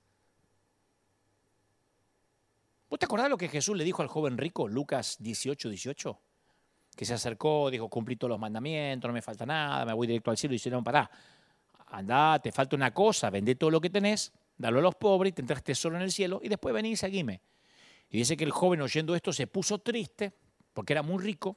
¿Vos 2.94 3.00
te 3.00 3.06
acordás 3.06 3.28
lo 3.28 3.36
que 3.36 3.48
Jesús 3.48 3.76
le 3.76 3.82
dijo 3.82 4.02
al 4.02 4.08
joven 4.08 4.38
rico, 4.38 4.68
Lucas 4.68 5.16
18, 5.18 5.68
18? 5.68 6.20
Que 6.94 7.04
se 7.04 7.14
acercó, 7.14 7.68
dijo, 7.68 7.88
cumplí 7.88 8.14
todos 8.14 8.28
los 8.28 8.38
mandamientos, 8.38 9.08
no 9.08 9.12
me 9.12 9.20
falta 9.20 9.44
nada, 9.44 9.84
me 9.84 9.92
voy 9.92 10.06
directo 10.06 10.30
al 10.30 10.36
cielo 10.36 10.54
y 10.54 10.58
dice, 10.58 10.70
no, 10.70 10.84
pará, 10.84 11.10
andá, 11.88 12.38
te 12.38 12.52
falta 12.52 12.76
una 12.76 12.94
cosa, 12.94 13.30
vende 13.30 13.56
todo 13.56 13.70
lo 13.70 13.80
que 13.80 13.90
tenés, 13.90 14.32
dalo 14.56 14.78
a 14.78 14.82
los 14.82 14.94
pobres, 14.94 15.34
tendrás 15.34 15.64
tesoro 15.64 15.96
en 15.96 16.02
el 16.02 16.12
cielo 16.12 16.38
y 16.40 16.48
después 16.48 16.72
vení 16.72 16.92
y 16.92 16.96
seguime. 16.96 17.40
Y 18.10 18.18
dice 18.18 18.36
que 18.36 18.44
el 18.44 18.52
joven 18.52 18.80
oyendo 18.80 19.16
esto 19.16 19.32
se 19.32 19.48
puso 19.48 19.80
triste 19.80 20.32
porque 20.72 20.92
era 20.92 21.02
muy 21.02 21.20
rico 21.20 21.56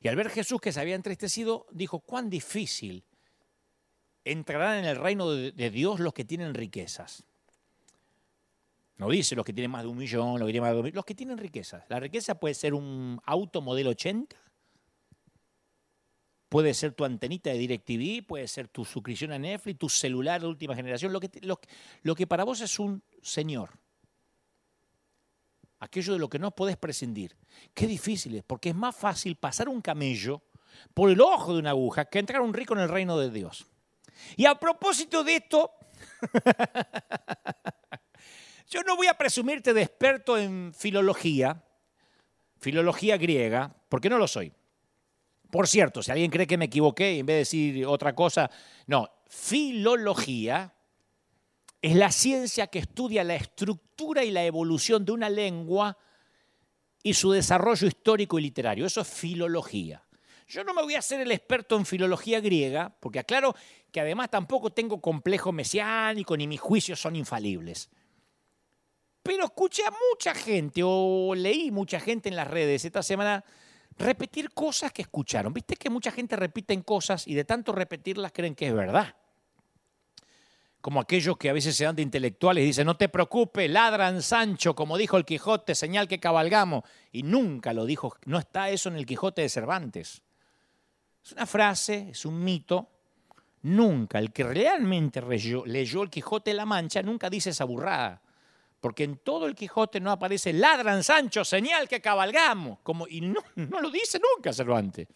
y 0.00 0.08
al 0.08 0.16
ver 0.16 0.30
Jesús 0.30 0.60
que 0.60 0.72
se 0.72 0.80
había 0.80 0.96
entristecido, 0.96 1.68
dijo, 1.70 2.00
cuán 2.00 2.28
difícil 2.28 3.04
entrarán 4.24 4.78
en 4.78 4.86
el 4.86 4.96
reino 4.96 5.30
de 5.30 5.70
Dios 5.70 6.00
los 6.00 6.12
que 6.12 6.24
tienen 6.24 6.54
riquezas. 6.54 7.27
No 8.98 9.08
dice 9.08 9.36
los 9.36 9.44
que 9.44 9.52
tienen 9.52 9.70
más 9.70 9.82
de 9.82 9.88
un 9.88 9.96
millón, 9.96 10.38
los 10.38 10.46
que 10.46 10.52
tienen 10.52 10.62
más 10.62 10.84
de 10.84 10.92
los 10.92 11.04
que 11.04 11.14
tienen 11.14 11.38
riquezas. 11.38 11.84
La 11.88 12.00
riqueza 12.00 12.38
puede 12.38 12.54
ser 12.54 12.74
un 12.74 13.20
auto 13.24 13.62
modelo 13.62 13.90
80, 13.90 14.36
puede 16.48 16.74
ser 16.74 16.92
tu 16.92 17.04
antenita 17.04 17.50
de 17.50 17.58
DirecTV, 17.58 18.26
puede 18.26 18.48
ser 18.48 18.68
tu 18.68 18.84
suscripción 18.84 19.32
a 19.32 19.38
Netflix, 19.38 19.78
tu 19.78 19.88
celular 19.88 20.40
de 20.40 20.48
última 20.48 20.74
generación, 20.74 21.12
lo 21.12 21.20
que, 21.20 21.30
lo 22.02 22.14
que 22.14 22.26
para 22.26 22.44
vos 22.44 22.60
es 22.60 22.78
un 22.78 23.02
señor 23.22 23.70
aquello 25.80 26.12
de 26.12 26.18
lo 26.18 26.28
que 26.28 26.38
no 26.38 26.50
podés 26.50 26.76
prescindir. 26.76 27.36
Qué 27.74 27.86
difícil 27.86 28.34
es, 28.36 28.42
porque 28.42 28.70
es 28.70 28.74
más 28.74 28.96
fácil 28.96 29.36
pasar 29.36 29.68
un 29.68 29.80
camello 29.80 30.42
por 30.94 31.10
el 31.10 31.20
ojo 31.20 31.54
de 31.54 31.60
una 31.60 31.70
aguja 31.70 32.04
que 32.06 32.18
entrar 32.18 32.40
un 32.40 32.54
rico 32.54 32.74
en 32.74 32.80
el 32.80 32.88
reino 32.88 33.18
de 33.18 33.30
Dios. 33.30 33.66
Y 34.36 34.46
a 34.46 34.56
propósito 34.56 35.22
de 35.24 35.36
esto, 35.36 35.72
yo 38.68 38.82
no 38.82 38.96
voy 38.96 39.06
a 39.06 39.14
presumirte 39.14 39.72
de 39.72 39.82
experto 39.82 40.36
en 40.36 40.74
filología, 40.74 41.62
filología 42.58 43.16
griega, 43.16 43.74
porque 43.88 44.10
no 44.10 44.18
lo 44.18 44.28
soy. 44.28 44.52
Por 45.50 45.66
cierto, 45.66 46.02
si 46.02 46.10
alguien 46.10 46.30
cree 46.30 46.46
que 46.46 46.58
me 46.58 46.66
equivoqué 46.66 47.14
y 47.14 47.18
en 47.20 47.26
vez 47.26 47.34
de 47.34 47.38
decir 47.38 47.86
otra 47.86 48.14
cosa, 48.14 48.50
no, 48.86 49.08
filología 49.28 50.74
es 51.80 51.96
la 51.96 52.12
ciencia 52.12 52.66
que 52.66 52.80
estudia 52.80 53.24
la 53.24 53.36
estructura 53.36 54.24
y 54.24 54.30
la 54.30 54.44
evolución 54.44 55.04
de 55.04 55.12
una 55.12 55.30
lengua 55.30 55.96
y 57.02 57.14
su 57.14 57.30
desarrollo 57.30 57.86
histórico 57.86 58.38
y 58.38 58.42
literario. 58.42 58.84
Eso 58.84 59.00
es 59.00 59.08
filología. 59.08 60.02
Yo 60.48 60.64
no 60.64 60.74
me 60.74 60.82
voy 60.82 60.94
a 60.94 60.98
hacer 60.98 61.20
el 61.20 61.30
experto 61.30 61.76
en 61.76 61.86
filología 61.86 62.40
griega, 62.40 62.94
porque 63.00 63.20
aclaro 63.20 63.54
que 63.92 64.00
además 64.00 64.30
tampoco 64.30 64.70
tengo 64.70 65.00
complejo 65.00 65.52
mesiánico 65.52 66.36
ni 66.36 66.46
mis 66.46 66.60
juicios 66.60 67.00
son 67.00 67.16
infalibles. 67.16 67.88
Pero 69.28 69.44
escuché 69.44 69.82
a 69.84 69.92
mucha 70.10 70.34
gente 70.34 70.80
o 70.82 71.34
leí 71.34 71.70
mucha 71.70 72.00
gente 72.00 72.30
en 72.30 72.34
las 72.34 72.48
redes 72.48 72.86
esta 72.86 73.02
semana 73.02 73.44
repetir 73.98 74.54
cosas 74.54 74.90
que 74.90 75.02
escucharon. 75.02 75.52
Viste 75.52 75.76
que 75.76 75.90
mucha 75.90 76.10
gente 76.10 76.34
repite 76.34 76.82
cosas 76.82 77.28
y 77.28 77.34
de 77.34 77.44
tanto 77.44 77.72
repetirlas 77.72 78.32
creen 78.32 78.54
que 78.54 78.68
es 78.68 78.72
verdad 78.72 79.14
como 80.80 80.98
aquellos 81.00 81.36
que 81.36 81.50
a 81.50 81.52
veces 81.52 81.76
se 81.76 81.84
dan 81.84 81.96
de 81.96 82.00
intelectuales 82.00 82.62
y 82.62 82.68
dicen, 82.68 82.86
no 82.86 82.96
te 82.96 83.10
preocupes, 83.10 83.68
ladran 83.68 84.22
Sancho, 84.22 84.74
como 84.74 84.96
dijo 84.96 85.18
el 85.18 85.26
Quijote, 85.26 85.74
señal 85.74 86.08
que 86.08 86.20
cabalgamos. 86.20 86.84
Y 87.12 87.22
nunca 87.22 87.74
lo 87.74 87.84
dijo, 87.84 88.16
no 88.24 88.38
está 88.38 88.70
eso 88.70 88.88
en 88.88 88.96
el 88.96 89.04
Quijote 89.04 89.42
de 89.42 89.50
Cervantes. 89.50 90.22
Es 91.22 91.32
una 91.32 91.44
frase, 91.44 92.08
es 92.12 92.24
un 92.24 92.42
mito. 92.42 92.88
Nunca, 93.60 94.20
el 94.20 94.32
que 94.32 94.44
realmente 94.44 95.20
leyó, 95.20 96.02
el 96.02 96.08
Quijote 96.08 96.52
de 96.52 96.56
la 96.56 96.64
Mancha, 96.64 97.02
nunca 97.02 97.28
dice 97.28 97.50
esa 97.50 97.64
burrada. 97.64 98.22
Porque 98.80 99.04
en 99.04 99.16
todo 99.18 99.46
el 99.46 99.54
Quijote 99.54 100.00
no 100.00 100.12
aparece 100.12 100.52
ladran 100.52 101.02
Sancho, 101.02 101.44
señal 101.44 101.88
que 101.88 102.00
cabalgamos. 102.00 102.78
Como, 102.82 103.08
y 103.08 103.20
no, 103.20 103.40
no 103.56 103.80
lo 103.80 103.90
dice 103.90 104.20
nunca 104.20 104.52
Cervantes. 104.52 105.08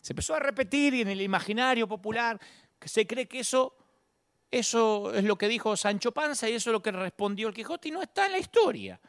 Se 0.00 0.12
empezó 0.12 0.34
a 0.34 0.38
repetir 0.38 0.94
y 0.94 1.02
en 1.02 1.08
el 1.08 1.20
imaginario 1.20 1.86
popular 1.86 2.40
se 2.82 3.06
cree 3.06 3.26
que 3.26 3.40
eso 3.40 3.76
eso 4.50 5.14
es 5.14 5.22
lo 5.22 5.38
que 5.38 5.46
dijo 5.46 5.76
Sancho 5.76 6.12
Panza 6.12 6.48
y 6.48 6.54
eso 6.54 6.70
es 6.70 6.72
lo 6.72 6.82
que 6.82 6.90
respondió 6.90 7.48
el 7.48 7.54
Quijote 7.54 7.88
y 7.88 7.92
no 7.92 8.02
está 8.02 8.26
en 8.26 8.32
la 8.32 8.38
historia. 8.38 9.00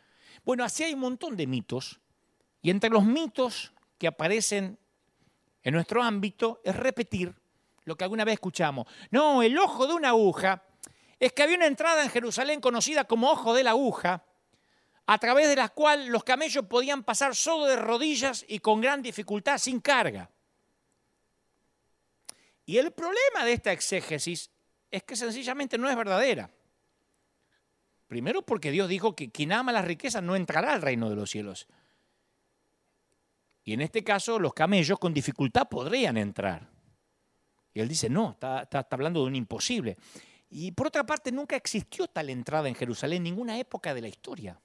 Bueno, 0.43 0.63
así 0.63 0.83
hay 0.83 0.93
un 0.93 0.99
montón 0.99 1.35
de 1.35 1.47
mitos. 1.47 1.99
Y 2.61 2.69
entre 2.69 2.91
los 2.91 3.03
mitos 3.03 3.73
que 3.97 4.07
aparecen 4.07 4.77
en 5.63 5.73
nuestro 5.73 6.03
ámbito 6.03 6.61
es 6.63 6.75
repetir 6.75 7.33
lo 7.85 7.95
que 7.95 8.03
alguna 8.03 8.23
vez 8.23 8.33
escuchamos. 8.33 8.85
No, 9.09 9.41
el 9.41 9.57
ojo 9.57 9.87
de 9.87 9.93
una 9.93 10.09
aguja 10.09 10.63
es 11.21 11.33
que 11.33 11.43
había 11.43 11.55
una 11.55 11.67
entrada 11.67 12.03
en 12.03 12.09
Jerusalén 12.09 12.59
conocida 12.59 13.03
como 13.03 13.29
ojo 13.29 13.53
de 13.53 13.63
la 13.63 13.69
aguja, 13.69 14.25
a 15.05 15.17
través 15.19 15.47
de 15.47 15.55
la 15.55 15.69
cual 15.69 16.07
los 16.07 16.23
camellos 16.23 16.65
podían 16.65 17.03
pasar 17.03 17.35
solo 17.35 17.65
de 17.65 17.75
rodillas 17.75 18.43
y 18.47 18.57
con 18.57 18.81
gran 18.81 19.03
dificultad 19.03 19.59
sin 19.59 19.81
carga. 19.81 20.31
Y 22.65 22.77
el 22.79 22.91
problema 22.91 23.45
de 23.45 23.53
esta 23.53 23.71
exégesis 23.71 24.49
es 24.89 25.03
que 25.03 25.15
sencillamente 25.15 25.77
no 25.77 25.87
es 25.87 25.95
verdadera. 25.95 26.49
Primero 28.07 28.41
porque 28.41 28.71
Dios 28.71 28.89
dijo 28.89 29.15
que 29.15 29.29
quien 29.29 29.51
ama 29.51 29.71
las 29.71 29.85
riquezas 29.85 30.23
no 30.23 30.35
entrará 30.35 30.73
al 30.73 30.81
reino 30.81 31.07
de 31.07 31.15
los 31.15 31.29
cielos. 31.29 31.67
Y 33.63 33.73
en 33.73 33.81
este 33.81 34.03
caso 34.03 34.39
los 34.39 34.55
camellos 34.55 34.97
con 34.97 35.13
dificultad 35.13 35.69
podrían 35.69 36.17
entrar. 36.17 36.67
Y 37.75 37.79
él 37.79 37.87
dice, 37.87 38.09
no, 38.09 38.31
está, 38.31 38.63
está, 38.63 38.87
hablando 38.89 39.21
de 39.21 39.27
un 39.27 39.35
imposible. 39.35 39.97
Y 40.53 40.73
por 40.73 40.87
otra 40.87 41.05
parte, 41.05 41.31
nunca 41.31 41.55
existió 41.55 42.07
tal 42.07 42.29
entrada 42.29 42.67
en 42.67 42.75
Jerusalén 42.75 43.17
en 43.17 43.23
ninguna 43.23 43.57
época 43.57 43.93
de 43.93 44.01
la 44.01 44.09
historia. 44.09 44.59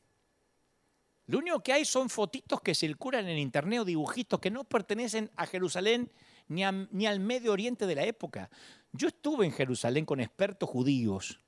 Lo 1.26 1.38
único 1.38 1.62
que 1.62 1.72
hay 1.72 1.84
son 1.84 2.10
fotitos 2.10 2.60
que 2.60 2.74
circulan 2.74 3.28
en 3.28 3.38
internet 3.38 3.80
o 3.80 3.84
dibujitos 3.84 4.40
que 4.40 4.50
no 4.50 4.64
pertenecen 4.64 5.30
a 5.36 5.46
Jerusalén 5.46 6.10
ni, 6.48 6.62
ni 6.90 7.06
al 7.06 7.20
Medio 7.20 7.52
Oriente 7.52 7.86
de 7.86 7.94
la 7.94 8.04
época. 8.04 8.50
Yo 8.92 9.08
estuve 9.08 9.46
en 9.46 9.52
Jerusalén 9.52 10.04
con 10.04 10.20
expertos 10.20 10.68
judíos. 10.68 11.40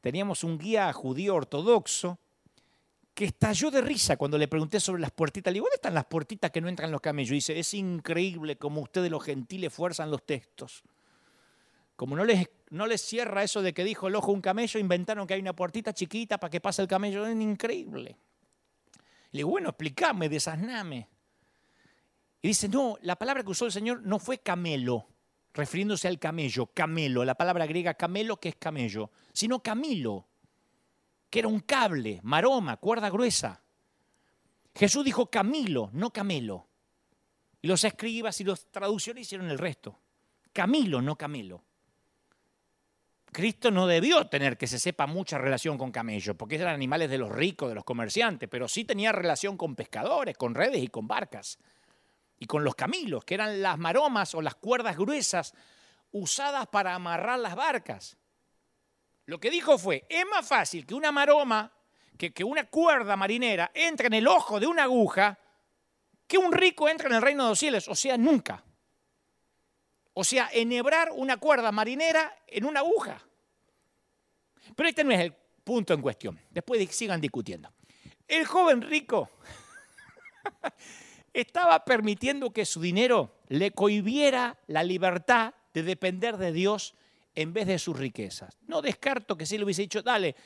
Teníamos 0.00 0.42
un 0.42 0.58
guía 0.58 0.92
judío 0.92 1.36
ortodoxo 1.36 2.18
que 3.14 3.26
estalló 3.26 3.70
de 3.70 3.82
risa 3.82 4.16
cuando 4.16 4.36
le 4.36 4.48
pregunté 4.48 4.80
sobre 4.80 5.02
las 5.02 5.12
puertitas. 5.12 5.52
Le 5.52 5.58
digo, 5.58 5.66
¿dónde 5.66 5.76
están 5.76 5.94
las 5.94 6.06
puertitas 6.06 6.50
que 6.50 6.60
no 6.60 6.68
entran 6.68 6.90
los 6.90 7.00
camellos? 7.00 7.32
Y 7.32 7.34
dice, 7.34 7.58
es 7.58 7.72
increíble 7.74 8.56
cómo 8.56 8.80
ustedes 8.80 9.10
los 9.12 9.22
gentiles 9.22 9.72
fuerzan 9.72 10.10
los 10.10 10.26
textos. 10.26 10.82
Como 12.00 12.16
no 12.16 12.24
les, 12.24 12.48
no 12.70 12.86
les 12.86 13.02
cierra 13.02 13.42
eso 13.42 13.60
de 13.60 13.74
que 13.74 13.84
dijo 13.84 14.08
el 14.08 14.14
ojo 14.14 14.32
un 14.32 14.40
camello, 14.40 14.80
inventaron 14.80 15.26
que 15.26 15.34
hay 15.34 15.40
una 15.40 15.54
puertita 15.54 15.92
chiquita 15.92 16.38
para 16.38 16.50
que 16.50 16.58
pase 16.58 16.80
el 16.80 16.88
camello. 16.88 17.26
Es 17.26 17.38
increíble. 17.38 18.16
Le 19.32 19.40
digo, 19.40 19.50
bueno, 19.50 19.68
explícame, 19.68 20.30
desasname. 20.30 21.06
Y 22.40 22.48
dice, 22.48 22.70
no, 22.70 22.96
la 23.02 23.16
palabra 23.16 23.42
que 23.42 23.50
usó 23.50 23.66
el 23.66 23.72
Señor 23.72 24.00
no 24.00 24.18
fue 24.18 24.38
camelo, 24.38 25.08
refiriéndose 25.52 26.08
al 26.08 26.18
camello, 26.18 26.68
camelo, 26.72 27.22
la 27.22 27.34
palabra 27.34 27.66
griega 27.66 27.92
camelo 27.92 28.40
que 28.40 28.48
es 28.48 28.56
camello, 28.56 29.10
sino 29.34 29.62
camilo, 29.62 30.26
que 31.28 31.40
era 31.40 31.48
un 31.48 31.60
cable, 31.60 32.20
maroma, 32.22 32.78
cuerda 32.78 33.10
gruesa. 33.10 33.62
Jesús 34.74 35.04
dijo 35.04 35.26
Camilo, 35.26 35.90
no 35.92 36.14
Camelo. 36.14 36.66
Y 37.60 37.68
los 37.68 37.84
escribas 37.84 38.40
y 38.40 38.44
los 38.44 38.70
traducciones 38.70 39.26
hicieron 39.26 39.50
el 39.50 39.58
resto. 39.58 40.00
Camilo, 40.50 41.02
no 41.02 41.14
Camelo. 41.18 41.62
Cristo 43.32 43.70
no 43.70 43.86
debió 43.86 44.26
tener 44.26 44.56
que 44.58 44.66
se 44.66 44.78
sepa 44.78 45.06
mucha 45.06 45.38
relación 45.38 45.78
con 45.78 45.92
camellos, 45.92 46.34
porque 46.36 46.56
eran 46.56 46.74
animales 46.74 47.08
de 47.10 47.18
los 47.18 47.30
ricos, 47.30 47.68
de 47.68 47.74
los 47.74 47.84
comerciantes, 47.84 48.48
pero 48.48 48.66
sí 48.66 48.84
tenía 48.84 49.12
relación 49.12 49.56
con 49.56 49.76
pescadores, 49.76 50.36
con 50.36 50.54
redes 50.54 50.82
y 50.82 50.88
con 50.88 51.06
barcas. 51.06 51.58
Y 52.38 52.46
con 52.46 52.64
los 52.64 52.74
camilos, 52.74 53.24
que 53.24 53.34
eran 53.34 53.60
las 53.60 53.78
maromas 53.78 54.34
o 54.34 54.42
las 54.42 54.54
cuerdas 54.54 54.96
gruesas 54.96 55.54
usadas 56.10 56.66
para 56.68 56.94
amarrar 56.94 57.38
las 57.38 57.54
barcas. 57.54 58.16
Lo 59.26 59.38
que 59.38 59.50
dijo 59.50 59.78
fue, 59.78 60.06
es 60.08 60.24
más 60.26 60.48
fácil 60.48 60.86
que 60.86 60.94
una 60.94 61.12
maroma, 61.12 61.70
que, 62.16 62.32
que 62.32 62.42
una 62.42 62.64
cuerda 62.66 63.14
marinera 63.16 63.70
entre 63.74 64.08
en 64.08 64.14
el 64.14 64.26
ojo 64.26 64.58
de 64.58 64.66
una 64.66 64.84
aguja, 64.84 65.38
que 66.26 66.38
un 66.38 66.52
rico 66.52 66.88
entre 66.88 67.08
en 67.08 67.14
el 67.14 67.22
reino 67.22 67.44
de 67.44 67.50
los 67.50 67.58
cielos, 67.58 67.88
o 67.88 67.94
sea, 67.94 68.16
nunca. 68.16 68.64
O 70.20 70.24
sea, 70.24 70.50
enhebrar 70.52 71.12
una 71.16 71.38
cuerda 71.38 71.72
marinera 71.72 72.36
en 72.46 72.66
una 72.66 72.80
aguja. 72.80 73.22
Pero 74.76 74.86
este 74.86 75.02
no 75.02 75.12
es 75.12 75.20
el 75.20 75.32
punto 75.64 75.94
en 75.94 76.02
cuestión. 76.02 76.38
Después 76.50 76.94
sigan 76.94 77.22
discutiendo. 77.22 77.72
El 78.28 78.44
joven 78.44 78.82
rico 78.82 79.30
estaba 81.32 81.82
permitiendo 81.86 82.50
que 82.50 82.66
su 82.66 82.82
dinero 82.82 83.38
le 83.48 83.70
cohibiera 83.70 84.58
la 84.66 84.82
libertad 84.82 85.54
de 85.72 85.84
depender 85.84 86.36
de 86.36 86.52
Dios 86.52 86.94
en 87.34 87.54
vez 87.54 87.66
de 87.66 87.78
sus 87.78 87.98
riquezas. 87.98 88.58
No 88.66 88.82
descarto 88.82 89.38
que 89.38 89.46
si 89.46 89.56
le 89.56 89.64
hubiese 89.64 89.80
dicho, 89.80 90.02
dale, 90.02 90.36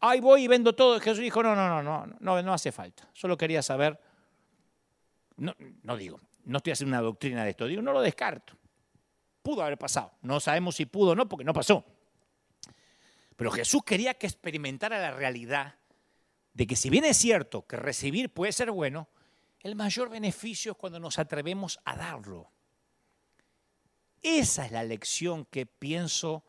ahí 0.00 0.20
voy 0.20 0.42
y 0.42 0.46
vendo 0.46 0.74
todo. 0.74 1.00
Jesús 1.00 1.20
dijo, 1.20 1.42
no, 1.42 1.56
no, 1.56 1.82
no, 1.82 2.06
no, 2.20 2.42
no, 2.42 2.52
hace 2.52 2.70
falta. 2.70 3.08
Solo 3.14 3.38
quería 3.38 3.62
saber, 3.62 3.98
no, 5.38 5.56
no 5.84 5.96
digo, 5.96 6.20
no 6.44 6.58
estoy 6.58 6.74
haciendo 6.74 6.94
una 6.94 7.02
doctrina 7.02 7.44
de 7.44 7.50
esto, 7.52 7.66
digo, 7.66 7.80
no 7.80 7.94
lo 7.94 8.02
descarto. 8.02 8.58
Pudo 9.46 9.62
haber 9.62 9.78
pasado. 9.78 10.10
No 10.22 10.40
sabemos 10.40 10.74
si 10.74 10.86
pudo 10.86 11.12
o 11.12 11.14
no, 11.14 11.28
porque 11.28 11.44
no 11.44 11.52
pasó. 11.52 11.84
Pero 13.36 13.52
Jesús 13.52 13.84
quería 13.84 14.14
que 14.14 14.26
experimentara 14.26 14.98
la 14.98 15.12
realidad 15.12 15.76
de 16.52 16.66
que 16.66 16.74
si 16.74 16.90
bien 16.90 17.04
es 17.04 17.16
cierto 17.16 17.64
que 17.64 17.76
recibir 17.76 18.34
puede 18.34 18.50
ser 18.50 18.72
bueno, 18.72 19.08
el 19.60 19.76
mayor 19.76 20.10
beneficio 20.10 20.72
es 20.72 20.78
cuando 20.78 20.98
nos 20.98 21.20
atrevemos 21.20 21.78
a 21.84 21.94
darlo. 21.94 22.50
Esa 24.20 24.66
es 24.66 24.72
la 24.72 24.82
lección 24.82 25.44
que 25.44 25.64
pienso 25.64 26.42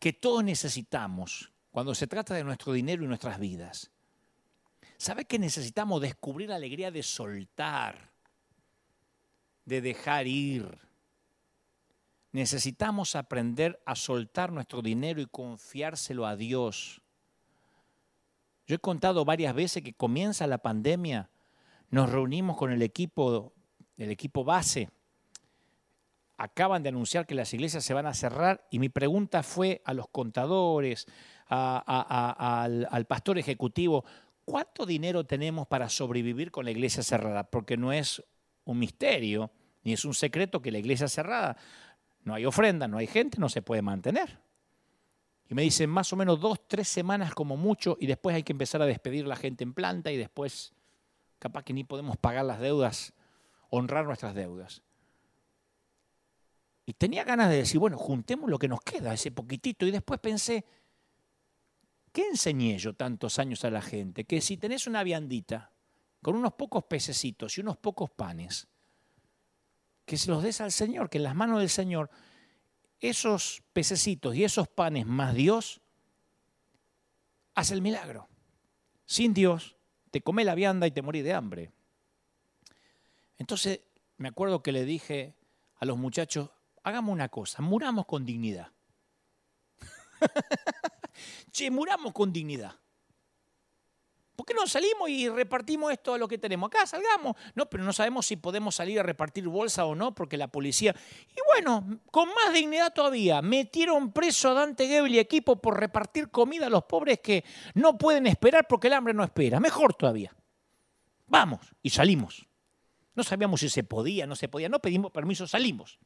que 0.00 0.14
todos 0.14 0.42
necesitamos 0.42 1.52
cuando 1.70 1.94
se 1.94 2.06
trata 2.06 2.32
de 2.32 2.44
nuestro 2.44 2.72
dinero 2.72 3.04
y 3.04 3.08
nuestras 3.08 3.38
vidas. 3.38 3.90
¿Sabe 4.96 5.26
que 5.26 5.38
necesitamos 5.38 6.00
descubrir 6.00 6.48
la 6.48 6.56
alegría 6.56 6.90
de 6.90 7.02
soltar, 7.02 8.10
de 9.66 9.82
dejar 9.82 10.26
ir? 10.26 10.85
Necesitamos 12.36 13.16
aprender 13.16 13.80
a 13.86 13.96
soltar 13.96 14.52
nuestro 14.52 14.82
dinero 14.82 15.22
y 15.22 15.26
confiárselo 15.26 16.26
a 16.26 16.36
Dios. 16.36 17.00
Yo 18.66 18.76
he 18.76 18.78
contado 18.78 19.24
varias 19.24 19.54
veces 19.54 19.82
que 19.82 19.94
comienza 19.94 20.46
la 20.46 20.58
pandemia, 20.58 21.30
nos 21.88 22.12
reunimos 22.12 22.58
con 22.58 22.70
el 22.70 22.82
equipo, 22.82 23.54
el 23.96 24.10
equipo 24.10 24.44
base, 24.44 24.90
acaban 26.36 26.82
de 26.82 26.90
anunciar 26.90 27.26
que 27.26 27.34
las 27.34 27.54
iglesias 27.54 27.82
se 27.86 27.94
van 27.94 28.04
a 28.04 28.12
cerrar 28.12 28.66
y 28.70 28.80
mi 28.80 28.90
pregunta 28.90 29.42
fue 29.42 29.80
a 29.86 29.94
los 29.94 30.06
contadores, 30.06 31.06
al, 31.46 33.06
pastor 33.08 33.38
ejecutivo, 33.38 34.04
¿cuánto 34.44 34.84
dinero 34.84 35.24
tenemos 35.24 35.66
para 35.68 35.88
sobrevivir 35.88 36.50
con 36.50 36.66
la 36.66 36.70
iglesia 36.70 37.02
cerrada? 37.02 37.44
Porque 37.44 37.78
no 37.78 37.94
es 37.94 38.22
un 38.66 38.78
misterio, 38.78 39.50
ni 39.84 39.94
es 39.94 40.04
un 40.04 40.12
secreto 40.12 40.60
que 40.60 40.70
la 40.70 40.78
iglesia 40.78 41.08
cerrada, 41.08 41.56
no 42.26 42.34
hay 42.34 42.44
ofrenda, 42.44 42.88
no 42.88 42.98
hay 42.98 43.06
gente, 43.06 43.38
no 43.38 43.48
se 43.48 43.62
puede 43.62 43.82
mantener. 43.82 44.40
Y 45.48 45.54
me 45.54 45.62
dicen 45.62 45.88
más 45.88 46.12
o 46.12 46.16
menos 46.16 46.40
dos, 46.40 46.66
tres 46.66 46.88
semanas 46.88 47.32
como 47.32 47.56
mucho 47.56 47.96
y 48.00 48.08
después 48.08 48.34
hay 48.34 48.42
que 48.42 48.52
empezar 48.52 48.82
a 48.82 48.86
despedir 48.86 49.28
la 49.28 49.36
gente 49.36 49.62
en 49.62 49.72
planta 49.72 50.10
y 50.10 50.16
después 50.16 50.74
capaz 51.38 51.62
que 51.62 51.72
ni 51.72 51.84
podemos 51.84 52.16
pagar 52.16 52.44
las 52.44 52.58
deudas, 52.58 53.14
honrar 53.70 54.06
nuestras 54.06 54.34
deudas. 54.34 54.82
Y 56.84 56.94
tenía 56.94 57.22
ganas 57.22 57.48
de 57.48 57.58
decir, 57.58 57.78
bueno, 57.78 57.96
juntemos 57.96 58.50
lo 58.50 58.58
que 58.58 58.66
nos 58.66 58.80
queda, 58.80 59.14
ese 59.14 59.30
poquitito. 59.30 59.86
Y 59.86 59.92
después 59.92 60.18
pensé, 60.18 60.64
¿qué 62.12 62.26
enseñé 62.26 62.76
yo 62.76 62.94
tantos 62.94 63.38
años 63.38 63.64
a 63.64 63.70
la 63.70 63.82
gente? 63.82 64.24
Que 64.24 64.40
si 64.40 64.56
tenés 64.56 64.88
una 64.88 65.04
viandita 65.04 65.70
con 66.22 66.34
unos 66.34 66.54
pocos 66.54 66.82
pececitos 66.86 67.56
y 67.56 67.60
unos 67.60 67.76
pocos 67.76 68.10
panes, 68.10 68.66
que 70.06 70.16
se 70.16 70.30
los 70.30 70.42
des 70.42 70.60
al 70.60 70.72
Señor, 70.72 71.10
que 71.10 71.18
en 71.18 71.24
las 71.24 71.34
manos 71.34 71.58
del 71.58 71.68
Señor 71.68 72.10
esos 73.00 73.62
pececitos 73.72 74.34
y 74.34 74.44
esos 74.44 74.68
panes 74.68 75.04
más 75.04 75.34
Dios 75.34 75.82
hace 77.54 77.74
el 77.74 77.82
milagro. 77.82 78.28
Sin 79.04 79.34
Dios 79.34 79.76
te 80.10 80.22
come 80.22 80.44
la 80.44 80.54
vianda 80.54 80.86
y 80.86 80.92
te 80.92 81.02
morí 81.02 81.22
de 81.22 81.34
hambre. 81.34 81.72
Entonces 83.38 83.80
me 84.16 84.28
acuerdo 84.28 84.62
que 84.62 84.72
le 84.72 84.84
dije 84.84 85.34
a 85.76 85.84
los 85.84 85.98
muchachos, 85.98 86.50
hagamos 86.82 87.12
una 87.12 87.28
cosa, 87.28 87.60
muramos 87.60 88.06
con 88.06 88.24
dignidad. 88.24 88.72
che, 91.50 91.70
muramos 91.70 92.12
con 92.12 92.32
dignidad. 92.32 92.76
¿Por 94.36 94.44
qué 94.44 94.52
no 94.52 94.66
salimos 94.66 95.08
y 95.08 95.28
repartimos 95.30 95.90
esto 95.90 96.12
a 96.12 96.18
lo 96.18 96.28
que 96.28 96.36
tenemos? 96.36 96.68
Acá 96.68 96.86
salgamos. 96.86 97.34
No, 97.54 97.66
pero 97.66 97.82
no 97.82 97.92
sabemos 97.92 98.26
si 98.26 98.36
podemos 98.36 98.74
salir 98.74 99.00
a 99.00 99.02
repartir 99.02 99.48
bolsa 99.48 99.86
o 99.86 99.94
no, 99.94 100.14
porque 100.14 100.36
la 100.36 100.48
policía. 100.48 100.94
Y 101.30 101.38
bueno, 101.46 102.00
con 102.10 102.28
más 102.28 102.52
dignidad 102.52 102.92
todavía, 102.92 103.40
metieron 103.40 104.12
preso 104.12 104.50
a 104.50 104.54
Dante 104.54 104.86
Gebel 104.86 105.14
y 105.14 105.18
equipo 105.18 105.56
por 105.56 105.80
repartir 105.80 106.30
comida 106.30 106.66
a 106.66 106.70
los 106.70 106.84
pobres 106.84 107.20
que 107.20 107.44
no 107.74 107.96
pueden 107.96 108.26
esperar 108.26 108.66
porque 108.68 108.88
el 108.88 108.92
hambre 108.92 109.14
no 109.14 109.24
espera. 109.24 109.58
Mejor 109.58 109.94
todavía. 109.94 110.36
Vamos, 111.26 111.74
y 111.82 111.90
salimos. 111.90 112.46
No 113.14 113.24
sabíamos 113.24 113.60
si 113.60 113.70
se 113.70 113.82
podía, 113.82 114.26
no 114.26 114.36
se 114.36 114.48
podía, 114.48 114.68
no 114.68 114.80
pedimos 114.80 115.10
permiso, 115.10 115.46
salimos. 115.46 115.98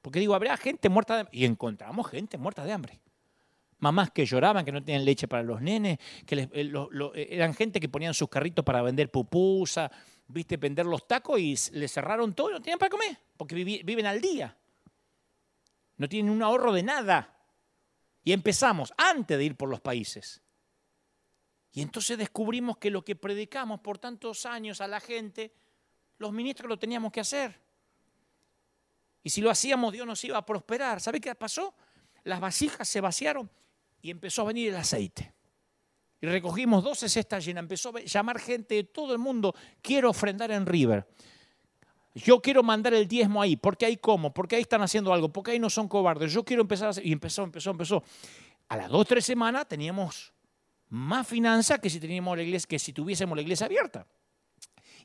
Porque 0.00 0.20
digo, 0.20 0.34
habrá 0.34 0.56
gente 0.56 0.88
muerta 0.88 1.14
de 1.14 1.20
hambre. 1.20 1.36
Y 1.36 1.44
encontramos 1.44 2.08
gente 2.08 2.38
muerta 2.38 2.64
de 2.64 2.72
hambre. 2.72 3.00
Mamás 3.80 4.10
que 4.10 4.24
lloraban, 4.26 4.64
que 4.64 4.72
no 4.72 4.82
tenían 4.84 5.04
leche 5.04 5.26
para 5.26 5.42
los 5.42 5.60
nenes, 5.60 5.98
que 6.26 6.34
eh, 6.34 6.48
eh, 6.52 7.28
eran 7.30 7.54
gente 7.54 7.80
que 7.80 7.88
ponían 7.88 8.14
sus 8.14 8.28
carritos 8.28 8.64
para 8.64 8.82
vender 8.82 9.10
pupusa, 9.10 9.90
viste, 10.28 10.56
vender 10.56 10.86
los 10.86 11.06
tacos 11.06 11.40
y 11.40 11.54
les 11.72 11.92
cerraron 11.92 12.34
todo 12.34 12.50
y 12.50 12.52
no 12.54 12.60
tenían 12.60 12.78
para 12.78 12.90
comer, 12.90 13.18
porque 13.36 13.54
viven 13.54 14.06
al 14.06 14.20
día. 14.20 14.56
No 15.96 16.08
tienen 16.08 16.32
un 16.32 16.42
ahorro 16.42 16.72
de 16.72 16.82
nada. 16.82 17.36
Y 18.22 18.32
empezamos 18.32 18.92
antes 18.98 19.36
de 19.38 19.44
ir 19.44 19.56
por 19.56 19.68
los 19.68 19.80
países. 19.80 20.42
Y 21.72 21.80
entonces 21.80 22.18
descubrimos 22.18 22.76
que 22.76 22.90
lo 22.90 23.02
que 23.02 23.16
predicamos 23.16 23.80
por 23.80 23.98
tantos 23.98 24.44
años 24.44 24.80
a 24.80 24.88
la 24.88 25.00
gente, 25.00 25.54
los 26.18 26.32
ministros 26.32 26.68
lo 26.68 26.78
teníamos 26.78 27.12
que 27.12 27.20
hacer. 27.20 27.58
Y 29.22 29.30
si 29.30 29.40
lo 29.40 29.50
hacíamos, 29.50 29.92
Dios 29.92 30.06
nos 30.06 30.22
iba 30.24 30.36
a 30.36 30.44
prosperar. 30.44 31.00
¿Sabe 31.00 31.20
qué 31.20 31.34
pasó? 31.34 31.74
las 32.24 32.40
vasijas 32.40 32.88
se 32.88 33.00
vaciaron 33.00 33.50
y 34.02 34.10
empezó 34.10 34.42
a 34.42 34.46
venir 34.46 34.68
el 34.70 34.76
aceite. 34.76 35.32
Y 36.20 36.26
recogimos 36.26 36.84
12 36.84 37.08
cestas 37.08 37.44
llenas. 37.44 37.62
Empezó 37.62 37.96
a 37.96 38.00
llamar 38.00 38.38
gente 38.38 38.74
de 38.74 38.84
todo 38.84 39.12
el 39.12 39.18
mundo. 39.18 39.54
Quiero 39.80 40.10
ofrendar 40.10 40.50
en 40.50 40.66
River. 40.66 41.06
Yo 42.14 42.40
quiero 42.40 42.62
mandar 42.62 42.92
el 42.92 43.06
diezmo 43.06 43.40
ahí. 43.40 43.56
porque 43.56 43.86
ahí 43.86 43.96
cómo? 43.96 44.34
porque 44.34 44.56
ahí 44.56 44.62
están 44.62 44.82
haciendo 44.82 45.12
algo? 45.12 45.32
porque 45.32 45.52
ahí 45.52 45.58
no 45.58 45.70
son 45.70 45.88
cobardes? 45.88 46.32
Yo 46.32 46.44
quiero 46.44 46.62
empezar 46.62 46.88
a 46.88 46.90
hacer. 46.90 47.06
Y 47.06 47.12
empezó, 47.12 47.42
empezó, 47.42 47.70
empezó. 47.70 48.02
A 48.68 48.76
las 48.76 48.88
dos, 48.88 49.06
tres 49.06 49.24
semanas 49.24 49.66
teníamos 49.66 50.32
más 50.88 51.26
finanzas 51.26 51.78
que 51.78 51.88
si, 51.88 52.00
teníamos 52.00 52.36
la 52.36 52.42
iglesia, 52.42 52.66
que 52.68 52.78
si 52.78 52.92
tuviésemos 52.92 53.36
la 53.36 53.42
iglesia 53.42 53.66
abierta. 53.66 54.06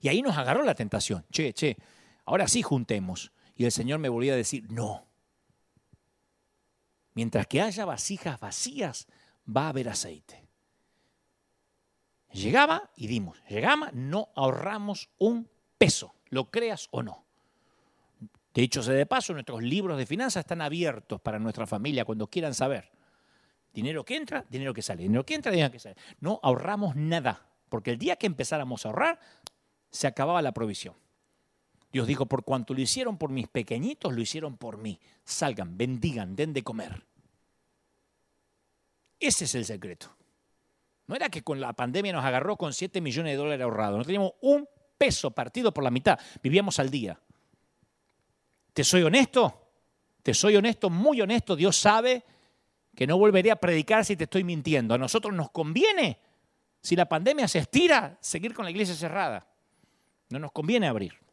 Y 0.02 0.10
ahí 0.10 0.22
nos 0.22 0.38
agarró 0.38 0.64
la 0.64 0.76
tentación. 0.76 1.26
Che, 1.32 1.54
che, 1.54 1.78
ahora 2.26 2.48
sí 2.48 2.62
juntemos. 2.62 3.32
Y 3.56 3.66
el 3.66 3.72
Señor 3.72 4.00
me 4.00 4.10
volvía 4.10 4.34
a 4.34 4.36
decir, 4.36 4.70
no. 4.70 5.08
Mientras 7.16 7.48
que 7.48 7.62
haya 7.62 7.86
vasijas 7.86 8.40
vacías, 8.40 9.08
va 9.46 9.66
a 9.66 9.70
haber 9.70 9.90
aceite. 9.90 10.46
Llegaba 12.32 12.92
y 12.96 13.08
dimos. 13.08 13.42
Llegaba, 13.50 13.90
no 13.94 14.30
ahorramos 14.36 15.10
un 15.18 15.50
peso, 15.78 16.14
lo 16.30 16.52
creas 16.52 16.90
o 16.92 17.02
no. 17.02 17.26
De 18.54 18.62
hecho, 18.62 18.84
de 18.84 19.06
paso, 19.06 19.34
nuestros 19.34 19.64
libros 19.64 19.98
de 19.98 20.06
finanzas 20.06 20.42
están 20.42 20.62
abiertos 20.62 21.20
para 21.22 21.40
nuestra 21.40 21.66
familia 21.66 22.06
cuando 22.06 22.28
quieran 22.28 22.54
saber. 22.54 22.92
Dinero 23.74 24.06
que 24.06 24.16
entra, 24.16 24.46
dinero 24.50 24.74
que 24.74 24.82
sale. 24.82 25.04
Dinero 25.04 25.26
que 25.26 25.36
entra, 25.36 25.52
dinero 25.52 25.72
que 25.72 25.80
sale. 25.80 25.96
No 26.20 26.40
ahorramos 26.44 26.96
nada, 26.96 27.48
porque 27.70 27.92
el 27.92 27.98
día 27.98 28.16
que 28.18 28.28
empezáramos 28.28 28.86
a 28.86 28.90
ahorrar, 28.90 29.20
se 29.90 30.08
acababa 30.08 30.42
la 30.42 30.54
provisión. 30.54 30.96
Dios 31.96 32.08
dijo, 32.08 32.26
por 32.26 32.44
cuanto 32.44 32.74
lo 32.74 32.82
hicieron 32.82 33.18
por 33.18 33.30
mis 33.30 33.48
pequeñitos, 33.48 34.14
lo 34.14 34.20
hicieron 34.20 34.58
por 34.58 34.78
mí. 34.78 35.00
Salgan, 35.24 35.78
bendigan, 35.78 36.36
den 36.36 36.52
de 36.52 36.62
comer. 36.62 37.06
Ese 39.18 39.46
es 39.46 39.56
el 39.56 39.64
secreto. 39.64 40.14
No 41.08 41.16
era 41.16 41.30
que 41.30 41.42
con 41.42 41.62
la 41.62 41.72
pandemia 41.72 42.12
nos 42.12 42.26
agarró 42.26 42.58
con 42.58 42.74
7 42.74 43.00
millones 43.00 43.32
de 43.32 43.38
dólares 43.38 43.64
ahorrados. 43.64 44.00
No 44.00 44.04
teníamos 44.04 44.34
un 44.42 44.68
peso 44.98 45.32
partido 45.32 45.74
por 45.74 45.86
la 45.86 45.90
mitad. 45.90 46.20
Vivíamos 46.44 46.80
al 46.80 46.90
día. 46.90 47.18
¿Te 48.74 48.84
soy 48.84 49.04
honesto? 49.04 49.70
Te 50.22 50.34
soy 50.34 50.58
honesto, 50.58 50.90
muy 50.90 51.22
honesto. 51.22 51.56
Dios 51.56 51.78
sabe 51.78 52.26
que 52.94 53.08
no 53.08 53.18
volveré 53.18 53.52
a 53.52 53.56
predicar 53.56 54.04
si 54.04 54.18
te 54.18 54.26
estoy 54.26 54.44
mintiendo. 54.44 54.94
A 54.94 54.98
nosotros 54.98 55.34
nos 55.34 55.50
conviene, 55.50 56.20
si 56.82 56.98
la 56.98 57.08
pandemia 57.08 57.48
se 57.48 57.60
estira, 57.60 58.18
seguir 58.20 58.54
con 58.54 58.66
la 58.66 58.72
iglesia 58.72 58.96
cerrada. 58.96 59.48
No 60.28 60.40
nos 60.40 60.52
conviene 60.52 60.90
abrir. 60.90 61.24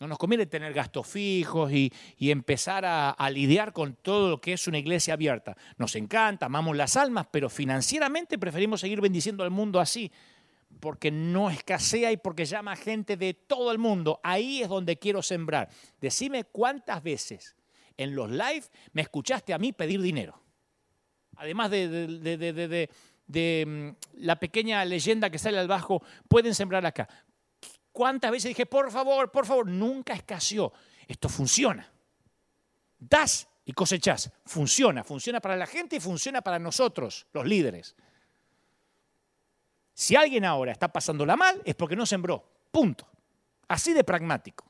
No 0.00 0.06
nos 0.06 0.18
conviene 0.18 0.46
tener 0.46 0.72
gastos 0.72 1.06
fijos 1.08 1.72
y, 1.72 1.92
empezar 2.18 2.84
a, 2.86 3.30
lidiar 3.30 3.72
con 3.72 3.94
todo 3.94 4.30
lo 4.30 4.40
que 4.40 4.52
es 4.52 4.68
una 4.68 4.78
iglesia 4.78 5.14
abierta. 5.14 5.56
Nos 5.76 5.96
encanta, 5.96 6.46
amamos 6.46 6.76
las 6.76 6.96
almas, 6.96 7.26
pero 7.30 7.50
financieramente 7.50 8.38
preferimos 8.38 8.80
seguir 8.80 9.00
bendiciendo 9.00 9.42
al 9.42 9.50
mundo 9.50 9.80
así, 9.80 10.12
porque 10.78 11.10
no 11.10 11.50
escasea 11.50 12.12
y 12.12 12.16
porque 12.16 12.44
llama 12.44 12.76
gente 12.76 13.16
de 13.16 13.34
todo 13.34 13.72
el 13.72 13.78
mundo. 13.78 14.20
Ahí 14.22 14.62
es 14.62 14.68
donde 14.68 14.98
quiero 14.98 15.20
sembrar. 15.20 15.68
Decime 16.00 16.44
cuántas 16.44 17.02
veces 17.02 17.56
en 17.96 18.14
los 18.14 18.30
live 18.30 18.64
me 18.92 19.02
escuchaste 19.02 19.52
a 19.52 19.58
mí 19.58 19.72
pedir 19.72 20.00
dinero. 20.00 20.40
Además 21.36 21.70
de, 21.70 21.88
de, 21.88 22.88
de 23.28 23.64
mm, 23.66 24.24
la 24.24 24.38
pequeña 24.40 24.84
leyenda 24.84 25.30
que 25.30 25.38
sale 25.38 25.58
al 25.58 25.68
bajo, 25.68 26.02
pueden 26.28 26.54
sembrar 26.54 26.84
acá. 26.86 27.08
¿Cuántas 27.98 28.30
veces 28.30 28.50
dije, 28.50 28.64
por 28.64 28.92
favor, 28.92 29.28
por 29.32 29.44
favor? 29.44 29.66
Nunca 29.66 30.12
escaseó. 30.12 30.72
Esto 31.08 31.28
funciona. 31.28 31.90
Das 32.96 33.48
y 33.64 33.72
cosechas. 33.72 34.30
Funciona. 34.46 35.02
Funciona 35.02 35.40
para 35.40 35.56
la 35.56 35.66
gente 35.66 35.96
y 35.96 36.00
funciona 36.00 36.40
para 36.40 36.60
nosotros, 36.60 37.26
los 37.32 37.44
líderes. 37.44 37.96
Si 39.94 40.14
alguien 40.14 40.44
ahora 40.44 40.70
está 40.70 40.86
pasándola 40.86 41.34
mal, 41.34 41.60
es 41.64 41.74
porque 41.74 41.96
no 41.96 42.06
sembró. 42.06 42.48
Punto. 42.70 43.04
Así 43.66 43.92
de 43.92 44.04
pragmático. 44.04 44.64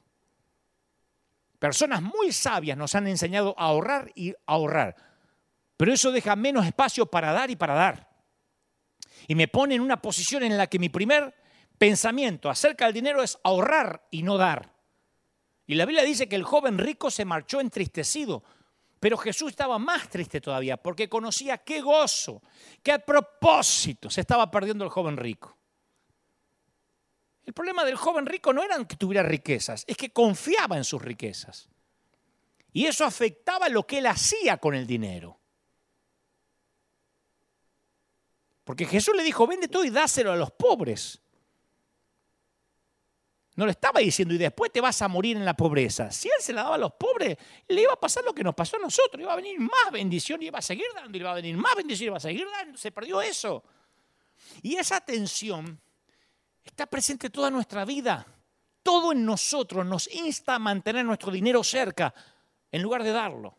Personas 1.59 2.01
muy 2.01 2.33
sabias 2.33 2.79
nos 2.79 2.95
han 2.95 3.09
enseñado 3.09 3.55
a 3.59 3.65
ahorrar 3.65 4.11
y 4.15 4.35
ahorrar. 4.47 4.97
Pero 5.77 5.93
eso 5.93 6.13
deja 6.13 6.35
menos 6.35 6.65
espacio 6.65 7.05
para 7.05 7.33
dar 7.33 7.51
y 7.51 7.57
para 7.57 7.75
dar. 7.75 8.09
Y 9.27 9.35
me 9.35 9.49
pone 9.49 9.75
en 9.75 9.83
una 9.83 10.01
posición 10.01 10.45
en 10.45 10.57
la 10.57 10.67
que 10.67 10.79
mi 10.79 10.89
primer 10.89 11.35
pensamiento 11.79 12.51
acerca 12.51 12.85
del 12.85 12.95
dinero 12.95 13.23
es 13.23 13.39
ahorrar 13.43 14.07
y 14.11 14.23
no 14.23 14.37
dar. 14.37 14.75
Y 15.67 15.75
la 15.75 15.87
Biblia 15.87 16.05
dice 16.05 16.29
que 16.29 16.37
el 16.37 16.45
joven 16.45 16.79
rico 16.79 17.11
se 17.11 17.25
marchó 17.25 17.61
entristecido, 17.61 18.43
pero 19.01 19.17
Jesús 19.17 19.51
estaba 19.51 19.79
más 19.79 20.09
triste 20.09 20.41
todavía 20.41 20.77
porque 20.77 21.09
conocía 21.09 21.59
qué 21.59 21.81
gozo, 21.81 22.43
qué 22.83 22.99
propósito 22.99 24.11
se 24.11 24.23
estaba 24.23 24.51
perdiendo 24.51 24.85
el 24.85 24.91
joven 24.91 25.17
rico. 25.17 25.57
El 27.45 27.55
problema 27.55 27.85
del 27.85 27.97
joven 27.97 28.27
rico 28.27 28.53
no 28.53 28.63
era 28.63 28.85
que 28.85 28.97
tuviera 28.97 29.23
riquezas, 29.23 29.85
es 29.87 29.97
que 29.97 30.11
confiaba 30.11 30.77
en 30.77 30.85
sus 30.85 31.01
riquezas. 31.01 31.69
Y 32.73 32.87
eso 32.87 33.05
afectaba 33.05 33.69
lo 33.69 33.87
que 33.87 33.99
él 33.99 34.07
hacía 34.07 34.59
con 34.59 34.75
el 34.75 34.87
dinero. 34.87 35.39
Porque 38.65 38.85
Jesús 38.85 39.17
le 39.17 39.23
dijo, 39.23 39.47
vende 39.47 39.69
todo 39.69 39.83
y 39.85 39.91
dáselo 39.91 40.31
a 40.31 40.37
los 40.37 40.51
pobres. 40.51 41.23
No 43.59 43.67
le 43.67 43.73
estaba 43.73 43.99
diciendo, 43.99 44.35
y 44.35 44.39
después 44.39 44.71
te 44.71 44.81
vas 44.81 45.03
a 45.03 45.09
morir 45.09 45.37
en 45.37 45.45
la 45.45 45.53
pobreza. 45.53 46.13
Si 46.13 46.29
él 46.29 46.35
se 46.39 46.53
la 46.53 46.63
daba 46.63 46.77
a 46.77 46.79
los 46.79 46.93
pobres, 46.93 47.37
le 47.67 47.83
iba 47.83 47.93
a 47.93 47.99
pasar 47.99 48.23
lo 48.23 48.33
que 48.33 48.45
nos 48.45 48.55
pasó 48.55 48.77
a 48.77 48.79
nosotros. 48.79 49.21
Iba 49.21 49.33
a 49.33 49.37
venir 49.37 49.59
más 49.59 49.91
bendición 49.91 50.41
y 50.41 50.47
iba 50.47 50.61
a 50.61 50.63
seguir 50.63 50.87
dando, 50.95 51.19
iba 51.19 51.33
a 51.33 51.35
venir 51.35 51.57
más 51.57 51.75
bendición 51.75 52.05
y 52.05 52.07
iba 52.07 52.17
a 52.19 52.21
seguir 52.21 52.47
dando. 52.57 52.79
Se 52.79 52.93
perdió 52.93 53.21
eso. 53.21 53.65
Y 54.63 54.77
esa 54.77 55.01
tensión 55.01 55.77
está 56.65 56.87
presente 56.87 57.31
toda 57.31 57.51
nuestra 57.51 57.85
vida. 57.85 58.25
Todo 58.81 59.11
en 59.11 59.25
nosotros 59.25 59.85
nos 59.85 60.07
insta 60.15 60.55
a 60.55 60.61
mantener 60.61 61.05
nuestro 61.05 61.33
dinero 61.33 61.65
cerca 61.65 62.15
en 62.71 62.81
lugar 62.81 63.03
de 63.03 63.11
darlo. 63.11 63.59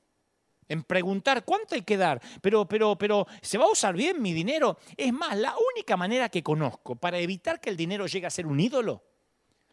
En 0.69 0.83
preguntar 0.83 1.43
cuánto 1.43 1.75
hay 1.75 1.81
que 1.81 1.97
dar, 1.97 2.21
pero, 2.41 2.65
pero, 2.65 2.97
pero, 2.97 3.27
¿se 3.41 3.57
va 3.57 3.65
a 3.65 3.71
usar 3.71 3.97
bien 3.97 4.21
mi 4.21 4.31
dinero? 4.31 4.77
Es 4.95 5.11
más, 5.11 5.35
la 5.35 5.53
única 5.73 5.97
manera 5.97 6.29
que 6.29 6.41
conozco 6.41 6.95
para 6.95 7.19
evitar 7.19 7.59
que 7.59 7.69
el 7.69 7.75
dinero 7.75 8.07
llegue 8.07 8.27
a 8.27 8.29
ser 8.29 8.47
un 8.47 8.61
ídolo 8.61 9.08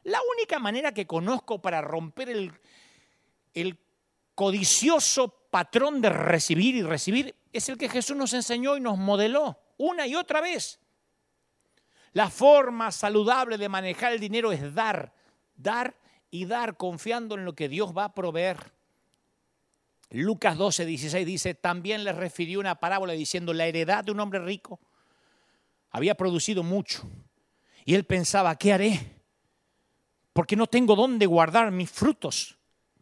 la 0.06 0.20
única 0.36 0.60
manera 0.60 0.94
que 0.94 1.04
conozco 1.04 1.60
para 1.60 1.80
romper 1.80 2.28
el, 2.28 3.78
codicioso 4.36 5.28
patrón 5.50 6.00
de 6.00 6.10
recibir 6.10 6.76
y 6.76 6.82
recibir 6.82 7.34
es 7.52 7.68
el 7.68 7.76
que 7.76 7.88
Jesús 7.88 8.16
nos 8.16 8.32
enseñó 8.32 8.76
y 8.76 8.80
nos 8.80 8.98
modeló 8.98 9.58
una 9.78 10.06
y 10.06 10.14
otra 10.14 10.40
vez. 10.40 10.78
La 12.12 12.30
forma 12.30 12.92
saludable 12.92 13.58
de 13.58 13.68
manejar 13.68 14.12
el 14.12 14.20
dinero 14.20 14.52
es 14.52 14.74
dar, 14.74 15.12
dar 15.56 15.96
y 16.30 16.44
dar 16.44 16.76
confiando 16.76 17.34
en 17.34 17.44
lo 17.44 17.54
que 17.54 17.68
Dios 17.68 17.92
va 17.96 18.04
a 18.04 18.14
proveer. 18.14 18.58
Lucas 20.10 20.56
12, 20.56 20.86
16 20.86 21.26
dice, 21.26 21.54
también 21.54 22.04
le 22.04 22.12
refirió 22.12 22.60
una 22.60 22.78
parábola 22.78 23.14
diciendo, 23.14 23.52
la 23.52 23.66
heredad 23.66 24.04
de 24.04 24.12
un 24.12 24.20
hombre 24.20 24.38
rico 24.38 24.78
había 25.90 26.14
producido 26.14 26.62
mucho. 26.62 27.10
Y 27.84 27.94
él 27.94 28.04
pensaba, 28.04 28.54
¿qué 28.56 28.72
haré? 28.72 29.15
Porque 30.36 30.54
no 30.54 30.66
tengo 30.66 30.94
dónde 30.94 31.24
guardar 31.24 31.72
mis 31.72 31.90
frutos. 31.90 32.58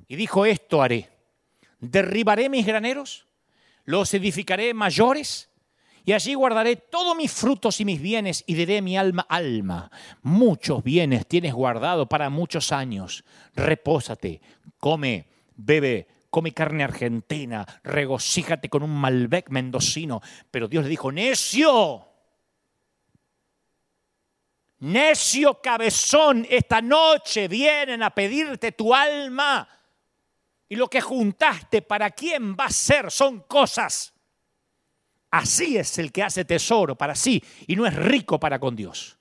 Y 0.06 0.14
dijo, 0.14 0.46
esto 0.46 0.80
haré. 0.80 1.10
Derribaré 1.80 2.48
mis 2.48 2.64
graneros, 2.64 3.26
los 3.84 4.14
edificaré 4.14 4.72
mayores, 4.72 5.50
y 6.04 6.12
allí 6.12 6.34
guardaré 6.34 6.76
todos 6.76 7.16
mis 7.16 7.32
frutos 7.32 7.80
y 7.80 7.84
mis 7.84 8.00
bienes, 8.00 8.44
y 8.46 8.54
diré 8.54 8.80
mi 8.82 8.96
alma, 8.96 9.26
alma, 9.28 9.90
muchos 10.22 10.84
bienes 10.84 11.26
tienes 11.26 11.52
guardado 11.52 12.08
para 12.08 12.30
muchos 12.30 12.70
años. 12.70 13.24
Repósate, 13.56 14.40
come, 14.78 15.26
bebe, 15.56 16.06
come 16.30 16.52
carne 16.52 16.84
argentina, 16.84 17.66
regocíjate 17.82 18.68
con 18.68 18.84
un 18.84 18.94
Malbec 18.94 19.50
mendocino. 19.50 20.20
Pero 20.52 20.68
Dios 20.68 20.84
le 20.84 20.90
dijo, 20.90 21.10
necio, 21.10 22.13
Necio 24.80 25.60
cabezón, 25.62 26.46
esta 26.48 26.82
noche 26.82 27.48
vienen 27.48 28.02
a 28.02 28.10
pedirte 28.10 28.72
tu 28.72 28.94
alma. 28.94 29.68
Y 30.68 30.76
lo 30.76 30.88
que 30.88 31.00
juntaste, 31.00 31.82
¿para 31.82 32.10
quién 32.10 32.54
va 32.54 32.66
a 32.66 32.70
ser? 32.70 33.10
Son 33.10 33.40
cosas. 33.40 34.12
Así 35.30 35.76
es 35.76 35.98
el 35.98 36.12
que 36.12 36.22
hace 36.22 36.44
tesoro 36.44 36.96
para 36.96 37.14
sí 37.14 37.42
y 37.66 37.74
no 37.74 37.86
es 37.86 37.94
rico 37.94 38.38
para 38.38 38.58
con 38.58 38.76
Dios. 38.76 39.18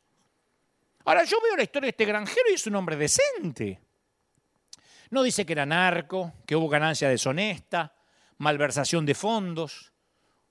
Ahora 1.06 1.24
yo 1.24 1.38
veo 1.42 1.56
la 1.56 1.64
historia 1.64 1.88
de 1.88 1.92
este 1.92 2.06
granjero 2.06 2.50
y 2.52 2.54
es 2.54 2.68
un 2.68 2.76
hombre 2.76 2.96
decente. 2.96 3.80
No 5.10 5.24
dice 5.24 5.46
que 5.46 5.54
era 5.54 5.66
narco, 5.66 6.34
que 6.46 6.56
hubo 6.56 6.70
ganancia 6.70 7.10
deshonesta, 7.10 7.96
malversación 8.38 9.06
de 9.06 9.16
fondos, 9.16 9.92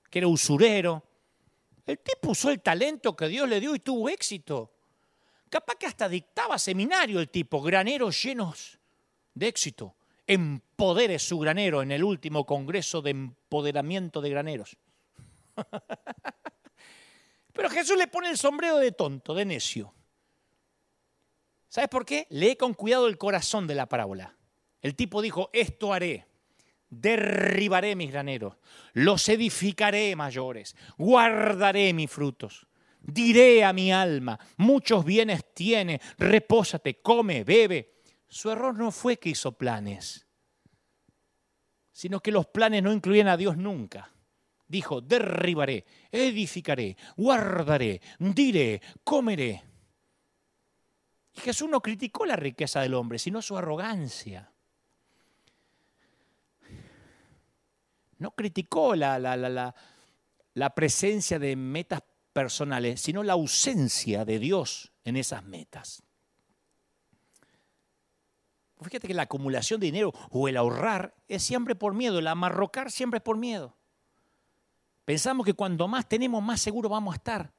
que 0.09 0.19
era 0.19 0.27
usurero. 0.27 1.03
El 1.85 1.99
tipo 1.99 2.31
usó 2.31 2.49
el 2.49 2.61
talento 2.61 3.15
que 3.15 3.27
Dios 3.27 3.47
le 3.47 3.59
dio 3.59 3.73
y 3.73 3.79
tuvo 3.79 4.09
éxito. 4.09 4.72
Capaz 5.53 5.75
que 5.75 5.85
hasta 5.85 6.09
dictaba 6.09 6.57
seminario 6.57 7.19
el 7.19 7.29
tipo, 7.29 7.61
graneros 7.61 8.23
llenos 8.23 8.79
de 9.35 9.47
éxito. 9.47 9.95
empodere 10.25 11.19
su 11.19 11.37
granero 11.37 11.83
en 11.83 11.91
el 11.91 12.03
último 12.03 12.43
Congreso 12.43 13.03
de 13.03 13.11
Empoderamiento 13.11 14.19
de 14.19 14.31
Graneros. 14.31 14.75
Pero 17.53 17.69
Jesús 17.69 17.95
le 17.99 18.07
pone 18.07 18.31
el 18.31 18.37
sombrero 18.39 18.77
de 18.77 18.93
tonto, 18.93 19.35
de 19.35 19.45
necio. 19.45 19.93
¿Sabes 21.69 21.87
por 21.87 22.03
qué? 22.03 22.25
Lee 22.31 22.55
con 22.55 22.73
cuidado 22.73 23.05
el 23.05 23.19
corazón 23.19 23.67
de 23.67 23.75
la 23.75 23.85
parábola. 23.85 24.35
El 24.81 24.95
tipo 24.95 25.21
dijo, 25.21 25.51
esto 25.53 25.93
haré, 25.93 26.25
derribaré 26.89 27.95
mis 27.95 28.09
graneros, 28.09 28.55
los 28.93 29.29
edificaré 29.29 30.15
mayores, 30.15 30.75
guardaré 30.97 31.93
mis 31.93 32.09
frutos. 32.09 32.65
Diré 33.05 33.65
a 33.65 33.73
mi 33.73 33.91
alma, 33.91 34.39
muchos 34.55 35.03
bienes 35.03 35.53
tiene, 35.53 35.99
repósate, 36.17 37.01
come, 37.01 37.43
bebe. 37.43 37.95
Su 38.27 38.49
error 38.49 38.77
no 38.77 38.91
fue 38.91 39.17
que 39.17 39.29
hizo 39.29 39.51
planes, 39.57 40.25
sino 41.91 42.21
que 42.21 42.31
los 42.31 42.47
planes 42.47 42.81
no 42.81 42.93
incluían 42.93 43.27
a 43.27 43.35
Dios 43.35 43.57
nunca. 43.57 44.09
Dijo, 44.69 45.01
derribaré, 45.01 45.85
edificaré, 46.11 46.95
guardaré, 47.17 48.01
diré, 48.19 48.81
comeré. 49.03 49.61
Y 51.35 51.41
Jesús 51.41 51.69
no 51.69 51.81
criticó 51.81 52.25
la 52.25 52.37
riqueza 52.37 52.81
del 52.81 52.93
hombre, 52.93 53.19
sino 53.19 53.41
su 53.41 53.57
arrogancia. 53.57 54.49
No 58.17 58.31
criticó 58.31 58.95
la, 58.95 59.19
la, 59.19 59.35
la, 59.35 59.75
la 60.53 60.69
presencia 60.73 61.37
de 61.37 61.57
metas 61.57 62.01
personales, 62.33 62.99
sino 62.99 63.23
la 63.23 63.33
ausencia 63.33 64.25
de 64.25 64.39
Dios 64.39 64.91
en 65.05 65.15
esas 65.15 65.43
metas. 65.43 66.03
Fíjate 68.81 69.07
que 69.07 69.13
la 69.13 69.23
acumulación 69.23 69.79
de 69.79 69.85
dinero 69.85 70.13
o 70.29 70.47
el 70.47 70.57
ahorrar 70.57 71.15
es 71.27 71.43
siempre 71.43 71.75
por 71.75 71.93
miedo, 71.93 72.19
el 72.19 72.27
amarrocar 72.27 72.91
siempre 72.91 73.19
es 73.19 73.23
por 73.23 73.37
miedo. 73.37 73.77
Pensamos 75.05 75.45
que 75.45 75.53
cuando 75.53 75.87
más 75.87 76.07
tenemos, 76.07 76.43
más 76.43 76.61
seguro 76.61 76.89
vamos 76.89 77.13
a 77.13 77.17
estar. 77.17 77.53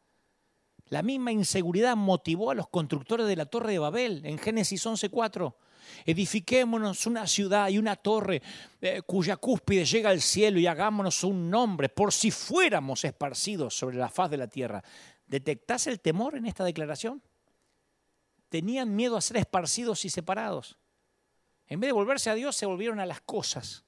La 0.86 1.02
misma 1.02 1.32
inseguridad 1.32 1.96
motivó 1.96 2.50
a 2.50 2.54
los 2.54 2.68
constructores 2.68 3.26
de 3.26 3.36
la 3.36 3.46
Torre 3.46 3.72
de 3.72 3.78
Babel 3.78 4.24
en 4.26 4.38
Génesis 4.38 4.84
11.4. 4.86 5.54
Edifiquémonos 6.04 7.06
una 7.06 7.26
ciudad 7.26 7.68
y 7.68 7.78
una 7.78 7.96
torre 7.96 8.42
eh, 8.80 9.02
cuya 9.02 9.36
cúspide 9.36 9.84
llega 9.84 10.10
al 10.10 10.20
cielo 10.20 10.58
y 10.58 10.66
hagámonos 10.66 11.24
un 11.24 11.50
nombre 11.50 11.88
por 11.88 12.12
si 12.12 12.30
fuéramos 12.30 13.04
esparcidos 13.04 13.76
sobre 13.76 13.96
la 13.96 14.08
faz 14.08 14.30
de 14.30 14.36
la 14.36 14.48
tierra. 14.48 14.82
¿Detectás 15.26 15.86
el 15.86 16.00
temor 16.00 16.36
en 16.36 16.46
esta 16.46 16.64
declaración? 16.64 17.22
Tenían 18.48 18.94
miedo 18.94 19.16
a 19.16 19.20
ser 19.20 19.38
esparcidos 19.38 20.04
y 20.04 20.10
separados. 20.10 20.78
En 21.66 21.80
vez 21.80 21.88
de 21.88 21.92
volverse 21.92 22.30
a 22.30 22.34
Dios, 22.34 22.56
se 22.56 22.66
volvieron 22.66 23.00
a 23.00 23.06
las 23.06 23.20
cosas 23.20 23.83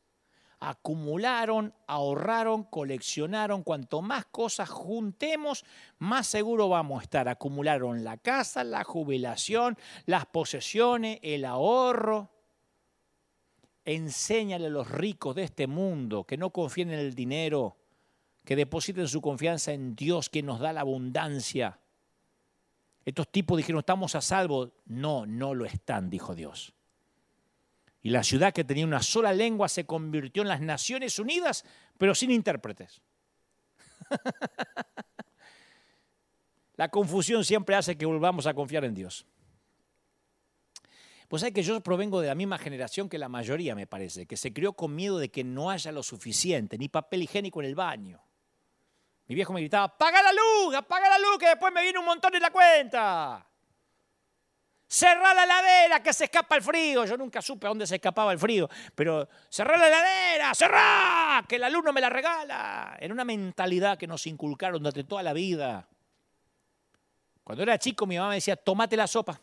acumularon, 0.69 1.73
ahorraron, 1.87 2.65
coleccionaron. 2.65 3.63
Cuanto 3.63 4.03
más 4.03 4.27
cosas 4.27 4.69
juntemos, 4.69 5.65
más 5.99 6.27
seguro 6.27 6.69
vamos 6.69 7.01
a 7.01 7.03
estar. 7.05 7.29
Acumularon 7.29 8.03
la 8.03 8.17
casa, 8.17 8.65
la 8.65 8.83
jubilación, 8.83 9.79
las 10.07 10.27
posesiones, 10.27 11.21
el 11.23 11.45
ahorro. 11.45 12.33
Enséñale 13.85 14.67
a 14.67 14.71
los 14.71 14.91
ricos 14.91 15.37
de 15.37 15.45
este 15.45 15.69
mundo 15.69 16.25
que 16.25 16.37
no 16.37 16.51
confíen 16.51 16.91
en 16.91 16.99
el 16.99 17.15
dinero, 17.15 17.77
que 18.45 18.57
depositen 18.57 19.07
su 19.07 19.21
confianza 19.21 19.73
en 19.73 19.95
Dios 19.95 20.29
que 20.29 20.43
nos 20.43 20.59
da 20.59 20.73
la 20.73 20.81
abundancia. 20.81 21.79
Estos 23.05 23.31
tipos 23.31 23.57
dijeron, 23.57 23.79
estamos 23.79 24.17
a 24.17 24.21
salvo. 24.21 24.73
No, 24.87 25.27
no 25.27 25.55
lo 25.55 25.65
están, 25.65 26.11
dijo 26.11 26.35
Dios. 26.35 26.76
Y 28.07 28.11
la 28.11 28.23
ciudad 28.23 28.53
que 28.53 28.63
tenía 28.63 28.87
una 28.87 29.03
sola 29.03 29.33
lengua 29.33 29.69
se 29.69 29.85
convirtió 29.85 30.43
en 30.43 30.49
las 30.49 30.61
Naciones 30.61 31.19
Unidas, 31.19 31.65
pero 31.99 32.15
sin 32.15 32.31
intérpretes. 32.31 33.03
la 36.77 36.89
confusión 36.89 37.45
siempre 37.45 37.75
hace 37.75 37.99
que 37.99 38.07
volvamos 38.07 38.47
a 38.47 38.55
confiar 38.55 38.85
en 38.85 38.95
Dios. 38.95 39.27
Pues 41.27 41.43
hay 41.43 41.51
que 41.51 41.65
yo 41.65 41.81
provengo 41.81 42.21
de 42.21 42.29
la 42.29 42.37
misma 42.37 42.59
generación 42.59 43.09
que 43.09 43.19
la 43.19 43.29
mayoría, 43.29 43.75
me 43.75 43.89
parece, 43.89 44.25
que 44.25 44.37
se 44.37 44.53
crió 44.53 44.75
con 44.75 44.95
miedo 44.95 45.19
de 45.19 45.33
que 45.33 45.43
no 45.43 45.69
haya 45.69 45.91
lo 45.91 46.05
suficiente, 46.05 46.79
ni 46.79 46.89
papel 46.89 47.25
higiénico 47.25 47.61
en 47.61 47.67
el 47.67 47.75
baño. 47.75 48.23
Mi 49.27 49.35
viejo 49.35 49.53
me 49.53 49.59
gritaba, 49.59 49.99
¡paga 49.99 50.23
la 50.23 50.33
luz! 50.33 50.77
¡Apaga 50.77 51.09
la 51.09 51.19
luz! 51.19 51.39
Que 51.41 51.49
después 51.49 51.73
me 51.73 51.83
viene 51.83 51.99
un 51.99 52.05
montón 52.05 52.33
en 52.37 52.43
la 52.43 52.53
cuenta. 52.53 53.51
Cerrá 54.89 55.35
la 55.35 55.45
ladera 55.45 56.01
que 56.01 56.13
se 56.13 56.25
escapa 56.25 56.57
el 56.57 56.63
frío. 56.63 57.05
Yo 57.05 57.17
nunca 57.17 57.43
supe 57.43 57.67
a 57.67 57.71
dónde 57.71 57.87
se 57.87 57.97
escapaba 57.97 58.33
el 58.33 58.39
frío, 58.39 58.69
pero 58.95 59.29
cerrá 59.49 59.77
la 59.77 59.89
ladera, 59.89 60.55
cerrá, 60.55 61.45
que 61.49 61.59
la 61.59 61.69
luz 61.69 61.85
no 61.85 61.93
me 61.93 62.01
la 62.01 62.09
regala. 62.09 62.97
Era 63.01 63.13
una 63.13 63.25
mentalidad 63.25 63.99
que 63.99 64.07
nos 64.07 64.27
inculcaron 64.27 64.79
durante 64.79 65.05
toda 65.05 65.23
la 65.25 65.33
vida. 65.33 65.89
Cuando 67.43 67.63
era 67.63 67.79
chico 67.79 68.07
mi 68.07 68.17
mamá 68.17 68.31
me 68.31 68.35
decía, 68.37 68.57
tomate 68.57 68.97
la 68.97 69.07
sopa, 69.07 69.41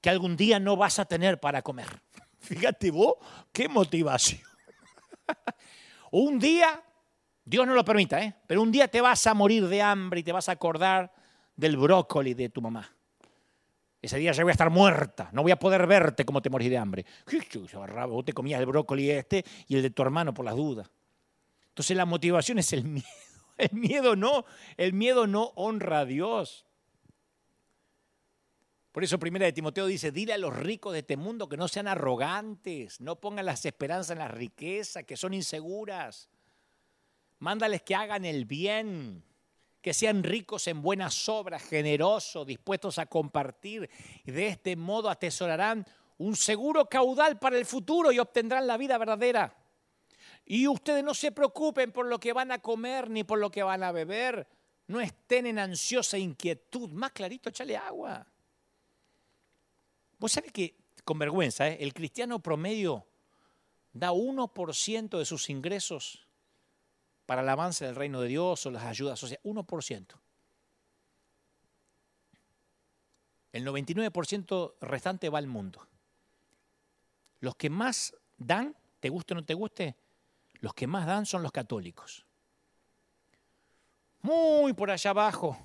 que 0.00 0.10
algún 0.10 0.36
día 0.36 0.58
no 0.58 0.76
vas 0.76 0.98
a 0.98 1.04
tener 1.04 1.38
para 1.38 1.62
comer. 1.62 1.88
Fíjate 2.38 2.90
vos, 2.90 3.14
qué 3.52 3.68
motivación. 3.68 4.42
un 6.10 6.38
día, 6.38 6.82
Dios 7.44 7.66
no 7.66 7.74
lo 7.74 7.84
permita, 7.84 8.20
¿eh? 8.22 8.34
pero 8.46 8.60
un 8.60 8.72
día 8.72 8.88
te 8.88 9.00
vas 9.00 9.26
a 9.26 9.34
morir 9.34 9.68
de 9.68 9.82
hambre 9.82 10.20
y 10.20 10.22
te 10.22 10.32
vas 10.32 10.48
a 10.48 10.52
acordar 10.52 11.12
del 11.56 11.76
brócoli 11.76 12.34
de 12.34 12.48
tu 12.48 12.60
mamá. 12.60 12.93
Ese 14.04 14.18
día 14.18 14.32
ya 14.32 14.42
voy 14.42 14.50
a 14.50 14.52
estar 14.52 14.68
muerta, 14.68 15.30
no 15.32 15.40
voy 15.40 15.52
a 15.52 15.58
poder 15.58 15.86
verte 15.86 16.26
como 16.26 16.42
te 16.42 16.50
morís 16.50 16.68
de 16.68 16.76
hambre. 16.76 17.06
Vos 18.06 18.24
te 18.26 18.34
comías 18.34 18.60
el 18.60 18.66
brócoli 18.66 19.10
este 19.10 19.42
y 19.66 19.76
el 19.76 19.82
de 19.82 19.88
tu 19.88 20.02
hermano 20.02 20.34
por 20.34 20.44
las 20.44 20.54
dudas. 20.54 20.90
Entonces 21.68 21.96
la 21.96 22.04
motivación 22.04 22.58
es 22.58 22.70
el 22.74 22.84
miedo. 22.84 23.06
El 23.56 23.70
miedo 23.72 24.14
no, 24.14 24.44
el 24.76 24.92
miedo 24.92 25.26
no 25.26 25.52
honra 25.54 26.00
a 26.00 26.04
Dios. 26.04 26.66
Por 28.92 29.04
eso 29.04 29.18
primera 29.18 29.46
de 29.46 29.54
Timoteo 29.54 29.86
dice, 29.86 30.12
dile 30.12 30.34
a 30.34 30.38
los 30.38 30.54
ricos 30.54 30.92
de 30.92 30.98
este 30.98 31.16
mundo 31.16 31.48
que 31.48 31.56
no 31.56 31.66
sean 31.66 31.88
arrogantes, 31.88 33.00
no 33.00 33.20
pongan 33.20 33.46
las 33.46 33.64
esperanzas 33.64 34.10
en 34.10 34.18
la 34.18 34.28
riqueza, 34.28 35.04
que 35.04 35.16
son 35.16 35.32
inseguras. 35.32 36.28
Mándales 37.38 37.80
que 37.80 37.94
hagan 37.94 38.26
el 38.26 38.44
bien 38.44 39.24
que 39.84 39.92
sean 39.92 40.22
ricos 40.22 40.66
en 40.66 40.80
buenas 40.80 41.28
obras, 41.28 41.62
generosos, 41.62 42.46
dispuestos 42.46 42.98
a 42.98 43.04
compartir 43.04 43.90
y 44.24 44.30
de 44.30 44.46
este 44.46 44.76
modo 44.76 45.10
atesorarán 45.10 45.86
un 46.16 46.36
seguro 46.36 46.86
caudal 46.86 47.38
para 47.38 47.58
el 47.58 47.66
futuro 47.66 48.10
y 48.10 48.18
obtendrán 48.18 48.66
la 48.66 48.78
vida 48.78 48.96
verdadera. 48.96 49.54
Y 50.46 50.66
ustedes 50.68 51.04
no 51.04 51.12
se 51.12 51.32
preocupen 51.32 51.92
por 51.92 52.06
lo 52.06 52.18
que 52.18 52.32
van 52.32 52.50
a 52.50 52.60
comer 52.60 53.10
ni 53.10 53.24
por 53.24 53.38
lo 53.38 53.50
que 53.50 53.62
van 53.62 53.82
a 53.82 53.92
beber. 53.92 54.48
No 54.86 55.02
estén 55.02 55.44
en 55.44 55.58
ansiosa 55.58 56.16
inquietud. 56.16 56.88
Más 56.88 57.12
clarito, 57.12 57.50
échale 57.50 57.76
agua. 57.76 58.26
Vos 60.18 60.32
sabés 60.32 60.50
que, 60.50 60.76
con 61.04 61.18
vergüenza, 61.18 61.68
¿eh? 61.68 61.76
el 61.80 61.92
cristiano 61.92 62.38
promedio 62.38 63.06
da 63.92 64.12
1% 64.12 65.18
de 65.18 65.24
sus 65.26 65.50
ingresos 65.50 66.26
para 67.26 67.42
el 67.42 67.48
avance 67.48 67.84
del 67.84 67.96
reino 67.96 68.20
de 68.20 68.28
Dios 68.28 68.66
o 68.66 68.70
las 68.70 68.84
ayudas 68.84 69.18
sociales, 69.18 69.44
1%. 69.44 70.20
El 73.52 73.66
99% 73.66 74.74
restante 74.80 75.28
va 75.28 75.38
al 75.38 75.46
mundo. 75.46 75.86
Los 77.40 77.54
que 77.56 77.70
más 77.70 78.14
dan, 78.36 78.76
te 79.00 79.08
guste 79.08 79.34
o 79.34 79.36
no 79.36 79.44
te 79.44 79.54
guste, 79.54 79.96
los 80.54 80.74
que 80.74 80.86
más 80.86 81.06
dan 81.06 81.24
son 81.24 81.42
los 81.42 81.52
católicos. 81.52 82.26
Muy 84.22 84.72
por 84.72 84.90
allá 84.90 85.10
abajo, 85.10 85.56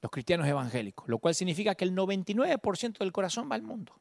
los 0.00 0.10
cristianos 0.10 0.46
evangélicos, 0.46 1.08
lo 1.08 1.18
cual 1.18 1.34
significa 1.34 1.74
que 1.74 1.84
el 1.84 1.94
99% 1.94 2.98
del 2.98 3.12
corazón 3.12 3.50
va 3.50 3.54
al 3.54 3.62
mundo. 3.62 4.00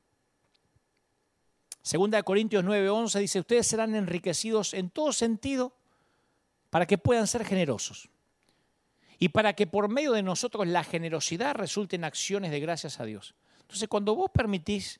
Segunda 1.82 2.18
de 2.18 2.24
Corintios 2.24 2.64
9:11 2.64 3.20
dice, 3.20 3.39
ustedes 3.39 3.68
serán 3.68 3.93
enriquecidos 3.93 4.74
en 4.74 4.89
todo 4.89 5.14
sentido 5.14 5.76
para 6.76 6.88
que 6.88 6.97
puedan 6.97 7.26
ser 7.26 7.45
generosos 7.45 8.09
y 9.17 9.30
para 9.30 9.53
que 9.53 9.65
por 9.65 9.88
medio 9.88 10.11
de 10.11 10.21
nosotros 10.21 10.67
la 10.67 10.84
generosidad 10.84 11.55
resulte 11.55 11.95
en 11.95 12.03
acciones 12.03 12.51
de 12.51 12.59
gracias 12.59 12.99
a 12.99 13.05
Dios. 13.05 13.34
Entonces, 13.61 13.88
cuando 13.88 14.13
vos 14.13 14.30
permitís 14.30 14.99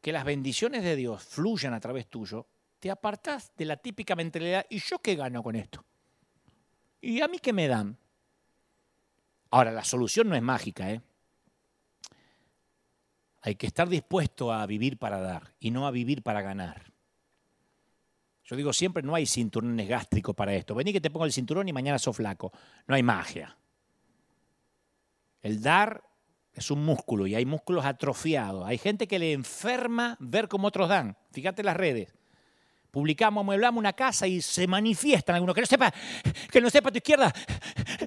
que 0.00 0.10
las 0.10 0.24
bendiciones 0.24 0.82
de 0.82 0.96
Dios 0.96 1.22
fluyan 1.22 1.72
a 1.72 1.78
través 1.78 2.08
tuyo, 2.08 2.48
te 2.80 2.90
apartás 2.90 3.52
de 3.56 3.64
la 3.64 3.76
típica 3.76 4.16
mentalidad, 4.16 4.66
¿y 4.70 4.80
yo 4.80 4.98
qué 4.98 5.14
gano 5.14 5.40
con 5.44 5.54
esto? 5.54 5.84
¿Y 7.00 7.20
a 7.20 7.28
mí 7.28 7.38
qué 7.38 7.52
me 7.52 7.68
dan? 7.68 7.96
Ahora, 9.52 9.70
la 9.70 9.84
solución 9.84 10.28
no 10.30 10.34
es 10.34 10.42
mágica, 10.42 10.90
¿eh? 10.90 11.00
Hay 13.42 13.54
que 13.54 13.68
estar 13.68 13.88
dispuesto 13.88 14.52
a 14.52 14.66
vivir 14.66 14.98
para 14.98 15.20
dar 15.20 15.54
y 15.60 15.70
no 15.70 15.86
a 15.86 15.92
vivir 15.92 16.24
para 16.24 16.42
ganar. 16.42 16.91
Yo 18.44 18.56
digo 18.56 18.72
siempre, 18.72 19.02
no 19.02 19.14
hay 19.14 19.26
cinturones 19.26 19.88
gástricos 19.88 20.34
para 20.34 20.54
esto. 20.54 20.74
Vení 20.74 20.92
que 20.92 21.00
te 21.00 21.10
pongo 21.10 21.24
el 21.24 21.32
cinturón 21.32 21.68
y 21.68 21.72
mañana 21.72 21.98
sos 21.98 22.16
flaco. 22.16 22.52
No 22.86 22.94
hay 22.94 23.02
magia. 23.02 23.56
El 25.42 25.62
dar 25.62 26.02
es 26.52 26.70
un 26.70 26.84
músculo 26.84 27.26
y 27.26 27.34
hay 27.34 27.46
músculos 27.46 27.84
atrofiados. 27.84 28.66
Hay 28.66 28.78
gente 28.78 29.06
que 29.06 29.18
le 29.18 29.32
enferma 29.32 30.16
ver 30.20 30.48
cómo 30.48 30.68
otros 30.68 30.88
dan. 30.88 31.16
Fíjate 31.30 31.62
las 31.62 31.76
redes. 31.76 32.12
Publicamos, 32.90 33.40
amueblamos 33.40 33.78
una 33.78 33.94
casa 33.94 34.26
y 34.26 34.42
se 34.42 34.66
manifiestan 34.66 35.36
algunos. 35.36 35.54
Que 35.54 35.62
no 35.62 35.66
sepa, 35.66 35.94
que 36.50 36.60
no 36.60 36.68
sepa 36.68 36.90
tu 36.90 36.98
izquierda, 36.98 37.32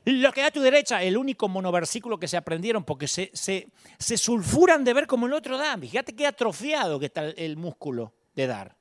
lo 0.05 0.31
que 0.31 0.41
da 0.41 0.51
tu 0.51 0.61
derecha. 0.61 1.01
El 1.01 1.17
único 1.17 1.47
monoversículo 1.47 2.19
que 2.19 2.27
se 2.27 2.37
aprendieron 2.37 2.83
porque 2.83 3.07
se, 3.07 3.31
se, 3.33 3.69
se 3.97 4.17
sulfuran 4.17 4.83
de 4.83 4.93
ver 4.93 5.07
cómo 5.07 5.25
el 5.25 5.33
otro 5.33 5.57
da. 5.57 5.75
Fíjate 5.75 6.15
qué 6.15 6.27
atrofiado 6.27 6.99
que 6.99 7.07
está 7.07 7.25
el 7.25 7.57
músculo 7.57 8.13
de 8.35 8.45
dar. 8.45 8.75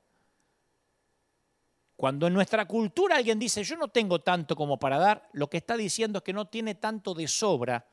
Cuando 2.05 2.27
en 2.27 2.35
nuestra 2.35 2.67
cultura 2.67 3.15
alguien 3.15 3.39
dice 3.39 3.63
yo 3.63 3.77
no 3.77 3.87
tengo 3.87 4.21
tanto 4.21 4.55
como 4.55 4.77
para 4.77 4.99
dar, 4.99 5.27
lo 5.33 5.49
que 5.49 5.57
está 5.57 5.75
diciendo 5.75 6.19
es 6.19 6.23
que 6.23 6.33
no 6.33 6.45
tiene 6.45 6.75
tanto 6.75 7.15
de 7.15 7.27
sobra 7.27 7.87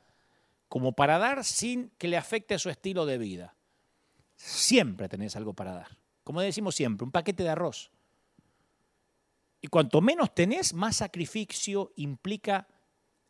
como 0.68 0.92
para 0.92 1.16
dar 1.16 1.42
sin 1.44 1.88
que 1.96 2.08
le 2.08 2.18
afecte 2.18 2.58
su 2.58 2.68
estilo 2.68 3.06
de 3.06 3.16
vida. 3.16 3.56
Siempre 4.36 5.08
tenés 5.08 5.34
algo 5.34 5.54
para 5.54 5.72
dar. 5.72 5.96
Como 6.24 6.42
decimos 6.42 6.74
siempre, 6.74 7.06
un 7.06 7.10
paquete 7.10 7.42
de 7.42 7.48
arroz. 7.48 7.90
Y 9.62 9.68
cuanto 9.68 10.02
menos 10.02 10.34
tenés, 10.34 10.74
más 10.74 10.96
sacrificio 10.96 11.94
implica 11.96 12.68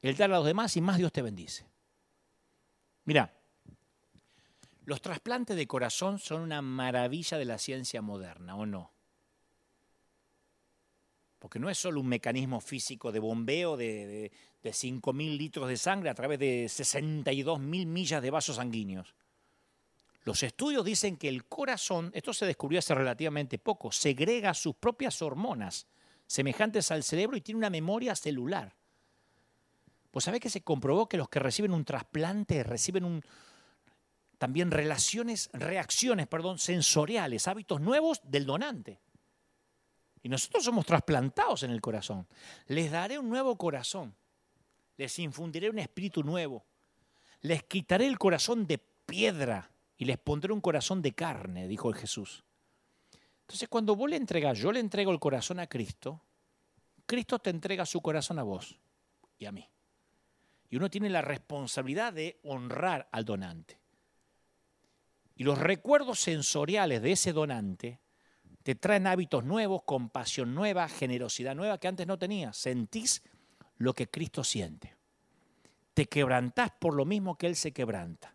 el 0.00 0.16
dar 0.16 0.32
a 0.32 0.38
los 0.38 0.46
demás 0.46 0.76
y 0.76 0.80
más 0.80 0.98
Dios 0.98 1.12
te 1.12 1.22
bendice. 1.22 1.64
Mira, 3.04 3.32
los 4.84 5.00
trasplantes 5.00 5.56
de 5.56 5.68
corazón 5.68 6.18
son 6.18 6.40
una 6.40 6.60
maravilla 6.60 7.38
de 7.38 7.44
la 7.44 7.58
ciencia 7.58 8.02
moderna, 8.02 8.56
¿o 8.56 8.66
no? 8.66 8.90
Porque 11.42 11.58
no 11.58 11.68
es 11.68 11.76
solo 11.76 11.98
un 11.98 12.06
mecanismo 12.06 12.60
físico 12.60 13.10
de 13.10 13.18
bombeo 13.18 13.76
de, 13.76 14.30
de, 14.62 14.70
5.000 14.70 15.36
litros 15.36 15.68
de 15.68 15.76
sangre 15.76 16.08
a 16.08 16.14
través 16.14 16.38
de 16.38 16.66
62.000 16.66 17.58
millas 17.84 18.22
de 18.22 18.30
vasos 18.30 18.54
sanguíneos. 18.54 19.12
Los 20.22 20.44
estudios 20.44 20.84
dicen 20.84 21.16
que 21.16 21.28
el 21.28 21.46
corazón, 21.46 22.12
esto 22.14 22.32
se 22.32 22.46
descubrió 22.46 22.78
hace 22.78 22.94
relativamente 22.94 23.58
poco, 23.58 23.90
segrega 23.90 24.54
sus 24.54 24.76
propias 24.76 25.20
hormonas 25.20 25.88
semejantes 26.28 26.92
al 26.92 27.02
cerebro 27.02 27.36
y 27.36 27.40
tiene 27.40 27.58
una 27.58 27.70
memoria 27.70 28.14
celular. 28.14 28.76
Pues 30.12 30.26
sabés 30.26 30.40
que 30.40 30.48
se 30.48 30.60
comprobó 30.60 31.08
que 31.08 31.16
los 31.16 31.28
que 31.28 31.40
reciben 31.40 31.72
un 31.72 31.84
trasplante 31.84 32.62
reciben 32.62 33.20
también 34.38 34.70
relaciones, 34.70 35.50
reacciones, 35.52 36.28
perdón, 36.28 36.60
sensoriales, 36.60 37.48
hábitos 37.48 37.80
nuevos 37.80 38.20
del 38.22 38.46
donante. 38.46 39.00
Y 40.22 40.28
nosotros 40.28 40.64
somos 40.64 40.86
trasplantados 40.86 41.62
en 41.64 41.70
el 41.70 41.80
corazón. 41.80 42.26
Les 42.66 42.90
daré 42.90 43.18
un 43.18 43.28
nuevo 43.28 43.56
corazón. 43.56 44.14
Les 44.96 45.18
infundiré 45.18 45.68
un 45.68 45.78
espíritu 45.78 46.22
nuevo. 46.22 46.64
Les 47.40 47.64
quitaré 47.64 48.06
el 48.06 48.18
corazón 48.18 48.66
de 48.66 48.78
piedra 48.78 49.70
y 49.96 50.04
les 50.04 50.18
pondré 50.18 50.52
un 50.52 50.60
corazón 50.60 51.02
de 51.02 51.12
carne, 51.12 51.66
dijo 51.66 51.92
Jesús. 51.92 52.44
Entonces 53.42 53.68
cuando 53.68 53.96
vos 53.96 54.08
le 54.08 54.16
entregas, 54.16 54.58
yo 54.58 54.72
le 54.72 54.80
entrego 54.80 55.12
el 55.12 55.18
corazón 55.18 55.60
a 55.60 55.66
Cristo, 55.66 56.22
Cristo 57.04 57.38
te 57.38 57.50
entrega 57.50 57.84
su 57.84 58.00
corazón 58.00 58.38
a 58.38 58.42
vos 58.42 58.78
y 59.38 59.44
a 59.44 59.52
mí. 59.52 59.68
Y 60.70 60.76
uno 60.76 60.88
tiene 60.88 61.10
la 61.10 61.20
responsabilidad 61.20 62.12
de 62.12 62.40
honrar 62.44 63.08
al 63.12 63.24
donante. 63.24 63.78
Y 65.34 65.44
los 65.44 65.58
recuerdos 65.58 66.20
sensoriales 66.20 67.02
de 67.02 67.12
ese 67.12 67.32
donante 67.32 68.00
te 68.62 68.74
traen 68.74 69.06
hábitos 69.06 69.44
nuevos, 69.44 69.82
compasión 69.84 70.54
nueva, 70.54 70.88
generosidad 70.88 71.54
nueva 71.54 71.78
que 71.78 71.88
antes 71.88 72.06
no 72.06 72.18
tenías. 72.18 72.56
Sentís 72.56 73.22
lo 73.76 73.94
que 73.94 74.08
Cristo 74.08 74.44
siente. 74.44 74.96
Te 75.94 76.06
quebrantás 76.06 76.70
por 76.78 76.94
lo 76.94 77.04
mismo 77.04 77.36
que 77.36 77.46
Él 77.46 77.56
se 77.56 77.72
quebranta. 77.72 78.34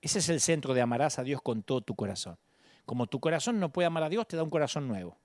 Ese 0.00 0.20
es 0.20 0.28
el 0.28 0.40
centro 0.40 0.74
de 0.74 0.82
amarás 0.82 1.18
a 1.18 1.24
Dios 1.24 1.42
con 1.42 1.62
todo 1.62 1.80
tu 1.80 1.94
corazón. 1.94 2.38
Como 2.84 3.06
tu 3.06 3.20
corazón 3.20 3.58
no 3.58 3.72
puede 3.72 3.86
amar 3.86 4.02
a 4.02 4.08
Dios, 4.08 4.28
te 4.28 4.36
da 4.36 4.42
un 4.42 4.50
corazón 4.50 4.86
nuevo. 4.86 5.18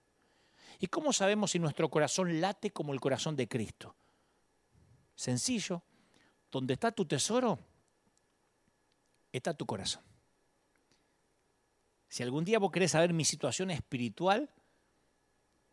¿Y 0.79 0.87
cómo 0.87 1.11
sabemos 1.11 1.51
si 1.51 1.59
nuestro 1.59 1.89
corazón 1.89 2.39
late 2.39 2.71
como 2.71 2.93
el 2.93 3.01
corazón 3.01 3.35
de 3.35 3.47
Cristo? 3.47 3.95
Sencillo. 5.15 5.83
Donde 6.51 6.73
está 6.73 6.91
tu 6.91 7.05
tesoro, 7.05 7.59
está 9.31 9.53
tu 9.53 9.67
corazón. 9.67 10.01
Si 12.09 12.23
algún 12.23 12.43
día 12.43 12.57
vos 12.57 12.71
querés 12.71 12.91
saber 12.91 13.13
mi 13.13 13.23
situación 13.23 13.69
espiritual, 13.69 14.49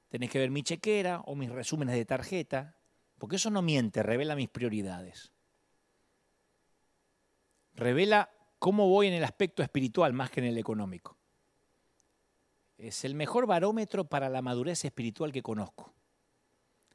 tenés 0.09 0.31
que 0.31 0.39
ver 0.39 0.51
mi 0.51 0.63
chequera 0.63 1.23
o 1.23 1.35
mis 1.35 1.51
resúmenes 1.51 1.97
de 1.97 2.05
tarjeta, 2.05 2.77
porque 3.19 3.37
eso 3.37 3.49
no 3.49 3.63
miente, 3.63 4.03
revela 4.03 4.37
mis 4.37 4.51
prioridades. 4.51 5.33
Revela 7.73 8.31
cómo 8.59 8.89
voy 8.89 9.07
en 9.07 9.15
el 9.15 9.25
aspecto 9.25 9.63
espiritual 9.63 10.13
más 10.13 10.31
que 10.31 10.41
en 10.41 10.47
el 10.47 10.59
económico. 10.59 11.17
Es 12.77 13.07
el 13.07 13.15
mejor 13.15 13.47
barómetro 13.47 14.05
para 14.05 14.29
la 14.29 14.43
madurez 14.43 14.85
espiritual 14.85 15.33
que 15.33 15.43
conozco. 15.43 15.95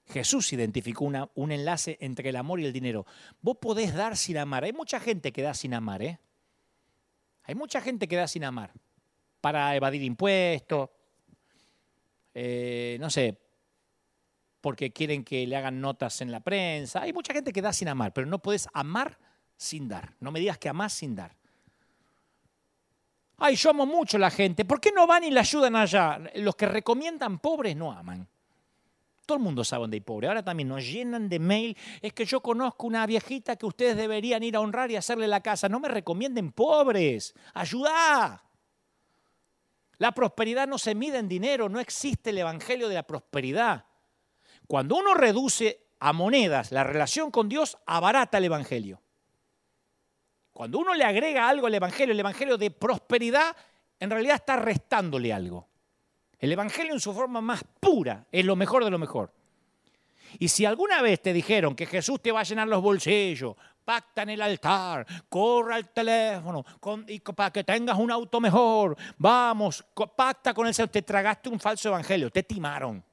Jesús 0.05 0.53
identificó 0.53 1.05
un 1.05 1.51
enlace 1.51 1.97
entre 1.99 2.29
el 2.29 2.35
amor 2.35 2.59
y 2.59 2.65
el 2.65 2.73
dinero. 2.73 3.07
Vos 3.41 3.57
podés 3.59 3.95
dar 3.95 4.17
sin 4.17 4.37
amar. 4.37 4.65
Hay 4.65 4.73
mucha 4.73 4.99
gente 4.99 5.31
que 5.31 5.41
da 5.41 5.55
sin 5.55 5.73
amar, 5.73 6.03
¿eh? 6.03 6.19
Hay 7.43 7.55
mucha 7.55 7.81
gente 7.81 8.07
que 8.07 8.17
da 8.17 8.27
sin 8.27 8.43
amar 8.43 8.73
para 9.41 9.75
evadir 9.75 10.03
impuestos, 10.03 10.89
eh, 12.33 12.97
no 12.99 13.09
sé, 13.09 13.37
porque 14.61 14.93
quieren 14.93 15.23
que 15.23 15.45
le 15.45 15.55
hagan 15.57 15.81
notas 15.81 16.21
en 16.21 16.31
la 16.31 16.39
prensa. 16.39 17.01
Hay 17.01 17.11
mucha 17.11 17.33
gente 17.33 17.51
que 17.51 17.61
da 17.61 17.73
sin 17.73 17.87
amar, 17.87 18.13
pero 18.13 18.27
no 18.27 18.39
puedes 18.39 18.69
amar 18.73 19.17
sin 19.57 19.87
dar. 19.87 20.15
No 20.19 20.31
me 20.31 20.39
digas 20.39 20.57
que 20.57 20.69
amás 20.69 20.93
sin 20.93 21.15
dar. 21.15 21.35
Ay, 23.37 23.55
yo 23.55 23.71
amo 23.71 23.87
mucho 23.87 24.17
a 24.17 24.19
la 24.19 24.29
gente. 24.29 24.65
¿Por 24.65 24.79
qué 24.79 24.91
no 24.91 25.07
van 25.07 25.23
y 25.23 25.31
le 25.31 25.39
ayudan 25.39 25.75
allá? 25.75 26.21
Los 26.35 26.55
que 26.55 26.67
recomiendan 26.67 27.39
pobres 27.39 27.75
no 27.75 27.91
aman. 27.91 28.27
Todo 29.25 29.37
el 29.37 29.43
mundo 29.43 29.63
sabe 29.63 29.81
dónde 29.81 29.95
hay 29.95 30.01
pobre. 30.01 30.27
Ahora 30.27 30.43
también 30.43 30.69
nos 30.69 30.85
llenan 30.85 31.27
de 31.27 31.39
mail. 31.39 31.77
Es 32.01 32.13
que 32.13 32.25
yo 32.25 32.41
conozco 32.41 32.85
una 32.85 33.05
viejita 33.07 33.55
que 33.55 33.65
ustedes 33.65 33.97
deberían 33.97 34.43
ir 34.43 34.55
a 34.55 34.59
honrar 34.59 34.91
y 34.91 34.95
hacerle 34.95 35.27
la 35.27 35.41
casa. 35.41 35.69
No 35.69 35.79
me 35.79 35.87
recomienden 35.87 36.51
pobres. 36.51 37.33
Ayuda. 37.55 38.43
La 40.01 40.13
prosperidad 40.13 40.67
no 40.67 40.79
se 40.79 40.95
mide 40.95 41.19
en 41.19 41.29
dinero, 41.29 41.69
no 41.69 41.79
existe 41.79 42.31
el 42.31 42.39
evangelio 42.39 42.89
de 42.89 42.95
la 42.95 43.05
prosperidad. 43.05 43.85
Cuando 44.65 44.95
uno 44.95 45.13
reduce 45.13 45.89
a 45.99 46.11
monedas 46.11 46.71
la 46.71 46.83
relación 46.83 47.29
con 47.29 47.47
Dios, 47.47 47.77
abarata 47.85 48.39
el 48.39 48.45
evangelio. 48.45 48.99
Cuando 50.53 50.79
uno 50.79 50.95
le 50.95 51.03
agrega 51.03 51.47
algo 51.47 51.67
al 51.67 51.75
evangelio, 51.75 52.13
el 52.13 52.19
evangelio 52.19 52.57
de 52.57 52.71
prosperidad, 52.71 53.55
en 53.99 54.09
realidad 54.09 54.37
está 54.37 54.55
restándole 54.55 55.31
algo. 55.31 55.67
El 56.39 56.51
evangelio 56.51 56.93
en 56.93 56.99
su 56.99 57.13
forma 57.13 57.39
más 57.39 57.63
pura 57.79 58.25
es 58.31 58.43
lo 58.43 58.55
mejor 58.55 58.83
de 58.83 58.89
lo 58.89 58.97
mejor. 58.97 59.31
Y 60.39 60.47
si 60.47 60.65
alguna 60.65 61.03
vez 61.03 61.21
te 61.21 61.31
dijeron 61.31 61.75
que 61.75 61.85
Jesús 61.85 62.19
te 62.23 62.31
va 62.31 62.39
a 62.39 62.43
llenar 62.43 62.67
los 62.67 62.81
bolsillos, 62.81 63.55
pacta 63.83 64.23
en 64.23 64.29
el 64.29 64.41
altar, 64.41 65.05
corra 65.29 65.75
al 65.75 65.89
teléfono 65.89 66.63
y 67.07 67.19
para 67.19 67.51
que 67.51 67.63
tengas 67.63 67.97
un 67.97 68.11
auto 68.11 68.39
mejor, 68.39 68.97
vamos, 69.17 69.83
pacta 70.15 70.53
con 70.53 70.67
el 70.67 70.73
Señor, 70.73 70.89
te 70.89 71.01
tragaste 71.01 71.49
un 71.49 71.59
falso 71.59 71.89
evangelio, 71.89 72.29
te 72.29 72.43
timaron. 72.43 73.03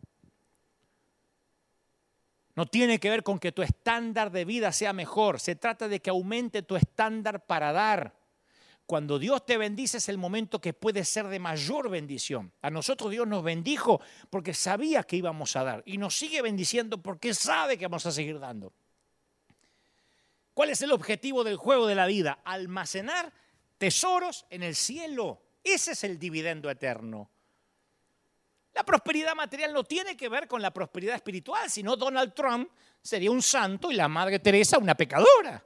No 2.55 2.67
tiene 2.67 2.99
que 2.99 3.09
ver 3.09 3.23
con 3.23 3.39
que 3.39 3.53
tu 3.53 3.63
estándar 3.63 4.33
de 4.33 4.45
vida 4.45 4.73
sea 4.73 4.93
mejor, 4.93 5.39
se 5.39 5.55
trata 5.55 5.87
de 5.87 6.01
que 6.01 6.11
aumente 6.11 6.63
tu 6.63 6.75
estándar 6.75 7.47
para 7.47 7.73
dar. 7.73 8.19
Cuando 8.85 9.19
Dios 9.19 9.45
te 9.45 9.59
bendice 9.59 9.99
es 9.99 10.09
el 10.09 10.17
momento 10.17 10.61
que 10.61 10.73
puede 10.73 11.05
ser 11.05 11.29
de 11.29 11.39
mayor 11.39 11.91
bendición. 11.91 12.53
A 12.63 12.71
nosotros 12.71 13.11
Dios 13.11 13.29
nos 13.29 13.45
bendijo 13.45 14.01
porque 14.31 14.55
sabía 14.55 15.03
que 15.03 15.17
íbamos 15.17 15.55
a 15.57 15.63
dar 15.63 15.83
y 15.85 15.99
nos 15.99 16.17
sigue 16.17 16.41
bendiciendo 16.41 16.97
porque 17.03 17.35
sabe 17.35 17.77
que 17.77 17.87
vamos 17.87 18.07
a 18.07 18.13
seguir 18.13 18.41
dando. 18.41 18.73
¿Cuál 20.59 20.71
es 20.71 20.83
el 20.83 20.91
objetivo 20.91 21.45
del 21.45 21.57
juego 21.57 21.87
de 21.87 21.95
la 21.95 22.07
vida? 22.07 22.41
Almacenar 22.45 23.33
tesoros 23.79 24.45
en 24.51 24.65
el 24.65 24.75
cielo. 24.75 25.41
Ese 25.63 25.93
es 25.93 26.03
el 26.03 26.19
dividendo 26.19 26.69
eterno. 26.69 27.31
La 28.75 28.83
prosperidad 28.83 29.37
material 29.37 29.73
no 29.73 29.85
tiene 29.85 30.17
que 30.17 30.29
ver 30.29 30.49
con 30.49 30.61
la 30.61 30.73
prosperidad 30.73 31.15
espiritual, 31.15 31.71
sino 31.71 31.95
Donald 31.95 32.35
Trump 32.35 32.73
sería 33.01 33.31
un 33.31 33.41
santo 33.41 33.93
y 33.93 33.95
la 33.95 34.09
Madre 34.09 34.41
Teresa 34.41 34.79
una 34.79 34.97
pecadora. 34.97 35.65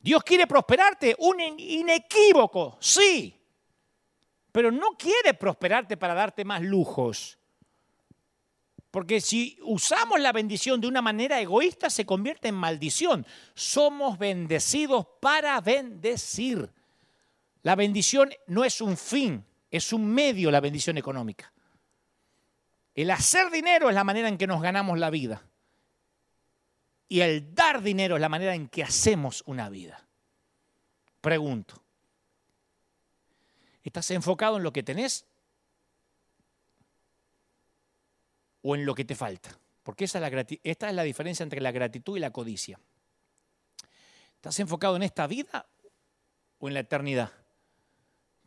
Dios 0.00 0.24
quiere 0.24 0.48
prosperarte, 0.48 1.14
un 1.20 1.40
inequívoco, 1.40 2.76
sí, 2.80 3.40
pero 4.50 4.72
no 4.72 4.96
quiere 4.98 5.32
prosperarte 5.34 5.96
para 5.96 6.14
darte 6.14 6.44
más 6.44 6.60
lujos. 6.60 7.38
Porque 8.94 9.20
si 9.20 9.58
usamos 9.62 10.20
la 10.20 10.30
bendición 10.30 10.80
de 10.80 10.86
una 10.86 11.02
manera 11.02 11.40
egoísta, 11.40 11.90
se 11.90 12.06
convierte 12.06 12.46
en 12.46 12.54
maldición. 12.54 13.26
Somos 13.52 14.18
bendecidos 14.18 15.04
para 15.20 15.60
bendecir. 15.60 16.70
La 17.62 17.74
bendición 17.74 18.30
no 18.46 18.64
es 18.64 18.80
un 18.80 18.96
fin, 18.96 19.44
es 19.68 19.92
un 19.92 20.06
medio 20.06 20.48
la 20.52 20.60
bendición 20.60 20.96
económica. 20.96 21.52
El 22.94 23.10
hacer 23.10 23.50
dinero 23.50 23.88
es 23.88 23.96
la 23.96 24.04
manera 24.04 24.28
en 24.28 24.38
que 24.38 24.46
nos 24.46 24.62
ganamos 24.62 24.96
la 24.96 25.10
vida. 25.10 25.42
Y 27.08 27.18
el 27.18 27.52
dar 27.52 27.82
dinero 27.82 28.14
es 28.14 28.20
la 28.20 28.28
manera 28.28 28.54
en 28.54 28.68
que 28.68 28.84
hacemos 28.84 29.42
una 29.46 29.70
vida. 29.70 30.06
Pregunto. 31.20 31.82
¿Estás 33.82 34.08
enfocado 34.12 34.58
en 34.58 34.62
lo 34.62 34.72
que 34.72 34.84
tenés 34.84 35.26
o 38.64 38.74
en 38.74 38.84
lo 38.84 38.94
que 38.94 39.04
te 39.04 39.14
falta? 39.14 39.56
Porque 39.82 40.06
esa 40.06 40.18
es 40.18 40.32
la, 40.32 40.46
esta 40.64 40.88
es 40.88 40.94
la 40.94 41.02
diferencia 41.02 41.44
entre 41.44 41.60
la 41.60 41.70
gratitud 41.70 42.16
y 42.16 42.20
la 42.20 42.30
codicia. 42.30 42.80
¿Estás 44.36 44.58
enfocado 44.58 44.96
en 44.96 45.02
esta 45.02 45.26
vida 45.26 45.66
o 46.58 46.68
en 46.68 46.74
la 46.74 46.80
eternidad? 46.80 47.30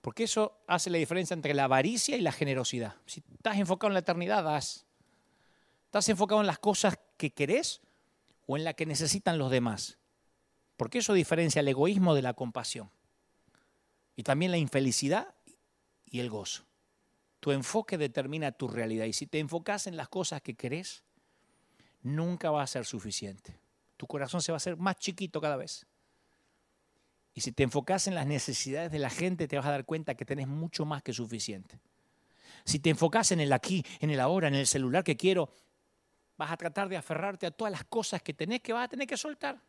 Porque 0.02 0.24
eso 0.24 0.60
hace 0.68 0.90
la 0.90 0.98
diferencia 0.98 1.34
entre 1.34 1.54
la 1.54 1.66
avaricia 1.66 2.18
y 2.18 2.22
la 2.22 2.32
generosidad. 2.32 2.96
Si 3.06 3.24
estás 3.32 3.58
enfocado 3.58 3.90
en 3.90 3.94
la 3.94 4.00
eternidad, 4.00 4.44
das. 4.44 4.86
¿Estás 5.86 6.10
enfocado 6.10 6.42
en 6.42 6.48
las 6.48 6.60
cosas 6.60 6.98
que 7.18 7.32
querés 7.32 7.82
o 8.46 8.58
en 8.58 8.64
las 8.64 8.74
que 8.74 8.86
necesitan 8.86 9.38
los 9.38 9.52
demás? 9.52 9.98
Porque 10.78 11.00
eso 11.00 11.14
diferencia 11.14 11.60
el 11.60 11.68
egoísmo 11.68 12.16
de 12.16 12.22
la 12.22 12.34
compasión. 12.34 12.90
Y 14.16 14.24
también 14.24 14.52
la 14.52 14.58
infelicidad 14.58 15.36
y 16.06 16.20
el 16.20 16.30
gozo. 16.30 16.64
Tu 17.48 17.54
enfoque 17.54 17.98
determina 17.98 18.52
tu 18.52 18.68
realidad. 18.68 19.06
Y 19.06 19.14
si 19.14 19.26
te 19.26 19.40
enfocas 19.40 19.88
en 19.88 19.96
las 19.96 20.10
cosas 20.10 20.42
que 20.42 20.56
querés, 20.56 21.06
nunca 22.02 22.52
va 22.52 22.62
a 22.62 22.68
ser 22.68 22.84
suficiente. 22.84 23.58
Tu 23.96 24.06
corazón 24.06 24.42
se 24.42 24.52
va 24.52 24.58
a 24.58 24.58
hacer 24.58 24.76
más 24.76 24.98
chiquito 24.98 25.40
cada 25.40 25.56
vez. 25.56 25.86
Y 27.34 27.40
si 27.40 27.54
te 27.54 27.64
enfocas 27.64 28.06
en 28.08 28.16
las 28.16 28.28
necesidades 28.28 28.92
de 28.92 29.00
la 29.00 29.10
gente, 29.10 29.48
te 29.48 29.56
vas 29.56 29.66
a 29.66 29.72
dar 29.72 29.86
cuenta 29.86 30.16
que 30.16 30.26
tenés 30.26 30.46
mucho 30.46 30.84
más 30.84 31.02
que 31.04 31.14
suficiente. 31.14 31.80
Si 32.66 32.80
te 32.80 32.90
enfocas 32.90 33.32
en 33.32 33.40
el 33.40 33.54
aquí, 33.54 33.86
en 34.02 34.10
el 34.10 34.20
ahora, 34.20 34.50
en 34.50 34.56
el 34.56 34.68
celular 34.68 35.06
que 35.06 35.16
quiero, 35.16 35.50
vas 36.36 36.52
a 36.52 36.58
tratar 36.58 36.90
de 36.90 36.98
aferrarte 36.98 37.46
a 37.46 37.52
todas 37.52 37.72
las 37.72 37.86
cosas 37.86 38.22
que 38.22 38.34
tenés 38.34 38.60
que 38.60 38.74
vas 38.74 38.84
a 38.84 38.90
tener 38.90 39.08
que 39.08 39.16
soltar. 39.16 39.62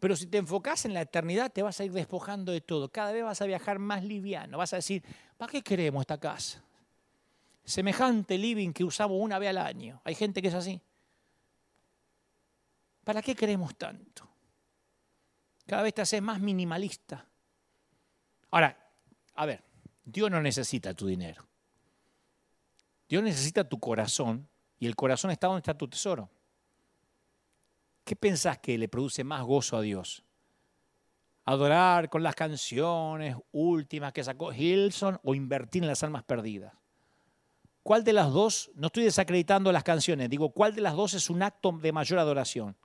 Pero 0.00 0.14
si 0.14 0.26
te 0.26 0.38
enfocas 0.38 0.84
en 0.84 0.94
la 0.94 1.02
eternidad, 1.02 1.52
te 1.52 1.62
vas 1.62 1.80
a 1.80 1.84
ir 1.84 1.92
despojando 1.92 2.52
de 2.52 2.60
todo. 2.60 2.88
Cada 2.90 3.12
vez 3.12 3.24
vas 3.24 3.42
a 3.42 3.46
viajar 3.46 3.78
más 3.78 4.04
liviano. 4.04 4.58
Vas 4.58 4.72
a 4.72 4.76
decir, 4.76 5.02
¿para 5.36 5.50
qué 5.50 5.62
queremos 5.62 6.02
esta 6.02 6.18
casa? 6.18 6.62
Semejante 7.64 8.38
living 8.38 8.72
que 8.72 8.84
usamos 8.84 9.18
una 9.20 9.38
vez 9.38 9.50
al 9.50 9.58
año. 9.58 10.00
Hay 10.04 10.14
gente 10.14 10.40
que 10.40 10.48
es 10.48 10.54
así. 10.54 10.80
¿Para 13.04 13.22
qué 13.22 13.34
queremos 13.34 13.76
tanto? 13.76 14.28
Cada 15.66 15.82
vez 15.82 15.94
te 15.94 16.02
haces 16.02 16.22
más 16.22 16.40
minimalista. 16.40 17.26
Ahora, 18.50 18.76
a 19.34 19.46
ver, 19.46 19.62
Dios 20.04 20.30
no 20.30 20.40
necesita 20.40 20.94
tu 20.94 21.06
dinero. 21.06 21.46
Dios 23.08 23.22
necesita 23.22 23.68
tu 23.68 23.80
corazón 23.80 24.48
y 24.78 24.86
el 24.86 24.94
corazón 24.94 25.30
está 25.30 25.46
donde 25.46 25.60
está 25.60 25.76
tu 25.76 25.88
tesoro. 25.88 26.30
¿Qué 28.08 28.16
pensás 28.16 28.56
que 28.56 28.78
le 28.78 28.88
produce 28.88 29.22
más 29.22 29.42
gozo 29.42 29.76
a 29.76 29.82
Dios? 29.82 30.24
¿Adorar 31.44 32.08
con 32.08 32.22
las 32.22 32.34
canciones 32.34 33.36
últimas 33.52 34.14
que 34.14 34.24
sacó 34.24 34.50
Hilson 34.50 35.20
o 35.22 35.34
invertir 35.34 35.82
en 35.82 35.90
las 35.90 36.02
almas 36.02 36.22
perdidas? 36.22 36.72
¿Cuál 37.82 38.04
de 38.04 38.14
las 38.14 38.32
dos, 38.32 38.70
no 38.76 38.86
estoy 38.86 39.04
desacreditando 39.04 39.70
las 39.72 39.84
canciones, 39.84 40.30
digo, 40.30 40.54
cuál 40.54 40.74
de 40.74 40.80
las 40.80 40.94
dos 40.94 41.12
es 41.12 41.28
un 41.28 41.42
acto 41.42 41.70
de 41.70 41.92
mayor 41.92 42.18
adoración? 42.18 42.78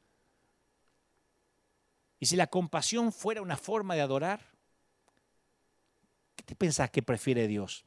Y 2.19 2.25
si 2.25 2.35
la 2.35 2.47
compasión 2.47 3.13
fuera 3.13 3.41
una 3.41 3.55
forma 3.55 3.95
de 3.95 4.01
adorar, 4.01 4.41
¿qué 6.35 6.43
te 6.43 6.53
pensás 6.53 6.91
que 6.91 7.01
prefiere 7.01 7.47
Dios? 7.47 7.85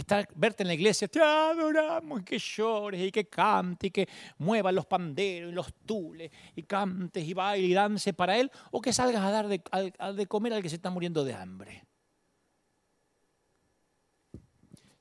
Estar, 0.00 0.26
verte 0.34 0.62
en 0.62 0.68
la 0.68 0.74
iglesia, 0.74 1.08
te 1.08 1.20
adoramos, 1.20 2.22
y 2.22 2.24
que 2.24 2.38
llores 2.38 3.02
y 3.02 3.12
que 3.12 3.28
cantes 3.28 3.88
y 3.88 3.90
que 3.90 4.08
muevas 4.38 4.72
los 4.72 4.86
panderos 4.86 5.52
y 5.52 5.54
los 5.54 5.74
tules 5.84 6.30
y 6.56 6.62
cantes 6.62 7.22
y 7.22 7.34
bailes 7.34 7.70
y 7.70 7.74
dances 7.74 8.14
para 8.14 8.38
Él, 8.38 8.50
o 8.70 8.80
que 8.80 8.94
salgas 8.94 9.22
a 9.22 9.30
dar 9.30 9.46
de, 9.46 10.26
comer 10.26 10.54
al 10.54 10.62
que 10.62 10.70
se 10.70 10.76
está 10.76 10.88
muriendo 10.88 11.22
de 11.22 11.34
hambre. 11.34 11.84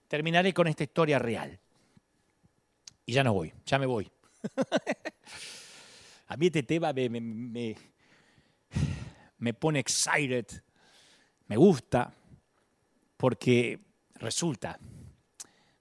Terminaré 0.09 0.53
con 0.53 0.67
esta 0.67 0.83
historia 0.83 1.17
real. 1.17 1.57
Y 3.05 3.13
ya 3.13 3.23
no 3.23 3.33
voy, 3.33 3.53
ya 3.65 3.79
me 3.79 3.85
voy. 3.85 4.11
a 6.27 6.35
mí 6.35 6.47
este 6.47 6.63
tema 6.63 6.91
me, 6.91 7.75
me 9.37 9.53
pone 9.53 9.79
excited, 9.79 10.45
me 11.47 11.55
gusta, 11.55 12.13
porque 13.15 13.88
resulta, 14.19 14.79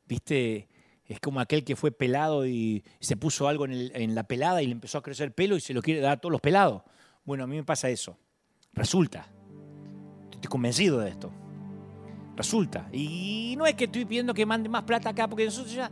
viste, 0.06 0.69
es 1.09 1.20
como 1.20 1.40
aquel 1.40 1.65
que 1.65 1.77
fue 1.77 1.90
pelado 1.90 2.47
y 2.47 2.85
se 3.01 3.16
puso 3.16 3.48
algo 3.48 3.65
en, 3.66 4.15
la 4.15 4.24
pelada 4.24 4.62
y 4.62 4.66
le 4.66 4.73
empezó 4.73 4.98
a 4.98 5.02
crecer 5.02 5.35
pelo 5.35 5.56
y 5.56 5.60
se 5.60 5.73
lo 5.73 5.82
quiere 5.82 6.01
dar 6.01 6.12
a 6.12 6.16
todos 6.19 6.32
los 6.32 6.40
pelados. 6.40 6.82
Bueno, 7.24 7.44
a 7.44 7.47
mí 7.47 7.56
me 7.56 7.65
pasa 7.65 7.89
eso. 7.89 8.19
Resulta. 8.73 9.27
Estoy 10.31 10.48
convencido 10.48 11.01
de 11.01 11.10
esto. 11.10 11.32
Resulta. 12.36 12.89
Y 12.93 13.55
no 13.56 13.66
es 13.66 13.74
que 13.74 13.85
estoy 13.85 14.05
pidiendo 14.05 14.35
que 14.35 14.47
mande 14.47 14.69
más 14.69 14.85
plata 14.85 15.10
acá, 15.10 15.27
porque 15.28 15.47
nosotros 15.47 15.73
ya, 15.73 15.90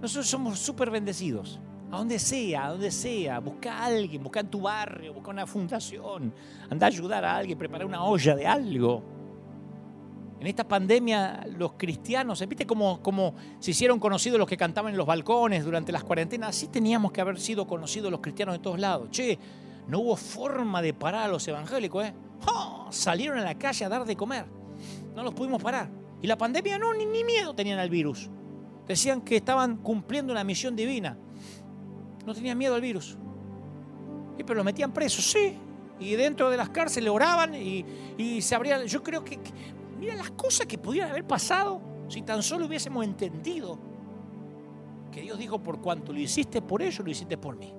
nosotros 0.00 0.28
somos 0.28 0.58
súper 0.58 0.90
bendecidos. 0.90 1.58
A 1.90 1.96
donde 1.96 2.18
sea, 2.18 2.66
a 2.66 2.70
donde 2.70 2.90
sea, 2.90 3.40
busca 3.40 3.78
a 3.78 3.86
alguien, 3.86 4.22
busca 4.22 4.40
en 4.40 4.48
tu 4.48 4.60
barrio, 4.60 5.14
busca 5.14 5.30
una 5.30 5.46
fundación, 5.46 6.34
anda 6.68 6.86
a 6.86 6.90
ayudar 6.90 7.24
a 7.24 7.36
alguien, 7.36 7.56
prepara 7.56 7.86
una 7.86 8.04
olla 8.04 8.36
de 8.36 8.46
algo. 8.46 9.17
En 10.40 10.46
esta 10.46 10.66
pandemia 10.66 11.46
los 11.56 11.72
cristianos, 11.72 12.46
¿viste 12.48 12.66
cómo, 12.66 13.34
se 13.58 13.72
hicieron 13.72 13.98
conocidos 13.98 14.38
los 14.38 14.48
que 14.48 14.56
cantaban 14.56 14.92
en 14.92 14.98
los 14.98 15.06
balcones 15.06 15.64
durante 15.64 15.90
las 15.90 16.04
cuarentenas? 16.04 16.50
Así 16.50 16.68
teníamos 16.68 17.10
que 17.10 17.20
haber 17.20 17.40
sido 17.40 17.66
conocidos 17.66 18.10
los 18.10 18.20
cristianos 18.20 18.54
de 18.54 18.60
todos 18.60 18.78
lados. 18.78 19.10
Che, 19.10 19.38
no 19.88 20.00
hubo 20.00 20.16
forma 20.16 20.80
de 20.80 20.94
parar 20.94 21.24
a 21.24 21.28
los 21.28 21.46
evangélicos, 21.48 22.04
¿eh? 22.04 22.14
Salieron 22.90 23.38
a 23.38 23.44
la 23.44 23.58
calle 23.58 23.84
a 23.84 23.88
dar 23.88 24.04
de 24.04 24.16
comer. 24.16 24.46
No 25.14 25.22
los 25.24 25.34
pudimos 25.34 25.60
parar. 25.62 25.90
Y 26.22 26.26
la 26.26 26.38
pandemia 26.38 26.78
no, 26.78 26.94
ni, 26.94 27.04
ni 27.04 27.24
miedo 27.24 27.54
tenían 27.54 27.78
al 27.78 27.90
virus. 27.90 28.30
Decían 28.86 29.20
que 29.20 29.36
estaban 29.36 29.78
cumpliendo 29.78 30.32
una 30.32 30.44
misión 30.44 30.76
divina 30.76 31.18
no 32.28 32.34
tenían 32.34 32.58
miedo 32.58 32.74
al 32.74 32.80
virus. 32.80 33.16
Y 34.38 34.44
pero 34.44 34.56
los 34.56 34.64
metían 34.64 34.92
presos, 34.92 35.24
sí. 35.24 35.56
Y 35.98 36.14
dentro 36.14 36.50
de 36.50 36.56
las 36.56 36.68
cárceles 36.68 37.10
oraban 37.10 37.54
y, 37.54 37.84
se 38.40 38.54
abrían. 38.54 38.86
Yo 38.86 39.02
creo 39.02 39.24
que, 39.24 39.38
mira 39.98 40.14
las 40.14 40.30
cosas 40.30 40.66
que 40.66 40.78
pudieran 40.78 41.10
haber 41.10 41.26
pasado 41.26 41.80
si 42.08 42.22
tan 42.22 42.42
solo 42.42 42.66
hubiésemos 42.66 43.04
entendido 43.04 43.78
que 45.12 45.22
Dios 45.22 45.38
dijo 45.38 45.62
por 45.62 45.80
cuanto 45.80 46.12
lo 46.12 46.18
hiciste 46.18 46.62
por 46.62 46.82
ellos, 46.82 47.00
lo 47.04 47.10
hiciste 47.10 47.36
por 47.36 47.56
mí. 47.56 47.72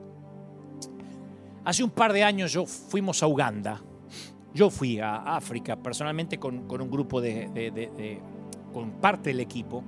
Hace 1.64 1.84
un 1.84 1.92
par 1.92 2.14
de 2.14 2.24
años 2.24 2.52
yo 2.52 2.66
fuimos 2.66 3.22
a 3.24 3.28
Uganda. 3.28 3.82
Yo 4.54 4.70
fui 4.70 5.00
a 5.00 5.36
África 5.36 5.76
personalmente 5.76 6.40
con, 6.40 6.70
un 6.70 6.90
grupo 6.90 7.22
de, 7.22 8.20
con 8.74 8.92
parte 8.94 9.30
del 9.30 9.40
equipo 9.40 9.84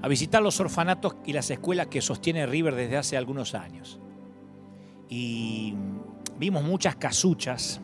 a 0.00 0.08
visitar 0.08 0.42
los 0.42 0.58
orfanatos 0.58 1.16
y 1.26 1.32
las 1.32 1.50
escuelas 1.50 1.86
que 1.86 2.00
sostiene 2.00 2.46
River 2.46 2.74
desde 2.74 2.96
hace 2.96 3.16
algunos 3.16 3.54
años. 3.54 4.00
Y 5.08 5.74
vimos 6.38 6.64
muchas 6.64 6.96
casuchas 6.96 7.80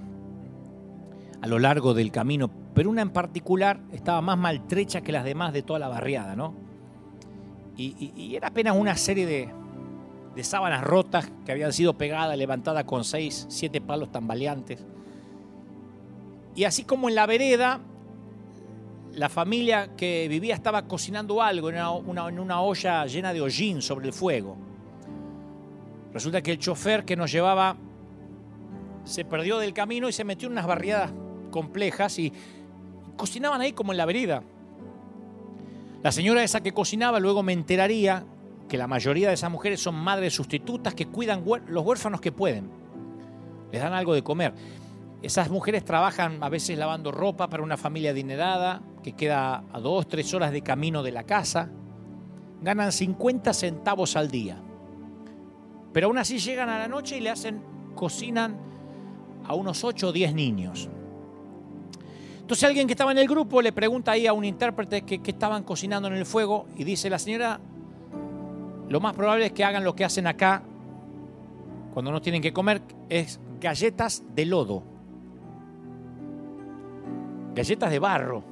a 1.41 1.47
lo 1.47 1.59
largo 1.59 1.95
del 1.95 2.11
camino, 2.11 2.51
pero 2.75 2.91
una 2.91 3.03
en 3.03 3.11
particular 3.11 3.81
estaba 3.93 4.21
más 4.21 4.39
maltrecha 4.39 5.01
que 5.01 5.13
las 5.13 5.25
demás 5.25 5.53
de 5.53 5.63
toda 5.63 5.79
la 5.79 5.89
barriada, 5.89 6.37
¿no? 6.37 6.55
Y, 7.77 8.35
era 8.35 8.49
apenas 8.49 8.77
una 8.77 8.97
serie 8.97 9.25
de, 9.25 9.49
de 10.35 10.45
sábanas 10.45 10.83
rotas 10.83 11.31
que 11.47 11.53
habían 11.53 11.73
sido 11.73 11.97
pegadas, 11.97 12.37
levantadas 12.37 12.83
con 12.85 13.05
seis, 13.05 13.47
siete 13.49 13.81
palos 13.81 14.11
tambaleantes. 14.11 14.85
Y 16.57 16.65
así 16.65 16.83
como 16.83 17.09
en 17.09 17.15
la 17.15 17.27
vereda 17.27 17.81
la 19.19 19.29
familia 19.29 19.91
que 19.97 20.27
vivía 20.29 20.55
estaba 20.55 20.87
cocinando 20.87 21.43
algo 21.43 21.71
en 21.71 21.77
una, 21.77 22.61
olla 22.61 23.07
llena 23.07 23.33
de 23.33 23.41
hollín 23.41 23.83
sobre 23.83 24.07
el 24.07 24.13
fuego. 24.13 24.57
Resulta 26.13 26.41
que 26.41 26.53
el 26.53 26.59
chofer 26.59 27.05
que 27.05 27.17
nos 27.17 27.31
llevaba 27.31 27.77
se 29.05 29.25
perdió 29.25 29.59
del 29.59 29.73
camino 29.73 30.09
y 30.09 30.13
se 30.13 30.25
metió 30.25 30.47
en 30.47 30.53
unas 30.53 30.67
barriadas 30.67 31.11
complejas 31.51 32.19
y 32.19 32.33
cocinaban 33.17 33.61
ahí 33.61 33.73
como 33.73 33.93
en 33.93 33.99
la 33.99 34.07
vereda. 34.07 34.43
La 36.03 36.13
señora 36.13 36.45
esa 36.45 36.61
que 36.63 36.73
cocinaba 36.73 37.19
luego 37.19 37.43
me 37.43 37.53
enteraría 37.53 38.25
que 38.69 38.79
la 38.79 38.87
mayoría 38.87 39.29
de 39.29 39.35
esas 39.35 39.51
mujeres 39.51 39.81
son 39.81 39.97
madres 39.97 40.35
sustitutas 40.35 40.95
que 40.95 41.07
cuidan 41.07 41.43
los 41.67 41.85
huérfanos 41.85 42.21
que 42.21 42.31
pueden. 42.31 42.71
Les 43.73 43.83
dan 43.83 43.93
algo 43.93 44.15
de 44.15 44.23
comer. 44.23 44.55
Esas 45.23 45.51
mujeres 45.51 45.85
trabajan 45.85 46.43
a 46.43 46.49
veces 46.49 46.79
lavando 46.79 47.11
ropa 47.11 47.49
para 47.49 47.65
una 47.65 47.77
familia 47.77 48.13
adinerada 48.13 48.83
que 49.03 49.15
queda 49.15 49.65
a 49.73 49.81
dos, 49.81 50.07
tres 50.07 50.33
horas 50.33 50.53
de 50.53 50.63
camino 50.63 51.03
de 51.03 51.11
la 51.11 51.25
casa. 51.25 51.71
Ganan 52.63 52.93
50 52.93 53.53
centavos 53.53 54.15
al 54.15 54.31
día. 54.31 54.63
Pero 55.93 56.07
aún 56.07 56.19
así 56.19 56.39
llegan 56.39 56.69
a 56.69 56.79
la 56.79 56.87
noche 56.87 57.17
y 57.17 57.21
le 57.21 57.31
hacen, 57.31 57.61
cocinan 57.97 58.57
a 59.45 59.55
unos 59.55 59.83
8 59.83 60.09
o 60.09 60.13
10 60.13 60.35
niños. 60.35 60.89
Entonces 62.49 62.65
alguien 62.65 62.87
que 62.87 62.95
estaba 62.95 63.13
en 63.13 63.19
el 63.19 63.29
grupo 63.29 63.61
le 63.61 63.73
pregunta 63.73 64.13
ahí 64.13 64.27
a 64.27 64.33
un 64.33 64.43
intérprete 64.43 65.03
que, 65.03 65.21
estaban 65.23 65.65
cocinando 65.65 66.09
en 66.09 66.15
el 66.15 66.25
fuego 66.25 66.67
y 66.77 66.85
dice, 66.85 67.11
la 67.11 67.19
señora, 67.19 67.61
lo 68.89 69.01
más 69.01 69.13
probable 69.13 69.45
es 69.45 69.53
que 69.53 69.65
hagan 69.65 69.85
lo 69.85 69.95
que 69.95 70.03
hacen 70.03 70.27
acá 70.27 70.63
cuando 71.93 72.11
no 72.11 72.23
tienen 72.23 72.41
que 72.41 72.55
comer, 72.55 72.81
es 73.11 73.39
galletas 73.61 74.23
de 74.35 74.47
lodo 74.47 74.83
galletas 77.55 77.91
de 77.91 77.99
barro. 77.99 78.43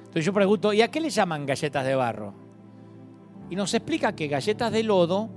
Entonces 0.00 0.26
yo 0.26 0.34
pregunto, 0.34 0.74
¿y 0.74 0.82
a 0.82 0.88
qué 0.88 1.00
le 1.00 1.08
llaman 1.08 1.46
galletas 1.46 1.86
de 1.86 1.94
barro? 1.94 2.34
Y 3.48 3.56
nos 3.56 3.72
explica 3.72 4.14
que 4.14 4.28
galletas 4.28 4.70
de 4.70 4.82
lodo 4.82 5.30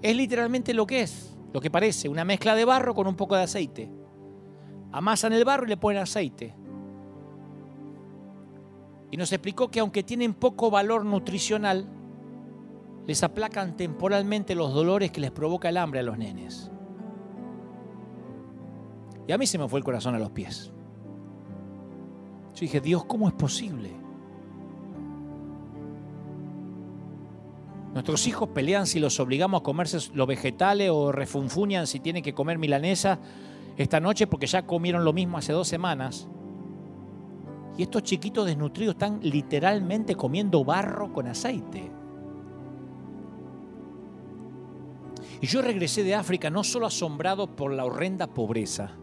es 0.00 0.16
literalmente 0.16 0.72
lo 0.72 0.86
que 0.86 1.02
es, 1.02 1.36
lo 1.52 1.60
que 1.60 1.70
parece, 1.70 2.08
una 2.08 2.24
mezcla 2.24 2.54
de 2.54 2.64
barro 2.64 2.94
con 2.94 3.06
un 3.06 3.16
poco 3.16 3.36
de 3.36 3.42
aceite. 3.42 4.07
Amasan 4.92 5.32
el 5.32 5.44
barro 5.44 5.66
y 5.66 5.68
le 5.68 5.76
ponen 5.76 6.02
aceite. 6.02 6.54
Y 9.10 9.16
nos 9.16 9.32
explicó 9.32 9.70
que 9.70 9.80
aunque 9.80 10.02
tienen 10.02 10.34
poco 10.34 10.70
valor 10.70 11.04
nutricional, 11.04 11.86
les 13.06 13.22
aplacan 13.22 13.76
temporalmente 13.76 14.54
los 14.54 14.74
dolores 14.74 15.10
que 15.10 15.20
les 15.20 15.30
provoca 15.30 15.70
el 15.70 15.78
hambre 15.78 16.00
a 16.00 16.02
los 16.02 16.18
nenes. 16.18 16.70
Y 19.26 19.32
a 19.32 19.38
mí 19.38 19.46
se 19.46 19.58
me 19.58 19.68
fue 19.68 19.78
el 19.78 19.84
corazón 19.84 20.14
a 20.14 20.18
los 20.18 20.30
pies. 20.30 20.72
Yo 22.54 22.60
dije, 22.60 22.80
Dios, 22.80 23.04
¿cómo 23.04 23.28
es 23.28 23.34
posible? 23.34 23.92
Nuestros 27.92 28.26
hijos 28.26 28.50
pelean 28.50 28.86
si 28.86 29.00
los 29.00 29.18
obligamos 29.20 29.60
a 29.60 29.64
comerse 29.64 30.10
los 30.14 30.26
vegetales 30.26 30.90
o 30.90 31.10
refunfuñan 31.10 31.86
si 31.86 32.00
tienen 32.00 32.22
que 32.22 32.34
comer 32.34 32.58
milanesa 32.58 33.18
esta 33.78 34.00
noche 34.00 34.26
porque 34.26 34.46
ya 34.46 34.66
comieron 34.66 35.04
lo 35.04 35.12
mismo 35.12 35.38
hace 35.38 35.52
dos 35.52 35.68
semanas. 35.68 36.28
Y 37.76 37.82
estos 37.82 38.02
chiquitos 38.02 38.44
desnutridos 38.44 38.96
están 38.96 39.20
literalmente 39.22 40.16
comiendo 40.16 40.64
barro 40.64 41.12
con 41.12 41.28
aceite. 41.28 41.92
Y 45.40 45.46
yo 45.46 45.62
regresé 45.62 46.02
de 46.02 46.16
África 46.16 46.50
no 46.50 46.64
solo 46.64 46.86
asombrado 46.86 47.54
por 47.54 47.72
la 47.72 47.84
horrenda 47.84 48.26
pobreza, 48.26 48.96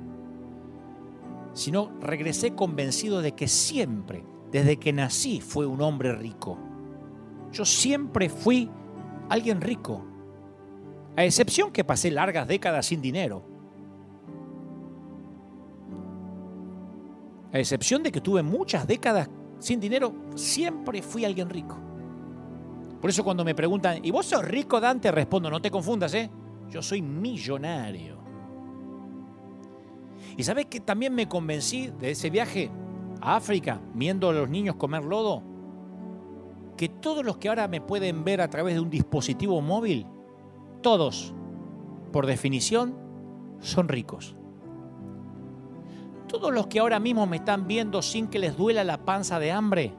sino 1.53 1.97
regresé 2.01 2.53
convencido 2.53 3.21
de 3.21 3.31
que 3.31 3.47
siempre, 3.47 4.25
desde 4.51 4.75
que 4.75 4.91
nací, 4.91 5.39
fue 5.39 5.65
un 5.65 5.81
hombre 5.81 6.13
rico. 6.13 6.59
Yo 7.53 7.63
siempre 7.63 8.27
fui 8.27 8.69
alguien 9.29 9.61
rico, 9.61 10.03
a 11.15 11.23
excepción 11.23 11.71
que 11.71 11.85
pasé 11.85 12.11
largas 12.11 12.45
décadas 12.45 12.87
sin 12.87 13.01
dinero. 13.01 13.54
A 17.55 17.59
excepción 17.59 18.03
de 18.03 18.11
que 18.11 18.19
tuve 18.19 18.43
muchas 18.43 18.85
décadas 18.85 19.29
sin 19.59 19.79
dinero, 19.79 20.13
siempre 20.35 21.01
fui 21.01 21.23
alguien 21.23 21.49
rico. 21.49 21.77
Por 22.99 23.09
eso 23.09 23.23
cuando 23.23 23.45
me 23.45 23.55
preguntan, 23.55 24.03
¿y 24.03 24.11
vos 24.11 24.25
sos 24.25 24.43
rico, 24.43 24.81
Dante? 24.81 25.09
Respondo, 25.09 25.49
no 25.49 25.61
te 25.61 25.71
confundas, 25.71 26.13
¿eh? 26.15 26.29
Yo 26.69 26.81
soy 26.81 27.01
millonario. 27.01 28.17
Y 30.35 30.43
sabes 30.43 30.65
que 30.65 30.81
también 30.81 31.15
me 31.15 31.29
convencí 31.29 31.93
de 31.97 32.11
ese 32.11 32.29
viaje 32.29 32.69
a 33.21 33.37
África, 33.37 33.79
viendo 33.93 34.27
a 34.27 34.33
los 34.33 34.49
niños 34.49 34.75
comer 34.75 35.05
lodo, 35.05 35.41
que 36.75 36.89
todos 36.89 37.23
los 37.23 37.37
que 37.37 37.47
ahora 37.47 37.69
me 37.69 37.79
pueden 37.79 38.25
ver 38.25 38.41
a 38.41 38.49
través 38.49 38.73
de 38.73 38.81
un 38.81 38.89
dispositivo 38.89 39.61
móvil, 39.61 40.05
todos, 40.81 41.33
por 42.11 42.25
definición, 42.25 42.97
son 43.61 43.87
ricos. 43.87 44.35
Todos 46.35 46.53
los 46.53 46.67
que 46.67 46.79
ahora 46.79 46.99
mismo 46.99 47.25
me 47.25 47.37
están 47.37 47.65
viendo 47.65 48.01
sin 48.01 48.27
que 48.27 48.39
les 48.39 48.57
duela 48.57 48.83
la 48.83 48.97
panza 48.97 49.39
de 49.39 49.53
hambre, 49.53 49.93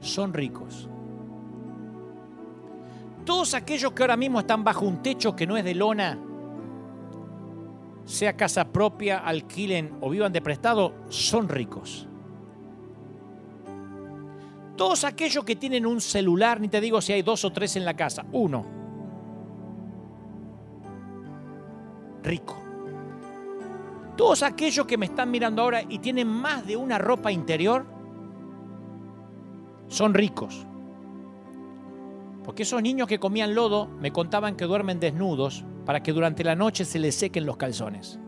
son 0.00 0.34
ricos. 0.34 0.88
Todos 3.24 3.54
aquellos 3.54 3.92
que 3.92 4.02
ahora 4.02 4.16
mismo 4.16 4.40
están 4.40 4.64
bajo 4.64 4.84
un 4.84 5.04
techo 5.04 5.36
que 5.36 5.46
no 5.46 5.56
es 5.56 5.62
de 5.62 5.76
lona, 5.76 6.18
sea 8.04 8.36
casa 8.36 8.72
propia, 8.72 9.18
alquilen 9.18 9.98
o 10.00 10.10
vivan 10.10 10.32
de 10.32 10.42
prestado, 10.42 10.94
son 11.10 11.48
ricos. 11.48 12.08
Todos 14.76 15.04
aquellos 15.04 15.44
que 15.44 15.54
tienen 15.54 15.86
un 15.86 16.00
celular, 16.00 16.60
ni 16.60 16.66
te 16.66 16.80
digo 16.80 17.00
si 17.00 17.12
hay 17.12 17.22
dos 17.22 17.44
o 17.44 17.52
tres 17.52 17.76
en 17.76 17.84
la 17.84 17.94
casa, 17.94 18.26
uno. 18.32 18.66
Rico. 22.24 22.61
Todos 24.16 24.42
aquellos 24.42 24.86
que 24.86 24.98
me 24.98 25.06
están 25.06 25.30
mirando 25.30 25.62
ahora 25.62 25.82
y 25.88 25.98
tienen 25.98 26.28
más 26.28 26.66
de 26.66 26.76
una 26.76 26.98
ropa 26.98 27.32
interior, 27.32 27.86
son 29.88 30.14
ricos. 30.14 30.66
Porque 32.44 32.64
esos 32.64 32.82
niños 32.82 33.08
que 33.08 33.18
comían 33.18 33.54
lodo 33.54 33.88
me 34.00 34.12
contaban 34.12 34.56
que 34.56 34.64
duermen 34.64 35.00
desnudos 35.00 35.64
para 35.86 36.02
que 36.02 36.12
durante 36.12 36.44
la 36.44 36.56
noche 36.56 36.84
se 36.84 36.98
les 36.98 37.14
sequen 37.14 37.46
los 37.46 37.56
calzones. 37.56 38.18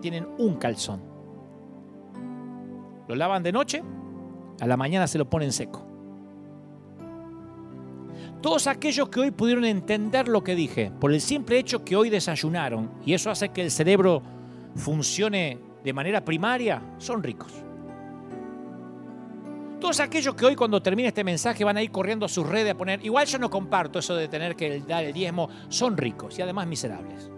Tienen 0.00 0.26
un 0.38 0.56
calzón. 0.56 1.02
Lo 3.08 3.14
lavan 3.14 3.42
de 3.42 3.52
noche, 3.52 3.82
a 4.60 4.66
la 4.66 4.76
mañana 4.76 5.06
se 5.06 5.18
lo 5.18 5.28
ponen 5.28 5.52
seco. 5.52 5.86
Todos 8.40 8.66
aquellos 8.66 9.08
que 9.10 9.20
hoy 9.20 9.30
pudieron 9.30 9.64
entender 9.64 10.28
lo 10.28 10.42
que 10.42 10.54
dije, 10.54 10.90
por 10.98 11.12
el 11.12 11.20
simple 11.20 11.58
hecho 11.58 11.84
que 11.84 11.96
hoy 11.96 12.08
desayunaron, 12.08 12.90
y 13.04 13.12
eso 13.12 13.30
hace 13.30 13.50
que 13.50 13.62
el 13.62 13.70
cerebro 13.70 14.22
funcione 14.76 15.58
de 15.82 15.92
manera 15.92 16.24
primaria, 16.24 16.82
son 16.98 17.22
ricos. 17.22 17.52
Todos 19.80 20.00
aquellos 20.00 20.34
que 20.34 20.44
hoy 20.44 20.56
cuando 20.56 20.82
termine 20.82 21.08
este 21.08 21.24
mensaje 21.24 21.64
van 21.64 21.78
a 21.78 21.82
ir 21.82 21.90
corriendo 21.90 22.26
a 22.26 22.28
sus 22.28 22.46
redes 22.46 22.72
a 22.72 22.76
poner, 22.76 23.04
igual 23.04 23.26
yo 23.26 23.38
no 23.38 23.48
comparto 23.48 23.98
eso 23.98 24.14
de 24.14 24.28
tener 24.28 24.54
que 24.54 24.80
dar 24.80 25.04
el 25.04 25.12
diezmo, 25.14 25.48
son 25.68 25.96
ricos 25.96 26.38
y 26.38 26.42
además 26.42 26.66
miserables. 26.66 27.30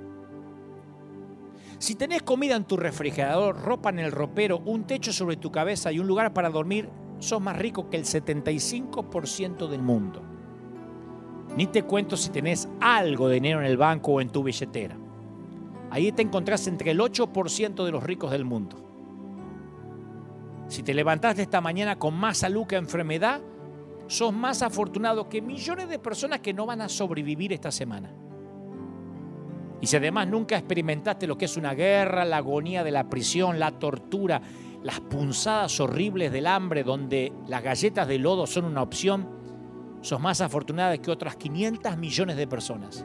Si 1.78 1.94
tenés 1.94 2.22
comida 2.22 2.56
en 2.56 2.64
tu 2.64 2.76
refrigerador, 2.76 3.60
ropa 3.60 3.90
en 3.90 4.00
el 4.00 4.12
ropero, 4.12 4.59
un 4.64 4.84
techo 4.86 5.12
sobre 5.12 5.36
tu 5.36 5.52
cabeza 5.52 5.92
y 5.92 6.00
un 6.00 6.06
lugar 6.06 6.32
para 6.32 6.50
dormir, 6.50 6.88
sos 7.20 7.40
más 7.40 7.56
rico 7.56 7.88
que 7.88 7.96
el 7.96 8.04
75% 8.04 9.68
del 9.68 9.82
mundo. 9.82 10.22
Ni 11.56 11.66
te 11.66 11.82
cuento 11.84 12.16
si 12.16 12.30
tenés 12.30 12.68
algo 12.80 13.28
de 13.28 13.34
dinero 13.34 13.60
en 13.60 13.66
el 13.66 13.76
banco 13.76 14.12
o 14.12 14.20
en 14.20 14.30
tu 14.30 14.42
billetera. 14.42 14.96
Ahí 15.93 16.10
te 16.10 16.23
encontrás 16.23 16.66
entre 16.69 16.93
el 16.93 17.01
8% 17.01 17.85
de 17.85 17.90
los 17.93 18.02
ricos 18.02 18.31
del 18.31 18.47
mundo. 18.47 18.78
Si 20.66 20.82
te 20.82 20.94
levantaste 20.94 21.43
esta 21.43 21.60
mañana 21.60 21.98
con 21.98 22.14
más 22.14 22.39
salud 22.39 22.66
que 22.66 22.77
enfermedad, 22.77 23.43
sos 24.06 24.32
más 24.32 24.62
afortunado 24.62 25.28
que 25.28 25.43
millones 25.43 25.90
de 25.90 25.98
personas 25.98 26.40
que 26.40 26.55
no 26.55 26.64
van 26.64 26.81
a 26.81 26.89
sobrevivir 26.89 27.52
esta 27.52 27.70
semana. 27.70 28.10
Y 29.82 29.86
si 29.86 29.94
además 29.94 30.28
nunca 30.28 30.56
experimentaste 30.56 31.27
lo 31.27 31.36
que 31.36 31.44
es 31.44 31.59
una 31.59 31.74
guerra, 31.74 32.24
la 32.24 32.39
agonía 32.39 32.82
de 32.82 32.90
la 32.90 33.10
prisión, 33.10 33.59
la 33.59 33.73
tortura, 33.73 34.40
las 34.82 34.98
punzadas 34.98 35.78
horribles 35.78 36.32
del 36.32 36.47
hambre, 36.47 36.85
donde 36.85 37.35
las 37.48 37.62
galletas 37.62 38.09
de 38.09 38.19
lodo 38.19 38.47
son 38.47 38.64
una 38.64 38.81
opción, 38.81 39.28
sos 40.01 40.23
más 40.23 40.40
afortunada 40.40 40.97
que 40.97 41.10
otras 41.10 41.36
500 41.36 41.98
millones 41.98 42.39
de 42.39 42.47
personas. 42.47 43.05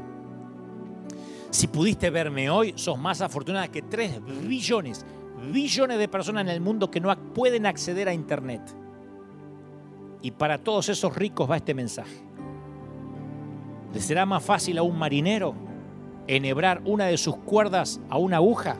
Si 1.50 1.68
pudiste 1.68 2.10
verme 2.10 2.50
hoy, 2.50 2.74
sos 2.76 3.00
más 3.00 3.22
afortunada 3.22 3.68
que 3.70 3.82
3 3.82 4.22
billones 4.48 5.06
billones 5.52 5.98
de 5.98 6.08
personas 6.08 6.42
en 6.42 6.50
el 6.50 6.62
mundo 6.62 6.90
que 6.90 7.00
no 7.00 7.16
pueden 7.34 7.66
acceder 7.66 8.08
a 8.08 8.14
Internet. 8.14 8.62
Y 10.22 10.32
para 10.32 10.58
todos 10.58 10.90
esos 10.90 11.16
ricos 11.16 11.50
va 11.50 11.58
este 11.58 11.74
mensaje. 11.74 12.24
¿Le 13.94 14.02
será 14.02 14.26
más 14.26 14.44
fácil 14.44 14.78
a 14.78 14.84
un 14.84 14.98
marinero 14.98 15.54
enhebrar 16.28 16.82
una 16.86 17.06
de 17.06 17.18
sus 17.18 17.38
cuerdas 17.38 18.02
a 18.10 18.18
una 18.18 18.38
aguja 18.38 18.78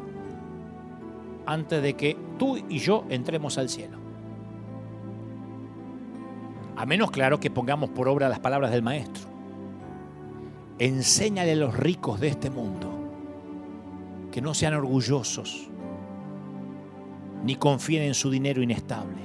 antes 1.46 1.82
de 1.82 1.94
que 1.94 2.18
tú 2.38 2.58
y 2.58 2.80
yo 2.80 3.06
entremos 3.10 3.58
al 3.58 3.70
cielo? 3.70 3.98
A 6.76 6.86
menos 6.86 7.10
claro 7.10 7.40
que 7.40 7.50
pongamos 7.50 7.90
por 7.92 8.08
obra 8.08 8.30
las 8.30 8.40
palabras 8.40 8.72
del 8.72 8.84
maestro. 8.84 9.37
Enséñale 10.80 11.54
a 11.54 11.56
los 11.56 11.76
ricos 11.76 12.20
de 12.20 12.28
este 12.28 12.52
mundo 12.52 12.92
que 14.32 14.42
no 14.42 14.54
sean 14.54 14.76
orgullosos, 14.76 15.70
ni 17.44 17.56
confíen 17.56 18.04
en 18.04 18.14
su 18.14 18.30
dinero 18.30 18.62
inestable. 18.62 19.22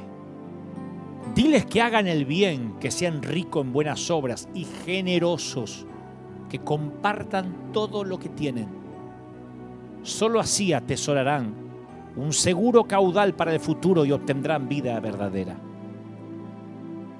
Diles 1.34 1.66
que 1.66 1.82
hagan 1.82 2.06
el 2.06 2.24
bien, 2.24 2.78
que 2.80 2.90
sean 2.90 3.22
ricos 3.22 3.66
en 3.66 3.72
buenas 3.74 4.10
obras 4.10 4.48
y 4.54 4.64
generosos, 4.64 5.86
que 6.48 6.58
compartan 6.58 7.72
todo 7.72 8.02
lo 8.02 8.18
que 8.18 8.30
tienen. 8.30 8.68
Solo 10.02 10.40
así 10.40 10.72
atesorarán 10.72 11.54
un 12.16 12.32
seguro 12.32 12.84
caudal 12.84 13.34
para 13.34 13.52
el 13.52 13.60
futuro 13.60 14.06
y 14.06 14.12
obtendrán 14.12 14.68
vida 14.68 14.98
verdadera. 15.00 15.56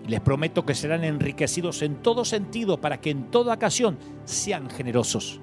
Y 0.04 0.08
les 0.08 0.20
prometo 0.20 0.66
que 0.66 0.74
serán 0.74 1.04
enriquecidos 1.04 1.82
en 1.82 1.96
todo 1.96 2.24
sentido 2.24 2.80
para 2.80 3.00
que 3.00 3.10
en 3.10 3.30
toda 3.30 3.54
ocasión 3.54 3.98
sean 4.24 4.68
generosos. 4.70 5.40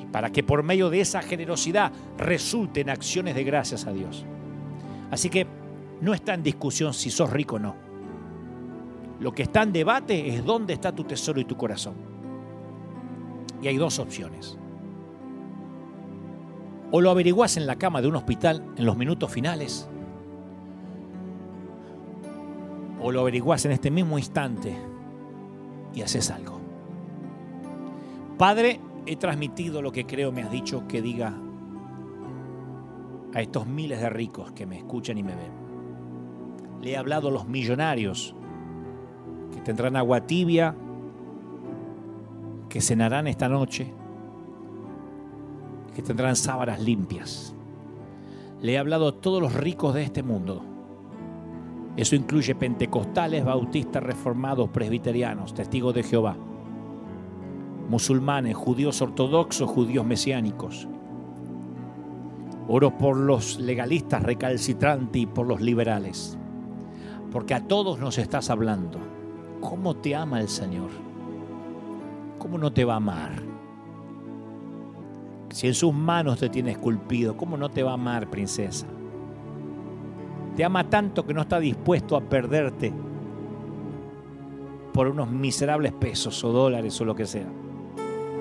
Y 0.00 0.06
para 0.06 0.30
que 0.30 0.42
por 0.42 0.62
medio 0.62 0.90
de 0.90 1.00
esa 1.00 1.22
generosidad 1.22 1.92
resulten 2.18 2.90
acciones 2.90 3.34
de 3.34 3.44
gracias 3.44 3.86
a 3.86 3.92
Dios. 3.92 4.26
Así 5.10 5.30
que 5.30 5.46
no 6.00 6.12
está 6.12 6.34
en 6.34 6.42
discusión 6.42 6.92
si 6.92 7.10
sos 7.10 7.30
rico 7.30 7.56
o 7.56 7.58
no. 7.58 7.74
Lo 9.20 9.32
que 9.32 9.44
está 9.44 9.62
en 9.62 9.72
debate 9.72 10.28
es 10.28 10.44
dónde 10.44 10.74
está 10.74 10.94
tu 10.94 11.04
tesoro 11.04 11.40
y 11.40 11.44
tu 11.46 11.56
corazón. 11.56 11.94
Y 13.62 13.68
hay 13.68 13.78
dos 13.78 13.98
opciones. 13.98 14.58
o 16.90 17.00
lo 17.00 17.10
averiguás 17.10 17.56
en 17.56 17.66
la 17.66 17.76
cama 17.76 18.00
de 18.00 18.08
un 18.08 18.16
hospital 18.16 18.62
en 18.76 18.86
los 18.86 18.96
minutos 18.96 19.30
finales, 19.30 19.88
o 23.06 23.12
lo 23.12 23.20
averiguás 23.20 23.64
en 23.64 23.70
este 23.70 23.88
mismo 23.88 24.18
instante 24.18 24.76
y 25.94 26.02
haces 26.02 26.28
algo. 26.28 26.58
Padre, 28.36 28.80
he 29.06 29.14
transmitido 29.14 29.80
lo 29.80 29.92
que 29.92 30.06
creo 30.06 30.32
me 30.32 30.42
has 30.42 30.50
dicho 30.50 30.88
que 30.88 31.00
diga 31.00 31.32
a 33.32 33.40
estos 33.40 33.64
miles 33.64 34.00
de 34.00 34.10
ricos 34.10 34.50
que 34.50 34.66
me 34.66 34.78
escuchan 34.78 35.18
y 35.18 35.22
me 35.22 35.36
ven. 35.36 35.52
Le 36.82 36.90
he 36.90 36.96
hablado 36.96 37.28
a 37.28 37.30
los 37.30 37.46
millonarios 37.46 38.34
que 39.54 39.60
tendrán 39.60 39.94
agua 39.94 40.26
tibia, 40.26 40.74
que 42.68 42.80
cenarán 42.80 43.28
esta 43.28 43.48
noche, 43.48 43.92
que 45.94 46.02
tendrán 46.02 46.34
sábanas 46.34 46.80
limpias. 46.80 47.54
Le 48.60 48.72
he 48.72 48.78
hablado 48.78 49.06
a 49.06 49.20
todos 49.20 49.40
los 49.40 49.54
ricos 49.54 49.94
de 49.94 50.02
este 50.02 50.24
mundo. 50.24 50.75
Eso 51.96 52.14
incluye 52.14 52.54
pentecostales, 52.54 53.44
bautistas, 53.44 54.02
reformados, 54.02 54.68
presbiterianos, 54.68 55.54
testigos 55.54 55.94
de 55.94 56.02
Jehová, 56.02 56.36
musulmanes, 57.88 58.54
judíos 58.54 59.00
ortodoxos, 59.00 59.70
judíos 59.70 60.04
mesiánicos. 60.04 60.88
Oro 62.68 62.98
por 62.98 63.16
los 63.16 63.58
legalistas 63.58 64.22
recalcitrantes 64.22 65.22
y 65.22 65.26
por 65.26 65.46
los 65.46 65.60
liberales, 65.60 66.36
porque 67.30 67.54
a 67.54 67.66
todos 67.66 67.98
nos 67.98 68.18
estás 68.18 68.50
hablando. 68.50 68.98
¿Cómo 69.60 69.96
te 69.96 70.14
ama 70.14 70.40
el 70.40 70.48
Señor? 70.48 70.90
¿Cómo 72.38 72.58
no 72.58 72.72
te 72.72 72.84
va 72.84 72.94
a 72.94 72.98
amar? 72.98 73.42
Si 75.48 75.66
en 75.66 75.74
sus 75.74 75.94
manos 75.94 76.40
te 76.40 76.50
tiene 76.50 76.72
esculpido, 76.72 77.36
¿cómo 77.36 77.56
no 77.56 77.70
te 77.70 77.82
va 77.82 77.92
a 77.92 77.94
amar, 77.94 78.28
princesa? 78.28 78.86
Te 80.56 80.64
ama 80.64 80.88
tanto 80.88 81.26
que 81.26 81.34
no 81.34 81.42
está 81.42 81.60
dispuesto 81.60 82.16
a 82.16 82.22
perderte 82.22 82.92
por 84.92 85.08
unos 85.08 85.30
miserables 85.30 85.92
pesos 85.92 86.42
o 86.42 86.50
dólares 86.50 86.98
o 87.00 87.04
lo 87.04 87.14
que 87.14 87.26
sea. 87.26 87.46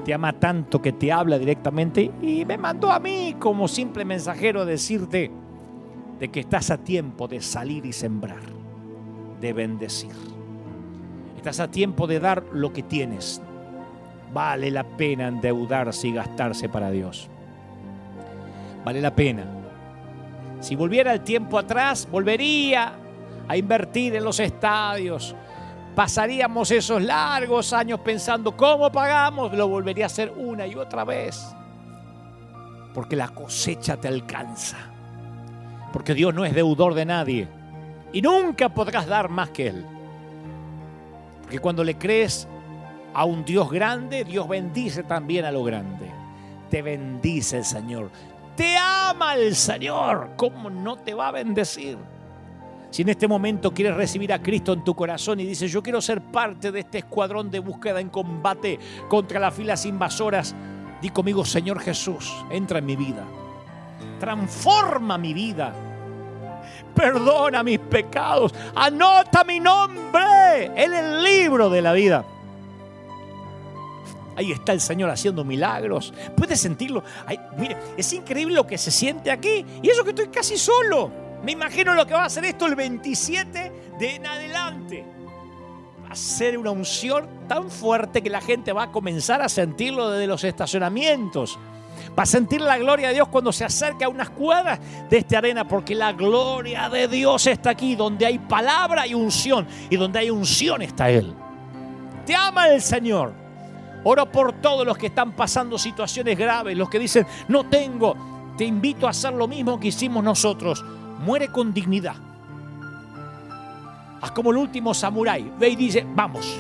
Te 0.06 0.14
ama 0.14 0.34
tanto 0.34 0.82
que 0.82 0.94
te 0.94 1.12
habla 1.12 1.38
directamente 1.38 2.12
y 2.22 2.46
me 2.46 2.58
mandó 2.58 2.92
a 2.92 3.00
mí 3.00 3.36
como 3.38 3.68
simple 3.68 4.06
mensajero 4.06 4.62
a 4.62 4.66
decirte 4.66 5.32
de 6.20 6.30
que 6.30 6.40
estás 6.40 6.72
a 6.72 6.78
tiempo 6.78 7.28
de 7.28 7.42
salir 7.42 7.86
y 7.86 7.92
sembrar, 7.92 8.44
de 9.42 9.52
bendecir. 9.52 10.14
Estás 11.36 11.60
a 11.60 11.70
tiempo 11.70 12.08
de 12.08 12.20
dar 12.20 12.46
lo 12.54 12.72
que 12.72 12.84
tienes, 12.84 13.42
Vale 14.36 14.70
la 14.70 14.84
pena 14.84 15.30
endeudarse 15.30 16.10
y 16.10 16.14
gastarse 16.14 16.68
para 16.68 16.92
Dios. 16.92 17.30
Vale 18.84 19.00
la 19.00 19.16
pena. 19.16 19.55
Si 20.60 20.76
volviera 20.76 21.14
el 21.14 21.22
tiempo 21.22 21.60
atrás, 21.60 22.08
volvería 22.10 22.94
a 23.48 23.58
invertir 23.58 24.16
en 24.16 24.24
los 24.24 24.40
estadios. 24.40 25.36
Pasaríamos 25.96 26.72
esos 26.72 27.02
largos 27.02 27.72
años 27.72 28.00
pensando 28.02 28.56
cómo 28.56 28.92
pagamos. 28.92 29.54
Lo 29.54 29.68
volvería 29.68 30.06
a 30.06 30.08
hacer 30.08 30.34
una 30.36 30.68
y 30.68 30.76
otra 30.76 31.06
vez. 31.06 31.56
Porque 32.94 33.16
la 33.16 33.30
cosecha 33.30 33.98
te 33.98 34.08
alcanza. 34.08 34.78
Porque 35.94 36.14
Dios 36.14 36.34
no 36.34 36.44
es 36.44 36.54
deudor 36.54 36.94
de 36.94 37.06
nadie. 37.06 37.48
Y 38.12 38.22
nunca 38.22 38.70
podrás 38.70 39.08
dar 39.08 39.30
más 39.30 39.50
que 39.50 39.68
Él. 39.68 39.86
Porque 41.42 41.60
cuando 41.60 41.84
le 41.84 41.98
crees 41.98 42.48
a 43.14 43.24
un 43.24 43.46
Dios 43.46 43.72
grande, 43.72 44.26
Dios 44.26 44.48
bendice 44.48 45.04
también 45.04 45.46
a 45.46 45.52
lo 45.52 45.64
grande. 45.64 46.10
Te 46.70 46.82
bendice 46.82 47.58
el 47.58 47.66
Señor. 47.66 48.10
Te 48.56 48.78
ama 48.78 49.36
el 49.36 49.56
Señor. 49.56 50.32
¿Cómo 50.38 50.70
no 50.70 50.98
te 50.98 51.14
va 51.14 51.30
a 51.30 51.32
bendecir? 51.32 51.98
Si 52.90 53.02
en 53.02 53.10
este 53.10 53.28
momento 53.28 53.74
quieres 53.74 53.96
recibir 53.96 54.32
a 54.32 54.42
Cristo 54.42 54.72
en 54.72 54.84
tu 54.84 54.96
corazón 54.96 55.40
y 55.42 55.46
dices, 55.46 55.70
yo 55.72 55.84
quiero 55.84 56.00
ser 56.00 56.22
parte 56.22 56.72
de 56.72 56.80
este 56.80 57.00
escuadrón 57.00 57.52
de 57.52 57.60
búsqueda 57.60 58.00
en 58.00 58.10
combate 58.10 58.80
contra 59.10 59.40
las 59.40 59.54
filas 59.54 59.86
invasoras, 59.86 60.56
di 61.02 61.10
conmigo, 61.10 61.44
Señor 61.44 61.82
Jesús, 61.82 62.34
entra 62.50 62.80
en 62.80 62.86
mi 62.86 62.96
vida. 62.96 63.26
Transforma 64.20 65.18
mi 65.18 65.34
vida. 65.34 65.74
Perdona 66.96 67.64
mis 67.64 67.80
pecados. 67.80 68.54
Anota 68.76 69.44
mi 69.44 69.60
nombre 69.60 70.72
en 70.76 70.94
el 70.94 71.22
libro 71.22 71.70
de 71.70 71.82
la 71.82 71.92
vida. 71.92 72.24
Ahí 74.36 74.52
está 74.52 74.74
el 74.74 74.82
Señor 74.82 75.10
haciendo 75.10 75.44
milagros. 75.44 76.14
¿Puedes 76.36 76.60
sentirlo? 76.60 77.04
mire, 77.58 77.78
es 77.98 78.12
increíble 78.14 78.56
lo 78.56 78.68
que 78.68 78.78
se 78.78 78.92
siente 78.92 79.32
aquí. 79.32 79.66
Y 79.82 79.90
eso 79.90 80.04
que 80.04 80.10
estoy 80.10 80.28
casi 80.28 80.58
solo. 80.58 81.12
Me 81.44 81.52
imagino 81.52 81.94
lo 81.94 82.06
que 82.06 82.14
va 82.14 82.24
a 82.24 82.26
hacer 82.26 82.44
esto 82.46 82.66
el 82.66 82.76
27 82.76 83.72
de 84.00 84.16
en 84.16 84.26
adelante. 84.26 85.06
Va 86.04 86.10
a 86.10 86.16
ser 86.16 86.58
una 86.58 86.72
unción 86.72 87.28
tan 87.48 87.70
fuerte 87.70 88.22
que 88.22 88.30
la 88.30 88.42
gente 88.42 88.74
va 88.74 88.84
a 88.84 88.92
comenzar 88.92 89.42
a 89.42 89.50
sentirlo 89.50 90.10
desde 90.10 90.28
los 90.28 90.44
estacionamientos. 90.44 91.58
Va 92.18 92.24
a 92.24 92.26
sentir 92.26 92.62
la 92.62 92.78
gloria 92.78 93.10
de 93.10 93.16
Dios 93.16 93.28
cuando 93.30 93.52
se 93.52 93.64
acerca 93.64 94.06
a 94.06 94.10
unas 94.10 94.30
cuadras 94.30 94.80
de 95.10 95.18
esta 95.18 95.38
arena, 95.38 95.68
porque 95.68 95.96
la 95.96 96.14
gloria 96.14 96.90
de 96.90 97.08
Dios 97.08 97.48
está 97.48 97.72
aquí, 97.72 97.96
donde 97.96 98.26
hay 98.26 98.40
palabra 98.40 99.08
y 99.08 99.14
unción, 99.14 99.68
y 99.90 99.96
donde 99.98 100.20
hay 100.20 100.30
unción 100.30 100.82
está 100.82 101.10
Él. 101.10 101.34
Te 102.26 102.36
ama 102.36 102.70
el 102.70 102.82
Señor. 102.82 103.45
Oro 104.08 104.32
por 104.32 104.54
todos 104.62 104.86
los 104.86 104.98
que 104.98 105.08
están 105.08 105.32
pasando 105.32 105.80
situaciones 105.80 106.38
graves, 106.38 106.78
los 106.78 106.90
que 106.90 107.00
dicen, 107.00 107.26
no 107.48 107.66
tengo. 107.66 108.16
Te 108.56 108.64
invito 108.64 109.08
a 109.08 109.10
hacer 109.10 109.34
lo 109.34 109.48
mismo 109.48 109.80
que 109.80 109.88
hicimos 109.88 110.24
nosotros. 110.24 110.86
Muere 111.26 111.48
con 111.48 111.74
dignidad. 111.74 112.16
Haz 114.22 114.32
como 114.32 114.52
el 114.52 114.58
último 114.58 114.94
samurái. 114.94 115.52
Ve 115.58 115.70
y 115.70 115.76
dice, 115.76 116.06
vamos. 116.16 116.56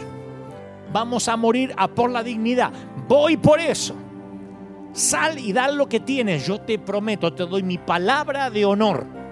Vamos 0.92 1.28
a 1.28 1.38
morir 1.38 1.72
a 1.78 1.88
por 1.88 2.10
la 2.10 2.24
dignidad. 2.24 2.72
Voy 3.08 3.38
por 3.38 3.60
eso. 3.60 3.96
Sal 4.94 5.38
y 5.38 5.54
da 5.54 5.68
lo 5.70 5.88
que 5.88 6.00
tienes. 6.00 6.48
Yo 6.48 6.62
te 6.62 6.80
prometo, 6.80 7.32
te 7.32 7.46
doy 7.46 7.62
mi 7.62 7.78
palabra 7.78 8.50
de 8.50 8.66
honor 8.66 9.25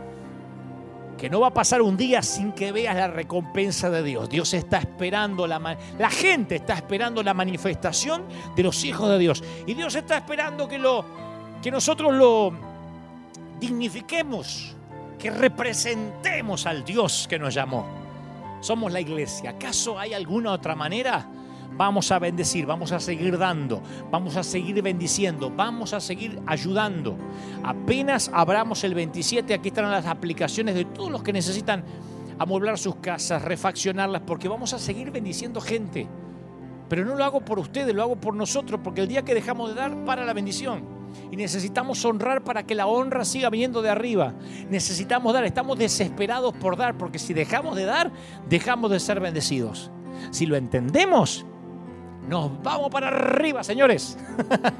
que 1.24 1.30
no 1.30 1.40
va 1.40 1.48
a 1.48 1.54
pasar 1.54 1.82
un 1.82 1.96
día 1.96 2.22
sin 2.22 2.52
que 2.52 2.74
veas 2.74 2.98
la 2.98 3.08
recompensa 3.08 3.90
de 3.90 4.04
Dios. 4.04 4.28
Dios 4.30 4.54
está 4.54 4.80
esperando, 4.80 5.48
la, 5.48 5.78
la 5.98 6.10
gente 6.10 6.58
está 6.58 6.74
esperando 6.74 7.24
la 7.24 7.34
manifestación 7.34 8.26
de 8.58 8.62
los 8.62 8.84
hijos 8.84 9.08
de 9.08 9.20
Dios. 9.20 9.42
Y 9.66 9.74
Dios 9.74 9.96
está 9.96 10.18
esperando 10.18 10.68
que, 10.68 10.78
lo, 10.78 11.06
que 11.62 11.72
nosotros 11.72 12.14
lo 12.14 12.52
dignifiquemos, 13.58 14.76
que 15.18 15.32
representemos 15.32 16.66
al 16.66 16.84
Dios 16.84 17.26
que 17.30 17.40
nos 17.40 17.54
llamó. 17.54 17.88
Somos 18.60 18.92
la 18.92 19.00
iglesia. 19.00 19.52
¿Acaso 19.52 19.98
hay 19.98 20.14
alguna 20.14 20.52
otra 20.52 20.76
manera? 20.76 21.26
Vamos 21.78 22.12
a 22.12 22.20
bendecir, 22.20 22.66
vamos 22.66 22.92
a 22.92 23.00
seguir 23.00 23.38
dando, 23.38 23.82
vamos 24.12 24.36
a 24.36 24.44
seguir 24.44 24.82
bendiciendo, 24.82 25.52
vamos 25.56 25.94
a 25.94 26.00
seguir 26.00 26.40
ayudando. 26.46 27.18
Apenas 27.64 28.30
abramos 28.34 28.84
el 28.84 28.94
27, 28.94 29.54
aquí 29.54 29.70
están 29.70 29.90
las 29.90 30.06
aplicaciones 30.06 30.76
de 30.76 30.86
todos 30.86 31.12
los 31.12 31.24
que 31.24 31.34
necesitan 31.34 31.84
amueblar 32.38 32.78
sus 32.78 32.96
casas, 32.98 33.42
refaccionarlas, 33.44 34.22
porque 34.26 34.48
vamos 34.48 34.74
a 34.74 34.80
seguir 34.80 35.12
bendiciendo 35.12 35.62
gente. 35.62 36.08
Pero 36.90 37.06
no 37.06 37.16
lo 37.16 37.24
hago 37.24 37.42
por 37.42 37.60
ustedes, 37.60 37.96
lo 37.96 38.04
hago 38.04 38.16
por 38.16 38.36
nosotros, 38.36 38.80
porque 38.84 39.02
el 39.02 39.08
día 39.08 39.24
que 39.24 39.34
dejamos 39.34 39.70
de 39.70 39.76
dar, 39.76 40.06
para 40.06 40.26
la 40.26 40.34
bendición. 40.34 40.84
Y 41.32 41.38
necesitamos 41.38 42.04
honrar 42.06 42.44
para 42.44 42.64
que 42.64 42.76
la 42.76 42.88
honra 42.88 43.24
siga 43.26 43.50
viniendo 43.50 43.82
de 43.82 43.90
arriba. 43.90 44.34
Necesitamos 44.70 45.34
dar, 45.34 45.46
estamos 45.46 45.78
desesperados 45.78 46.54
por 46.54 46.78
dar, 46.78 46.98
porque 46.98 47.20
si 47.20 47.34
dejamos 47.34 47.76
de 47.76 47.86
dar, 47.86 48.12
dejamos 48.50 48.92
de 48.92 49.00
ser 49.00 49.20
bendecidos. 49.20 49.92
Si 50.32 50.46
lo 50.46 50.56
entendemos, 50.56 51.46
nos 52.28 52.62
vamos 52.64 52.90
para 52.90 53.10
arriba, 53.10 53.64
señores. 53.64 54.18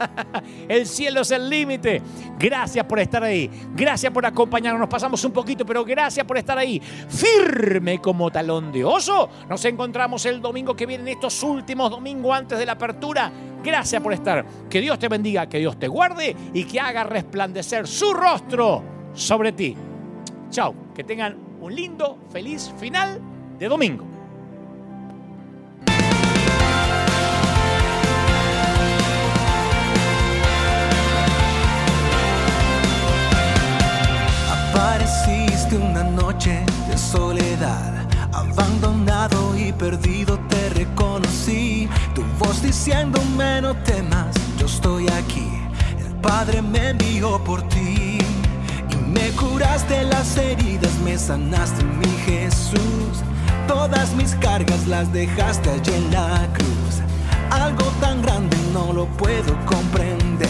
el 0.68 0.88
cielo 0.88 1.22
es 1.22 1.32
el 1.32 1.50
límite. 1.50 2.02
Gracias 2.40 2.86
por 2.86 3.00
estar 3.00 3.24
ahí. 3.24 3.50
Gracias 3.76 4.12
por 4.12 4.26
acompañarnos. 4.26 4.80
Nos 4.80 4.90
pasamos 4.90 5.24
un 5.26 5.32
poquito, 5.32 5.66
pero 5.66 5.84
gracias 5.84 6.26
por 6.26 6.38
estar 6.38 6.58
ahí. 6.58 6.80
Firme 6.80 8.00
como 8.00 8.32
talón 8.32 8.72
de 8.72 8.86
oso. 8.86 9.30
Nos 9.50 9.64
encontramos 9.66 10.26
el 10.26 10.42
domingo 10.42 10.76
que 10.76 10.86
viene, 10.86 11.04
en 11.04 11.10
estos 11.10 11.44
últimos 11.44 11.90
domingos 11.90 12.36
antes 12.36 12.58
de 12.58 12.66
la 12.66 12.74
apertura. 12.74 13.32
Gracias 13.64 14.02
por 14.02 14.14
estar. 14.14 14.46
Que 14.70 14.80
Dios 14.80 14.98
te 14.98 15.10
bendiga, 15.10 15.48
que 15.48 15.60
Dios 15.60 15.78
te 15.78 15.88
guarde 15.88 16.36
y 16.54 16.64
que 16.64 16.80
haga 16.80 17.04
resplandecer 17.04 17.88
su 17.88 18.14
rostro 18.14 18.84
sobre 19.14 19.52
ti. 19.52 19.76
Chao. 20.50 20.74
Que 20.96 21.04
tengan 21.04 21.38
un 21.60 21.76
lindo, 21.76 22.20
feliz 22.32 22.72
final 22.80 23.20
de 23.60 23.68
domingo. 23.68 24.06
Apareciste 34.84 35.78
una 35.78 36.04
noche 36.04 36.60
de 36.90 36.98
soledad, 36.98 38.06
abandonado 38.34 39.58
y 39.58 39.72
perdido 39.72 40.38
te 40.50 40.70
reconocí. 40.72 41.88
Tu 42.14 42.22
voz 42.38 42.62
diciéndome 42.62 43.62
no 43.62 43.78
temas, 43.84 44.36
yo 44.58 44.66
estoy 44.66 45.08
aquí. 45.08 45.48
El 45.98 46.14
Padre 46.16 46.62
me 46.62 46.90
envió 46.90 47.42
por 47.46 47.66
ti 47.70 48.18
y 48.90 48.96
me 49.08 49.30
curaste 49.38 50.04
las 50.04 50.36
heridas, 50.36 50.92
me 51.00 51.18
sanaste 51.18 51.82
mi 51.86 52.12
Jesús. 52.26 53.24
Todas 53.70 54.14
mis 54.16 54.36
cargas 54.36 54.86
las 54.86 55.14
dejaste 55.14 55.70
allí 55.70 55.94
en 55.94 56.12
la 56.12 56.46
cruz. 56.52 57.00
Algo 57.52 57.86
tan 58.02 58.22
grande 58.22 58.58
no 58.74 58.92
lo 58.92 59.06
puedo 59.06 59.56
comprender. 59.66 60.50